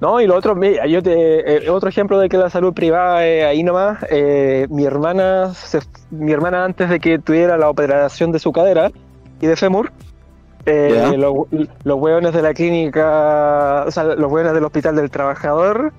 No, 0.00 0.20
y 0.20 0.26
lo 0.26 0.36
otro, 0.36 0.54
yo 0.88 1.02
te, 1.02 1.66
eh, 1.66 1.70
otro 1.70 1.88
ejemplo 1.88 2.18
de 2.18 2.28
que 2.28 2.36
la 2.36 2.50
salud 2.50 2.72
privada 2.72 3.26
eh, 3.26 3.44
ahí 3.44 3.62
nomás, 3.62 3.98
eh, 4.10 4.66
mi 4.70 4.84
hermana, 4.84 5.54
se- 5.54 5.80
mi 6.10 6.32
hermana 6.32 6.64
antes 6.64 6.88
de 6.90 7.00
que 7.00 7.18
tuviera 7.18 7.56
la 7.56 7.68
operación 7.70 8.30
de 8.32 8.38
su 8.40 8.52
cadera 8.52 8.90
y 9.40 9.46
de 9.46 9.56
fémur, 9.56 9.90
eh, 10.66 10.92
Ya. 10.94 11.16
lo- 11.16 11.46
los 11.84 11.98
hueones 12.00 12.32
de 12.32 12.42
la 12.42 12.52
clínica, 12.54 13.84
o 13.86 13.90
sea, 13.90 14.04
los 14.04 14.30
hueones 14.30 14.52
del 14.54 14.64
hospital 14.64 14.94
del 14.96 15.10
trabajador, 15.10 15.92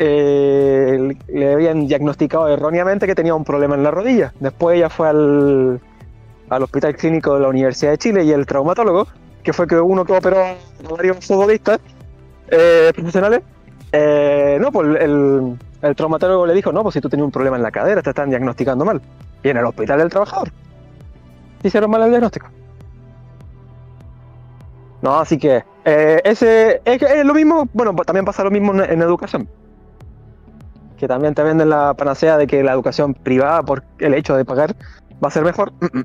eh, 0.00 1.16
le 1.26 1.52
habían 1.52 1.88
diagnosticado 1.88 2.48
erróneamente 2.48 3.06
que 3.06 3.16
tenía 3.16 3.34
un 3.34 3.44
problema 3.44 3.74
en 3.74 3.82
la 3.82 3.90
rodilla. 3.90 4.32
Después 4.38 4.76
ella 4.76 4.88
fue 4.88 5.08
al, 5.08 5.80
al 6.48 6.62
hospital 6.62 6.94
clínico 6.94 7.34
de 7.34 7.40
la 7.40 7.48
Universidad 7.48 7.90
de 7.90 7.98
Chile 7.98 8.24
y 8.24 8.30
el 8.30 8.46
traumatólogo, 8.46 9.08
que 9.42 9.52
fue 9.52 9.66
que 9.66 9.74
uno 9.80 10.04
que 10.04 10.12
operó 10.12 10.38
a 10.38 10.54
varios 10.88 11.26
futbolistas 11.26 11.80
eh, 12.48 12.92
profesionales, 12.94 13.42
eh, 13.90 14.58
no, 14.60 14.70
pues 14.70 15.00
el, 15.00 15.58
el 15.82 15.96
traumatólogo 15.96 16.46
le 16.46 16.54
dijo, 16.54 16.72
no, 16.72 16.84
pues 16.84 16.92
si 16.94 17.00
tú 17.00 17.08
tenías 17.08 17.26
un 17.26 17.32
problema 17.32 17.56
en 17.56 17.64
la 17.64 17.72
cadera, 17.72 18.00
te 18.00 18.10
están 18.10 18.30
diagnosticando 18.30 18.84
mal. 18.84 19.02
Y 19.42 19.48
en 19.48 19.56
el 19.56 19.64
hospital 19.64 19.98
del 19.98 20.10
trabajador. 20.10 20.52
Hicieron 21.64 21.90
mal 21.90 22.02
el 22.02 22.10
diagnóstico. 22.10 22.46
No, 25.02 25.18
así 25.18 25.38
que 25.38 25.64
ese 25.84 26.82
es, 26.84 27.02
es 27.02 27.24
lo 27.24 27.34
mismo, 27.34 27.68
bueno, 27.72 27.94
también 27.96 28.24
pasa 28.24 28.44
lo 28.44 28.50
mismo 28.50 28.80
en 28.80 29.02
educación. 29.02 29.48
Que 30.98 31.08
también 31.08 31.34
te 31.34 31.42
venden 31.42 31.70
la 31.70 31.94
panacea 31.94 32.36
de 32.36 32.46
que 32.46 32.62
la 32.62 32.72
educación 32.72 33.14
privada, 33.14 33.62
por 33.62 33.84
el 33.98 34.14
hecho 34.14 34.36
de 34.36 34.44
pagar, 34.44 34.74
va 35.22 35.28
a 35.28 35.30
ser 35.30 35.44
mejor. 35.44 35.72
Mm, 35.80 35.98
mm. 35.98 36.04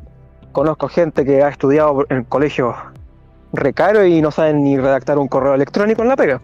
Conozco 0.52 0.88
gente 0.88 1.26
que 1.26 1.44
ha 1.44 1.50
estudiado 1.50 2.06
en 2.10 2.24
colegios 2.26 2.76
recaro 3.54 4.06
y 4.06 4.22
no 4.22 4.32
saben 4.32 4.64
ni 4.64 4.78
redactar 4.78 5.18
un 5.18 5.28
correo 5.28 5.56
electrónico 5.56 6.02
en 6.02 6.08
la 6.10 6.16
pega. 6.16 6.42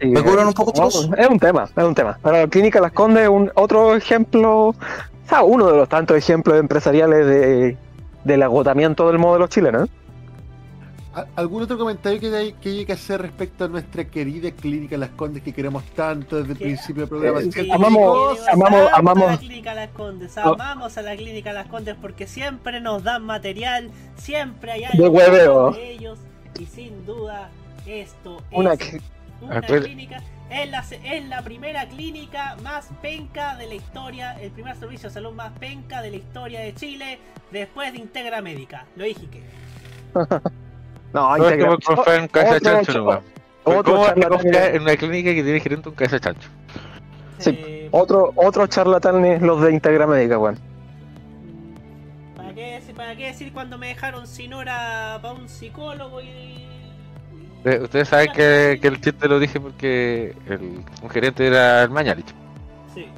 ¿Me 0.00 0.22
cobran 0.22 0.46
un 0.46 0.52
poco, 0.52 0.72
chicos? 0.72 1.10
Es 1.16 1.28
un 1.28 1.38
tema, 1.38 1.64
es 1.74 1.84
un 1.84 1.94
tema. 1.94 2.18
Pero 2.22 2.36
la 2.36 2.46
Clínica 2.48 2.80
Las 2.80 2.92
Condes 2.92 3.24
es 3.24 3.28
un 3.28 3.50
otro 3.54 3.94
ejemplo, 3.94 4.68
o 4.68 4.74
sea, 5.26 5.42
uno 5.42 5.66
de 5.66 5.76
los 5.76 5.88
tantos 5.88 6.16
ejemplos 6.16 6.58
empresariales 6.58 7.26
de, 7.26 7.76
del 8.24 8.42
agotamiento 8.42 9.08
del 9.08 9.18
modelo 9.18 9.48
chileno. 9.48 9.84
¿eh? 9.84 9.88
¿A- 11.16 11.26
¿Algún 11.36 11.62
otro 11.62 11.76
comentario 11.78 12.20
que 12.20 12.36
hay 12.36 12.52
que, 12.52 12.68
hay 12.68 12.84
que 12.84 12.92
hacer 12.92 13.20
respecto 13.22 13.64
a 13.64 13.68
nuestra 13.68 14.04
querida 14.04 14.50
clínica 14.52 14.96
Las 14.96 15.10
Condes 15.10 15.42
que 15.42 15.52
queremos 15.52 15.82
tanto 15.94 16.36
desde 16.36 16.52
el 16.52 16.58
principio 16.58 17.02
del 17.02 17.08
programa? 17.08 17.40
Eh, 17.40 17.50
¿cierto, 17.50 17.72
amamos- 17.74 18.34
chicos? 18.38 18.48
amamos- 18.52 18.92
a 18.92 18.96
amamos- 18.96 19.30
la 19.32 19.38
clínica 19.38 19.74
Las 19.74 19.90
Condes, 19.90 20.36
Oh. 20.38 20.54
amamos 20.54 20.96
a 20.98 21.02
la 21.02 21.16
clínica 21.16 21.52
Las 21.52 21.66
Condes 21.66 21.96
porque 22.00 22.26
siempre 22.26 22.80
nos 22.80 23.02
dan 23.02 23.24
material, 23.24 23.90
siempre 24.16 24.72
hay 24.72 24.80
De 24.82 24.86
algo 24.86 25.08
hueveo. 25.08 25.70
de 25.72 25.90
ellos 25.92 26.18
y 26.60 26.66
sin 26.66 27.04
duda 27.06 27.48
esto 27.86 28.42
Una 28.52 28.74
es 28.74 29.00
una 29.40 29.60
Acuer- 29.60 29.84
clínica, 29.84 30.22
es 30.50 30.70
la, 30.70 30.84
es 31.04 31.28
la 31.28 31.42
primera 31.42 31.86
clínica 31.88 32.56
más 32.62 32.88
penca 33.02 33.56
de 33.56 33.66
la 33.66 33.74
historia, 33.74 34.40
el 34.40 34.50
primer 34.50 34.76
servicio 34.76 35.08
de 35.08 35.14
salud 35.14 35.32
más 35.32 35.52
penca 35.58 36.02
de 36.02 36.10
la 36.10 36.16
historia 36.16 36.60
de 36.60 36.74
Chile 36.74 37.18
después 37.52 37.92
de 37.92 37.98
Integra 37.98 38.40
Médica, 38.42 38.86
lo 38.96 39.04
dije 39.04 39.26
que. 39.30 39.42
No, 41.12 41.36
No, 41.36 41.48
es 41.48 41.52
integra- 41.54 41.64
como 41.66 41.78
confiar 41.96 42.16
en 42.16 42.22
un 42.22 42.28
cabeza 42.28 42.50
de 42.52 42.56
otro 42.56 42.70
chancho 42.84 43.22
otro 43.64 43.82
¿Cómo 43.84 43.98
vas 43.98 44.10
a 44.10 44.14
charlatán 44.14 44.30
confiar 44.38 44.70
que- 44.70 44.76
en 44.76 44.82
una 44.82 44.96
clínica 44.96 45.34
que 45.34 45.42
tiene 45.42 45.60
gerente 45.60 45.88
un 45.88 45.94
cabeza 45.94 46.16
de 46.16 46.20
chancho? 46.20 46.48
Sí, 47.38 47.88
otro, 47.90 48.32
otro 48.36 48.66
charlatanes 48.66 49.42
los 49.42 49.60
de 49.62 49.72
Integra 49.72 50.06
Médica, 50.06 50.38
weón. 50.38 50.58
¿Para 52.36 52.54
qué, 52.54 52.74
decir- 52.80 52.94
¿Para 52.94 53.16
qué 53.16 53.26
decir 53.26 53.52
cuando 53.52 53.76
me 53.78 53.88
dejaron 53.88 54.26
sin 54.26 54.54
hora 54.54 55.18
para 55.20 55.34
un 55.34 55.48
psicólogo 55.48 56.20
y 56.20 56.64
Eh, 57.64 57.80
Ustedes 57.82 58.08
saben 58.08 58.30
que, 58.32 58.78
que 58.80 58.86
el 58.88 59.00
chiste 59.00 59.26
lo 59.26 59.40
dije 59.40 59.58
porque 59.58 60.34
el, 60.46 60.84
un 61.02 61.10
gerente 61.10 61.44
era 61.46 61.82
el 61.82 61.90
Mañalich. 61.90 62.28
Sí. 62.94 63.08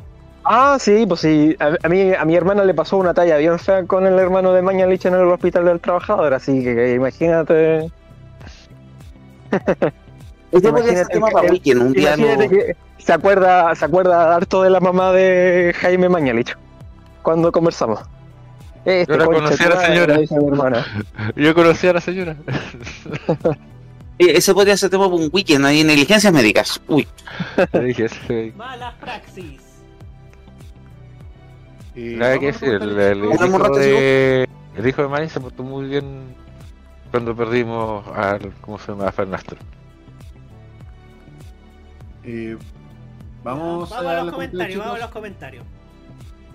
Ah, 0.51 0.79
sí, 0.81 1.05
pues 1.07 1.20
sí. 1.20 1.55
A, 1.61 1.77
a 1.83 1.89
mí, 1.91 2.12
a 2.15 2.25
mi 2.25 2.35
hermana 2.35 2.65
le 2.65 2.73
pasó 2.73 2.97
una 2.97 3.12
talla 3.12 3.37
bien 3.37 3.59
fea 3.59 3.85
con 3.85 4.07
el 4.07 4.19
hermano 4.19 4.53
de 4.55 4.62
Mañalich 4.62 5.05
en 5.05 5.15
el 5.15 5.27
hospital 5.29 5.66
del 5.66 5.79
trabajador, 5.81 6.33
así 6.33 6.65
que, 6.65 6.75
que 6.75 6.95
imagínate. 6.95 7.91
Este 10.51 10.70
podría 10.70 11.05
ser 11.05 11.07
Imagínate 11.11 11.12
tema 11.12 11.29
que- 11.29 11.33
para 11.35 11.51
weekend, 11.51 11.83
un 11.83 11.93
día 11.93 12.15
imagínate 12.16 12.45
no- 12.45 12.51
que 12.51 12.77
se 12.97 13.12
acuerda, 13.12 13.75
se 13.75 13.85
acuerda 13.85 14.35
harto 14.35 14.62
de 14.62 14.70
la 14.70 14.81
mamá 14.81 15.12
de 15.12 15.75
Jaime 15.79 16.09
Mañalich 16.09 16.57
cuando 17.23 17.53
conversamos. 17.53 18.01
Este 18.87 19.12
Yo 19.12 19.19
la 19.19 19.27
conocí 19.27 19.62
a 19.62 19.69
la 19.69 19.87
señora. 19.87 20.19
Yo 21.37 21.55
conocí 21.55 21.87
a 21.89 21.93
la 21.93 22.01
señora. 22.01 22.37
Eh, 24.20 24.37
Ese 24.39 24.53
podría 24.53 24.77
ser 24.77 24.91
tema 24.91 25.05
para 25.05 25.15
un 25.15 25.31
weekend, 25.33 25.65
hay 25.65 25.85
negligencias 25.85 26.33
médicas. 26.33 26.81
Uy. 26.89 27.07
Malas 28.57 28.95
praxis? 28.95 29.61
Eh, 32.01 32.15
Nada 32.16 32.39
que 32.39 32.49
a 32.49 32.53
decir, 32.53 32.69
el, 32.75 32.97
el 33.01 33.23
Una 33.25 33.47
hijo 33.47 33.69
de, 33.70 34.49
el 34.77 34.87
hijo 34.87 35.03
de 35.03 35.09
Manny 35.09 35.29
se 35.29 35.41
portó 35.41 35.65
muy 35.65 35.89
bien 35.89 36.33
cuando 37.11 37.35
perdimos 37.35 38.07
al, 38.15 38.53
¿cómo 38.61 38.79
se 38.79 38.93
llama? 38.93 39.09
A 39.09 39.12
Fernastro. 39.12 39.57
Eh, 42.23 42.57
vamos, 43.43 43.91
Vamos 43.91 44.07
a 44.07 44.23
los 44.23 44.33
comentarios, 44.33 44.79
vamos 44.79 44.97
a 44.97 45.01
los 45.01 45.11
comentarios. 45.11 45.65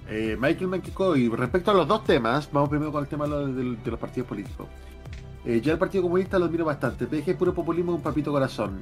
Eh, 0.10 0.38
Michael 0.40 0.68
Manquico, 0.68 1.16
y 1.18 1.28
respecto 1.28 1.72
a 1.72 1.74
los 1.74 1.88
dos 1.90 2.06
temas, 2.06 2.50
vamos 2.52 2.70
primero 2.70 2.92
con 2.94 3.04
el 3.04 3.10
tema 3.10 3.26
de, 3.26 3.32
los- 3.32 3.56
de- 3.56 3.76
de 3.84 3.92
los 3.92 4.00
partidos 4.00 4.28
políticos. 4.30 4.68
Eh, 5.46 5.60
yo 5.62 5.74
al 5.74 5.78
Partido 5.80 6.04
Comunista 6.04 6.40
lo 6.40 6.46
admiro 6.46 6.64
bastante, 6.64 7.06
PG 7.06 7.32
es 7.32 7.36
puro 7.36 7.54
populismo 7.54 7.92
y 7.92 7.96
un 7.96 8.02
papito 8.02 8.32
corazón. 8.32 8.82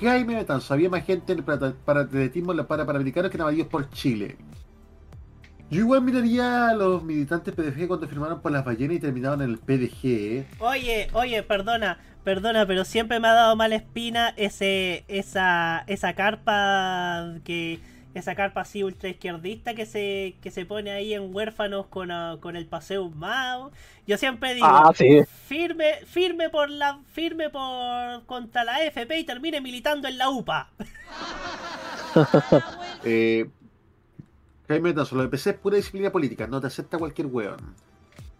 Jaime 0.00 0.36
Betanzo, 0.36 0.72
había 0.74 0.88
más 0.88 1.04
gente 1.04 1.32
en 1.32 1.38
el 1.38 1.44
para- 1.44 1.72
paratletismo 1.72 2.52
en 2.52 2.58
los 2.58 2.66
parapanamericanos 2.66 3.28
que 3.30 3.38
navalillos 3.38 3.66
por 3.66 3.90
Chile. 3.90 4.36
Yo 5.70 5.80
igual 5.80 6.02
miraría 6.02 6.68
a 6.70 6.74
los 6.74 7.02
militantes 7.04 7.54
PDG 7.54 7.86
cuando 7.86 8.08
firmaron 8.08 8.40
por 8.42 8.50
las 8.50 8.64
ballenas 8.64 8.96
y 8.96 9.00
terminaron 9.00 9.40
en 9.42 9.50
el 9.50 9.58
PDG. 9.58 10.04
¿eh? 10.04 10.46
Oye, 10.58 11.08
oye, 11.12 11.42
perdona, 11.44 11.98
perdona, 12.24 12.66
pero 12.66 12.84
siempre 12.84 13.20
me 13.20 13.28
ha 13.28 13.34
dado 13.34 13.54
mala 13.54 13.76
espina 13.76 14.34
ese, 14.36 15.04
esa, 15.06 15.84
esa 15.86 16.14
carpa 16.14 17.34
que, 17.44 17.78
esa 18.14 18.34
carpa 18.34 18.62
así 18.62 18.82
ultra 18.82 19.08
izquierdista 19.10 19.74
que 19.74 19.86
se, 19.86 20.36
que 20.42 20.50
se 20.50 20.66
pone 20.66 20.90
ahí 20.90 21.14
en 21.14 21.32
huérfanos 21.32 21.86
con, 21.86 22.10
ah, 22.10 22.38
con 22.40 22.56
el 22.56 22.66
paseo 22.66 23.08
Mao. 23.10 23.70
Yo 24.08 24.18
siempre 24.18 24.54
digo, 24.54 24.66
Ah, 24.68 24.90
sí. 24.92 25.20
firme, 25.46 26.00
firme 26.04 26.50
por 26.50 26.68
la, 26.68 26.98
firme 27.12 27.48
por 27.48 28.26
contra 28.26 28.64
la 28.64 28.82
FP 28.86 29.20
y 29.20 29.24
termine 29.24 29.60
militando 29.60 30.08
en 30.08 30.18
la 30.18 30.30
UPA. 30.30 30.68
Eh, 33.04 33.48
Jaime 34.70 34.90
Betanzo, 34.90 35.16
lo 35.16 35.22
de 35.22 35.28
PC 35.28 35.50
es 35.50 35.56
pura 35.56 35.76
disciplina 35.76 36.12
política, 36.12 36.46
no 36.46 36.60
te 36.60 36.68
acepta 36.68 36.96
cualquier 36.96 37.26
weón. 37.26 37.58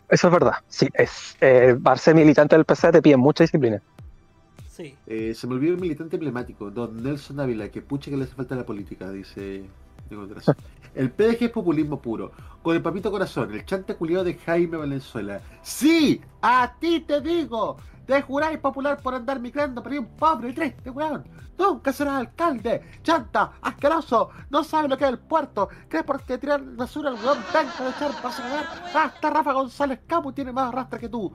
Eso 0.08 0.28
es 0.28 0.32
verdad. 0.32 0.54
Sí, 0.68 0.88
es. 0.94 1.36
Eh, 1.40 1.76
ser 1.96 2.14
militante 2.14 2.54
del 2.54 2.64
PC 2.64 2.92
te 2.92 3.02
piden 3.02 3.18
mucha 3.18 3.42
disciplina. 3.42 3.82
Sí. 4.70 4.94
Eh, 5.08 5.34
se 5.34 5.48
me 5.48 5.54
olvidó 5.54 5.74
el 5.74 5.80
militante 5.80 6.14
emblemático, 6.14 6.70
don 6.70 7.02
Nelson 7.02 7.40
Ávila, 7.40 7.68
que 7.68 7.82
pucha 7.82 8.12
que 8.12 8.16
le 8.16 8.24
hace 8.24 8.34
falta 8.34 8.54
la 8.54 8.64
política, 8.64 9.10
dice. 9.10 9.64
El 10.94 11.10
PDG 11.10 11.44
es 11.44 11.50
populismo 11.50 12.00
puro. 12.00 12.32
Con 12.62 12.74
el 12.74 12.82
papito 12.82 13.12
corazón, 13.12 13.52
el 13.54 13.64
chante 13.64 13.94
culiado 13.94 14.24
de 14.24 14.34
Jaime 14.34 14.76
Valenzuela. 14.76 15.40
¡Sí! 15.62 16.20
¡A 16.42 16.74
ti 16.80 17.00
te 17.06 17.20
digo! 17.20 17.76
Te 18.10 18.22
juráis 18.22 18.58
popular 18.58 19.00
por 19.00 19.14
andar 19.14 19.38
migrando, 19.38 19.80
pero 19.84 20.00
un 20.00 20.08
pobre 20.16 20.52
triste, 20.52 20.90
weón. 20.90 21.24
Nunca 21.56 21.92
serás 21.92 22.14
alcalde. 22.14 22.82
Chanta, 23.04 23.52
asqueroso. 23.62 24.30
No 24.50 24.64
sabes 24.64 24.90
lo 24.90 24.98
que 24.98 25.04
es 25.04 25.10
el 25.10 25.20
puerto. 25.20 25.68
¿Crees 25.88 26.04
por 26.04 26.20
qué 26.24 26.36
tirar 26.36 26.60
basura 26.60 27.10
al 27.10 27.14
weón? 27.14 27.38
Venga 27.54 27.72
de 27.72 27.90
echar 27.90 28.10
para 28.20 28.34
cagar. 28.34 28.66
Hasta 28.92 29.30
Rafa 29.30 29.52
González 29.52 30.00
Capu 30.08 30.32
tiene 30.32 30.50
más 30.50 30.72
arrastre 30.72 30.98
que 30.98 31.08
tú. 31.08 31.32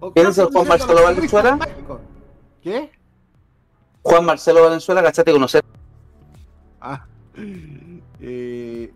O 0.00 0.12
¿Quién 0.12 0.26
es 0.26 0.38
el 0.38 0.46
Juan 0.46 0.66
Marcelo 0.66 1.00
Valenzuela? 1.04 1.58
¿Qué? 2.60 2.90
Juan 4.02 4.24
Marcelo 4.24 4.62
Valenzuela, 4.64 5.02
cachate 5.04 5.30
conocer. 5.30 5.64
Ah. 6.80 7.06
Eh. 8.18 8.92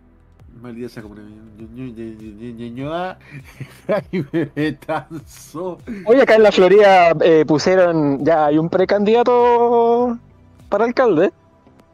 Maldita 0.61 1.01
como. 1.01 1.15
Jaime 3.87 4.51
Betanzo. 4.55 5.77
Oye, 6.05 6.21
acá 6.21 6.35
en 6.35 6.43
la 6.43 6.51
Florida 6.51 7.11
eh, 7.21 7.45
pusieron. 7.45 8.23
Ya 8.23 8.45
hay 8.45 8.57
un 8.57 8.69
precandidato 8.69 10.17
para 10.69 10.85
alcalde. 10.85 11.31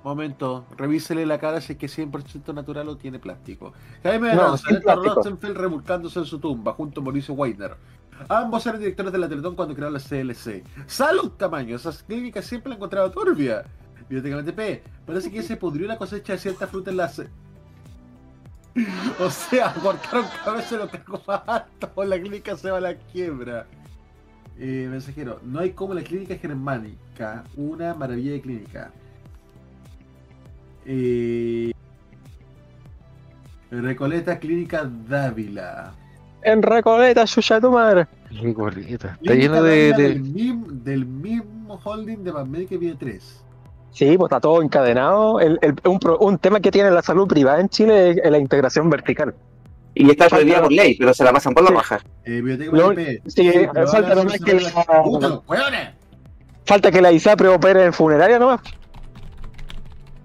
Momento, 0.04 0.66
revísele 0.78 1.26
la 1.26 1.38
cara 1.38 1.60
si 1.60 1.74
es 1.74 1.80
que 1.80 1.88
es 1.88 1.98
100% 1.98 2.54
natural 2.54 2.88
o 2.88 2.96
tiene 2.98 3.20
plástico. 3.20 3.74
Jaime 4.04 4.36
No, 4.36 4.56
Héctor 4.56 4.82
plástico. 4.84 5.16
Rosenfeld 5.16 5.58
remulcándose 5.58 6.20
en 6.20 6.26
su 6.26 6.40
tumba 6.40 6.74
junto 6.74 7.02
a 7.02 7.04
Mauricio 7.04 7.34
Weiner. 7.34 7.76
Ambos 8.30 8.66
eran 8.66 8.80
directores 8.80 9.12
de 9.12 9.18
la 9.20 9.28
Teletón 9.30 9.56
cuando 9.56 9.76
crearon 9.76 9.94
la 9.94 10.00
CLC. 10.00 10.64
¡Salud, 10.88 11.32
tamaño! 11.32 11.76
Esas 11.76 12.04
clínicas 12.04 12.46
siempre 12.46 12.70
la 12.70 12.76
he 12.76 12.78
encontrado 12.78 13.12
turbia. 13.12 13.66
Bibliotecamente 14.10 14.54
P. 14.54 14.84
Parece 15.06 15.30
que 15.30 15.44
se 15.44 15.58
pudrió 15.58 15.88
la 15.88 15.98
cosecha 15.98 16.34
de 16.34 16.40
cierta 16.40 16.68
fruta 16.68 16.90
en 16.90 16.98
la... 16.98 17.12
O 19.20 19.30
sea, 19.30 19.74
cortaron 19.74 20.26
cabeza 20.44 20.76
y 20.76 20.78
lo 20.78 21.22
más 21.26 21.42
alto. 21.48 21.92
La 22.06 22.20
clínica 22.20 22.56
se 22.56 22.72
va 22.72 22.78
a 22.78 22.82
la 22.82 22.96
quiebra. 22.96 23.66
Eh, 24.60 24.88
mensajero, 24.90 25.40
no 25.44 25.60
hay 25.60 25.72
como 25.72 25.94
la 25.94 26.02
clínica 26.02 26.36
germánica. 26.36 27.44
Una 27.56 27.94
maravilla 27.94 28.32
de 28.32 28.42
clínica. 28.42 28.92
Eh, 30.86 31.72
Recoleta 33.70 34.40
Clínica 34.40 34.90
Dávila. 35.08 35.94
En 36.42 36.64
Recoleta, 36.64 37.26
chucha 37.26 37.60
tu 37.60 37.72
madre. 37.72 38.08
Recoleta. 38.32 39.18
Está 39.22 39.36
lleno 39.36 39.62
de. 39.62 39.94
Del, 39.94 40.22
mismo, 40.24 40.68
del 40.70 41.06
mismo 41.06 41.80
holding 41.84 42.24
de 42.24 42.34
Panmedica 42.34 42.76
y 42.76 42.78
Vida 42.78 42.96
3. 42.98 43.44
Sí, 43.98 44.16
pues 44.16 44.30
está 44.30 44.40
todo 44.40 44.62
encadenado. 44.62 45.40
El- 45.40 45.58
el- 45.60 45.74
un, 46.20 46.38
tema 46.38 46.60
que 46.60 46.70
tiene 46.70 46.92
la 46.92 47.02
salud 47.02 47.28
privada 47.28 47.60
en 47.60 47.68
Chile 47.68 48.12
es 48.24 48.30
la 48.30 48.38
integración 48.38 48.92
vertical. 48.92 49.34
Y 49.96 50.08
está 50.12 50.30
prohibida 50.30 50.62
por 50.62 50.72
ley, 50.72 50.96
pero 51.00 51.16
se 51.16 51.24
la 51.24 51.34
pasan 51.34 51.56
por 51.56 51.64
la 51.64 51.72
raja. 51.72 52.00
Eh, 52.24 52.34
Biblioteca 52.34 52.78
Lo- 52.78 52.94
sí, 53.26 53.50
pero 53.74 53.88
falta 53.88 54.10
ahora 54.10 54.24
nomás 54.24 54.40
que 54.40 54.54
la- 54.54 55.04
¡Puta, 55.04 55.28
los 55.30 55.42
hueones! 55.48 55.90
Falta 56.64 56.92
que 56.92 57.02
la 57.02 57.12
ISAPRE 57.12 57.48
opere 57.48 57.86
en 57.86 57.94
funeraria 57.94 58.38
nomás. 58.38 58.62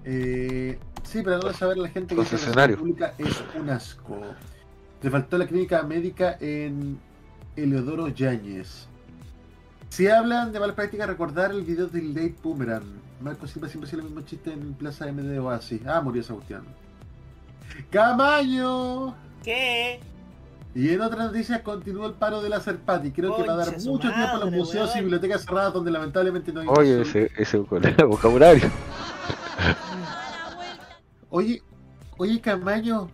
Eh, 0.05 0.77
sí, 1.01 1.21
pero 1.23 1.39
no 1.39 1.51
saber 1.53 1.77
la 1.77 1.89
gente 1.89 2.13
que 2.13 2.21
dice 2.21 2.35
que 2.37 2.45
la 2.49 2.53
salud 2.53 2.77
pública 2.77 3.13
es 3.17 3.43
un 3.59 3.69
asco. 3.71 4.19
Te 5.01 5.09
faltó 5.09 5.39
la 5.39 5.47
clínica 5.47 5.81
médica 5.81 6.37
en 6.39 6.99
Eleodoro 7.55 8.07
Yáñez. 8.09 8.87
Si 9.89 10.07
hablan 10.07 10.51
de 10.51 10.59
malas 10.59 10.75
prácticas, 10.75 11.07
recordar 11.07 11.49
el 11.49 11.63
video 11.63 11.87
del 11.87 12.13
Late 12.13 12.35
Boomerang. 12.43 13.01
Marco 13.23 13.47
Silva 13.47 13.69
siempre 13.69 13.87
hacía 13.87 13.99
el 13.99 14.05
mismo 14.05 14.21
chiste 14.21 14.51
en 14.51 14.73
Plaza 14.73 15.09
MD 15.11 15.39
Oasis. 15.39 15.81
Ah, 15.87 16.01
murió 16.01 16.21
Sebastián. 16.21 16.63
¡Camaño! 17.89 19.15
¿Qué? 19.41 20.01
Y 20.75 20.89
en 20.89 21.01
otras 21.01 21.27
noticias 21.27 21.61
continúa 21.61 22.07
el 22.07 22.13
paro 22.13 22.41
de 22.41 22.49
la 22.49 22.59
Serpati. 22.59 23.11
Creo 23.11 23.35
que 23.37 23.43
va 23.43 23.53
a 23.53 23.57
dar 23.57 23.79
mucho 23.81 24.11
tiempo 24.11 24.35
a 24.35 24.39
los 24.39 24.51
museos 24.51 24.93
y 24.95 24.99
bibliotecas 24.99 25.45
cerradas 25.45 25.73
donde 25.73 25.91
lamentablemente 25.91 26.51
no 26.51 26.61
hay 26.61 26.67
Oye, 26.67 27.01
ese, 27.01 27.31
ese 27.37 27.57
vocabulario. 27.57 28.69
Oye, 31.29 31.61
oye 32.17 32.41
Camaño, 32.41 33.09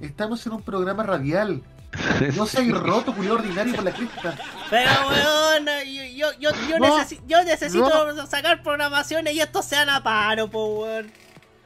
estamos 0.00 0.44
en 0.46 0.52
un 0.52 0.62
programa 0.62 1.02
radial. 1.02 1.62
No 2.36 2.46
seas 2.46 2.68
roto, 2.70 3.14
culiao 3.14 3.34
ordinario 3.36 3.74
por 3.74 3.84
la 3.84 3.92
cresta. 3.92 4.34
Pero 4.70 4.90
weón, 5.08 5.66
yo, 5.86 6.04
yo, 6.04 6.32
yo, 6.38 6.50
yo, 6.68 6.78
No, 6.78 6.98
necesi- 6.98 7.20
yo 7.26 7.42
necesito 7.44 8.26
sacar 8.26 8.62
programaciones 8.62 9.34
y 9.34 9.40
estos 9.40 9.64
sean 9.64 9.88
a 9.90 10.02
paro, 10.02 10.48
po 10.48 10.82
weón. 10.82 11.10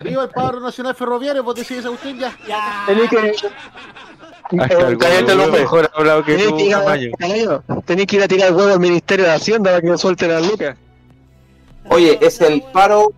Viva 0.01 0.25
el 0.25 0.31
paro 0.31 0.61
nacional 0.61 0.95
ferroviario, 0.95 1.43
vos 1.43 1.55
decís 1.55 1.83
cuestión 1.83 2.19
ya. 2.19 2.37
Ya. 2.47 2.85
Tenés 2.87 3.09
que. 3.11 3.35
Hasta 4.61 4.91
Eh, 4.91 4.99
cállate, 4.99 5.35
López. 5.35 5.61
mejor 5.61 5.91
hablado 5.95 6.25
que 6.25 6.37
tú, 6.37 6.57
tenés 7.87 8.07
que 8.07 8.17
ir 8.17 8.23
a 8.23 8.29
tirar 8.29 8.49
el 8.49 8.55
huevo 8.55 8.73
al 8.73 8.81
Ministerio 8.81 9.25
de 9.25 9.33
Hacienda 9.33 9.71
para 9.71 9.81
que 9.81 9.87
no 9.89 9.97
suelten 9.97 10.31
las 10.31 10.47
lucas. 10.47 10.77
Oye, 11.89 12.19
es 12.21 12.41
el 12.41 12.63
paro, 12.63 13.13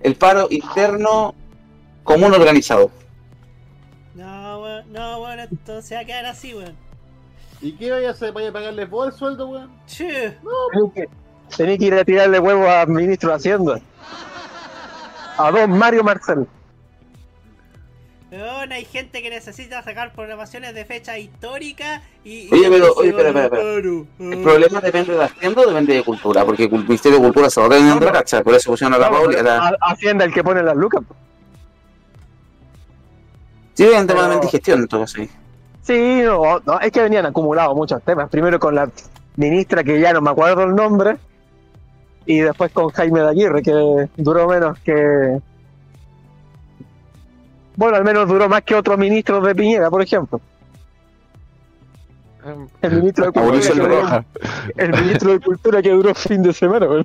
el 0.00 0.14
paro 0.16 0.48
interno 0.50 1.34
común 2.02 2.32
organizado. 2.34 2.90
No, 4.96 5.20
weón, 5.20 5.20
no, 5.20 5.22
weón, 5.22 5.40
esto 5.40 5.82
se 5.82 5.94
va 5.94 6.00
a 6.00 6.04
quedar 6.04 6.24
así, 6.24 6.54
weón. 6.54 6.74
¿Y 7.60 7.72
qué 7.72 7.90
vaya 7.90 8.08
a 8.08 8.10
hacer? 8.12 8.32
¿Vaya 8.32 8.48
a 8.48 8.52
pagarles 8.52 8.88
vos 8.88 9.06
el 9.08 9.12
sueldo, 9.12 9.48
weón? 9.48 9.70
Che. 9.86 10.38
Tenés 10.72 10.92
que, 10.94 11.08
tenés 11.54 11.78
que 11.78 11.84
ir 11.84 11.94
a 11.94 12.04
tirarle 12.04 12.38
huevo 12.38 12.66
al 12.66 12.88
Ministro 12.88 13.30
de 13.30 13.36
Hacienda. 13.36 13.80
A 15.36 15.50
don 15.50 15.70
Mario 15.70 16.02
Marcel. 16.02 16.46
Weón, 18.32 18.72
hay 18.72 18.86
gente 18.86 19.22
que 19.22 19.28
necesita 19.28 19.82
sacar 19.82 20.12
programaciones 20.12 20.74
de 20.74 20.84
fecha 20.86 21.18
histórica 21.18 22.02
y. 22.24 22.52
Oye, 22.52 22.70
pero, 22.70 22.86
se 22.86 23.00
oye, 23.00 23.08
espera, 23.10 23.28
espera. 23.28 23.66
¿El 23.66 24.42
problema 24.42 24.80
depende 24.80 25.12
de 25.14 25.24
Hacienda 25.24 25.60
o 25.60 25.66
depende 25.66 25.94
de 25.94 26.02
Cultura? 26.02 26.44
Porque 26.44 26.64
el 26.64 26.70
Ministerio 26.70 27.18
de 27.18 27.24
Cultura 27.24 27.50
se 27.50 27.60
va 27.60 27.68
teniendo 27.68 28.04
la 28.06 28.12
cacha, 28.12 28.42
por 28.42 28.54
eso 28.54 28.70
pusieron 28.70 28.94
a 28.94 28.98
la 28.98 29.10
Pauli. 29.10 29.36
Hacienda 29.82 30.24
el 30.24 30.32
que 30.32 30.42
pone 30.42 30.62
las 30.62 30.76
lucas. 30.76 31.02
Sí, 33.76 33.84
es 33.84 34.00
un 34.00 34.06
tema 34.06 34.28
de 34.28 34.48
gestión, 34.48 34.86
todo 34.88 35.00
caso. 35.02 35.16
sí. 35.16 35.28
Sí, 35.82 36.20
no, 36.24 36.58
no, 36.66 36.80
es 36.80 36.90
que 36.90 37.02
venían 37.02 37.26
acumulados 37.26 37.76
muchos 37.76 38.02
temas. 38.02 38.28
Primero 38.28 38.58
con 38.58 38.74
la 38.74 38.90
ministra, 39.36 39.84
que 39.84 40.00
ya 40.00 40.12
no 40.12 40.20
me 40.20 40.30
acuerdo 40.30 40.64
el 40.64 40.74
nombre, 40.74 41.16
y 42.24 42.40
después 42.40 42.72
con 42.72 42.88
Jaime 42.90 43.20
de 43.20 43.28
Aguirre, 43.28 43.62
que 43.62 44.08
duró 44.16 44.48
menos 44.48 44.76
que. 44.80 45.38
Bueno, 47.76 47.96
al 47.98 48.04
menos 48.04 48.26
duró 48.26 48.48
más 48.48 48.62
que 48.62 48.74
otros 48.74 48.98
ministros 48.98 49.46
de 49.46 49.54
Piñera, 49.54 49.88
por 49.90 50.02
ejemplo. 50.02 50.40
El 52.82 52.92
ministro 52.96 53.26
de 53.26 53.32
Cultura. 53.32 53.60
Que 53.60 53.74
duró- 53.74 54.00
Roja. 54.00 54.24
el 54.76 54.90
ministro 54.92 55.32
de 55.32 55.40
Cultura 55.40 55.82
que 55.82 55.90
duró 55.90 56.14
fin 56.14 56.42
de 56.42 56.52
semana. 56.52 56.86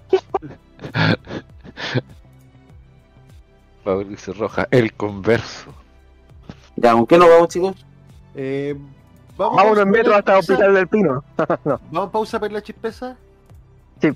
Mauricio 3.86 4.34
Roja, 4.34 4.68
el 4.72 4.94
converso. 4.94 5.74
Ya, 6.82 6.94
¿con 6.94 7.06
qué 7.06 7.18
nos 7.18 7.30
vamos, 7.30 7.48
chicos? 7.50 7.76
Eh, 8.34 8.76
vamos 9.38 9.56
Vámonos 9.58 9.84
en 9.84 9.90
metro 9.92 10.16
hasta 10.16 10.34
pausa. 10.34 10.54
Hospital 10.54 10.74
del 10.74 10.88
Pino. 10.88 11.24
no, 11.66 11.80
¿Vamos 11.92 12.10
a 12.10 12.12
pausa 12.12 12.40
para 12.40 12.48
ir 12.48 12.54
la 12.54 12.62
chispeza? 12.64 13.16
sí. 14.02 14.10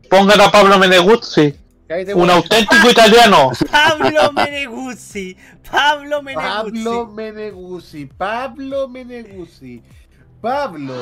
póngala 0.10 0.46
a 0.46 0.52
Pablo 0.52 0.78
Meneguzzi, 0.80 1.54
un 1.90 2.16
weón. 2.16 2.30
auténtico 2.32 2.90
italiano. 2.90 3.52
Pablo 3.72 4.32
Meneguzzi. 4.34 5.38
Pablo 5.70 6.22
Meneguzzi. 6.22 6.84
Pablo 6.84 7.08
Meneguzzi, 7.08 8.06
Pablo 8.06 8.88
Meneguzzi, 8.88 9.84
Pablo. 10.42 10.94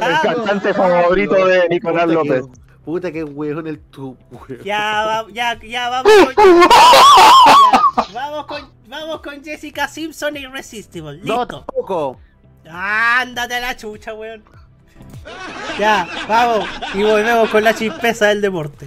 El 0.00 0.20
cantante 0.20 0.74
favorito 0.74 1.34
de 1.46 1.68
Nicolás 1.68 2.08
López. 2.08 2.44
Puta 2.84 3.12
que 3.12 3.22
weón 3.22 3.66
el 3.66 3.78
tu, 3.80 4.16
weón. 4.30 4.64
Ya, 4.64 5.04
va- 5.04 5.26
ya, 5.30 5.60
ya 5.60 5.90
vamos 5.90 6.10
ya, 6.36 7.77
vamos 8.12 8.46
con. 8.46 8.70
Vamos 8.88 9.20
con 9.20 9.44
Jessica 9.44 9.86
Simpson 9.86 10.36
e 10.36 10.40
Irresistible. 10.40 11.18
No, 11.22 11.40
Listo. 11.40 11.46
tampoco. 11.46 12.20
Ándate 12.70 13.54
a 13.56 13.60
la 13.60 13.76
chucha, 13.76 14.14
weón. 14.14 14.42
Ya, 15.78 16.08
vamos. 16.26 16.66
Y 16.94 17.02
volvemos 17.02 17.50
con 17.50 17.62
la 17.64 17.74
chispeza 17.74 18.26
del 18.26 18.40
deporte. 18.40 18.86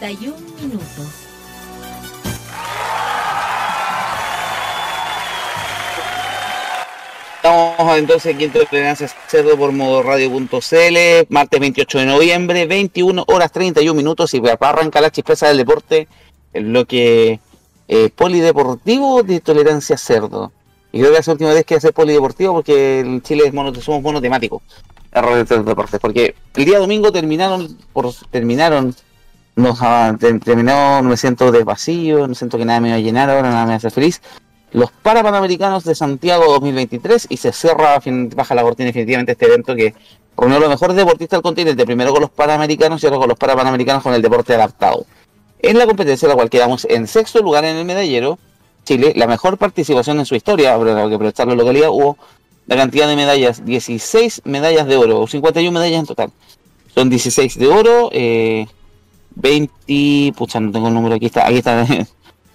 31 0.00 0.34
minutos. 0.62 1.06
Estamos 7.36 7.98
entonces 7.98 8.34
aquí 8.34 8.44
en 8.44 8.52
Tolerancia 8.52 9.08
Cerdo 9.28 9.58
por 9.58 9.72
modoradio.cl, 9.72 11.26
martes 11.28 11.60
28 11.60 11.98
de 11.98 12.06
noviembre, 12.06 12.66
21 12.66 13.24
horas 13.28 13.52
31 13.52 13.94
minutos 13.94 14.32
y 14.32 14.40
para 14.40 14.56
arrancar 14.70 15.02
la 15.02 15.10
chispeza 15.10 15.48
del 15.48 15.58
deporte, 15.58 16.08
el 16.54 16.64
bloque 16.64 17.40
eh, 17.88 18.10
polideportivo 18.16 19.22
de 19.22 19.40
Tolerancia 19.40 19.98
Cerdo. 19.98 20.50
Y 20.92 21.00
creo 21.00 21.12
que 21.12 21.18
es 21.18 21.26
la 21.26 21.32
última 21.34 21.52
vez 21.52 21.66
que 21.66 21.74
hace 21.74 21.92
polideportivo 21.92 22.54
porque 22.54 23.00
en 23.00 23.20
Chile 23.20 23.44
es 23.46 23.52
mono, 23.52 23.74
somos 23.74 24.00
monotemáticos. 24.00 24.62
Porque 26.00 26.34
el 26.54 26.64
día 26.64 26.78
domingo 26.78 27.12
terminaron, 27.12 27.76
por, 27.92 28.14
terminaron, 28.30 28.94
nos, 29.56 29.78
te- 30.18 30.38
terminó, 30.40 31.02
me 31.02 31.16
siento 31.16 31.50
de 31.52 31.64
vacío, 31.64 32.26
no 32.26 32.34
siento 32.34 32.58
que 32.58 32.64
nada 32.64 32.80
me 32.80 32.90
va 32.90 32.96
a 32.96 33.00
llenar 33.00 33.28
ahora, 33.30 33.50
nada 33.50 33.66
me 33.66 33.74
hace 33.74 33.90
feliz. 33.90 34.20
Los 34.72 34.90
Parapanamericanos 34.92 35.84
de 35.84 35.94
Santiago 35.94 36.44
2023 36.46 37.26
y 37.28 37.36
se 37.36 37.52
cierra, 37.52 38.00
baja 38.36 38.54
la 38.54 38.62
cortina 38.62 38.86
definitivamente 38.86 39.32
este 39.32 39.46
evento 39.46 39.74
que 39.74 39.94
reunió 40.36 40.60
los 40.60 40.68
mejores 40.68 40.96
deportistas 40.96 41.38
del 41.38 41.42
continente, 41.42 41.84
primero 41.84 42.12
con 42.12 42.22
los 42.22 42.30
Panamericanos 42.30 43.02
y 43.02 43.06
ahora 43.06 43.18
con 43.18 43.28
los 43.28 43.38
Parapanamericanos 43.38 44.02
con 44.02 44.14
el 44.14 44.22
deporte 44.22 44.54
adaptado. 44.54 45.04
En 45.60 45.76
la 45.76 45.86
competencia, 45.86 46.28
la 46.28 46.34
cual 46.34 46.48
quedamos 46.48 46.86
en 46.88 47.06
sexto 47.06 47.42
lugar 47.42 47.64
en 47.64 47.76
el 47.76 47.84
medallero, 47.84 48.38
Chile, 48.84 49.12
la 49.16 49.26
mejor 49.26 49.58
participación 49.58 50.18
en 50.20 50.24
su 50.26 50.34
historia, 50.36 50.78
pero 50.78 51.08
que 51.08 51.14
aprovechar 51.16 51.48
la 51.48 51.54
localidad, 51.54 51.90
hubo 51.90 52.16
la 52.66 52.76
cantidad 52.76 53.08
de 53.08 53.16
medallas, 53.16 53.64
16 53.66 54.42
medallas 54.44 54.86
de 54.86 54.96
oro, 54.96 55.26
51 55.26 55.70
medallas 55.72 56.00
en 56.00 56.06
total. 56.06 56.30
Son 56.94 57.10
16 57.10 57.58
de 57.58 57.66
oro, 57.66 58.08
eh, 58.12 58.66
20, 59.36 60.32
pucha, 60.36 60.60
no 60.60 60.72
tengo 60.72 60.88
el 60.88 60.94
número, 60.94 61.14
aquí 61.14 61.26
está, 61.26 61.46
aquí 61.46 61.58
está, 61.58 61.86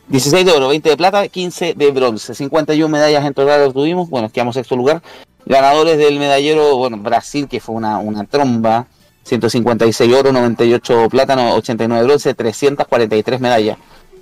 16 0.08 0.46
de 0.46 0.52
oro, 0.52 0.68
20 0.68 0.90
de 0.90 0.98
plata, 0.98 1.28
15 1.28 1.74
de 1.74 1.92
bronce, 1.92 2.36
51 2.36 2.90
medallas 2.90 3.26
en 3.26 3.34
total 3.34 3.74
tuvimos, 3.74 4.10
bueno, 4.10 4.30
quedamos 4.30 4.56
sexto 4.56 4.76
lugar. 4.76 5.02
Ganadores 5.48 5.98
del 5.98 6.20
medallero, 6.20 6.76
bueno, 6.78 6.98
Brasil, 6.98 7.48
que 7.48 7.60
fue 7.60 7.76
una, 7.76 8.00
una 8.00 8.24
tromba, 8.24 8.88
156 9.24 10.14
oro, 10.14 10.32
98 10.32 11.08
plata, 11.10 11.54
89 11.54 12.06
bronce, 12.06 12.34
343 12.34 13.40
medallas. 13.40 13.78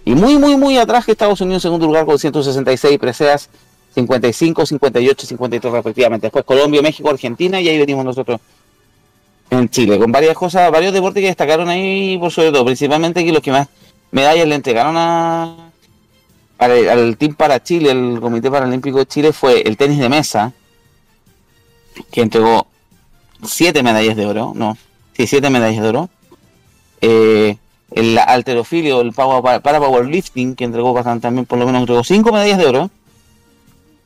Y 0.06 0.16
muy, 0.16 0.38
muy, 0.38 0.58
muy 0.58 0.78
atrás 0.78 1.06
que 1.06 1.12
Estados 1.12 1.40
Unidos 1.42 1.64
en 1.64 1.70
segundo 1.70 1.86
lugar 1.86 2.06
con 2.06 2.20
166 2.20 3.00
preseas, 3.00 3.50
55, 3.96 4.66
58 4.66 5.26
y 5.26 5.28
53 5.28 5.74
respectivamente. 5.74 6.28
Después 6.28 6.46
Colombia, 6.46 6.82
México, 6.82 7.10
Argentina 7.10 7.60
y 7.62 7.70
ahí 7.70 7.78
venimos 7.78 8.04
nosotros 8.04 8.40
en 9.60 9.70
Chile, 9.70 9.98
con 9.98 10.12
varias 10.12 10.36
cosas, 10.36 10.72
varios 10.72 10.94
deportes 10.94 11.22
que 11.22 11.28
destacaron 11.28 11.70
ahí 11.70 12.18
por 12.18 12.32
sobre 12.32 12.52
todo, 12.52 12.66
principalmente 12.66 13.24
que 13.24 13.32
los 13.32 13.42
que 13.42 13.52
más 13.52 13.68
medallas 14.12 14.48
le 14.48 14.56
entregaron 14.56 14.96
a, 14.98 15.72
al, 16.58 16.90
al 16.90 17.18
Team 17.18 17.36
para 17.36 17.64
Chile, 17.64 17.92
el 17.92 18.20
Comité 18.22 18.50
Paralímpico 18.50 19.00
de 19.00 19.06
Chile, 19.06 19.34
fue 19.34 19.62
el 19.62 19.78
tenis 19.78 20.00
de 20.00 20.10
mesa, 20.10 20.54
que 22.12 22.22
entregó 22.22 22.68
siete 23.44 23.84
medallas 23.84 24.16
de 24.16 24.26
oro, 24.26 24.54
no, 24.56 24.78
sí, 25.16 25.28
siete 25.28 25.50
medallas 25.50 25.82
de 25.82 25.90
oro. 25.90 26.10
Eh, 27.02 27.58
el 27.92 28.18
alterofilio, 28.18 29.02
el 29.02 29.12
power, 29.12 29.62
para 29.62 29.80
powerlifting, 29.80 30.56
que 30.56 30.64
entregó 30.64 30.94
bastante 30.94 31.24
también, 31.24 31.46
por 31.46 31.60
lo 31.60 31.66
menos 31.66 31.82
entregó 31.82 32.04
cinco 32.04 32.32
medallas 32.32 32.58
de 32.58 32.66
oro, 32.66 32.92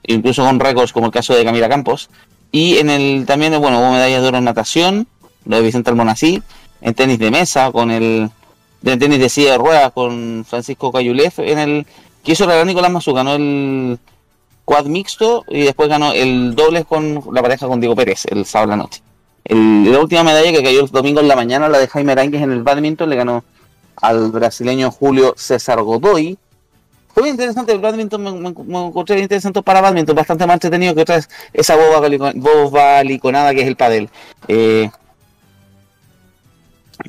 incluso 0.03 0.44
con 0.44 0.60
récords 0.60 0.91
como 0.91 1.07
el 1.07 1.11
caso 1.11 1.36
de 1.36 1.45
Camila 1.45 1.69
Campos. 1.69 2.10
Y 2.52 2.78
en 2.78 2.90
el 2.90 3.26
también, 3.26 3.60
bueno, 3.60 3.80
hubo 3.80 3.91
medallas 3.91 4.22
de 4.22 4.28
oro 4.28 4.38
en 4.38 4.45
natación, 4.45 5.07
lo 5.48 5.57
de 5.57 5.61
Vicente 5.61 5.90
Almonací, 5.90 6.41
en 6.82 6.94
tenis 6.94 7.19
de 7.19 7.32
mesa, 7.32 7.72
con 7.72 7.91
el 7.91 8.30
de 8.82 8.98
tenis 8.98 9.19
de 9.19 9.30
silla 9.30 9.52
de 9.52 9.57
ruedas 9.57 9.91
con 9.91 10.45
Francisco 10.48 10.91
Cayulef, 10.91 11.40
en 11.40 11.60
el 11.60 11.86
que 12.24 12.34
hizo 12.34 12.45
la 12.45 12.64
Nicolás 12.64 12.91
Mazú, 12.91 13.14
ganó 13.14 13.36
el 13.36 13.99
quad 14.65 14.86
mixto 14.86 15.45
y 15.48 15.61
después 15.61 15.90
ganó 15.90 16.11
el 16.11 16.53
doble 16.56 16.84
con 16.84 17.24
la 17.32 17.41
pareja 17.41 17.68
con 17.68 17.80
Diego 17.80 17.95
Pérez 17.95 18.26
el 18.26 18.45
sábado 18.45 18.74
en 18.74 18.78
la 18.78 18.84
noche. 18.84 19.02
La 19.49 19.99
última 19.99 20.24
medalla 20.24 20.52
que 20.52 20.61
cayó 20.61 20.82
el 20.82 20.88
domingo 20.88 21.22
en 21.22 21.30
la 21.30 21.38
mañana, 21.38 21.69
la 21.69 21.78
de 21.80 21.88
Jaime 21.88 22.11
Aránguez 22.11 22.41
en 22.41 22.52
el 22.52 22.64
badminton, 22.64 23.10
le 23.10 23.15
ganó 23.15 23.45
al 23.95 24.30
brasileño 24.30 24.91
Julio 24.91 25.34
César 25.38 25.82
Godoy. 25.82 26.38
Fue 27.14 27.24
muy 27.24 27.30
interesante 27.30 27.72
el 27.72 27.80
badminton, 27.80 28.22
me, 28.22 28.49
encontré 28.49 29.15
bien 29.15 29.24
interesante 29.24 29.61
para 29.64 29.80
badminton, 29.80 30.15
bastante 30.15 30.45
más 30.45 30.56
entretenido 30.56 30.94
que 30.94 31.02
otras, 31.02 31.30
esa 31.53 31.76
boba, 31.76 32.34
boba 32.36 33.03
liconada 33.03 33.56
que 33.56 33.61
es 33.61 33.68
el 33.68 33.78
padel. 33.78 34.10
Eh, 34.49 34.90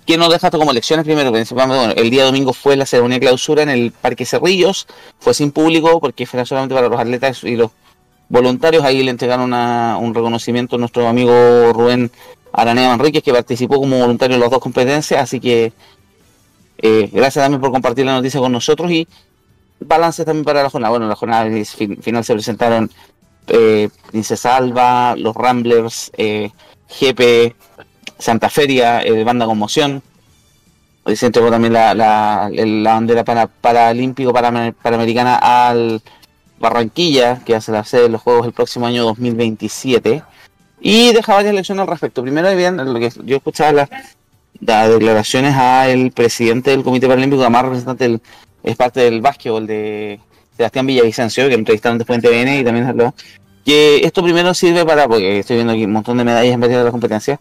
¿Quién 0.05 0.21
nos 0.21 0.31
deja 0.31 0.49
esto 0.49 0.59
como 0.59 0.73
lecciones 0.73 1.05
primero? 1.05 1.33
El 1.35 2.11
día 2.11 2.25
domingo 2.25 2.53
fue 2.53 2.77
la 2.77 2.87
ceremonia 2.87 3.17
de 3.17 3.21
clausura 3.21 3.63
en 3.63 3.71
el 3.71 3.93
Parque 3.93 4.27
Cerrillos, 4.27 4.87
fue 5.19 5.33
sin 5.35 5.51
público 5.51 6.01
porque 6.01 6.27
fue 6.27 6.45
solamente 6.45 6.75
para 6.75 6.89
los 6.89 7.01
atletas 7.01 7.43
y 7.45 7.57
los 7.57 7.71
voluntarios. 8.29 8.85
Ahí 8.85 9.03
le 9.03 9.11
entregaron 9.11 9.53
un 9.53 10.15
reconocimiento 10.15 10.77
a 10.77 10.79
nuestro 10.79 11.09
amigo 11.09 11.73
Rubén 11.73 12.11
Aranea 12.53 12.89
Manríquez, 12.89 13.23
que 13.23 13.33
participó 13.33 13.77
como 13.77 13.99
voluntario 13.99 14.35
en 14.35 14.41
las 14.41 14.51
dos 14.51 14.61
competencias. 14.61 15.23
Así 15.23 15.41
que 15.41 15.73
eh, 16.79 17.11
gracias 17.13 17.45
también 17.45 17.61
por 17.61 17.73
compartir 17.73 18.05
la 18.05 18.15
noticia 18.15 18.41
con 18.41 18.53
nosotros 18.53 18.91
y 18.91 19.09
balance 19.81 20.25
también 20.25 20.45
para 20.45 20.63
la 20.63 20.71
jornada. 20.71 20.91
Bueno, 20.91 21.07
en 21.07 21.11
la 21.11 21.17
jornada 21.17 21.45
final 22.01 22.25
se 22.25 22.33
presentaron 22.35 22.91
eh, 23.49 23.89
Princesa 24.11 24.57
Alba, 24.57 25.17
los 25.17 25.35
Ramblers, 25.35 26.11
eh, 26.17 26.51
GP, 27.01 27.55
Santa 28.19 28.51
Feria, 28.51 29.03
eh, 29.03 29.25
Banda 29.25 29.47
Conmoción. 29.47 30.03
Hoy 31.05 31.17
se 31.17 31.27
entregó 31.27 31.51
también 31.51 31.73
la, 31.73 31.95
la, 31.95 32.51
el- 32.53 32.83
bandera 32.85 33.25
para, 33.25 33.47
paralímpico 33.47 34.33
para, 34.33 34.73
panamericana 34.83 35.37
al 35.37 36.03
Barranquilla, 36.59 37.41
que 37.45 37.55
hace 37.55 37.73
la 37.73 37.85
sede 37.85 38.03
de 38.03 38.09
los 38.11 38.21
Juegos 38.21 38.47
el 38.47 38.53
próximo 38.53 38.87
año 38.87 39.05
2027. 39.05 40.23
Y 40.81 41.13
deja 41.13 41.35
varias 41.35 41.55
lecciones 41.55 41.83
al 41.83 41.89
respecto. 41.89 42.23
Primero, 42.23 42.55
bien, 42.57 42.77
lo 42.77 42.99
que 42.99 43.11
yo 43.25 43.37
escuchaba 43.37 43.73
las, 43.73 43.89
las 44.61 44.89
declaraciones 44.91 45.55
al 45.55 46.11
presidente 46.11 46.71
del 46.71 46.83
Comité 46.85 47.07
Paralímpico, 47.09 47.43
además 47.43 47.63
representante 47.63 48.05
del, 48.05 48.21
es 48.63 48.77
parte 48.77 49.01
del 49.01 49.21
básquetbol 49.21 49.67
de 49.67 50.21
Sebastián 50.57 50.87
Villavicencio, 50.87 51.49
que 51.49 51.55
entrevistaron 51.55 51.99
después 51.99 52.17
en 52.17 52.23
TVN 52.23 52.61
y 52.61 52.65
también 52.65 52.87
habló. 52.87 53.15
Que 53.65 53.99
esto 54.05 54.23
primero 54.23 54.53
sirve 54.55 54.85
para, 54.85 55.07
porque 55.09 55.41
estoy 55.41 55.57
viendo 55.57 55.73
aquí 55.73 55.85
un 55.85 55.93
montón 55.93 56.17
de 56.19 56.25
medallas 56.25 56.55
en 56.55 56.61
varias 56.61 56.79
de 56.79 56.85
las 56.85 56.93
competencias. 56.93 57.39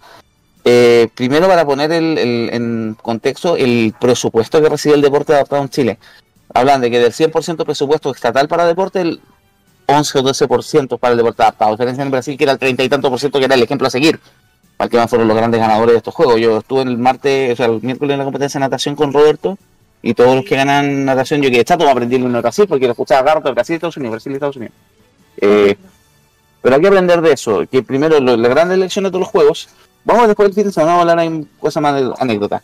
Eh, 0.69 1.07
primero 1.15 1.47
para 1.47 1.65
poner 1.65 1.93
el, 1.93 2.17
en 2.51 2.97
contexto 3.01 3.55
el 3.55 3.93
presupuesto 3.97 4.61
que 4.61 4.67
recibe 4.67 4.95
el 4.95 5.01
deporte 5.01 5.33
adaptado 5.33 5.61
en 5.61 5.69
Chile. 5.69 5.97
Hablan 6.53 6.81
de 6.81 6.91
que 6.91 6.99
del 6.99 7.13
100% 7.13 7.63
presupuesto 7.63 8.11
estatal 8.11 8.49
para 8.49 8.65
deporte, 8.65 8.99
el 8.99 9.21
11 9.85 10.19
o 10.19 10.23
12% 10.23 10.99
para 10.99 11.13
el 11.13 11.19
deporte 11.19 11.41
adaptado. 11.41 11.71
Diferencia 11.71 12.03
en 12.03 12.11
Brasil, 12.11 12.37
que 12.37 12.43
era 12.43 12.51
el 12.51 12.59
30 12.59 12.83
y 12.83 12.89
tanto 12.89 13.09
por 13.09 13.17
ciento, 13.17 13.39
que 13.39 13.45
era 13.45 13.55
el 13.55 13.63
ejemplo 13.63 13.87
a 13.87 13.89
seguir. 13.89 14.19
Para 14.75 14.89
que 14.89 14.97
más 14.97 15.09
fueron 15.09 15.29
los 15.29 15.37
grandes 15.37 15.61
ganadores 15.61 15.93
de 15.93 15.97
estos 15.99 16.13
juegos. 16.13 16.37
Yo 16.41 16.57
estuve 16.57 16.81
el 16.81 16.97
martes, 16.97 17.53
o 17.53 17.55
sea, 17.55 17.67
el 17.67 17.81
miércoles 17.81 18.15
en 18.15 18.19
la 18.19 18.25
competencia 18.25 18.59
de 18.59 18.65
natación 18.65 18.97
con 18.97 19.13
Roberto. 19.13 19.57
Y 20.01 20.15
todos 20.15 20.35
los 20.35 20.43
que 20.43 20.57
ganan 20.57 21.05
natación, 21.05 21.41
yo 21.41 21.49
quedé 21.49 21.63
chato 21.63 21.85
para 21.85 21.93
aprenderlo 21.93 22.25
en 22.25 22.41
Brasil, 22.41 22.65
porque 22.67 22.87
lo 22.87 22.91
escuchaba 22.91 23.21
agarro 23.21 23.39
de 23.39 23.53
Brasil 23.53 23.75
y 23.75 23.77
Estados 23.77 23.95
Unidos, 23.95 24.11
Brasil 24.11 24.31
y 24.33 24.35
Estados 24.35 24.57
Unidos. 24.57 24.75
Eh, 25.39 25.77
pero 26.61 26.75
hay 26.75 26.81
que 26.81 26.87
aprender 26.87 27.21
de 27.21 27.31
eso, 27.31 27.63
que 27.71 27.83
primero 27.83 28.19
las 28.19 28.51
grandes 28.51 28.77
lecciones 28.77 29.13
de 29.13 29.19
los 29.19 29.29
juegos, 29.29 29.69
vamos 30.07 30.27
después 30.27 30.47
del 30.47 30.55
fin 30.55 30.63
de 30.63 30.71
semana, 30.71 30.95
a 30.95 31.01
hablar 31.01 31.19
en 31.19 31.47
cosas 31.59 31.83
más 31.83 32.01
anécdotas, 32.17 32.63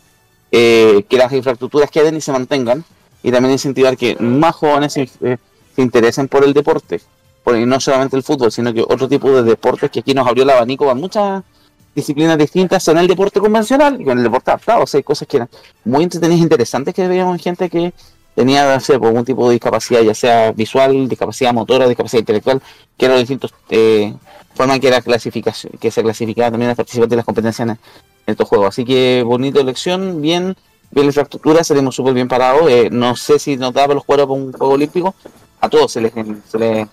eh, 0.50 1.04
que 1.08 1.18
las 1.18 1.30
infraestructuras 1.32 1.90
queden 1.90 2.16
y 2.16 2.20
se 2.20 2.32
mantengan, 2.32 2.82
y 3.22 3.30
también 3.30 3.52
incentivar 3.52 3.96
que 3.96 4.16
más 4.16 4.54
jóvenes 4.56 4.94
se, 4.94 5.02
eh, 5.20 5.36
se 5.76 5.82
interesen 5.82 6.26
por 6.26 6.42
el 6.42 6.54
deporte, 6.54 7.02
por, 7.44 7.56
y 7.56 7.66
no 7.66 7.78
solamente 7.80 8.16
el 8.16 8.22
fútbol, 8.22 8.50
sino 8.50 8.72
que 8.72 8.80
otro 8.80 9.06
tipo 9.08 9.30
de 9.30 9.42
deportes 9.42 9.90
que 9.90 10.00
aquí 10.00 10.14
nos 10.14 10.26
abrió 10.26 10.44
el 10.44 10.50
abanico 10.50 10.88
a 10.90 10.94
muchas 10.94 11.44
disciplinas 11.94 12.38
distintas 12.38 12.88
en 12.88 12.98
el 12.98 13.06
deporte 13.06 13.38
convencional 13.40 14.00
y 14.00 14.04
con 14.04 14.16
el 14.16 14.24
deporte 14.24 14.50
adaptado, 14.50 14.82
o 14.82 14.86
sea, 14.86 14.98
hay 14.98 15.04
cosas 15.04 15.28
que 15.28 15.36
eran 15.36 15.48
muy 15.84 16.02
entretenidas 16.02 16.40
e 16.40 16.44
interesantes 16.44 16.94
que 16.94 17.06
veíamos 17.06 17.34
en 17.34 17.40
gente 17.40 17.68
que 17.68 17.92
tenía 18.34 18.80
sé, 18.80 18.98
pues, 18.98 19.10
algún 19.10 19.24
tipo 19.24 19.46
de 19.48 19.52
discapacidad, 19.52 20.00
ya 20.00 20.14
sea 20.14 20.52
visual, 20.52 21.08
discapacidad 21.08 21.52
motora, 21.52 21.86
discapacidad 21.86 22.20
intelectual, 22.20 22.62
que 22.96 23.06
eran 23.06 23.18
distintos 23.18 23.54
eh, 23.68 24.14
formas 24.54 24.80
que 24.80 24.88
era 24.88 25.00
clasificación, 25.02 25.72
que 25.80 25.90
se 25.90 26.02
clasificaba 26.02 26.50
también 26.50 26.70
a 26.70 26.74
participantes 26.74 27.10
de 27.10 27.16
las 27.16 27.24
competencias 27.24 27.68
en, 27.68 27.70
en 27.72 27.78
estos 28.26 28.48
juegos. 28.48 28.68
Así 28.68 28.84
que 28.84 29.22
bonita 29.24 29.60
elección, 29.60 30.20
bien, 30.22 30.54
bien 30.90 31.06
la 31.06 31.10
infraestructura, 31.10 31.64
salimos 31.64 31.94
súper 31.94 32.14
bien 32.14 32.28
parados. 32.28 32.70
eh, 32.70 32.88
no 32.90 33.16
sé 33.16 33.38
si 33.38 33.56
nos 33.56 33.72
daba 33.72 33.94
los 33.94 34.04
jugadores 34.04 34.26
para 34.28 34.40
un 34.46 34.52
juego 34.52 34.74
olímpico, 34.74 35.14
a 35.60 35.68
todos 35.68 35.92
se 35.92 36.00
les, 36.00 36.12
se 36.48 36.58
les 36.58 36.86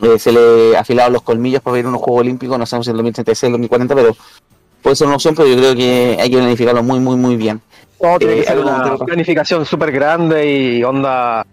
eh, 0.00 0.18
se 0.18 0.32
le 0.32 0.76
afilaron 0.76 1.12
los 1.12 1.22
colmillos 1.22 1.62
para 1.62 1.74
ver 1.74 1.86
unos 1.86 2.00
Juegos 2.00 2.22
Olímpicos, 2.22 2.58
no 2.58 2.66
sabemos 2.66 2.86
si 2.86 2.90
en 2.90 2.94
el 2.96 2.98
2036 3.04 3.44
o 3.44 3.46
el 3.46 3.52
2040, 3.52 3.94
pero 3.94 4.16
puede 4.82 4.96
ser 4.96 5.06
una 5.06 5.14
opción, 5.16 5.34
pero 5.36 5.48
yo 5.48 5.56
creo 5.56 5.76
que 5.76 6.16
hay 6.20 6.28
que 6.28 6.36
planificarlo 6.38 6.82
muy, 6.82 6.98
muy, 6.98 7.14
muy 7.16 7.36
bien. 7.36 7.60
No, 8.02 8.18
tiene 8.18 8.34
Eh, 8.34 8.36
que 8.38 8.42
ser 8.42 8.58
algo 8.58 8.68
una 8.68 8.82
como- 8.82 9.06
planificación 9.06 9.64
súper 9.64 9.92
grande 9.92 10.50
y 10.50 10.82
onda. 10.84 11.46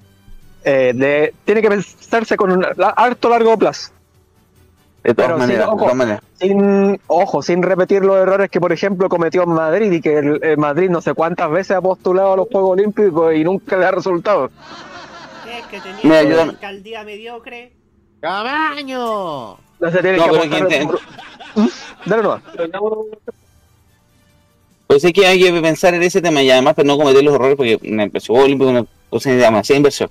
eh, 0.65 0.93
de, 0.95 1.33
tiene 1.45 1.61
que 1.61 1.69
pensarse 1.69 2.35
con 2.35 2.51
un 2.51 2.65
la- 2.75 2.89
harto 2.89 3.29
largo 3.29 3.55
plazo. 3.57 3.91
De 5.03 5.13
todas 5.13 5.27
Pero 5.27 5.37
sin, 5.37 5.39
maneras, 5.39 5.65
de 5.67 5.71
ojo, 5.71 5.77
todas 5.83 5.95
maneras. 5.95 6.21
sin, 6.39 6.99
ojo, 7.07 7.41
sin 7.41 7.63
repetir 7.63 8.03
los 8.03 8.17
errores 8.17 8.49
que, 8.51 8.59
por 8.59 8.73
ejemplo, 8.73 9.07
cometió 9.07 9.43
en 9.43 9.49
Madrid 9.51 9.91
y 9.93 10.01
que 10.01 10.17
el, 10.17 10.43
el 10.43 10.57
Madrid 10.57 10.89
no 10.89 10.99
sé 11.01 11.13
cuántas 11.13 11.49
veces 11.49 11.77
ha 11.77 11.81
postulado 11.81 12.33
a 12.33 12.37
los 12.37 12.47
Juegos 12.51 12.71
Olímpicos 12.71 13.33
y 13.33 13.43
nunca 13.43 13.77
le 13.77 13.85
ha 13.85 13.91
resultado. 13.91 14.51
Es 15.49 15.65
que 15.67 15.79
tenía 15.79 15.99
Mira, 16.03 16.21
una 16.23 16.35
yo- 16.35 16.41
alcaldía 16.51 17.03
mediocre. 17.03 17.71
¡Camaño! 18.19 19.57
No 19.79 19.91
se 19.91 20.01
tiene 20.01 20.17
No, 20.17 20.23
que 20.25 20.29
pero 20.31 20.43
apostar 20.43 20.67
que 20.67 20.75
en- 20.75 20.89
ente- 20.89 21.71
Dale 22.05 22.23
nomás. 22.23 22.41
Pues 24.87 25.03
es 25.03 25.13
que 25.13 25.25
hay 25.27 25.39
que 25.41 25.61
pensar 25.61 25.93
en 25.93 26.03
ese 26.03 26.21
tema 26.21 26.41
y 26.41 26.49
además 26.49 26.73
pero 26.75 26.87
no 26.87 26.97
cometer 26.97 27.23
los 27.23 27.33
errores 27.35 27.55
porque 27.55 27.79
una 27.89 28.03
empresa 28.03 28.33
olímpica 28.33 28.71
es 28.71 28.77
una 28.79 28.85
cosa 29.09 29.29
de 29.29 29.37
demasiada 29.37 29.77
inversión. 29.77 30.09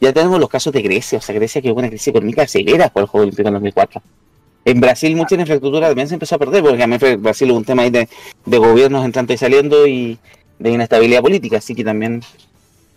Ya 0.00 0.12
tenemos 0.12 0.38
los 0.40 0.48
casos 0.48 0.72
de 0.72 0.80
Grecia, 0.82 1.18
o 1.18 1.20
sea, 1.20 1.34
Grecia 1.34 1.60
que 1.60 1.70
hubo 1.70 1.78
una 1.80 1.88
crisis 1.88 2.08
económica 2.08 2.46
severa 2.46 2.88
por 2.88 3.02
el 3.02 3.08
Juego 3.08 3.22
Olímpico 3.24 3.48
en 3.48 3.54
2004. 3.54 4.00
En 4.64 4.80
Brasil 4.80 5.16
mucha 5.16 5.34
infraestructura 5.34 5.88
también 5.88 6.08
se 6.08 6.14
empezó 6.14 6.34
a 6.34 6.38
perder 6.38 6.62
porque 6.62 6.78
también 6.78 7.22
Brasil 7.22 7.50
hubo 7.50 7.58
un 7.58 7.64
tema 7.64 7.82
ahí 7.82 7.90
de, 7.90 8.08
de 8.44 8.58
gobiernos 8.58 9.04
entrando 9.04 9.32
y 9.32 9.38
saliendo 9.38 9.86
y 9.86 10.18
de 10.58 10.70
inestabilidad 10.70 11.22
política, 11.22 11.58
así 11.58 11.74
que 11.74 11.84
también... 11.84 12.22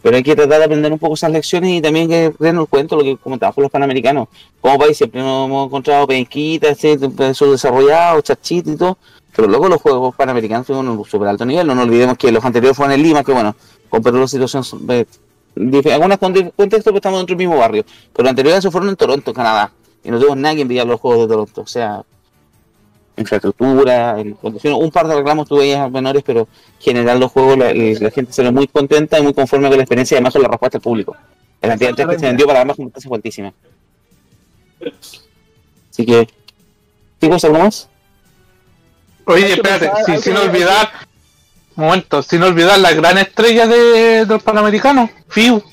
Pero 0.01 0.17
hay 0.17 0.23
que 0.23 0.35
tratar 0.35 0.59
de 0.59 0.65
aprender 0.65 0.91
un 0.91 0.99
poco 0.99 1.13
esas 1.13 1.31
lecciones 1.31 1.69
y 1.69 1.81
también 1.81 2.09
que 2.09 2.25
el 2.37 2.67
cuento, 2.67 2.97
lo 2.97 3.03
que 3.03 3.15
comentábamos 3.15 3.55
con 3.55 3.61
los 3.61 3.71
panamericanos. 3.71 4.27
Como 4.59 4.77
país 4.77 4.97
siempre 4.97 5.21
nos 5.21 5.47
hemos 5.47 5.67
encontrado 5.67 6.05
penquitas, 6.05 6.77
subdesarrollados, 6.77 8.21
chachitos 8.25 8.73
y 8.73 8.75
todo. 8.75 8.97
Pero 9.33 9.47
luego 9.47 9.69
los 9.69 9.81
Juegos 9.81 10.13
Panamericanos 10.13 10.67
fueron 10.67 10.89
un 10.89 11.05
súper 11.05 11.29
alto 11.29 11.45
nivel. 11.45 11.65
No 11.65 11.73
nos 11.73 11.85
olvidemos 11.85 12.17
que 12.17 12.33
los 12.33 12.43
anteriores 12.43 12.75
fueron 12.75 12.93
en 12.93 13.01
Lima, 13.01 13.23
que 13.23 13.31
bueno, 13.31 13.55
con 13.87 14.03
la 14.03 14.27
situación 14.27 14.63
eh, 14.89 15.05
algunas 15.91 16.17
contextos, 16.17 16.83
pero 16.83 16.97
estamos 16.97 17.19
dentro 17.19 17.37
del 17.37 17.47
mismo 17.47 17.57
barrio. 17.57 17.85
Pero 18.11 18.23
los 18.23 18.29
anteriores 18.29 18.67
fueron 18.69 18.89
en 18.89 18.95
Toronto, 18.97 19.33
Canadá. 19.33 19.71
Y 20.03 20.11
no 20.11 20.17
tenemos 20.17 20.37
nadie 20.37 20.57
que 20.57 20.61
envidiar 20.63 20.87
los 20.87 20.99
Juegos 20.99 21.27
de 21.27 21.33
Toronto. 21.33 21.61
O 21.61 21.67
sea, 21.67 22.03
infraestructura, 23.17 24.19
en 24.19 24.33
condiciones, 24.33 24.79
un 24.81 24.91
par 24.91 25.07
de 25.07 25.15
reclamos 25.15 25.47
tuve 25.47 25.65
ellas 25.65 25.89
menores, 25.91 26.23
pero 26.25 26.41
en 26.41 26.81
general 26.81 27.19
los 27.19 27.31
juegos 27.31 27.57
la, 27.57 27.73
la 27.73 28.11
gente 28.11 28.33
se 28.33 28.43
ve 28.43 28.51
muy 28.51 28.67
contenta 28.67 29.19
y 29.19 29.23
muy 29.23 29.33
conforme 29.33 29.67
con 29.67 29.77
la 29.77 29.83
experiencia 29.83 30.15
y 30.15 30.17
además 30.17 30.33
con 30.33 30.41
la 30.41 30.47
respuesta 30.49 30.77
del 30.77 30.83
público. 30.83 31.15
La 31.61 31.69
cantidad 31.69 31.95
de 31.95 32.07
que 32.07 32.19
se 32.19 32.25
vendió 32.25 32.45
para 32.45 32.61
ambas 32.61 32.75
competencias 32.75 33.07
fue 33.07 33.17
altísima. 33.17 33.53
Así 35.89 36.05
que, 36.05 36.27
chicos, 37.21 37.43
¿algo 37.45 37.59
más? 37.59 37.87
Oye, 39.25 39.53
espérate, 39.53 39.89
sin, 40.19 40.35
olvidar, 40.35 40.89
un 41.77 41.85
momento, 41.85 42.21
sin 42.21 42.43
olvidar 42.43 42.79
la 42.79 42.91
gran 42.91 43.17
estrella 43.17 43.67
de, 43.67 44.25
del 44.25 44.39
Panamericano, 44.41 45.09
Fiu. 45.29 45.63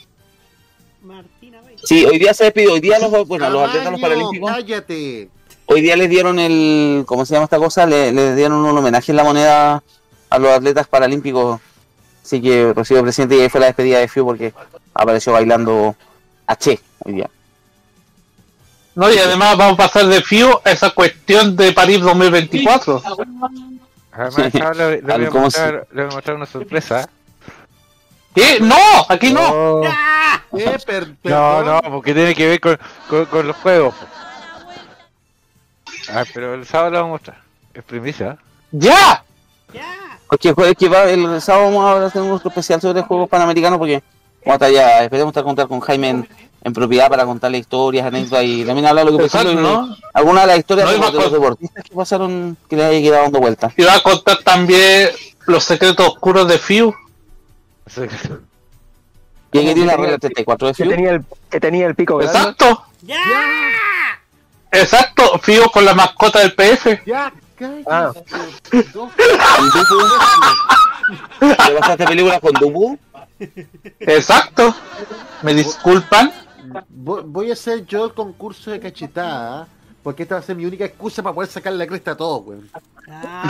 Sí, 1.85 2.05
hoy 2.05 2.19
día 2.19 2.35
se 2.35 2.45
despidió, 2.45 2.73
hoy 2.75 2.81
día 2.81 2.99
los, 2.99 3.11
bueno, 3.27 3.49
los 3.51 3.69
atletas 3.69 3.91
los 3.93 4.01
paralímpicos, 4.01 4.51
¡Cállate! 4.51 5.29
hoy 5.67 5.81
día 5.81 5.97
les 5.97 6.11
dieron 6.11 6.39
el, 6.39 7.05
¿cómo 7.07 7.25
se 7.25 7.35
llama 7.35 7.45
esta 7.45 7.59
cosa? 7.59 7.87
Le, 7.87 8.13
les 8.13 8.37
dieron 8.37 8.59
un 8.65 8.77
homenaje 8.77 9.13
en 9.13 9.17
la 9.17 9.25
moneda 9.25 9.83
a 10.29 10.39
los 10.39 10.51
atletas 10.51 10.87
paralímpicos. 10.89 11.61
Así 12.25 12.41
que 12.41 12.73
recibió 12.75 13.03
presidente 13.03 13.37
y 13.37 13.41
ahí 13.41 13.49
fue 13.49 13.61
la 13.61 13.67
despedida 13.67 13.99
de 13.99 14.09
Fiu 14.09 14.25
porque 14.25 14.53
apareció 14.95 15.33
bailando 15.33 15.97
a 16.47 16.57
Che 16.57 16.79
hoy 17.05 17.15
día. 17.15 17.31
No, 18.95 19.11
y 19.11 19.17
además 19.19 19.57
vamos 19.57 19.75
a 19.75 19.89
pasar 19.89 20.07
de 20.07 20.21
Fiu 20.21 20.49
a 20.65 20.71
esa 20.71 20.91
cuestión 20.91 21.57
de 21.57 21.73
París 21.73 22.01
2024. 22.01 23.03
Además, 24.13 24.55
ahora 24.55 24.75
le, 24.75 24.97
le 24.97 25.01
voy 25.03 25.11
a 25.13 25.15
Al- 25.15 25.29
¿cómo 25.31 25.45
mostrar, 25.45 25.87
le 25.93 26.03
voy 26.03 26.11
a 26.13 26.15
mostrar 26.15 26.37
una 26.37 26.47
sorpresa. 26.47 27.09
¿Qué? 28.35 28.59
¡No! 28.61 28.77
¡Aquí 29.09 29.33
no! 29.33 29.83
Eh, 30.53 30.79
per- 30.87 31.09
No, 31.09 31.15
perdón. 31.23 31.67
no, 31.85 31.91
porque 31.91 32.15
tiene 32.15 32.35
que 32.35 32.49
ver 32.49 32.61
con, 32.61 32.79
con, 33.09 33.25
con 33.27 33.47
los 33.47 33.57
juegos. 33.57 33.95
Ah, 36.13 36.25
pero 36.33 36.55
el 36.55 36.67
sábado 36.67 36.91
lo 36.91 36.97
vamos 36.99 37.09
a 37.09 37.13
mostrar. 37.13 37.43
Es 37.75 37.85
primicia. 37.85 38.37
¡Ya! 38.73 39.25
Porque 40.29 40.53
jueves 40.53 40.77
que 40.79 40.89
va, 40.89 41.05
el 41.05 41.41
sábado 41.41 41.67
vamos 41.67 41.85
a 42.03 42.07
hacer 42.07 42.23
un 42.23 42.41
especial 42.45 42.81
sobre 42.81 43.03
Juegos 43.03 43.29
Panamericanos 43.29 43.79
porque 43.79 44.03
vamos 44.45 44.63
a 44.63 44.67
estar 44.67 44.71
ya, 44.71 45.03
esperemos 45.05 45.31
estar 45.33 45.43
contar 45.43 45.67
con 45.67 45.81
Jaime 45.81 46.09
en, 46.11 46.29
en 46.63 46.73
propiedad 46.73 47.09
para 47.09 47.25
contarle 47.25 47.59
historias, 47.59 48.07
anécdotas 48.07 48.45
y 48.45 48.65
también 48.65 48.87
hablar 48.87 49.07
lo 49.07 49.17
que 49.19 49.25
pasó. 49.29 49.43
¿no? 49.55 49.97
Algunas 50.15 50.45
de 50.45 50.47
las 50.49 50.59
historias 50.61 50.87
No, 50.87 50.93
de, 50.93 50.99
los- 51.01 51.13
de 51.13 51.19
los 51.19 51.33
deportistas 51.33 51.83
que 51.85 51.95
pasaron, 51.97 52.57
que 52.69 52.77
le 52.77 52.85
haya 52.85 53.01
quedado 53.01 53.23
dando 53.25 53.41
vueltas. 53.41 53.73
Y 53.77 53.83
va 53.83 53.95
a 53.95 54.01
contar 54.03 54.39
también 54.45 55.09
los 55.47 55.65
secretos 55.65 56.07
oscuros 56.09 56.47
de 56.47 56.59
Fiu. 56.59 56.95
Aquí 57.87 59.65
tiene 59.75 59.85
la 59.85 59.97
regla 59.97 60.19
34 60.19 60.69
de 60.69 60.75
Que 60.75 60.83
Fiu. 60.85 60.93
tenía 60.93 61.11
el, 61.11 61.25
que 61.49 61.61
tenía 61.61 61.87
el 61.87 61.95
pico 61.95 62.17
grande. 62.19 62.39
Exacto. 62.39 62.85
Exacto, 64.73 65.39
Fiu 65.41 65.69
con 65.71 65.85
la 65.85 65.95
mascota 65.95 66.41
del 66.41 66.55
PF. 66.55 67.03
Ya. 67.07 67.33
Ah. 67.87 68.13
¿Y 68.73 68.77
Dupu? 68.83 69.09
¿Te 71.39 71.73
pasaste 71.79 72.07
películas 72.07 72.41
con 72.41 72.53
Dupu? 72.55 72.99
Exacto. 74.01 74.75
Me 75.43 75.53
disculpan. 75.55 76.33
Voy, 76.89 77.23
voy 77.27 77.51
a 77.51 77.55
hacer 77.55 77.85
yo 77.85 78.07
el 78.07 78.15
concurso 78.15 78.71
de 78.71 78.81
cachetada, 78.81 79.67
porque 80.03 80.23
esta 80.23 80.37
va 80.37 80.39
a 80.41 80.45
ser 80.45 80.57
mi 80.57 80.65
única 80.65 80.85
excusa 80.85 81.23
para 81.23 81.35
poder 81.35 81.51
sacarle 81.51 81.79
la 81.79 81.87
cresta 81.87 82.13
a 82.13 82.17
todos, 82.17 82.47
weón. 82.47 82.71
Ah, 83.13 83.43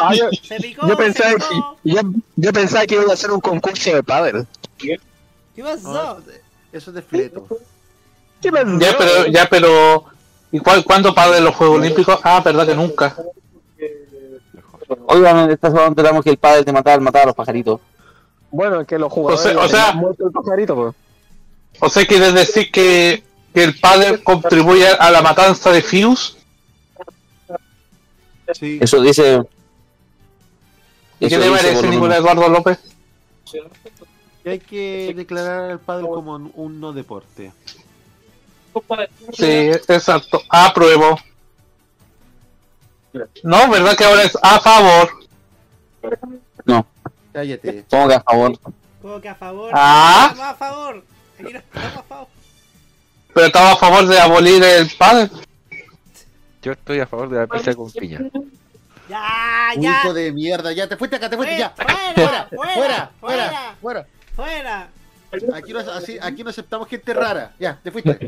Ah, 0.00 0.14
yo, 0.14 0.30
se 0.42 0.56
picó, 0.60 0.82
yo 0.86 0.96
se 0.96 0.96
pensaba 0.96 1.34
picó. 1.34 1.76
que, 1.82 1.90
yo, 1.90 2.00
yo 2.36 2.52
pensaba 2.52 2.86
que 2.86 2.94
iba 2.94 3.10
a 3.10 3.14
hacer 3.14 3.30
un 3.30 3.40
concurso 3.40 3.90
de 3.94 4.02
pádel. 4.02 4.46
¿Qué 4.78 4.98
pasó? 5.62 5.92
No, 5.92 6.16
eso 6.72 6.90
es 6.90 6.94
de 6.94 7.02
fleto. 7.02 7.46
¿Qué 8.40 8.50
pasó? 8.50 8.78
Ya, 8.78 8.96
pero, 8.98 9.26
ya, 9.26 9.46
pero. 9.48 10.04
¿Y 10.52 10.58
cuál, 10.60 10.84
cuándo 10.84 11.14
para 11.14 11.38
los 11.40 11.54
Juegos 11.54 11.78
Olímpicos? 11.80 12.18
Ah, 12.22 12.40
verdad 12.44 12.66
que 12.66 12.74
nunca. 12.74 13.16
Oigan, 15.06 15.50
esta 15.50 15.68
semana 15.68 15.88
enteramos 15.88 16.22
que 16.22 16.30
el 16.30 16.36
padre 16.36 16.64
te 16.64 16.72
mataba, 16.72 16.98
mataba 17.00 17.22
a 17.24 17.26
los 17.26 17.34
pajaritos. 17.34 17.80
Bueno, 18.50 18.84
que 18.86 18.98
los 18.98 19.12
jugadores 19.12 19.40
O 19.40 19.48
sea- 19.48 19.58
o 19.58 19.66
ya 19.66 19.68
sea- 19.86 19.92
muerto 19.94 20.26
el 20.26 20.32
pajarito, 20.32 20.74
pues. 20.76 20.94
O 21.80 21.88
sea, 21.88 22.06
quiere 22.06 22.30
decir 22.32 22.70
que, 22.70 23.24
que 23.52 23.64
el 23.64 23.78
padre 23.80 24.22
contribuye 24.22 24.86
a 24.88 25.10
la 25.10 25.22
matanza 25.22 25.72
de 25.72 25.82
Fius. 25.82 26.36
Sí. 28.52 28.78
Eso 28.80 29.00
dice. 29.00 29.42
¿Y 31.20 31.28
qué 31.28 31.38
te 31.38 31.50
parece, 31.50 31.88
Nicolás. 31.88 32.18
Eduardo 32.18 32.48
López? 32.48 32.78
Y 34.44 34.48
hay 34.48 34.58
que 34.58 35.12
declarar 35.16 35.70
al 35.70 35.80
padre 35.80 36.06
como 36.06 36.34
un, 36.34 36.80
no 36.80 36.92
deporte. 36.92 37.52
Sí, 39.32 39.46
exacto. 39.46 40.42
Apruebo. 40.48 41.18
No, 43.42 43.70
¿verdad 43.70 43.96
que 43.96 44.04
ahora 44.04 44.24
es 44.24 44.36
a 44.42 44.60
favor? 44.60 45.08
No, 46.64 46.86
Cállate. 47.32 47.84
¿cómo 47.88 48.08
que 48.08 48.14
a 48.14 48.20
favor? 48.20 48.58
¿Cómo 49.00 49.20
que 49.20 49.28
a 49.28 49.34
favor? 49.34 49.70
Ah. 49.72 50.28
Estamos 50.30 50.50
a 50.50 50.54
favor. 50.56 51.04
Aquí 51.38 51.52
no 51.52 51.58
estamos 51.58 51.96
a 51.96 52.02
favor. 52.02 52.28
Pero 53.34 53.46
estaba 53.46 53.72
a 53.72 53.76
favor 53.76 54.06
de 54.06 54.20
abolir 54.20 54.62
el 54.62 54.90
padre. 54.98 55.30
Yo 56.64 56.72
estoy 56.72 56.98
a 56.98 57.06
favor 57.06 57.28
de 57.28 57.36
la 57.40 57.46
pizza 57.46 57.74
con 57.74 57.92
piña. 57.92 58.20
Ya, 59.06 59.72
ya. 59.76 60.00
Hijo 60.00 60.14
de 60.14 60.32
mierda, 60.32 60.72
ya 60.72 60.88
te 60.88 60.96
fuiste 60.96 61.16
acá, 61.16 61.28
te 61.28 61.36
fuiste 61.36 61.58
ya. 61.58 61.74
Fuera, 62.14 62.48
Fuera, 62.48 63.10
fuera, 63.20 63.76
fuera, 63.82 64.06
fuera. 64.34 64.88
Aquí 65.54 65.74
no, 65.74 65.80
así, 65.80 66.16
aquí 66.22 66.42
no 66.42 66.48
aceptamos 66.48 66.88
gente 66.88 67.12
rara. 67.12 67.52
Ya, 67.58 67.78
te 67.82 67.90
fuiste. 67.90 68.18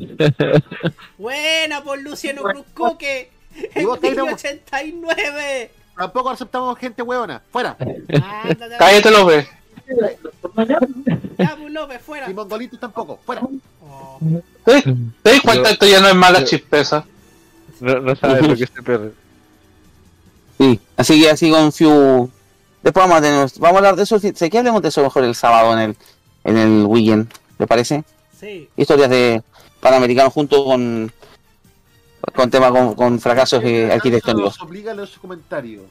Buena 1.16 1.82
por 1.82 1.98
Luciano 1.98 2.42
Cruzcoque. 2.42 3.30
En 3.74 4.00
Tairo, 4.00 4.24
89. 4.24 5.70
Tampoco 5.96 6.28
aceptamos 6.28 6.78
gente 6.78 7.00
hueona. 7.00 7.40
Fuera. 7.50 7.74
Ándate. 7.78 8.76
Cállate, 8.76 9.10
López. 9.12 9.48
Ya, 11.38 11.56
pues 11.56 11.72
López, 11.72 12.02
fuera. 12.02 12.30
Y 12.30 12.34
mongolitos 12.34 12.78
tampoco. 12.78 13.18
Fuera. 13.24 13.40
Oh. 13.80 14.18
¿Te 14.66 14.82
te 14.82 14.94
das 15.22 15.40
cuenta? 15.40 15.70
Esto 15.70 15.86
ya 15.86 16.00
no 16.00 16.08
es 16.08 16.14
mala 16.14 16.44
chispeza. 16.44 17.06
No, 17.80 18.00
no 18.00 18.16
sabes 18.16 18.46
lo 18.46 18.56
que 18.56 18.64
este 18.64 18.82
perro. 18.82 19.10
Sí, 20.58 20.80
así 20.96 21.20
que 21.20 21.30
así 21.30 21.50
con 21.50 21.70
Fiu. 21.70 22.30
Después 22.82 23.04
vamos 23.04 23.18
a 23.18 23.20
tener, 23.20 23.46
vamos 23.58 23.74
a 23.74 23.78
hablar 23.78 23.96
de 23.96 24.04
eso. 24.04 24.18
Sé 24.18 24.48
que 24.48 24.56
hablemos 24.58 24.80
de 24.80 24.88
eso 24.88 25.02
mejor 25.02 25.24
el 25.24 25.34
sábado 25.34 25.74
en 25.74 25.78
el, 25.90 25.96
en 26.44 26.56
el 26.56 26.86
weekend, 26.86 27.30
¿le 27.58 27.66
parece? 27.66 28.04
Sí. 28.40 28.66
Historias 28.74 29.10
de 29.10 29.42
Panamericanos 29.80 30.32
junto 30.32 30.64
con 30.64 31.12
con 32.34 32.50
temas 32.50 32.70
con, 32.72 32.94
con 32.94 33.20
fracasos 33.20 33.62
eh, 33.64 33.92
arquitectónicos. 33.92 34.58
Nos 34.58 34.62
obliga 34.66 34.92
a 34.92 34.94
leer 34.94 35.08
su 35.08 35.20
comentario. 35.20 35.82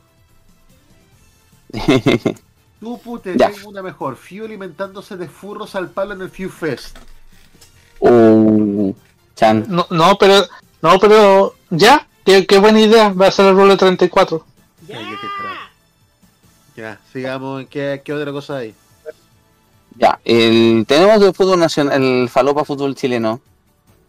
Tú, 2.80 3.00
pute, 3.00 3.36
Ya. 3.38 3.52
tengo 3.52 3.70
una 3.70 3.82
mejor. 3.82 4.16
Fiu 4.18 4.46
alimentándose 4.46 5.16
de 5.18 5.28
furros 5.28 5.76
al 5.76 5.90
palo 5.90 6.14
en 6.14 6.22
el 6.24 6.30
Fiu 6.30 6.50
Fest. 6.50 6.98
uh, 8.00 8.94
Chan. 9.36 9.66
No, 9.70 9.86
no, 9.90 10.18
pero. 10.18 10.46
No, 10.82 11.00
pero. 11.00 11.56
Ya. 11.70 12.08
Qué, 12.26 12.46
qué 12.46 12.58
buena 12.58 12.80
idea. 12.80 13.10
Va 13.10 13.28
a 13.28 13.32
ser 13.32 13.46
el 13.46 13.56
rol 13.56 13.70
de 13.70 13.78
34. 13.78 14.46
Cállate, 14.88 15.06
carajo. 15.38 15.56
Ya, 16.76 17.00
sigamos. 17.12 17.66
¿Qué, 17.70 18.02
qué 18.04 18.14
otra 18.14 18.32
cosa 18.32 18.58
hay? 18.58 18.74
Ya, 19.98 20.20
el, 20.26 20.86
tenemos 20.88 21.22
el 21.22 21.34
fútbol 21.34 21.60
nacional, 21.60 22.04
el 22.04 22.30
Falopa 22.30 22.66
Fútbol 22.66 22.96
Chileno, 22.96 23.40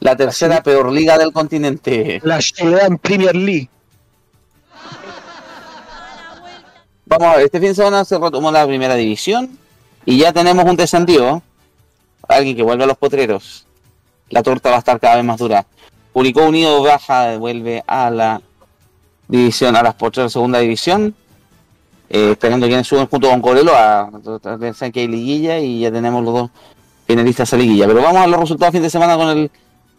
La 0.01 0.17
tercera 0.17 0.63
peor 0.63 0.91
liga 0.91 1.17
del 1.17 1.33
continente. 1.33 2.21
La 2.25 2.39
Chilean 2.41 2.99
Premier 2.99 3.37
League. 3.37 3.71
Vamos 7.05 7.29
a 7.29 7.37
ver, 7.37 7.45
este 7.47 7.61
fin 7.61 7.69
de 7.69 7.75
semana 7.77 8.05
se 8.05 8.19
retomó 8.19 8.51
la 8.51 8.67
primera 8.67 8.97
división 8.97 9.57
y 10.05 10.19
ya 10.19 10.33
tenemos 10.33 10.65
un 10.65 10.77
descendido. 10.77 11.43
Alguien 12.27 12.57
que 12.57 12.63
vuelve 12.65 12.83
a 12.83 12.89
los 12.89 12.97
potreros. 12.97 13.65
La 14.31 14.43
torta 14.43 14.71
va 14.71 14.77
a 14.77 14.79
estar 14.81 14.99
cada 14.99 15.15
vez 15.15 15.25
más 15.25 15.39
dura. 15.39 15.65
Curicó 16.17 16.47
Unido 16.47 16.83
baja, 16.83 17.37
vuelve 17.37 17.85
a 17.87 18.09
la 18.09 18.41
división, 19.29 19.77
a 19.77 19.83
las 19.83 19.95
potreros 19.97 20.33
segunda 20.33 20.59
división. 20.61 21.15
Eh, 22.09 22.31
esperando 22.31 22.67
quienes 22.67 22.87
suben 22.87 23.07
junto 23.07 23.29
con 23.29 23.43
Corelo 23.43 23.73
a 23.77 24.09
pensar 24.59 24.91
que 24.91 25.01
hay 25.01 25.09
liguilla 25.09 25.59
y 25.59 25.81
ya 25.81 25.93
tenemos 25.93 26.25
los 26.25 26.33
dos 26.33 26.51
finalistas 27.07 27.53
a 27.53 27.59
liguilla. 27.59 27.87
Pero 27.87 28.01
vamos 28.01 28.23
a 28.23 28.27
los 28.29 28.41
resultados 28.41 28.73
fin 28.73 28.81
de 28.81 28.89
semana 28.89 29.19
con 29.19 29.29
el 29.29 29.51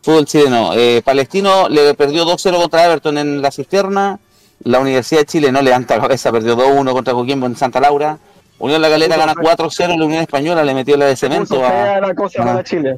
fútbol 0.02 0.26
chileno. 0.26 0.72
Eh, 0.74 1.04
Palestino 1.06 1.70
le 1.70 1.94
perdió 1.94 2.26
2-0 2.26 2.58
contra 2.62 2.86
Everton 2.86 3.20
en 3.20 3.40
la 3.40 3.52
cisterna. 3.52 4.18
La 4.64 4.80
Universidad 4.80 5.22
de 5.22 5.26
Chile 5.28 5.52
no 5.52 5.62
levanta 5.62 5.98
la 5.98 6.02
cabeza, 6.02 6.32
perdió 6.32 6.58
2-1 6.58 6.94
contra 6.94 7.14
Coquimbo 7.14 7.46
en 7.46 7.56
Santa 7.56 7.80
Laura. 7.80 8.18
Unión 8.58 8.82
La 8.82 8.90
Galera 8.90 9.18
gana 9.18 9.36
4-0, 9.36 9.96
la 10.00 10.04
Unión 10.04 10.24
Española 10.24 10.64
le 10.64 10.74
metió 10.74 10.98
la 10.98 11.06
de 11.06 11.16
cemento 11.16 11.64
a... 11.64 11.70
fea 11.70 12.02
la 12.02 12.16
cosa 12.16 12.42
a- 12.42 12.46
para 12.46 12.64
Chile. 12.64 12.98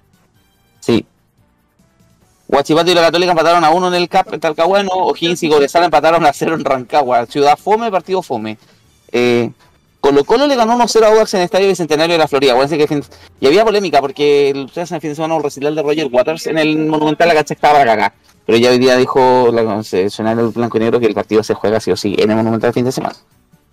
Sí. 0.80 1.06
Huachipato 2.50 2.90
y 2.90 2.96
la 2.96 3.02
Católica 3.02 3.32
empataron 3.32 3.64
a 3.64 3.70
1 3.70 3.88
en 3.90 3.94
el 3.94 4.10
CAP 4.10 4.34
en 4.34 4.40
Talcahuano. 4.40 4.90
O'Higgins 4.92 5.44
y 5.44 5.50
Cobresal 5.50 5.84
empataron 5.84 6.26
a 6.26 6.34
0 6.34 6.56
en 6.56 6.66
Rancagua. 6.66 7.28
Ciudad 7.28 7.56
Fome, 7.58 7.92
partido 7.92 8.24
Fome. 8.24 8.58
Eh, 9.12 9.52
Colo 10.02 10.24
Colo 10.24 10.48
le 10.48 10.56
ganó 10.56 10.76
1-0 10.76 11.04
a 11.04 11.08
Audax 11.10 11.36
en 11.36 11.42
el 11.42 11.46
Estadio 11.46 11.68
Bicentenario 11.68 12.14
de 12.14 12.18
la 12.18 12.28
Florida. 12.28 12.54
Acuérdense 12.54 12.88
que 12.88 13.04
Y 13.40 13.46
había 13.46 13.64
polémica 13.64 14.02
porque 14.02 14.52
ustedes 14.66 14.90
en 14.90 14.96
el 14.96 15.02
fin 15.02 15.12
de 15.12 15.16
semana 15.16 15.36
un 15.36 15.44
recital 15.44 15.76
de 15.76 15.84
Roger 15.84 16.08
Waters 16.12 16.48
en 16.48 16.58
el 16.58 16.76
Monumental 16.88 17.28
la 17.28 17.36
cancha 17.36 17.54
estaba 17.54 17.80
para 17.80 17.86
cagar. 17.86 18.14
Pero 18.48 18.58
ya 18.58 18.72
hoy 18.72 18.80
día 18.80 18.98
dijo 18.98 19.52
la 19.54 19.64
concesionaria 19.64 20.42
del 20.42 20.52
Blanco 20.52 20.78
y 20.78 20.80
Negro 20.80 21.00
que 21.00 21.06
el 21.06 21.14
partido 21.14 21.44
se 21.44 21.54
juega 21.54 21.80
sí 21.80 21.92
o 21.92 21.96
sí 21.96 22.16
en 22.18 22.32
el 22.32 22.38
Monumental 22.38 22.70
el 22.70 22.74
fin 22.74 22.86
de 22.86 22.92
semana. 22.92 23.16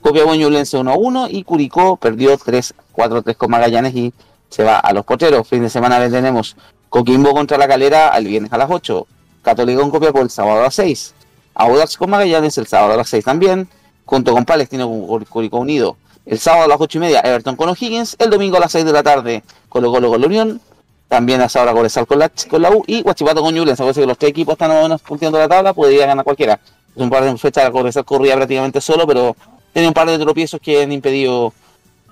Copiapó 0.02 0.34
Ñublense 0.34 0.76
1-1 0.76 1.28
y 1.30 1.44
Curicó 1.44 1.96
perdió 1.96 2.36
3-4-3 2.36 3.36
con 3.36 3.50
Magallanes 3.50 3.94
y 3.94 4.12
se 4.50 4.64
va 4.64 4.78
a 4.78 4.92
los 4.92 5.06
pocheros. 5.06 5.48
Fin 5.48 5.62
de 5.62 5.70
semana 5.70 5.98
le 5.98 6.10
tenemos 6.10 6.56
Coquimbo 6.88 7.32
contra 7.32 7.58
la 7.58 7.68
Calera 7.68 8.08
el 8.16 8.26
viernes 8.26 8.52
a 8.52 8.58
las 8.58 8.70
8. 8.70 9.06
Católica 9.42 9.80
con 9.80 9.90
Copiapó 9.90 10.20
el 10.20 10.30
sábado 10.30 10.60
a 10.60 10.62
las 10.64 10.74
6. 10.74 11.14
Audax 11.54 11.96
con 11.96 12.10
Magallanes 12.10 12.56
el 12.58 12.66
sábado 12.66 12.94
a 12.94 12.96
las 12.96 13.08
6 13.08 13.24
también. 13.24 13.68
Junto 14.04 14.32
con 14.32 14.44
Palestino 14.44 14.88
con 14.88 15.06
Cur- 15.06 15.28
Curicó 15.28 15.58
Unido. 15.58 15.96
El 16.24 16.38
sábado 16.38 16.64
a 16.64 16.68
las 16.68 16.80
8 16.80 16.98
y 16.98 17.00
media 17.00 17.20
Everton 17.20 17.56
con 17.56 17.68
O'Higgins. 17.68 18.16
El 18.18 18.30
domingo 18.30 18.56
a 18.56 18.60
las 18.60 18.72
6 18.72 18.84
de 18.84 18.92
la 18.92 19.02
tarde 19.02 19.42
Colo 19.68 19.90
Colo 19.90 20.10
con 20.10 20.20
la 20.20 20.26
Unión. 20.26 20.60
También 21.08 21.40
a 21.40 21.44
esa 21.44 21.62
hora 21.62 21.72
Cobresal 21.72 22.06
con 22.06 22.18
la, 22.18 22.28
con 22.50 22.60
la 22.62 22.70
U 22.70 22.82
y 22.86 23.02
Guachipato 23.02 23.40
con 23.42 23.54
Ñublense. 23.54 23.82
Acuérdense 23.82 24.00
que 24.00 24.06
los 24.08 24.18
tres 24.18 24.30
equipos 24.30 24.52
están 24.54 24.68
más 24.70 24.78
o 24.80 24.82
menos 24.82 25.02
punteando 25.02 25.38
la 25.38 25.48
tabla, 25.48 25.72
podría 25.72 26.06
ganar 26.06 26.24
cualquiera. 26.24 26.58
Es 26.94 27.00
un 27.02 27.10
par 27.10 27.22
de 27.22 27.36
fechas 27.38 27.70
Cobresal 27.70 28.04
corría 28.04 28.34
prácticamente 28.34 28.80
solo, 28.80 29.06
pero 29.06 29.36
tenía 29.72 29.88
un 29.88 29.94
par 29.94 30.08
de 30.08 30.18
tropiezos 30.18 30.58
que 30.60 30.82
han 30.82 30.90
impedido 30.90 31.52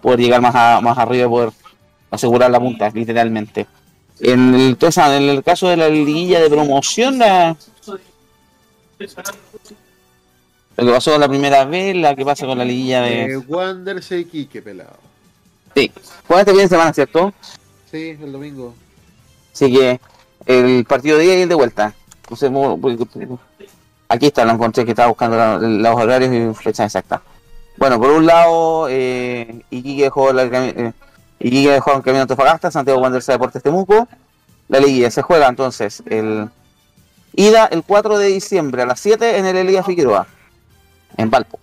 poder 0.00 0.20
llegar 0.20 0.40
más, 0.40 0.54
a- 0.54 0.80
más 0.80 0.96
arriba 0.96 1.26
y 1.26 1.28
poder 1.28 1.50
asegurar 2.10 2.50
la 2.52 2.60
punta, 2.60 2.88
literalmente. 2.90 3.66
En 4.20 4.54
el, 4.54 4.78
en 4.80 5.22
el 5.28 5.42
caso 5.42 5.68
de 5.68 5.76
la 5.76 5.88
liguilla 5.88 6.40
de 6.40 6.48
promoción, 6.48 7.18
la, 7.18 7.56
lo 10.76 10.86
que 10.86 10.92
pasó 10.92 11.12
con 11.12 11.20
la 11.20 11.28
primera 11.28 11.64
vez, 11.64 11.94
la 11.96 12.14
que 12.14 12.24
pasa 12.24 12.46
con 12.46 12.58
la 12.58 12.64
liguilla 12.64 13.06
Eh, 13.08 13.28
de... 13.28 13.36
Wanderers 13.38 14.10
y 14.12 14.24
Quique, 14.24 14.62
pelado. 14.62 14.96
Sí, 15.74 15.90
juega 16.26 16.40
este 16.42 16.52
fin 16.52 16.60
de 16.62 16.68
semana, 16.68 16.92
¿cierto? 16.92 17.32
Sí, 17.90 18.16
el 18.20 18.32
domingo. 18.32 18.74
Así 19.52 19.72
que 19.72 20.00
el 20.46 20.84
partido 20.84 21.18
de 21.18 21.24
ida 21.26 21.34
y 21.36 21.40
el 21.42 21.48
de 21.48 21.54
vuelta. 21.54 21.94
Entonces, 22.22 22.50
mo- 22.50 22.78
aquí 24.08 24.26
está, 24.26 24.44
lo 24.44 24.52
encontré 24.52 24.84
que 24.84 24.90
estaba 24.92 25.08
buscando 25.08 25.36
la- 25.36 25.58
los 25.58 25.94
horarios 26.00 26.32
y 26.32 26.54
fechas 26.62 26.86
exactas. 26.86 27.20
Bueno, 27.76 27.98
por 28.00 28.10
un 28.10 28.26
lado, 28.26 28.86
eh, 28.88 29.62
Iquique 29.70 30.04
dejó 30.04 30.32
la, 30.32 30.44
eh, 30.44 30.92
Dejó 31.50 31.92
en 31.92 32.02
camino 32.02 32.22
Antofagasta, 32.22 32.70
Santiago 32.70 33.00
Wanderers 33.00 33.26
Deportes 33.26 33.62
Temuco. 33.62 34.08
La 34.68 34.80
liguilla 34.80 35.10
se 35.10 35.20
juega 35.20 35.48
entonces 35.48 36.02
el 36.06 36.48
ida 37.34 37.66
el 37.66 37.82
4 37.82 38.18
de 38.18 38.28
diciembre 38.28 38.82
a 38.82 38.86
las 38.86 39.00
7 39.00 39.38
en 39.38 39.44
el 39.44 39.56
Elías 39.56 39.84
Figueroa, 39.84 40.26
en 41.16 41.30
Valpo. 41.30 41.58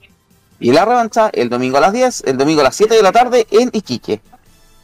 Y 0.60 0.72
la 0.72 0.86
revancha 0.86 1.32
el 1.34 1.49
domingo 1.49 1.78
a 1.78 1.82
las 1.82 1.94
10, 1.94 2.26
el 2.28 2.38
domingo 2.38 2.62
a 2.62 2.66
las 2.66 2.76
7 2.76 2.94
de 2.94 3.02
la 3.02 3.12
tarde 3.12 3.48
en 3.49 3.70
Iquique. 3.74 4.22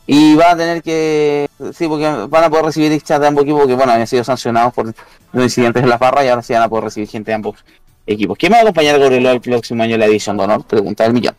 Y 0.08 0.36
va 0.36 0.52
a 0.52 0.58
tener 0.58 0.82
que. 0.82 1.48
Sí, 1.74 1.88
porque 1.88 2.06
van 2.30 2.44
a 2.46 2.50
poder 2.50 2.66
recibir 2.66 2.92
hinchas 2.92 3.20
de 3.20 3.28
ambos 3.28 3.44
equipos, 3.44 3.62
porque 3.62 3.76
bueno, 3.76 3.92
habían 3.92 4.08
sido 4.08 4.24
sancionados 4.24 4.74
por 4.74 4.86
los 4.86 5.44
incidentes 5.44 5.84
en 5.84 5.90
las 5.90 6.00
barras 6.00 6.24
y 6.24 6.30
ahora 6.30 6.42
sí 6.42 6.54
van 6.54 6.64
a 6.64 6.70
poder 6.70 6.86
recibir 6.86 7.10
gente 7.10 7.30
de 7.30 7.36
ambos 7.36 7.64
equipos. 8.08 8.38
¿Quién 8.38 8.54
va 8.54 8.58
a 8.58 8.62
acompañar 8.62 8.96
a 8.96 9.06
el 9.06 9.42
próximo 9.42 9.84
año 9.84 9.96
en 9.96 10.00
la 10.00 10.06
edición 10.08 10.38
de 10.38 10.44
honor? 10.46 10.64
Pregunta 10.64 11.04
del 11.04 11.14
millón. 11.14 11.36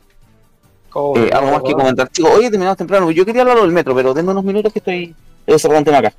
Eh, 0.94 1.31
algo 1.32 1.52
más 1.52 1.62
que 1.62 1.73
comentar. 1.73 2.10
Chicos, 2.10 2.32
hoy 2.32 2.43
terminamos 2.51 2.77
temprano. 2.77 3.10
Yo 3.10 3.24
quería 3.24 3.43
hablar 3.43 3.60
del 3.60 3.73
metro, 3.73 3.94
pero 3.94 4.15
denme 4.15 4.32
unos 4.32 4.44
minutos 4.44 4.73
que 4.73 4.78
estoy. 4.78 5.15
Cerrar 5.59 5.78
un 5.78 5.85
tema 5.85 5.98
acá. 5.98 6.12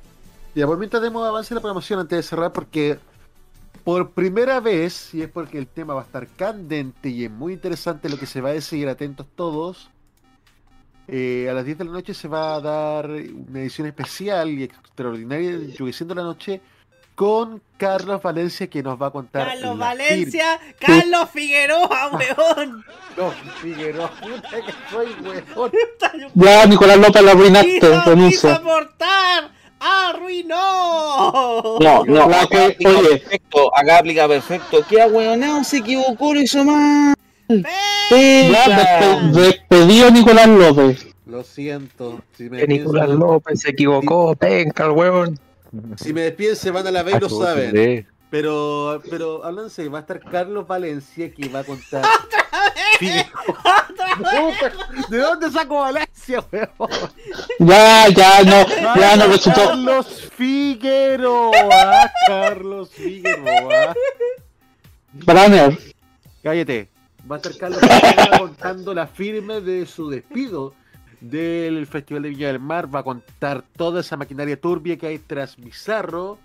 Ya, 0.54 0.66
por 0.66 0.78
mientras 0.78 1.02
demos 1.02 1.26
avance 1.26 1.54
en 1.54 1.56
la 1.56 1.60
programación 1.60 2.00
antes 2.00 2.16
de 2.16 2.22
cerrar, 2.22 2.52
porque 2.52 2.98
por 3.84 4.10
primera 4.10 4.60
vez, 4.60 5.14
y 5.14 5.22
es 5.22 5.28
porque 5.28 5.58
el 5.58 5.66
tema 5.66 5.94
va 5.94 6.02
a 6.02 6.04
estar 6.04 6.26
candente 6.28 7.08
y 7.08 7.24
es 7.24 7.30
muy 7.30 7.52
interesante 7.52 8.08
lo 8.08 8.18
que 8.18 8.26
se 8.26 8.40
va 8.40 8.50
a 8.50 8.52
decir, 8.52 8.88
atentos 8.88 9.26
todos, 9.36 9.90
eh, 11.12 11.48
a 11.50 11.54
las 11.54 11.64
10 11.64 11.78
de 11.78 11.84
la 11.84 11.92
noche 11.92 12.14
se 12.14 12.28
va 12.28 12.54
a 12.54 12.60
dar 12.60 13.10
una 13.10 13.60
edición 13.60 13.88
especial 13.88 14.50
y 14.50 14.64
extraordinaria 14.64 15.58
de 15.58 16.14
la 16.14 16.22
Noche 16.22 16.60
con 17.20 17.60
Carlos 17.76 18.22
Valencia 18.22 18.66
que 18.68 18.82
nos 18.82 18.98
va 19.00 19.08
a 19.08 19.10
contar. 19.10 19.46
Carlos 19.48 19.76
Valencia, 19.76 20.58
Carlos 20.78 21.28
Figueroa, 21.30 22.10
weón. 22.16 22.82
No, 23.14 23.30
Figueroa, 23.60 24.10
puta 24.22 24.48
que 24.48 24.72
soy, 24.90 25.08
weón. 25.22 25.70
Ya, 26.34 26.64
Nicolás 26.64 26.96
López 26.96 27.22
lo 27.22 27.30
arruinaste, 27.32 27.78
Quiso, 28.16 28.50
aportar, 28.50 29.50
arruinó. 29.78 31.76
No, 31.78 32.04
no, 32.06 32.22
acá 32.22 32.46
que- 32.48 32.64
aplica 32.72 32.90
oye. 32.90 33.08
perfecto. 33.18 33.76
Acá 33.76 33.98
aplica 33.98 34.26
perfecto. 34.26 34.78
¿Qué 34.88 35.02
ahueonado 35.02 35.62
se 35.62 35.76
equivocó? 35.76 36.32
Lo 36.32 36.40
hizo 36.40 36.64
mal. 36.64 37.14
Ya, 38.10 39.20
despedido 39.30 40.10
Nicolás 40.10 40.48
López. 40.48 41.06
Lo 41.26 41.44
siento. 41.44 42.22
Si 42.34 42.48
me 42.48 42.60
Que 42.60 42.66
Nicolás 42.66 43.10
López 43.10 43.60
se 43.60 43.72
equivocó, 43.72 44.34
penca 44.36 44.86
el 44.86 44.92
huevón. 44.92 45.38
Si 45.96 46.12
me 46.12 46.22
despiden 46.22 46.56
se 46.56 46.70
van 46.70 46.86
a 46.86 46.90
la 46.90 47.02
B 47.02 47.12
y 47.12 47.14
Ah, 47.14 47.20
lo 47.20 47.28
qué 47.28 47.34
saben. 47.34 48.06
Pero, 48.30 49.02
pero 49.10 49.44
háblense, 49.44 49.88
va 49.88 49.98
a 49.98 50.00
estar 50.02 50.20
Carlos 50.20 50.66
Valencia 50.66 51.32
que 51.32 51.48
va 51.48 51.60
a 51.60 51.64
contar. 51.64 52.04
Puta, 52.98 54.72
¿De 55.08 55.18
dónde 55.18 55.50
saco 55.50 55.80
Valencia, 55.80 56.44
weón? 56.52 56.68
Ya, 57.58 58.08
ya, 58.08 58.42
no, 58.44 58.66
ya 58.96 59.16
no 59.16 59.26
resultó. 59.26 59.66
Carlos 59.68 60.30
Figueroa. 60.36 62.10
Carlos 62.26 62.90
Figueroa. 62.90 63.94
Branner, 65.12 65.78
Cállate. 66.42 66.88
Va 67.30 67.36
a 67.36 67.38
estar 67.38 67.56
Carlos 67.56 67.80
Figueroa 67.80 68.38
contando 68.38 68.94
la 68.94 69.06
firme 69.06 69.60
de 69.60 69.86
su 69.86 70.08
despido 70.08 70.74
del 71.20 71.86
Festival 71.86 72.22
de 72.22 72.28
Viña 72.30 72.48
del 72.48 72.60
Mar. 72.60 72.92
Va 72.94 73.00
a 73.00 73.04
contar 73.04 73.64
toda 73.76 74.00
esa 74.00 74.16
maquinaria 74.16 74.60
turbia 74.60 74.96
que 74.96 75.06
hay 75.06 75.18
tras 75.18 75.56
Bizarro. 75.56 76.38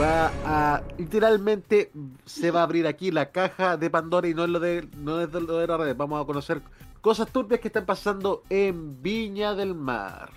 Va 0.00 0.32
a 0.44 0.82
literalmente 0.98 1.92
se 2.24 2.50
va 2.50 2.60
a 2.60 2.62
abrir 2.64 2.86
aquí 2.86 3.10
la 3.12 3.30
caja 3.30 3.76
de 3.76 3.90
Pandora 3.90 4.26
y 4.26 4.34
no 4.34 4.44
es 4.44 4.50
lo 4.50 4.58
de 4.58 4.88
no 4.98 5.20
es 5.20 5.30
de 5.30 5.40
lo 5.40 5.58
de 5.58 5.66
la 5.66 5.76
red. 5.76 5.96
Vamos 5.96 6.20
a 6.20 6.26
conocer 6.26 6.60
cosas 7.00 7.28
turbias 7.28 7.60
que 7.60 7.68
están 7.68 7.86
pasando 7.86 8.42
en 8.50 9.00
Viña 9.02 9.54
del 9.54 9.74
Mar. 9.74 10.30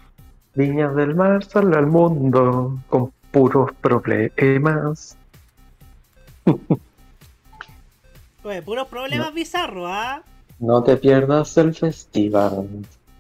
Viñas 0.54 0.96
del 0.96 1.16
Mar 1.16 1.44
sale 1.44 1.76
al 1.76 1.88
mundo 1.88 2.78
con 2.90 3.12
puros 3.32 3.72
problemas. 3.82 5.18
Oye, 8.44 8.62
puros 8.62 8.88
problemas 8.88 9.34
bizarros, 9.34 9.88
¿ah? 9.88 10.22
No 10.60 10.84
te 10.84 10.98
pierdas 10.98 11.58
el 11.58 11.74
festival. 11.74 12.68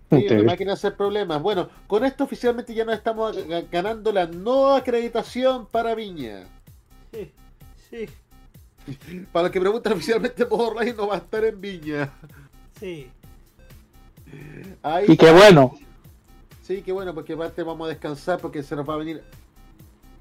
Sí, 0.09 0.25
una 0.31 0.43
máquina 0.43 0.73
hacer 0.73 0.95
problemas. 0.95 1.41
Bueno, 1.41 1.69
con 1.87 2.05
esto 2.05 2.23
oficialmente 2.23 2.73
ya 2.73 2.85
nos 2.85 2.95
estamos 2.95 3.35
ga- 3.47 3.67
ganando 3.69 4.11
la 4.13 4.25
no 4.25 4.73
acreditación 4.75 5.65
para 5.65 5.95
Viña. 5.95 6.47
Sí, 7.11 7.31
sí, 7.89 8.05
Para 9.31 9.43
los 9.43 9.51
que 9.51 9.59
preguntan 9.59 9.93
oficialmente, 9.93 10.45
Modo 10.45 10.73
Radio 10.75 10.93
no 10.95 11.07
va 11.07 11.15
a 11.15 11.17
estar 11.19 11.43
en 11.43 11.59
Viña. 11.59 12.13
sí. 12.79 13.09
Ahí 14.83 15.05
y 15.07 15.15
qué 15.17 15.31
bueno. 15.31 15.75
Sí, 16.61 16.81
que 16.81 16.91
bueno, 16.91 17.13
porque 17.13 17.33
aparte 17.33 17.63
vamos 17.63 17.85
a 17.85 17.89
descansar 17.89 18.39
porque 18.39 18.61
se 18.61 18.75
nos 18.75 18.87
va 18.87 18.95
a 18.95 18.97
venir 18.97 19.23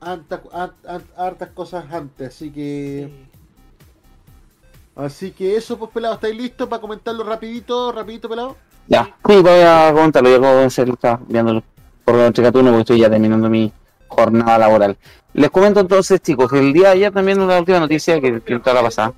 hartas, 0.01 0.41
hart- 0.53 0.85
hart- 0.87 1.11
hartas 1.17 1.49
cosas 1.51 1.93
antes, 1.93 2.29
así 2.29 2.51
que... 2.53 3.27
Así 4.95 5.33
que 5.33 5.57
eso, 5.57 5.77
pues 5.79 5.91
pelado, 5.91 6.15
¿estáis 6.15 6.37
listos 6.37 6.69
para 6.69 6.81
comentarlo 6.81 7.23
rapidito, 7.25 7.93
rapidito, 7.93 8.29
pelado? 8.29 8.57
Ya, 8.89 9.05
sí, 9.27 9.37
voy 9.43 9.61
a 9.61 9.91
comentarlo. 9.93 10.31
Yo 10.31 10.41
de 10.41 10.65
hacer, 10.65 10.89
estaba 10.89 11.21
viendo 11.27 11.63
por 12.05 12.15
entre 12.17 12.45
Catuno 12.45 12.71
porque 12.71 12.81
estoy 12.83 13.01
ya 13.01 13.11
terminando 13.11 13.51
mi 13.51 13.73
jornada 14.09 14.59
laboral. 14.59 14.97
Les 15.35 15.51
comento 15.51 15.81
entonces, 15.81 16.21
chicos, 16.21 16.53
el 16.53 16.73
día 16.73 16.89
de 16.89 16.95
ayer 16.95 17.13
también 17.13 17.41
una 17.41 17.59
última 17.59 17.81
noticia 17.81 18.21
que, 18.21 18.41
toda 18.41 18.75
la 18.75 18.83
pasada. 18.83 19.13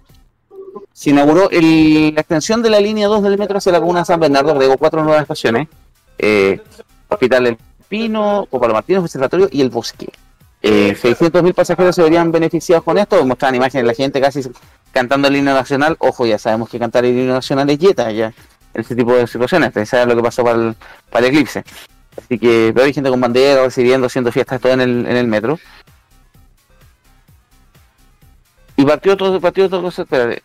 Se 0.93 1.11
inauguró 1.11 1.51
el- 1.51 2.15
la 2.15 2.21
extensión 2.23 2.63
de 2.63 2.71
la 2.71 2.81
línea 2.81 3.07
2 3.09 3.23
del 3.23 3.39
metro 3.39 3.59
hacia 3.59 3.73
la 3.73 3.81
comuna 3.81 4.05
San 4.05 4.19
Bernardo, 4.19 4.51
agregó 4.53 4.77
cuatro 4.79 5.03
nuevas 5.05 5.23
estaciones. 5.23 5.69
Eh, 6.19 6.61
Hospital 7.09 7.47
El 7.47 7.59
Pino, 7.89 8.47
Copalo 8.51 8.75
Martínez, 8.75 9.03
Observatorio 9.03 9.49
y 9.51 9.61
El 9.61 9.71
Bosque. 9.71 10.09
Eh, 10.61 10.97
600.000 11.01 11.55
pasajeros 11.55 11.95
se 11.95 12.03
verían 12.03 12.33
beneficiados 12.33 12.85
con 12.85 12.99
esto. 12.99 13.25
Mostraban 13.25 13.55
imágenes 13.55 13.85
de 13.85 13.87
la 13.87 13.95
gente 13.95 14.21
casi 14.21 14.43
cantando 14.93 15.29
el 15.29 15.37
himno 15.37 15.55
nacional. 15.55 15.95
Ojo, 16.01 16.27
ya 16.27 16.39
sabemos 16.39 16.69
que 16.69 16.79
cantar 16.81 17.05
el 17.05 17.17
himno 17.17 17.35
nacional 17.35 17.71
es 17.71 17.79
dieta, 17.79 18.11
ya. 18.11 18.33
En 18.79 18.83
este 18.83 18.95
tipo 18.95 19.13
de 19.13 19.27
situaciones. 19.27 19.89
Saben 19.89 20.09
lo 20.09 20.15
que 20.15 20.23
pasó 20.23 20.45
para 20.45 20.57
el, 20.57 20.77
para 21.11 21.27
el 21.27 21.33
eclipse. 21.33 21.65
Así 22.17 22.39
que 22.39 22.73
hay 22.81 22.93
gente 22.93 23.11
con 23.11 23.21
bandera, 23.21 23.65
recibiendo, 23.65 24.07
haciendo 24.07 24.31
fiestas, 24.31 24.61
todo 24.61 24.73
en 24.73 24.81
el, 24.81 25.05
en 25.05 25.17
el 25.17 25.27
metro. 25.27 25.59
Y 28.77 28.85
partió 28.85 29.17
todo, 29.17 29.41
partió 29.41 29.69
todo, 29.69 29.89
espérate. 29.89 30.45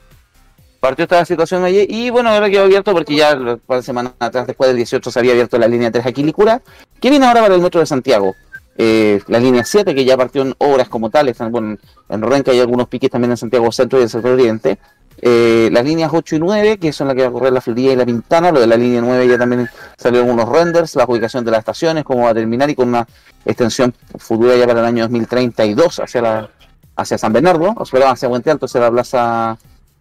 Partió 0.79 1.03
esta 1.03 1.23
situación 1.25 1.63
ayer 1.63 1.85
y 1.87 2.09
bueno, 2.09 2.31
ahora 2.31 2.49
quedó 2.49 2.63
abierto 2.63 2.91
porque 2.91 3.15
ya 3.15 3.35
un 3.35 3.59
par 3.59 3.77
de 3.77 3.83
semanas 3.83 4.13
atrás, 4.17 4.47
después 4.47 4.67
del 4.67 4.77
18, 4.77 5.11
se 5.11 5.19
había 5.19 5.33
abierto 5.33 5.59
la 5.59 5.67
línea 5.67 5.91
3 5.91 6.07
aquí 6.07 6.23
Licura, 6.23 6.63
que 6.99 7.11
viene 7.11 7.27
ahora 7.27 7.41
para 7.41 7.53
el 7.53 7.61
metro 7.61 7.81
de 7.81 7.85
Santiago. 7.85 8.33
Eh, 8.75 9.21
la 9.27 9.39
línea 9.39 9.63
7, 9.63 9.93
que 9.93 10.03
ya 10.03 10.17
partió 10.17 10.41
en 10.41 10.55
obras 10.57 10.89
como 10.89 11.11
tales, 11.11 11.37
bueno, 11.51 11.77
en 12.09 12.21
Renca 12.23 12.51
hay 12.51 12.59
algunos 12.59 12.87
piques 12.87 13.11
también 13.11 13.29
en 13.29 13.37
Santiago 13.37 13.71
Centro 13.71 13.99
y 13.99 14.03
el 14.03 14.09
sector 14.09 14.31
oriente. 14.31 14.79
Eh, 15.25 15.69
las 15.71 15.85
líneas 15.85 16.11
8 16.13 16.35
y 16.35 16.39
9, 16.39 16.77
que 16.79 16.91
son 16.91 17.07
las 17.07 17.15
que 17.15 17.21
va 17.21 17.29
a 17.29 17.31
correr 17.31 17.53
la 17.53 17.61
Florida 17.61 17.93
y 17.93 17.95
la 17.95 18.05
Pintana, 18.05 18.51
lo 18.51 18.59
de 18.59 18.67
la 18.67 18.75
línea 18.75 18.99
9 18.99 19.25
ya 19.25 19.37
también 19.37 19.69
salieron 19.97 20.29
algunos 20.29 20.49
renders, 20.53 20.95
la 20.95 21.05
ubicación 21.05 21.45
de 21.45 21.51
las 21.51 21.59
estaciones, 21.59 22.03
cómo 22.03 22.23
va 22.23 22.31
a 22.31 22.33
terminar 22.33 22.69
y 22.69 22.75
con 22.75 22.89
una 22.89 23.07
extensión 23.45 23.93
futura 24.17 24.57
ya 24.57 24.67
para 24.67 24.81
el 24.81 24.85
año 24.85 25.03
2032 25.03 26.01
hacia 26.01 26.21
la 26.21 26.49
hacia 26.95 27.17
San 27.17 27.33
Bernardo, 27.33 27.73
o 27.75 27.85
sea, 27.85 28.11
hacia 28.11 28.29
Puente 28.29 28.51
Alto, 28.51 28.65
hacia 28.65 28.81
la 28.81 28.91
plaza, 28.91 29.51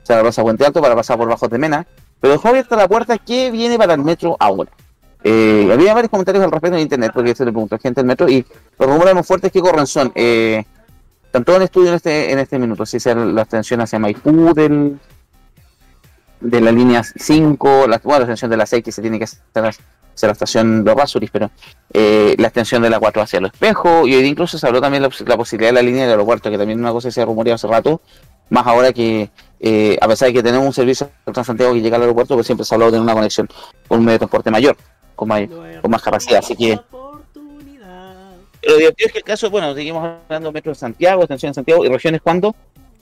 hacia 0.02 0.16
la 0.16 0.22
plaza 0.22 0.42
Puente 0.42 0.66
Alto 0.66 0.80
para 0.80 0.94
pasar 0.94 1.16
por 1.16 1.28
Bajo 1.28 1.48
de 1.48 1.58
Mena, 1.58 1.86
pero 2.20 2.32
dejó 2.34 2.48
abierta 2.48 2.76
la 2.76 2.88
puerta 2.88 3.16
que 3.18 3.50
viene 3.50 3.78
para 3.78 3.94
el 3.94 4.02
metro 4.02 4.36
ahora. 4.40 4.70
Eh, 5.24 5.70
había 5.72 5.94
varios 5.94 6.10
comentarios 6.10 6.44
al 6.44 6.50
respecto 6.50 6.76
en 6.76 6.82
internet, 6.82 7.12
porque 7.14 7.34
se 7.34 7.44
le 7.44 7.52
preguntó 7.52 7.76
a 7.76 7.78
gente 7.78 8.00
del 8.00 8.06
metro, 8.06 8.28
y 8.28 8.44
los 8.78 8.88
rumores 8.88 9.14
más 9.14 9.26
fuertes 9.26 9.52
que 9.52 9.60
corren 9.60 9.86
son, 9.86 10.10
eh, 10.14 10.64
están 11.32 11.44
todos 11.44 11.56
en 11.56 11.62
estudio 11.62 11.88
en 11.88 11.94
este, 11.94 12.30
en 12.30 12.38
este 12.38 12.58
minuto, 12.58 12.84
si 12.84 13.00
sea 13.00 13.14
la 13.14 13.40
extensión 13.40 13.80
hacia 13.80 13.98
Maipú 13.98 14.52
de 16.40 16.60
la 16.60 16.70
línea 16.72 17.02
5, 17.02 17.86
la, 17.88 17.98
bueno, 18.04 18.18
la 18.18 18.24
extensión 18.24 18.50
de 18.50 18.56
la 18.58 18.66
6 18.66 18.84
que 18.84 18.92
se 18.92 19.00
tiene 19.00 19.16
que 19.18 19.24
hacer 19.24 19.40
hacia 19.56 20.26
la 20.26 20.32
estación 20.32 20.84
Los 20.84 20.94
Rasuris, 20.94 21.30
pero 21.30 21.50
eh, 21.94 22.34
la 22.38 22.48
extensión 22.48 22.82
de 22.82 22.90
la 22.90 22.98
4 23.00 23.22
hacia 23.22 23.40
Los 23.40 23.50
Espejos, 23.52 24.06
y 24.06 24.14
hoy 24.14 24.26
incluso 24.26 24.58
se 24.58 24.66
habló 24.66 24.82
también 24.82 25.02
la, 25.02 25.08
la 25.26 25.36
posibilidad 25.38 25.70
de 25.70 25.74
la 25.74 25.80
línea 25.82 26.02
del 26.02 26.10
aeropuerto, 26.10 26.50
que 26.50 26.58
también 26.58 26.78
es 26.78 26.82
una 26.82 26.92
cosa 26.92 27.08
que 27.08 27.12
se 27.12 27.22
ha 27.22 27.24
rumoreado 27.24 27.54
hace 27.54 27.66
rato, 27.66 28.02
más 28.50 28.66
ahora 28.66 28.92
que, 28.92 29.30
eh, 29.60 29.96
a 30.02 30.08
pesar 30.08 30.28
de 30.28 30.34
que 30.34 30.42
tenemos 30.42 30.66
un 30.66 30.74
servicio 30.74 31.08
de 31.24 31.32
Transantiago 31.32 31.72
que 31.72 31.80
llega 31.80 31.96
al 31.96 32.02
aeropuerto, 32.02 32.34
pues 32.34 32.44
siempre 32.44 32.66
se 32.66 32.74
ha 32.74 32.76
hablado 32.76 32.92
de 32.92 33.00
una 33.00 33.14
conexión 33.14 33.48
con 33.88 34.00
un 34.00 34.04
medio 34.04 34.16
de 34.16 34.18
transporte 34.18 34.50
mayor, 34.50 34.76
con, 35.16 35.28
may- 35.28 35.48
con 35.80 35.90
más 35.90 36.02
capacidad, 36.02 36.40
así 36.40 36.56
que... 36.56 36.78
Lo 38.62 38.76
divertido 38.76 39.06
es 39.06 39.12
que 39.12 39.18
el 39.18 39.24
caso, 39.24 39.50
bueno, 39.50 39.74
seguimos 39.74 40.04
hablando 40.24 40.48
de 40.50 40.52
Metro 40.52 40.72
de 40.72 40.76
Santiago, 40.78 41.22
extensión 41.22 41.50
de 41.50 41.54
Santiago, 41.54 41.84
y 41.84 41.88
regiones 41.88 42.20
cuando 42.22 42.54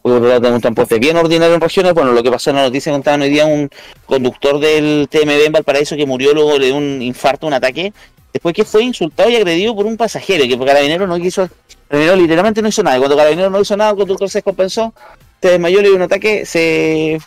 un 0.03 0.61
transporte 0.61 0.99
bien 0.99 1.16
ordinario 1.16 1.55
en 1.55 1.61
regiones, 1.61 1.93
bueno, 1.93 2.12
lo 2.12 2.23
que 2.23 2.31
pasó 2.31 2.51
en 2.51 2.57
la 2.57 2.62
noticia 2.62 2.91
contaban 2.91 3.20
hoy 3.23 3.28
día 3.28 3.45
un 3.45 3.69
conductor 4.07 4.59
del 4.59 5.09
TMB 5.11 5.47
en 5.47 5.53
Valparaíso 5.53 5.95
que 5.97 6.07
murió 6.07 6.32
luego 6.32 6.59
de 6.59 6.73
un 6.73 7.03
infarto, 7.03 7.47
un 7.47 7.53
ataque, 7.53 7.93
después 8.32 8.55
que 8.55 8.65
fue 8.65 8.82
insultado 8.82 9.28
y 9.28 9.37
agredido 9.37 9.74
por 9.74 9.85
un 9.85 9.97
pasajero, 9.99 10.45
que 10.45 10.59
Carabinero 10.65 11.07
no 11.07 11.19
quiso, 11.19 11.49
Carabinero 11.89 12.16
literalmente 12.16 12.62
no 12.62 12.69
hizo 12.69 12.82
nada, 12.82 12.97
y 12.97 13.01
cuando 13.01 13.16
Carabinero 13.16 13.51
no 13.51 13.61
hizo 13.61 13.77
nada, 13.77 13.91
el 13.91 13.97
conductor 13.99 14.31
se 14.31 14.39
descompensó, 14.39 14.95
se 15.43 15.49
desmayó, 15.51 15.82
le 15.82 15.89
dio 15.89 15.97
un 15.97 16.03
ataque, 16.03 16.47
se, 16.47 17.20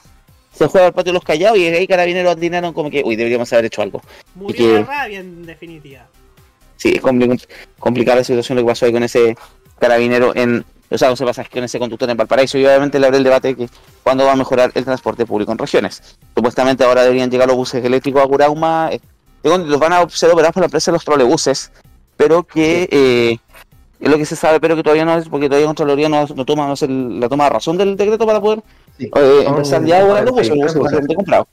se 0.52 0.70
fue 0.70 0.82
al 0.84 0.94
patio 0.94 1.12
de 1.12 1.16
los 1.16 1.24
callados, 1.24 1.60
y 1.60 1.68
ahí 1.68 1.86
Carabineros 1.86 2.32
atinaron 2.36 2.74
como 2.74 2.90
que, 2.90 3.04
uy, 3.06 3.16
deberíamos 3.16 3.54
haber 3.54 3.66
hecho 3.66 3.84
algo. 3.84 4.02
Y 4.36 4.40
Murió 4.40 4.56
que- 4.58 4.74
de 4.74 4.84
rabia 4.84 5.20
en 5.20 5.46
definitiva. 5.46 6.08
Sí, 6.84 6.94
es 6.98 7.02
compli- 7.02 7.46
complicada 7.80 8.18
la 8.18 8.24
situación 8.24 8.58
lo 8.58 8.64
que 8.64 8.68
pasó 8.68 8.86
ahí 8.86 8.92
con 8.94 9.04
ese 9.04 9.36
carabinero 9.80 10.32
en, 10.36 10.64
o 10.90 10.98
sea, 10.98 11.12
ese 11.12 11.26
pasaje 11.26 11.50
con 11.52 11.64
ese 11.64 11.80
conductor 11.80 12.10
en 12.10 12.18
Valparaíso 12.18 12.58
y 12.58 12.66
obviamente 12.66 13.00
le 13.00 13.06
abre 13.08 13.18
el 13.18 13.24
debate 13.24 13.48
de 13.50 13.56
que 13.56 13.70
cuándo 14.04 14.26
va 14.26 14.34
a 14.34 14.36
mejorar 14.36 14.72
el 14.76 14.84
transporte 14.84 15.26
público 15.26 15.52
en 15.52 15.58
regiones. 15.58 16.18
Supuestamente 16.36 16.84
ahora 16.84 17.04
deberían 17.04 17.30
llegar 17.32 17.48
los 17.48 17.58
buses 17.58 17.84
eléctricos 17.84 18.22
a 18.24 18.28
Curauma, 18.28 18.90
eh, 18.92 19.00
los 19.44 19.80
van 19.80 19.94
a 19.94 20.08
ser 20.10 20.30
operados 20.32 20.54
por 20.54 20.62
la 20.62 20.66
empresa 20.66 20.92
de 20.92 20.96
los 20.96 21.04
trolebuses, 21.06 21.72
pero 22.18 22.44
que 22.44 22.88
eh, 22.92 23.38
es 24.00 24.10
lo 24.12 24.18
que 24.18 24.26
se 24.26 24.36
sabe, 24.36 24.60
pero 24.60 24.76
que 24.76 24.84
todavía 24.84 25.06
no 25.06 25.18
es, 25.18 25.28
porque 25.30 25.48
todavía 25.48 25.68
Contraloría 25.68 26.10
no, 26.10 26.26
no 26.28 26.46
toma 26.46 26.68
no 26.68 26.74
el- 26.82 27.20
la 27.20 27.28
toma 27.30 27.46
de 27.46 27.50
razón 27.50 27.78
del 27.78 27.96
decreto 27.98 28.26
para 28.26 28.40
poder 28.42 28.60
eh, 29.00 29.10
son 29.46 29.48
empezar 29.48 29.84
ya 29.86 29.98
a 30.00 30.22
los 30.22 30.32
buses, 30.32 30.50
los 30.50 30.58
43 30.74 30.76
buses 30.76 31.00
buses. 31.02 31.16
comprados. 31.16 31.48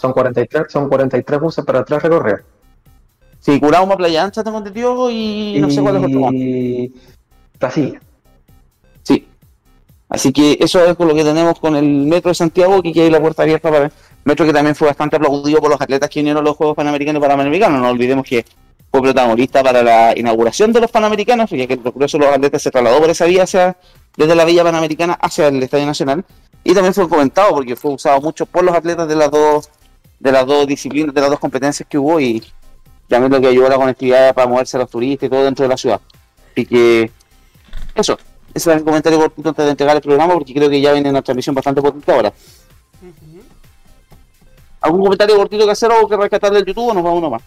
Son 0.00 0.12
43, 0.12 0.66
son 0.72 0.88
43 0.88 1.40
buses 1.40 1.64
para 1.64 1.84
tres 1.84 2.02
recorridos. 2.02 2.40
Sí, 3.42 3.58
Curauma, 3.58 3.96
Playa 3.96 4.22
Ancha 4.22 4.44
tengo 4.44 4.58
entendido 4.58 5.10
y 5.10 5.58
no 5.60 5.68
sé 5.68 5.82
cuál 5.82 5.96
es 5.96 6.04
otro 6.04 6.20
más. 6.20 6.32
Y 6.32 6.92
Placilla. 7.58 8.00
Sí. 9.02 9.26
Así 10.08 10.32
que 10.32 10.56
eso 10.60 10.84
es 10.84 10.96
con 10.96 11.08
lo 11.08 11.14
que 11.14 11.24
tenemos 11.24 11.58
con 11.58 11.74
el 11.74 11.84
Metro 11.84 12.28
de 12.28 12.36
Santiago, 12.36 12.80
que 12.80 12.88
ahí 13.02 13.10
la 13.10 13.20
puerta 13.20 13.42
abierta 13.42 13.68
para 13.68 13.86
el 13.86 13.92
Metro 14.24 14.46
que 14.46 14.52
también 14.52 14.76
fue 14.76 14.86
bastante 14.86 15.16
aplaudido 15.16 15.60
por 15.60 15.70
los 15.70 15.80
atletas 15.80 16.08
que 16.08 16.20
vinieron 16.20 16.40
a 16.40 16.48
los 16.48 16.56
Juegos 16.56 16.76
Panamericanos 16.76 17.18
y 17.18 17.22
Panamericanos. 17.22 17.80
No 17.80 17.88
olvidemos 17.88 18.24
que 18.24 18.44
fue 18.92 19.02
protagonista 19.02 19.60
para 19.60 19.82
la 19.82 20.16
inauguración 20.16 20.72
de 20.72 20.80
los 20.80 20.90
Panamericanos, 20.92 21.50
ya 21.50 21.66
que 21.66 21.78
por 21.78 22.00
eso 22.04 22.18
los 22.18 22.28
atletas 22.28 22.62
se 22.62 22.70
trasladó 22.70 23.00
por 23.00 23.10
esa 23.10 23.24
vía 23.24 23.42
hacia, 23.42 23.76
desde 24.16 24.36
la 24.36 24.44
Villa 24.44 24.62
Panamericana 24.62 25.14
hacia 25.14 25.48
el 25.48 25.60
Estadio 25.60 25.86
Nacional. 25.86 26.24
Y 26.62 26.74
también 26.74 26.94
fue 26.94 27.08
comentado 27.08 27.52
porque 27.54 27.74
fue 27.74 27.90
usado 27.90 28.20
mucho 28.20 28.46
por 28.46 28.62
los 28.62 28.72
atletas 28.72 29.08
de 29.08 29.16
las 29.16 29.32
dos, 29.32 29.68
de 30.20 30.30
las 30.30 30.46
dos 30.46 30.64
disciplinas, 30.68 31.12
de 31.12 31.20
las 31.20 31.30
dos 31.30 31.40
competencias 31.40 31.88
que 31.88 31.98
hubo 31.98 32.20
y 32.20 32.40
también 33.12 33.30
lo 33.30 33.40
que 33.40 33.48
ayudó 33.48 33.66
a 33.66 33.70
la 33.70 33.76
conectividad 33.76 34.34
para 34.34 34.48
moverse 34.48 34.76
a 34.76 34.80
los 34.80 34.90
turistas 34.90 35.26
y 35.26 35.30
todo 35.30 35.44
dentro 35.44 35.64
de 35.64 35.68
la 35.68 35.76
ciudad. 35.76 36.00
Así 36.50 36.66
que 36.66 37.10
eso, 37.94 38.18
ese 38.54 38.70
es 38.70 38.76
el 38.78 38.84
comentario 38.84 39.18
cortito 39.18 39.50
antes 39.50 39.64
de 39.66 39.70
entregar 39.70 39.96
el 39.96 40.02
programa 40.02 40.32
porque 40.32 40.54
creo 40.54 40.70
que 40.70 40.80
ya 40.80 40.92
viene 40.92 41.10
una 41.10 41.20
transmisión 41.20 41.54
bastante 41.54 41.82
potente 41.82 42.10
ahora. 42.10 42.32
¿Algún 44.80 45.02
comentario 45.02 45.36
cortito 45.36 45.64
que 45.66 45.70
hacer 45.70 45.90
o 45.92 46.08
que 46.08 46.16
rescatar 46.16 46.52
del 46.52 46.64
YouTube 46.64 46.88
o 46.88 46.94
nos 46.94 47.04
vamos 47.04 47.22
nomás? 47.22 47.42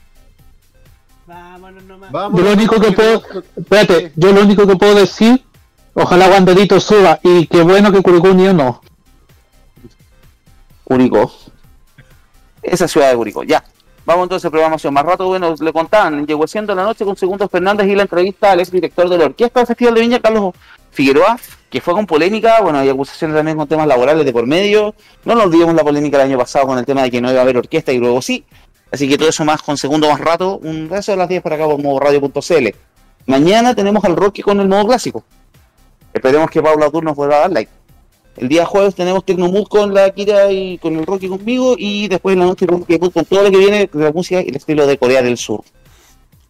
Yo 1.27 2.43
lo 2.43 2.53
único 2.53 2.79
que 2.79 2.91
puedo, 2.91 3.23
espérate, 3.55 4.13
yo 4.15 4.31
lo 4.31 4.41
único 4.41 4.67
que 4.67 4.75
puedo 4.75 4.93
decir, 4.93 5.43
ojalá 5.95 6.29
Wanderito 6.29 6.79
suba 6.79 7.19
y 7.23 7.47
qué 7.47 7.63
bueno 7.63 7.91
que 7.91 8.03
Curicó 8.03 8.29
Unido 8.29 8.53
no. 8.53 8.81
Curicó. 10.83 11.31
Esa 12.61 12.87
ciudad 12.87 13.09
de 13.09 13.15
Curicó, 13.15 13.43
ya. 13.43 13.63
Vamos 14.05 14.23
entonces 14.23 14.45
a 14.45 14.51
programación. 14.51 14.93
Más 14.93 15.03
rato, 15.03 15.27
bueno, 15.27 15.55
le 15.59 15.73
contaban, 15.73 16.27
llegó 16.27 16.45
siendo 16.47 16.75
la 16.75 16.83
noche 16.83 17.03
con 17.03 17.15
Segundos 17.17 17.49
Fernández 17.49 17.87
y 17.87 17.95
la 17.95 18.03
entrevista 18.03 18.51
al 18.51 18.59
ex 18.59 18.71
director 18.71 19.09
de 19.09 19.17
la 19.17 19.25
orquesta 19.25 19.59
del 19.59 19.67
Festival 19.67 19.95
de 19.95 20.01
Viña, 20.01 20.19
Carlos 20.19 20.53
Figueroa, 20.91 21.39
que 21.69 21.81
fue 21.81 21.93
con 21.93 22.05
polémica, 22.05 22.61
bueno, 22.61 22.79
hay 22.79 22.89
acusaciones 22.89 23.35
también 23.35 23.57
con 23.57 23.67
temas 23.67 23.87
laborales 23.87 24.23
de 24.25 24.31
por 24.31 24.45
medio. 24.45 24.93
No 25.25 25.33
nos 25.33 25.45
olvidemos 25.45 25.73
la 25.73 25.83
polémica 25.83 26.17
el 26.17 26.29
año 26.29 26.37
pasado 26.37 26.67
con 26.67 26.77
el 26.77 26.85
tema 26.85 27.01
de 27.01 27.11
que 27.11 27.19
no 27.19 27.31
iba 27.31 27.39
a 27.39 27.41
haber 27.41 27.57
orquesta 27.57 27.91
y 27.91 27.97
luego 27.97 28.21
sí. 28.21 28.45
Así 28.91 29.09
que 29.09 29.17
todo 29.17 29.27
eso 29.27 29.43
más 29.43 29.61
con 29.61 29.75
segundo 29.75 30.07
más 30.09 30.19
rato, 30.19 30.57
un 30.57 30.87
resto 30.87 31.11
de 31.11 31.17
las 31.17 31.27
10 31.27 31.41
para 31.41 31.55
acá 31.55 31.65
por 31.65 31.81
modoradio.cl. 31.81 32.67
Mañana 33.25 33.73
tenemos 33.73 34.05
al 34.05 34.15
Rocky 34.15 34.43
con 34.43 34.59
el 34.59 34.67
modo 34.67 34.85
clásico. 34.85 35.23
Esperemos 36.13 36.49
que 36.49 36.61
Paula 36.61 36.89
Tur 36.91 37.03
nos 37.03 37.15
vuelva 37.15 37.37
a 37.37 37.39
dar 37.39 37.51
like. 37.51 37.71
El 38.37 38.49
día 38.49 38.65
jueves 38.65 38.95
tenemos 38.95 39.23
Tecnomood 39.23 39.67
con 39.67 39.93
la 39.93 40.09
Kira 40.09 40.51
y 40.51 40.77
con 40.77 40.95
el 40.97 41.05
Rocky 41.05 41.29
conmigo 41.29 41.75
y 41.77 42.09
después 42.09 42.33
en 42.33 42.39
la 42.39 42.45
noche 42.45 42.67
con 42.67 42.83
todo 42.83 43.43
lo 43.43 43.51
que 43.51 43.57
viene 43.57 43.89
de 43.91 44.03
la 44.03 44.11
música 44.11 44.41
y 44.41 44.49
el 44.49 44.55
estilo 44.57 44.85
de 44.85 44.97
Corea 44.97 45.21
del 45.21 45.37
Sur. 45.37 45.63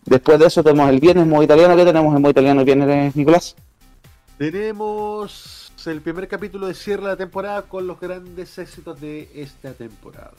Después 0.05 0.39
de 0.39 0.47
eso 0.47 0.63
tenemos 0.63 0.89
el 0.89 0.99
viernes 0.99 1.27
modo 1.27 1.43
italiano. 1.43 1.75
¿Qué 1.75 1.85
tenemos 1.85 2.15
en 2.15 2.21
modo 2.21 2.31
italiano 2.31 2.61
el 2.61 2.65
viernes, 2.65 3.15
Nicolás? 3.15 3.55
Tenemos 4.37 5.71
el 5.85 6.01
primer 6.01 6.27
capítulo 6.27 6.65
de 6.65 6.73
cierre 6.73 7.03
de 7.03 7.09
la 7.09 7.15
temporada 7.15 7.61
con 7.61 7.85
los 7.85 7.99
grandes 7.99 8.57
éxitos 8.57 8.99
de 8.99 9.29
esta 9.35 9.73
temporada. 9.73 10.31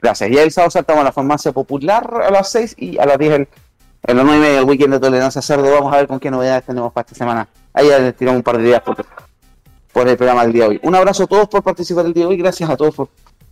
Gracias. 0.00 0.30
Y 0.30 0.36
el 0.36 0.50
sábado 0.50 0.70
saltamos 0.70 1.00
a 1.00 1.04
la 1.04 1.12
farmacia 1.12 1.52
popular 1.52 2.22
a 2.26 2.30
las 2.30 2.50
6 2.50 2.74
y 2.76 2.98
a 2.98 3.06
las 3.06 3.18
10 3.18 3.32
el, 3.32 3.48
en 4.02 4.16
las 4.16 4.26
9 4.26 4.38
y 4.38 4.42
media 4.42 4.58
el 4.58 4.64
weekend 4.64 4.92
de 4.92 5.00
tolerancia 5.00 5.40
cerdo. 5.40 5.70
Vamos 5.70 5.92
a 5.92 5.96
ver 5.96 6.06
con 6.06 6.20
qué 6.20 6.30
novedades 6.30 6.64
tenemos 6.64 6.92
para 6.92 7.06
esta 7.06 7.16
semana. 7.16 7.48
Ahí 7.72 7.88
ya 7.88 7.98
les 7.98 8.14
tiramos 8.14 8.38
un 8.38 8.42
par 8.42 8.58
de 8.58 8.64
días 8.64 8.82
por, 8.82 8.96
por 9.92 10.08
el 10.08 10.16
programa 10.16 10.42
del 10.42 10.52
día 10.52 10.64
de 10.64 10.68
hoy. 10.70 10.80
Un 10.82 10.94
abrazo 10.94 11.24
a 11.24 11.26
todos 11.26 11.48
por 11.48 11.62
participar 11.62 12.06
el 12.06 12.14
día 12.14 12.24
de 12.24 12.30
hoy. 12.30 12.36
Gracias 12.36 12.68
a 12.68 12.76
todos 12.76 12.94
por 12.94 13.08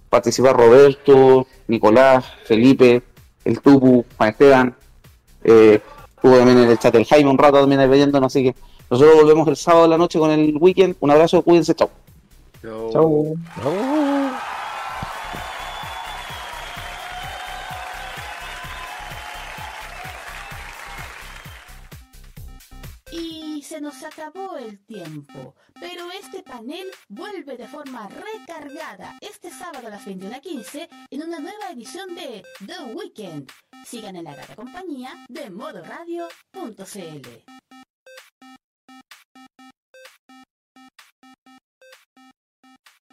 participar. 0.08 0.56
Roberto, 0.56 1.46
Nicolás, 1.68 2.24
Felipe, 2.44 3.02
el 3.44 3.60
Tupu, 3.60 4.04
Juan 4.16 4.30
Esteban. 4.30 4.76
Eh, 5.44 5.80
estuvo 6.16 6.36
también 6.36 6.58
en 6.58 6.70
el 6.70 6.78
chat 6.78 6.94
el 6.94 7.04
Jaime 7.04 7.30
un 7.30 7.38
rato 7.38 7.60
también 7.60 7.80
ahí. 7.80 8.10
Así 8.22 8.42
que 8.42 8.54
nosotros 8.90 9.16
volvemos 9.16 9.48
el 9.48 9.56
sábado 9.56 9.84
de 9.84 9.90
la 9.90 9.98
noche 9.98 10.18
con 10.18 10.30
el 10.30 10.56
weekend. 10.58 10.96
Un 11.00 11.10
abrazo, 11.10 11.42
cuídense, 11.42 11.74
chao. 11.74 11.90
Chau. 12.62 13.36
se 23.70 23.80
nos 23.80 24.02
acabó 24.02 24.56
el 24.56 24.80
tiempo, 24.80 25.54
pero 25.81 26.11
este 26.12 26.43
panel 26.43 26.86
vuelve 27.09 27.57
de 27.57 27.66
forma 27.66 28.09
recargada 28.09 29.16
este 29.20 29.51
sábado 29.51 29.89
a 29.89 29.90
las 29.90 30.07
21.15 30.07 30.89
en 31.11 31.23
una 31.23 31.40
nueva 31.40 31.70
edición 31.73 32.15
de 32.15 32.44
The 32.66 32.94
Weekend. 32.94 33.51
Sigan 33.85 34.16
en 34.16 34.24
la 34.24 34.35
grata 34.35 34.55
compañía 34.55 35.12
de 35.28 35.51
modoradio.cl. 35.51 37.89